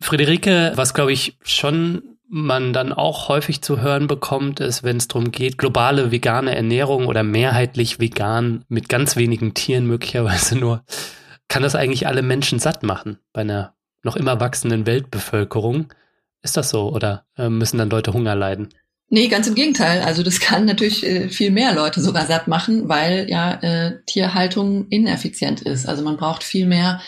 Friederike, 0.00 0.72
was 0.74 0.94
glaube 0.94 1.12
ich 1.12 1.38
schon 1.42 2.15
man 2.28 2.72
dann 2.72 2.92
auch 2.92 3.28
häufig 3.28 3.62
zu 3.62 3.80
hören 3.80 4.06
bekommt, 4.06 4.60
ist, 4.60 4.82
wenn 4.82 4.96
es 4.96 5.08
darum 5.08 5.30
geht, 5.30 5.58
globale 5.58 6.10
vegane 6.10 6.54
Ernährung 6.54 7.06
oder 7.06 7.22
mehrheitlich 7.22 8.00
vegan 8.00 8.64
mit 8.68 8.88
ganz 8.88 9.16
wenigen 9.16 9.54
Tieren 9.54 9.86
möglicherweise 9.86 10.56
nur, 10.56 10.84
kann 11.48 11.62
das 11.62 11.76
eigentlich 11.76 12.06
alle 12.06 12.22
Menschen 12.22 12.58
satt 12.58 12.82
machen 12.82 13.18
bei 13.32 13.42
einer 13.42 13.74
noch 14.02 14.16
immer 14.16 14.40
wachsenden 14.40 14.86
Weltbevölkerung? 14.86 15.92
Ist 16.42 16.56
das 16.56 16.70
so 16.70 16.92
oder 16.92 17.24
äh, 17.36 17.48
müssen 17.48 17.78
dann 17.78 17.90
Leute 17.90 18.12
Hunger 18.12 18.34
leiden? 18.34 18.68
Nee, 19.08 19.28
ganz 19.28 19.46
im 19.46 19.54
Gegenteil. 19.54 20.02
Also 20.02 20.24
das 20.24 20.40
kann 20.40 20.64
natürlich 20.64 21.06
äh, 21.06 21.28
viel 21.28 21.52
mehr 21.52 21.74
Leute 21.74 22.00
sogar 22.00 22.26
satt 22.26 22.48
machen, 22.48 22.88
weil 22.88 23.30
ja 23.30 23.54
äh, 23.62 24.00
Tierhaltung 24.06 24.88
ineffizient 24.88 25.62
ist. 25.62 25.88
Also 25.88 26.02
man 26.02 26.16
braucht 26.16 26.42
viel 26.42 26.66
mehr 26.66 27.00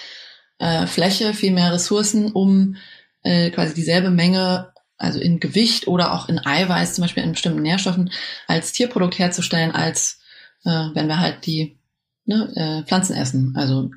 äh, 0.59 0.87
Fläche, 0.87 1.35
viel 1.35 1.53
mehr 1.53 1.73
Ressourcen, 1.73 2.31
um 2.31 2.77
äh, 3.23 3.51
quasi 3.51 3.75
dieselbe 3.75 4.11
Menge 4.11 4.73
also 4.99 5.21
in 5.21 5.41
Gewicht 5.41 5.87
oder 5.87 6.13
auch 6.13 6.29
in 6.29 6.45
Eiweiß, 6.45 6.95
zum 6.95 7.03
Beispiel 7.03 7.23
in 7.23 7.33
bestimmten 7.33 7.63
Nährstoffen, 7.63 8.11
als 8.47 8.73
Tierprodukt 8.73 9.19
herzustellen, 9.19 9.71
als 9.71 10.21
äh, 10.65 10.89
wenn 10.95 11.07
wir 11.07 11.21
halt 11.21 11.47
die 11.47 11.79
ne, 12.25 12.53
äh, 12.55 12.87
Pflanzen 12.87 13.17
essen. 13.17 13.55
Also 13.57 13.91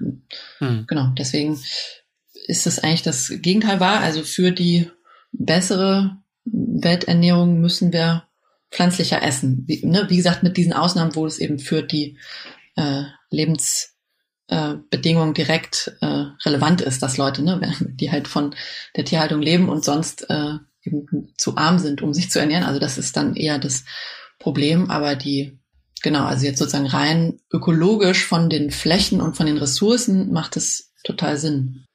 hm. 0.59 0.85
genau, 0.87 1.11
deswegen 1.17 1.59
ist 2.47 2.65
das 2.65 2.79
eigentlich 2.79 3.01
das 3.01 3.31
Gegenteil 3.41 3.79
wahr. 3.79 3.99
Also 3.99 4.23
für 4.23 4.51
die 4.51 4.89
bessere 5.31 6.17
Welternährung 6.45 7.59
müssen 7.59 7.93
wir 7.93 8.23
pflanzlicher 8.71 9.21
essen. 9.21 9.63
Wie, 9.67 9.85
ne, 9.85 10.05
wie 10.09 10.17
gesagt, 10.17 10.43
mit 10.43 10.57
diesen 10.57 10.73
Ausnahmen, 10.73 11.15
wo 11.15 11.25
es 11.25 11.39
eben 11.39 11.59
für 11.59 11.83
die 11.83 12.17
äh, 12.75 13.03
Lebensbedingungen 13.29 15.31
äh, 15.31 15.33
direkt 15.33 15.95
äh, 16.01 16.25
relevant 16.45 16.81
ist, 16.81 17.03
dass 17.03 17.17
Leute, 17.17 17.43
ne, 17.43 17.73
die 17.81 18.11
halt 18.11 18.27
von 18.27 18.55
der 18.95 19.05
Tierhaltung 19.05 19.41
leben 19.41 19.69
und 19.69 19.83
sonst 19.83 20.29
äh, 20.29 20.55
eben 20.84 21.34
zu 21.38 21.57
arm 21.57 21.79
sind, 21.79 22.01
um 22.01 22.13
sich 22.13 22.29
zu 22.32 22.39
ernähren. 22.39 22.63
Also 22.63 22.79
das 22.79 22.97
ist 22.97 23.17
dann 23.17 23.36
eher 23.36 23.59
das 23.59 23.86
Problem. 24.39 24.89
Aber 24.89 25.15
die, 25.15 25.59
genau, 26.01 26.25
also 26.25 26.45
jetzt 26.45 26.59
sozusagen 26.59 26.88
rein 26.88 27.39
ökologisch 27.51 28.25
von 28.25 28.49
den 28.49 28.71
Flächen 28.71 29.21
und 29.21 29.38
von 29.38 29.45
den 29.45 29.57
Ressourcen 29.57 30.32
macht 30.32 30.57
es 30.57 30.93
total 31.03 31.38
Sinn. 31.38 31.86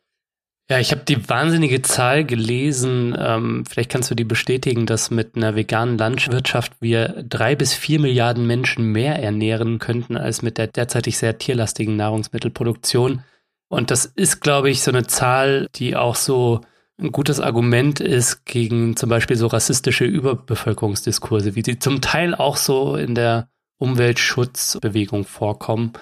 Ja, 0.68 0.80
ich 0.80 0.90
habe 0.90 1.02
die 1.06 1.28
wahnsinnige 1.28 1.80
Zahl 1.82 2.24
gelesen. 2.24 3.16
Ähm, 3.16 3.64
vielleicht 3.68 3.90
kannst 3.90 4.10
du 4.10 4.16
die 4.16 4.24
bestätigen, 4.24 4.84
dass 4.84 5.12
mit 5.12 5.36
einer 5.36 5.54
veganen 5.54 5.96
Landwirtschaft 5.96 6.72
wir 6.80 7.24
drei 7.28 7.54
bis 7.54 7.72
vier 7.72 8.00
Milliarden 8.00 8.48
Menschen 8.48 8.90
mehr 8.90 9.22
ernähren 9.22 9.78
könnten 9.78 10.16
als 10.16 10.42
mit 10.42 10.58
der 10.58 10.66
derzeitig 10.66 11.18
sehr 11.18 11.38
tierlastigen 11.38 11.94
Nahrungsmittelproduktion. 11.94 13.22
Und 13.68 13.92
das 13.92 14.06
ist, 14.06 14.40
glaube 14.40 14.68
ich, 14.70 14.82
so 14.82 14.90
eine 14.90 15.06
Zahl, 15.06 15.68
die 15.76 15.94
auch 15.94 16.16
so 16.16 16.62
ein 16.98 17.12
gutes 17.12 17.40
Argument 17.40 18.00
ist 18.00 18.46
gegen 18.46 18.96
zum 18.96 19.10
Beispiel 19.10 19.36
so 19.36 19.46
rassistische 19.48 20.04
Überbevölkerungsdiskurse, 20.04 21.54
wie 21.54 21.62
sie 21.62 21.78
zum 21.78 22.00
Teil 22.00 22.34
auch 22.34 22.56
so 22.56 22.96
in 22.96 23.14
der 23.14 23.48
Umweltschutzbewegung 23.78 25.24
vorkommen, 25.24 25.92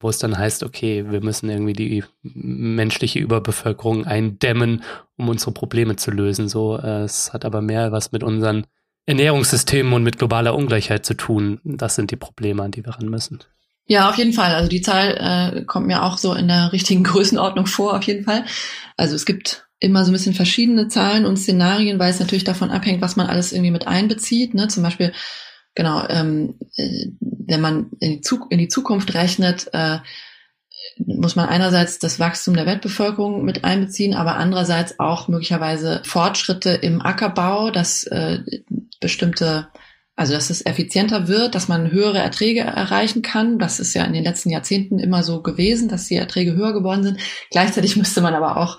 wo 0.00 0.08
es 0.08 0.18
dann 0.18 0.36
heißt, 0.36 0.64
okay, 0.64 1.04
wir 1.10 1.22
müssen 1.22 1.48
irgendwie 1.50 1.74
die 1.74 2.04
menschliche 2.22 3.20
Überbevölkerung 3.20 4.06
eindämmen, 4.06 4.82
um 5.16 5.28
unsere 5.28 5.52
Probleme 5.52 5.96
zu 5.96 6.10
lösen. 6.10 6.48
So, 6.48 6.78
äh, 6.78 7.02
es 7.02 7.32
hat 7.32 7.44
aber 7.44 7.60
mehr 7.60 7.92
was 7.92 8.10
mit 8.10 8.24
unseren 8.24 8.66
Ernährungssystemen 9.06 9.92
und 9.92 10.02
mit 10.02 10.18
globaler 10.18 10.56
Ungleichheit 10.56 11.06
zu 11.06 11.14
tun. 11.14 11.60
Das 11.64 11.94
sind 11.94 12.10
die 12.10 12.16
Probleme, 12.16 12.62
an 12.62 12.72
die 12.72 12.84
wir 12.84 12.94
ran 12.94 13.08
müssen. 13.08 13.40
Ja, 13.86 14.08
auf 14.08 14.16
jeden 14.16 14.32
Fall. 14.32 14.54
Also 14.54 14.68
die 14.68 14.82
Zahl 14.82 15.16
äh, 15.56 15.64
kommt 15.64 15.86
mir 15.86 16.02
auch 16.02 16.18
so 16.18 16.34
in 16.34 16.48
der 16.48 16.72
richtigen 16.72 17.04
Größenordnung 17.04 17.66
vor, 17.66 17.96
auf 17.96 18.04
jeden 18.04 18.24
Fall. 18.24 18.44
Also 18.96 19.14
es 19.14 19.26
gibt 19.26 19.69
immer 19.80 20.04
so 20.04 20.10
ein 20.10 20.12
bisschen 20.12 20.34
verschiedene 20.34 20.88
Zahlen 20.88 21.24
und 21.24 21.38
Szenarien, 21.38 21.98
weil 21.98 22.10
es 22.10 22.20
natürlich 22.20 22.44
davon 22.44 22.70
abhängt, 22.70 23.00
was 23.00 23.16
man 23.16 23.26
alles 23.26 23.52
irgendwie 23.52 23.70
mit 23.70 23.86
einbezieht. 23.86 24.54
Ne? 24.54 24.68
Zum 24.68 24.82
Beispiel, 24.82 25.12
genau, 25.74 26.06
ähm, 26.08 26.58
äh, 26.76 27.06
wenn 27.20 27.60
man 27.60 27.90
in 27.98 28.12
die, 28.12 28.20
Zuk 28.20 28.46
in 28.50 28.58
die 28.58 28.68
Zukunft 28.68 29.14
rechnet, 29.14 29.68
äh, 29.72 29.98
muss 30.98 31.36
man 31.36 31.48
einerseits 31.48 31.98
das 31.98 32.20
Wachstum 32.20 32.54
der 32.54 32.66
Weltbevölkerung 32.66 33.44
mit 33.44 33.64
einbeziehen, 33.64 34.14
aber 34.14 34.36
andererseits 34.36 34.98
auch 34.98 35.28
möglicherweise 35.28 36.02
Fortschritte 36.04 36.70
im 36.70 37.00
Ackerbau, 37.00 37.70
dass 37.70 38.04
äh, 38.04 38.40
bestimmte, 39.00 39.68
also 40.14 40.34
dass 40.34 40.50
es 40.50 40.64
effizienter 40.64 41.26
wird, 41.26 41.54
dass 41.54 41.68
man 41.68 41.90
höhere 41.90 42.18
Erträge 42.18 42.60
erreichen 42.60 43.22
kann. 43.22 43.58
Das 43.58 43.80
ist 43.80 43.94
ja 43.94 44.04
in 44.04 44.12
den 44.12 44.24
letzten 44.24 44.50
Jahrzehnten 44.50 44.98
immer 44.98 45.22
so 45.22 45.42
gewesen, 45.42 45.88
dass 45.88 46.06
die 46.06 46.16
Erträge 46.16 46.54
höher 46.54 46.74
geworden 46.74 47.02
sind. 47.02 47.20
Gleichzeitig 47.50 47.96
müsste 47.96 48.20
man 48.20 48.34
aber 48.34 48.58
auch 48.58 48.76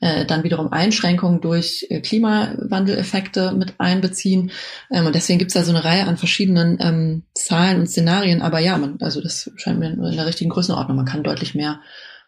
äh, 0.00 0.24
dann 0.26 0.44
wiederum 0.44 0.72
Einschränkungen 0.72 1.40
durch 1.40 1.86
äh, 1.90 2.00
Klimawandeleffekte 2.00 3.52
mit 3.52 3.74
einbeziehen. 3.78 4.50
Ähm, 4.90 5.06
und 5.06 5.14
deswegen 5.14 5.38
gibt 5.38 5.50
es 5.50 5.54
da 5.54 5.64
so 5.64 5.72
eine 5.72 5.84
Reihe 5.84 6.06
an 6.06 6.16
verschiedenen 6.16 6.78
ähm, 6.80 7.22
Zahlen 7.34 7.80
und 7.80 7.86
Szenarien. 7.86 8.42
Aber 8.42 8.58
ja, 8.58 8.76
man, 8.78 8.98
also 9.00 9.20
das 9.20 9.50
scheint 9.56 9.78
mir 9.78 9.90
in 9.90 10.16
der 10.16 10.26
richtigen 10.26 10.50
Größenordnung. 10.50 10.96
Man 10.96 11.06
kann 11.06 11.22
deutlich 11.22 11.54
mehr 11.54 11.80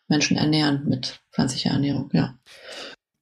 Menschen 0.08 0.36
ernähren 0.36 0.84
mit 0.86 1.20
pflanzlicher 1.32 1.70
Ernährung, 1.70 2.10
ja. 2.12 2.38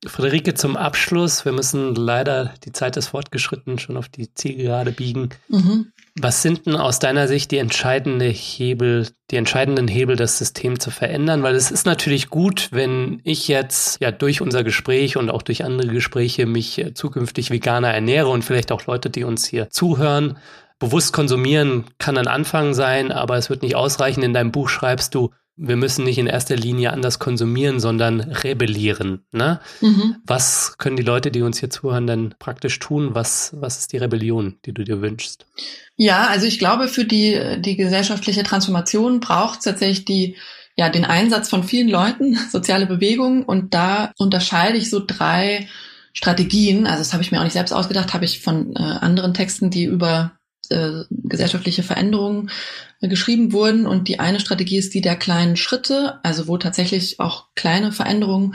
Friederike, 0.07 0.55
zum 0.55 0.77
Abschluss, 0.77 1.45
wir 1.47 1.53
müssen 1.53 1.95
leider, 1.95 2.53
die 2.65 2.73
Zeit 2.73 2.97
ist 2.97 3.09
fortgeschritten, 3.09 3.79
schon 3.79 3.97
auf 3.97 4.09
die 4.09 4.33
Zielgerade 4.35 4.93
biegen. 4.93 5.31
Mhm. 5.49 5.93
Was 6.17 6.43
sind 6.43 6.67
denn 6.67 6.77
aus 6.77 7.01
deiner 7.01 7.27
Sicht 7.27 7.51
die 7.51 7.59
entscheidende 7.59 8.27
Hebel, 8.27 9.09
die 9.33 9.37
entscheidenden 9.37 9.89
Hebel, 9.89 10.15
das 10.15 10.39
System 10.39 10.79
zu 10.79 10.93
verändern? 10.93 11.43
Weil 11.43 11.57
es 11.57 11.73
ist 11.73 11.87
natürlich 11.87 12.31
gut, 12.31 12.69
wenn 12.71 13.21
ich 13.25 13.49
jetzt 13.49 14.01
ja 14.01 14.13
durch 14.13 14.41
unser 14.41 14.63
Gespräch 14.63 15.17
und 15.17 15.29
auch 15.29 15.43
durch 15.43 15.65
andere 15.65 15.89
Gespräche 15.89 16.47
mich 16.47 16.79
äh, 16.79 16.95
zukünftig 16.95 17.51
veganer 17.51 17.93
ernähre 17.93 18.29
und 18.29 18.45
vielleicht 18.45 18.71
auch 18.71 18.87
Leute, 18.87 19.11
die 19.11 19.25
uns 19.25 19.45
hier 19.45 19.71
zuhören, 19.71 20.39
bewusst 20.79 21.13
konsumieren 21.13 21.85
kann 21.99 22.17
ein 22.17 22.29
Anfang 22.29 22.75
sein, 22.75 23.11
aber 23.11 23.37
es 23.37 23.51
wird 23.51 23.63
nicht 23.63 23.75
ausreichen. 23.75 24.23
In 24.23 24.35
deinem 24.35 24.53
Buch 24.53 24.69
schreibst 24.69 25.17
du, 25.17 25.31
wir 25.57 25.77
müssen 25.77 26.05
nicht 26.05 26.19
in 26.19 26.27
erster 26.27 26.57
Linie 26.57 26.93
anders 26.93 27.19
konsumieren, 27.19 27.79
sondern 27.79 28.21
rebellieren. 28.21 29.25
Ne? 29.31 29.61
Mhm. 29.81 30.17
Was 30.27 30.77
können 30.79 30.97
die 30.97 31.03
Leute, 31.03 31.31
die 31.31 31.43
uns 31.43 31.61
hier 31.61 31.71
zuhören, 31.71 32.07
dann 32.07 32.35
praktisch 32.39 32.79
tun? 32.81 33.15
Was, 33.15 33.55
was 33.57 33.79
ist 33.79 33.93
die 33.93 33.99
Rebellion, 33.99 34.57
die 34.65 34.73
du 34.73 34.83
dir 34.83 35.01
wünschst? 35.01 35.47
Ja, 35.97 36.27
also 36.27 36.47
ich 36.47 36.59
glaube, 36.59 36.89
für 36.89 37.05
die, 37.05 37.61
die 37.61 37.77
gesellschaftliche 37.77 38.43
Transformation 38.43 39.21
braucht 39.21 39.61
es 39.61 39.65
tatsächlich 39.65 40.05
die, 40.05 40.37
ja, 40.77 40.89
den 40.89 41.05
Einsatz 41.05 41.49
von 41.49 41.63
vielen 41.63 41.89
Leuten, 41.89 42.37
soziale 42.51 42.87
Bewegungen. 42.87 43.45
Und 43.45 43.75
da 43.75 44.13
unterscheide 44.19 44.77
ich 44.77 44.91
so 44.91 45.03
drei 45.07 45.69
Strategien. 46.13 46.87
Also 46.87 46.99
das 46.99 47.13
habe 47.13 47.23
ich 47.23 47.31
mir 47.31 47.39
auch 47.39 47.45
nicht 47.45 47.53
selbst 47.53 47.73
ausgedacht, 47.73 48.13
habe 48.13 48.25
ich 48.25 48.41
von 48.41 48.75
äh, 48.75 48.81
anderen 48.81 49.35
Texten, 49.35 49.71
die 49.71 49.85
über 49.85 50.33
äh, 50.71 51.05
gesellschaftliche 51.11 51.83
Veränderungen 51.83 52.51
äh, 53.01 53.09
geschrieben 53.09 53.53
wurden. 53.53 53.87
Und 53.87 54.09
die 54.09 54.21
eine 54.21 54.41
Strategie 54.41 54.79
ist 54.79 54.95
die 54.95 55.01
der 55.01 55.17
kleinen 55.17 55.57
Schritte, 55.57 56.21
also 56.23 56.49
wo 56.49 56.59
tatsächlich 56.59 57.21
auch 57.21 57.47
kleine 57.55 57.93
Veränderungen, 57.93 58.55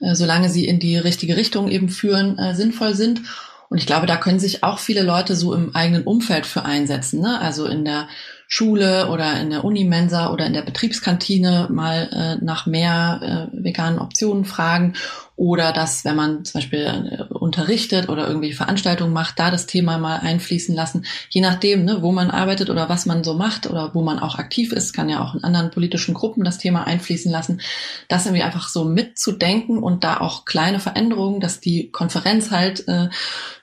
äh, 0.00 0.14
solange 0.14 0.48
sie 0.48 0.66
in 0.66 0.78
die 0.78 0.96
richtige 0.96 1.36
Richtung 1.36 1.68
eben 1.68 1.88
führen, 1.88 2.38
äh, 2.38 2.54
sinnvoll 2.54 2.94
sind. 2.94 3.22
Und 3.68 3.78
ich 3.78 3.86
glaube, 3.86 4.06
da 4.06 4.16
können 4.16 4.38
sich 4.38 4.62
auch 4.62 4.78
viele 4.78 5.02
Leute 5.02 5.34
so 5.34 5.52
im 5.52 5.74
eigenen 5.74 6.04
Umfeld 6.04 6.46
für 6.46 6.64
einsetzen. 6.64 7.20
Ne? 7.20 7.40
Also 7.40 7.66
in 7.66 7.84
der 7.84 8.08
Schule 8.46 9.08
oder 9.08 9.40
in 9.40 9.50
der 9.50 9.64
Unimensa 9.64 10.32
oder 10.32 10.46
in 10.46 10.52
der 10.52 10.62
Betriebskantine 10.62 11.66
mal 11.68 12.38
nach 12.40 12.66
mehr 12.66 13.50
veganen 13.52 13.98
Optionen 13.98 14.44
fragen 14.44 14.94
oder 15.36 15.74
dass, 15.74 16.06
wenn 16.06 16.16
man 16.16 16.44
zum 16.46 16.60
Beispiel 16.60 17.28
äh, 17.28 17.34
unterrichtet 17.34 18.08
oder 18.08 18.26
irgendwie 18.26 18.54
Veranstaltungen 18.54 19.12
macht, 19.12 19.38
da 19.38 19.50
das 19.50 19.66
Thema 19.66 19.98
mal 19.98 20.16
einfließen 20.20 20.74
lassen. 20.74 21.04
Je 21.28 21.42
nachdem, 21.42 21.84
ne, 21.84 21.98
wo 22.00 22.10
man 22.10 22.30
arbeitet 22.30 22.70
oder 22.70 22.88
was 22.88 23.04
man 23.04 23.22
so 23.22 23.34
macht 23.34 23.68
oder 23.68 23.94
wo 23.94 24.02
man 24.02 24.18
auch 24.18 24.38
aktiv 24.38 24.72
ist, 24.72 24.94
kann 24.94 25.10
ja 25.10 25.22
auch 25.22 25.34
in 25.34 25.44
anderen 25.44 25.70
politischen 25.70 26.14
Gruppen 26.14 26.42
das 26.42 26.56
Thema 26.56 26.86
einfließen 26.86 27.30
lassen. 27.30 27.60
Das 28.08 28.24
irgendwie 28.24 28.44
einfach 28.44 28.68
so 28.68 28.86
mitzudenken 28.86 29.82
und 29.82 30.04
da 30.04 30.20
auch 30.20 30.46
kleine 30.46 30.80
Veränderungen, 30.80 31.40
dass 31.40 31.60
die 31.60 31.90
Konferenz 31.90 32.50
halt, 32.50 32.88
äh, 32.88 33.10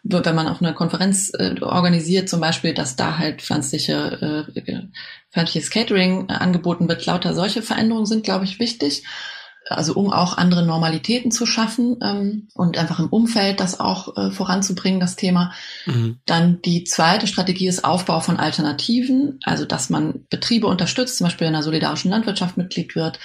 wenn 0.04 0.36
man 0.36 0.48
auf 0.48 0.62
einer 0.62 0.74
Konferenz 0.74 1.32
äh, 1.34 1.56
organisiert, 1.60 2.30
zum 2.30 2.40
Beispiel, 2.40 2.76
dass 2.76 2.96
da 2.96 3.18
halt 3.18 3.42
pflanzliche, 3.42 4.48
äh, 4.56 4.72
pflanzliches 5.32 5.72
Catering 5.72 6.30
äh, 6.30 6.34
angeboten 6.34 6.88
wird. 6.88 7.04
Lauter 7.08 7.34
solche 7.34 7.64
Veränderungen 7.64 8.06
sind, 8.06 8.24
glaube 8.24 8.46
ich, 8.46 8.60
wichtig 8.60 9.04
also 9.70 9.94
um 9.94 10.12
auch 10.12 10.38
andere 10.38 10.66
Normalitäten 10.66 11.32
zu 11.32 11.46
schaffen 11.46 11.98
ähm, 12.02 12.48
und 12.54 12.78
einfach 12.78 13.00
im 13.00 13.10
Umfeld 13.10 13.60
das 13.60 13.80
auch 13.80 14.18
äh, 14.18 14.32
voranzubringen, 14.32 15.00
das 15.00 15.16
Thema. 15.16 15.54
Mhm. 15.86 16.20
Dann 16.26 16.62
die 16.62 16.84
zweite 16.84 17.28
Strategie 17.28 17.68
ist 17.68 17.86
Aufbau 17.86 18.20
von 18.20 18.38
Alternativen, 18.38 19.40
also 19.44 19.66
dass 19.66 19.90
man 19.90 20.26
Betriebe 20.30 20.68
unterstützt, 20.68 21.18
zum 21.18 21.28
Beispiel 21.28 21.48
in 21.48 21.54
der 21.54 21.64
solidarischen 21.64 22.12
Landwirtschaft 22.12 22.58
Mitglied 22.58 22.96
wird 22.96 23.20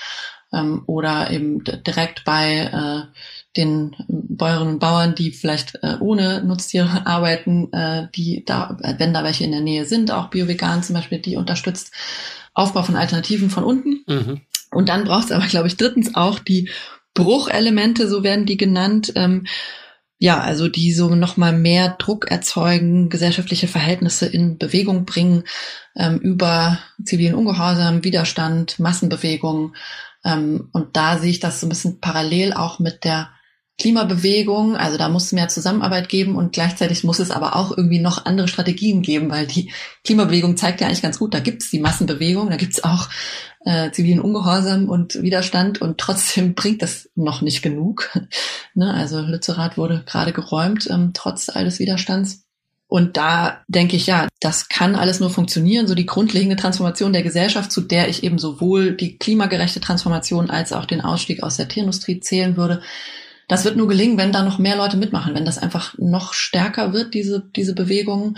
ähm, 0.52 0.82
oder 0.86 1.30
eben 1.30 1.64
direkt 1.64 2.24
bei 2.24 2.70
äh, 2.72 3.18
den 3.56 3.96
Bäuerinnen 4.08 4.74
und 4.74 4.78
Bauern, 4.78 5.14
die 5.14 5.32
vielleicht 5.32 5.78
äh, 5.82 5.96
ohne 6.00 6.42
Nutztiere 6.44 7.02
arbeiten, 7.06 7.72
äh, 7.72 8.08
die 8.14 8.44
da, 8.44 8.76
wenn 8.98 9.12
da 9.12 9.24
welche 9.24 9.44
in 9.44 9.52
der 9.52 9.60
Nähe 9.60 9.84
sind, 9.84 10.10
auch 10.10 10.28
biovegan 10.28 10.82
zum 10.82 10.94
Beispiel, 10.94 11.18
die 11.18 11.36
unterstützt. 11.36 11.92
Aufbau 12.54 12.82
von 12.82 12.96
Alternativen 12.96 13.50
von 13.50 13.62
unten. 13.62 14.04
Mhm. 14.06 14.40
Und 14.78 14.90
dann 14.90 15.02
braucht 15.02 15.24
es 15.24 15.32
aber, 15.32 15.48
glaube 15.48 15.66
ich, 15.66 15.76
drittens 15.76 16.14
auch 16.14 16.38
die 16.38 16.70
Bruchelemente, 17.12 18.08
so 18.08 18.22
werden 18.22 18.46
die 18.46 18.56
genannt. 18.56 19.12
Ähm, 19.16 19.44
ja, 20.20 20.38
also 20.38 20.68
die 20.68 20.92
so 20.92 21.16
nochmal 21.16 21.52
mehr 21.52 21.96
Druck 21.98 22.30
erzeugen, 22.30 23.08
gesellschaftliche 23.08 23.66
Verhältnisse 23.66 24.26
in 24.26 24.56
Bewegung 24.56 25.04
bringen, 25.04 25.42
ähm, 25.96 26.18
über 26.18 26.78
zivilen 27.04 27.34
Ungehorsam, 27.34 28.04
Widerstand, 28.04 28.78
Massenbewegung. 28.78 29.74
Ähm, 30.24 30.68
und 30.72 30.96
da 30.96 31.18
sehe 31.18 31.30
ich 31.30 31.40
das 31.40 31.58
so 31.58 31.66
ein 31.66 31.70
bisschen 31.70 31.98
parallel 31.98 32.52
auch 32.52 32.78
mit 32.78 33.02
der 33.02 33.30
Klimabewegung, 33.80 34.76
also 34.76 34.98
da 34.98 35.08
muss 35.08 35.26
es 35.26 35.32
mehr 35.32 35.48
Zusammenarbeit 35.48 36.08
geben 36.08 36.34
und 36.34 36.52
gleichzeitig 36.52 37.04
muss 37.04 37.20
es 37.20 37.30
aber 37.30 37.54
auch 37.54 37.76
irgendwie 37.76 38.00
noch 38.00 38.26
andere 38.26 38.48
Strategien 38.48 39.02
geben, 39.02 39.30
weil 39.30 39.46
die 39.46 39.72
Klimabewegung 40.02 40.56
zeigt 40.56 40.80
ja 40.80 40.88
eigentlich 40.88 41.02
ganz 41.02 41.20
gut, 41.20 41.32
da 41.32 41.38
gibt 41.38 41.62
es 41.62 41.70
die 41.70 41.78
Massenbewegung, 41.78 42.50
da 42.50 42.56
gibt 42.56 42.72
es 42.72 42.82
auch 42.82 43.08
äh, 43.64 43.90
zivilen 43.90 44.20
Ungehorsam 44.20 44.88
und 44.88 45.20
Widerstand 45.22 45.80
und 45.80 45.98
trotzdem 45.98 46.54
bringt 46.56 46.82
das 46.82 47.08
noch 47.14 47.42
nicht 47.42 47.62
genug. 47.62 48.10
ne? 48.74 48.92
Also 48.94 49.20
Lützerath 49.20 49.76
wurde 49.76 50.02
gerade 50.06 50.32
geräumt, 50.32 50.88
ähm, 50.90 51.12
trotz 51.14 51.48
all 51.48 51.64
des 51.64 51.78
Widerstands. 51.78 52.44
Und 52.90 53.18
da 53.18 53.58
denke 53.68 53.96
ich, 53.96 54.06
ja, 54.06 54.28
das 54.40 54.70
kann 54.70 54.96
alles 54.96 55.20
nur 55.20 55.28
funktionieren, 55.28 55.86
so 55.86 55.94
die 55.94 56.06
grundlegende 56.06 56.56
Transformation 56.56 57.12
der 57.12 57.22
Gesellschaft, 57.22 57.70
zu 57.70 57.82
der 57.82 58.08
ich 58.08 58.24
eben 58.24 58.38
sowohl 58.38 58.92
die 58.92 59.18
klimagerechte 59.18 59.80
Transformation 59.80 60.48
als 60.48 60.72
auch 60.72 60.86
den 60.86 61.02
Ausstieg 61.02 61.42
aus 61.42 61.58
der 61.58 61.68
Tierindustrie 61.68 62.20
zählen 62.20 62.56
würde 62.56 62.80
das 63.48 63.64
wird 63.64 63.76
nur 63.76 63.88
gelingen, 63.88 64.18
wenn 64.18 64.30
da 64.30 64.42
noch 64.42 64.58
mehr 64.58 64.76
Leute 64.76 64.98
mitmachen, 64.98 65.34
wenn 65.34 65.46
das 65.46 65.58
einfach 65.58 65.96
noch 65.98 66.34
stärker 66.34 66.92
wird, 66.92 67.14
diese, 67.14 67.42
diese 67.56 67.74
Bewegung 67.74 68.36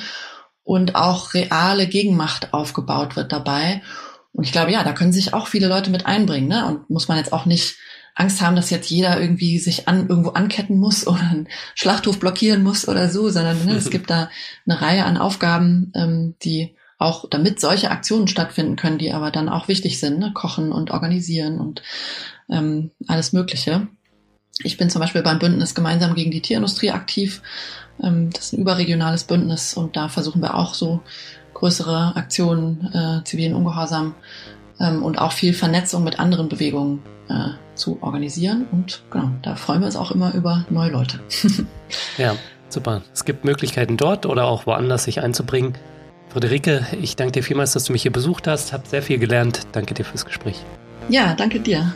und 0.62 0.94
auch 0.94 1.34
reale 1.34 1.88
Gegenmacht 1.88 2.54
aufgebaut 2.54 3.16
wird 3.16 3.32
dabei. 3.32 3.82
Und 4.32 4.44
ich 4.44 4.52
glaube, 4.52 4.72
ja, 4.72 4.84
da 4.84 4.92
können 4.92 5.12
sich 5.12 5.34
auch 5.34 5.46
viele 5.46 5.68
Leute 5.68 5.90
mit 5.90 6.06
einbringen, 6.06 6.48
ne? 6.48 6.66
Und 6.66 6.88
muss 6.88 7.08
man 7.08 7.18
jetzt 7.18 7.32
auch 7.32 7.46
nicht 7.46 7.76
Angst 8.14 8.40
haben, 8.40 8.56
dass 8.56 8.70
jetzt 8.70 8.90
jeder 8.90 9.20
irgendwie 9.20 9.58
sich 9.58 9.88
an, 9.88 10.08
irgendwo 10.08 10.30
anketten 10.30 10.78
muss 10.78 11.06
oder 11.06 11.20
einen 11.20 11.48
Schlachthof 11.74 12.18
blockieren 12.18 12.62
muss 12.62 12.88
oder 12.88 13.08
so, 13.08 13.28
sondern 13.30 13.64
ne, 13.64 13.74
es 13.74 13.90
gibt 13.90 14.10
da 14.10 14.30
eine 14.66 14.80
Reihe 14.80 15.04
an 15.04 15.16
Aufgaben, 15.16 15.92
ähm, 15.94 16.34
die 16.42 16.74
auch 16.98 17.24
damit 17.30 17.60
solche 17.60 17.90
Aktionen 17.90 18.28
stattfinden 18.28 18.76
können, 18.76 18.98
die 18.98 19.12
aber 19.12 19.30
dann 19.30 19.48
auch 19.48 19.68
wichtig 19.68 19.98
sind, 19.98 20.18
ne? 20.18 20.32
kochen 20.34 20.70
und 20.70 20.90
organisieren 20.90 21.58
und 21.58 21.82
ähm, 22.50 22.90
alles 23.08 23.32
Mögliche. 23.32 23.88
Ich 24.62 24.76
bin 24.76 24.90
zum 24.90 25.00
Beispiel 25.00 25.22
beim 25.22 25.38
Bündnis 25.38 25.74
gemeinsam 25.74 26.14
gegen 26.14 26.30
die 26.30 26.42
Tierindustrie 26.42 26.90
aktiv. 26.90 27.40
Ähm, 28.02 28.28
das 28.30 28.46
ist 28.46 28.52
ein 28.52 28.60
überregionales 28.60 29.24
Bündnis 29.24 29.72
und 29.72 29.96
da 29.96 30.10
versuchen 30.10 30.42
wir 30.42 30.54
auch 30.54 30.74
so 30.74 31.00
größere 31.60 32.16
Aktionen, 32.16 32.90
äh, 32.92 33.24
zivilen 33.24 33.54
Ungehorsam 33.54 34.14
ähm, 34.80 35.02
und 35.02 35.18
auch 35.18 35.32
viel 35.32 35.52
Vernetzung 35.52 36.02
mit 36.02 36.18
anderen 36.18 36.48
Bewegungen 36.48 37.02
äh, 37.28 37.50
zu 37.74 37.98
organisieren. 38.02 38.66
Und 38.72 39.02
genau, 39.10 39.30
da 39.42 39.54
freuen 39.54 39.80
wir 39.80 39.86
uns 39.86 39.96
auch 39.96 40.10
immer 40.10 40.34
über 40.34 40.64
neue 40.70 40.90
Leute. 40.90 41.20
ja, 42.18 42.34
super. 42.68 43.02
Es 43.12 43.24
gibt 43.24 43.44
Möglichkeiten 43.44 43.96
dort 43.96 44.26
oder 44.26 44.46
auch 44.46 44.66
woanders 44.66 45.04
sich 45.04 45.22
einzubringen. 45.22 45.74
Friederike, 46.30 46.86
ich 47.00 47.16
danke 47.16 47.32
dir 47.32 47.42
vielmals, 47.42 47.72
dass 47.72 47.84
du 47.84 47.92
mich 47.92 48.02
hier 48.02 48.12
besucht 48.12 48.46
hast, 48.46 48.72
habe 48.72 48.88
sehr 48.88 49.02
viel 49.02 49.18
gelernt. 49.18 49.66
Danke 49.72 49.94
dir 49.94 50.04
fürs 50.04 50.24
Gespräch. 50.24 50.64
Ja, 51.08 51.34
danke 51.34 51.60
dir. 51.60 51.92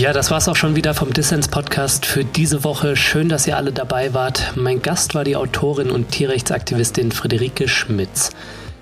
Ja, 0.00 0.14
das 0.14 0.30
war's 0.30 0.48
auch 0.48 0.56
schon 0.56 0.76
wieder 0.76 0.94
vom 0.94 1.12
Dissens 1.12 1.48
Podcast 1.48 2.06
für 2.06 2.24
diese 2.24 2.64
Woche. 2.64 2.96
Schön, 2.96 3.28
dass 3.28 3.46
ihr 3.46 3.58
alle 3.58 3.70
dabei 3.70 4.14
wart. 4.14 4.52
Mein 4.54 4.80
Gast 4.80 5.14
war 5.14 5.24
die 5.24 5.36
Autorin 5.36 5.90
und 5.90 6.08
Tierrechtsaktivistin 6.08 7.12
Friederike 7.12 7.68
Schmitz. 7.68 8.30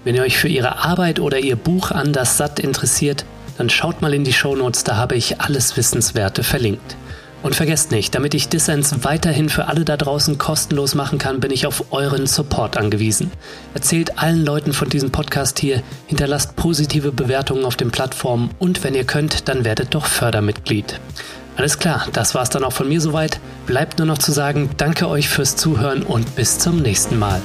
Wenn 0.04 0.14
ihr 0.14 0.22
euch 0.22 0.38
für 0.38 0.46
ihre 0.46 0.84
Arbeit 0.84 1.18
oder 1.18 1.40
ihr 1.40 1.56
Buch 1.56 1.90
an 1.90 2.12
das 2.12 2.36
Satt 2.36 2.60
interessiert, 2.60 3.24
dann 3.56 3.68
schaut 3.68 4.00
mal 4.00 4.14
in 4.14 4.22
die 4.22 4.32
Shownotes, 4.32 4.84
da 4.84 4.94
habe 4.94 5.16
ich 5.16 5.40
alles 5.40 5.76
Wissenswerte 5.76 6.44
verlinkt. 6.44 6.96
Und 7.42 7.54
vergesst 7.54 7.92
nicht, 7.92 8.14
damit 8.14 8.34
ich 8.34 8.48
Dissens 8.48 9.04
weiterhin 9.04 9.48
für 9.48 9.68
alle 9.68 9.84
da 9.84 9.96
draußen 9.96 10.38
kostenlos 10.38 10.94
machen 10.94 11.18
kann, 11.18 11.38
bin 11.38 11.52
ich 11.52 11.66
auf 11.66 11.92
euren 11.92 12.26
Support 12.26 12.76
angewiesen. 12.76 13.30
Erzählt 13.74 14.18
allen 14.18 14.44
Leuten 14.44 14.72
von 14.72 14.88
diesem 14.88 15.12
Podcast 15.12 15.60
hier, 15.60 15.82
hinterlasst 16.06 16.56
positive 16.56 17.12
Bewertungen 17.12 17.64
auf 17.64 17.76
den 17.76 17.92
Plattformen 17.92 18.50
und 18.58 18.82
wenn 18.82 18.94
ihr 18.94 19.04
könnt, 19.04 19.48
dann 19.48 19.64
werdet 19.64 19.94
doch 19.94 20.06
Fördermitglied. 20.06 20.98
Alles 21.56 21.78
klar, 21.78 22.06
das 22.12 22.34
war's 22.34 22.50
dann 22.50 22.64
auch 22.64 22.72
von 22.72 22.88
mir 22.88 23.00
soweit. 23.00 23.40
Bleibt 23.66 23.98
nur 23.98 24.06
noch 24.06 24.18
zu 24.18 24.32
sagen, 24.32 24.70
danke 24.76 25.08
euch 25.08 25.28
fürs 25.28 25.56
Zuhören 25.56 26.02
und 26.02 26.36
bis 26.36 26.58
zum 26.58 26.80
nächsten 26.82 27.18
Mal. 27.18 27.40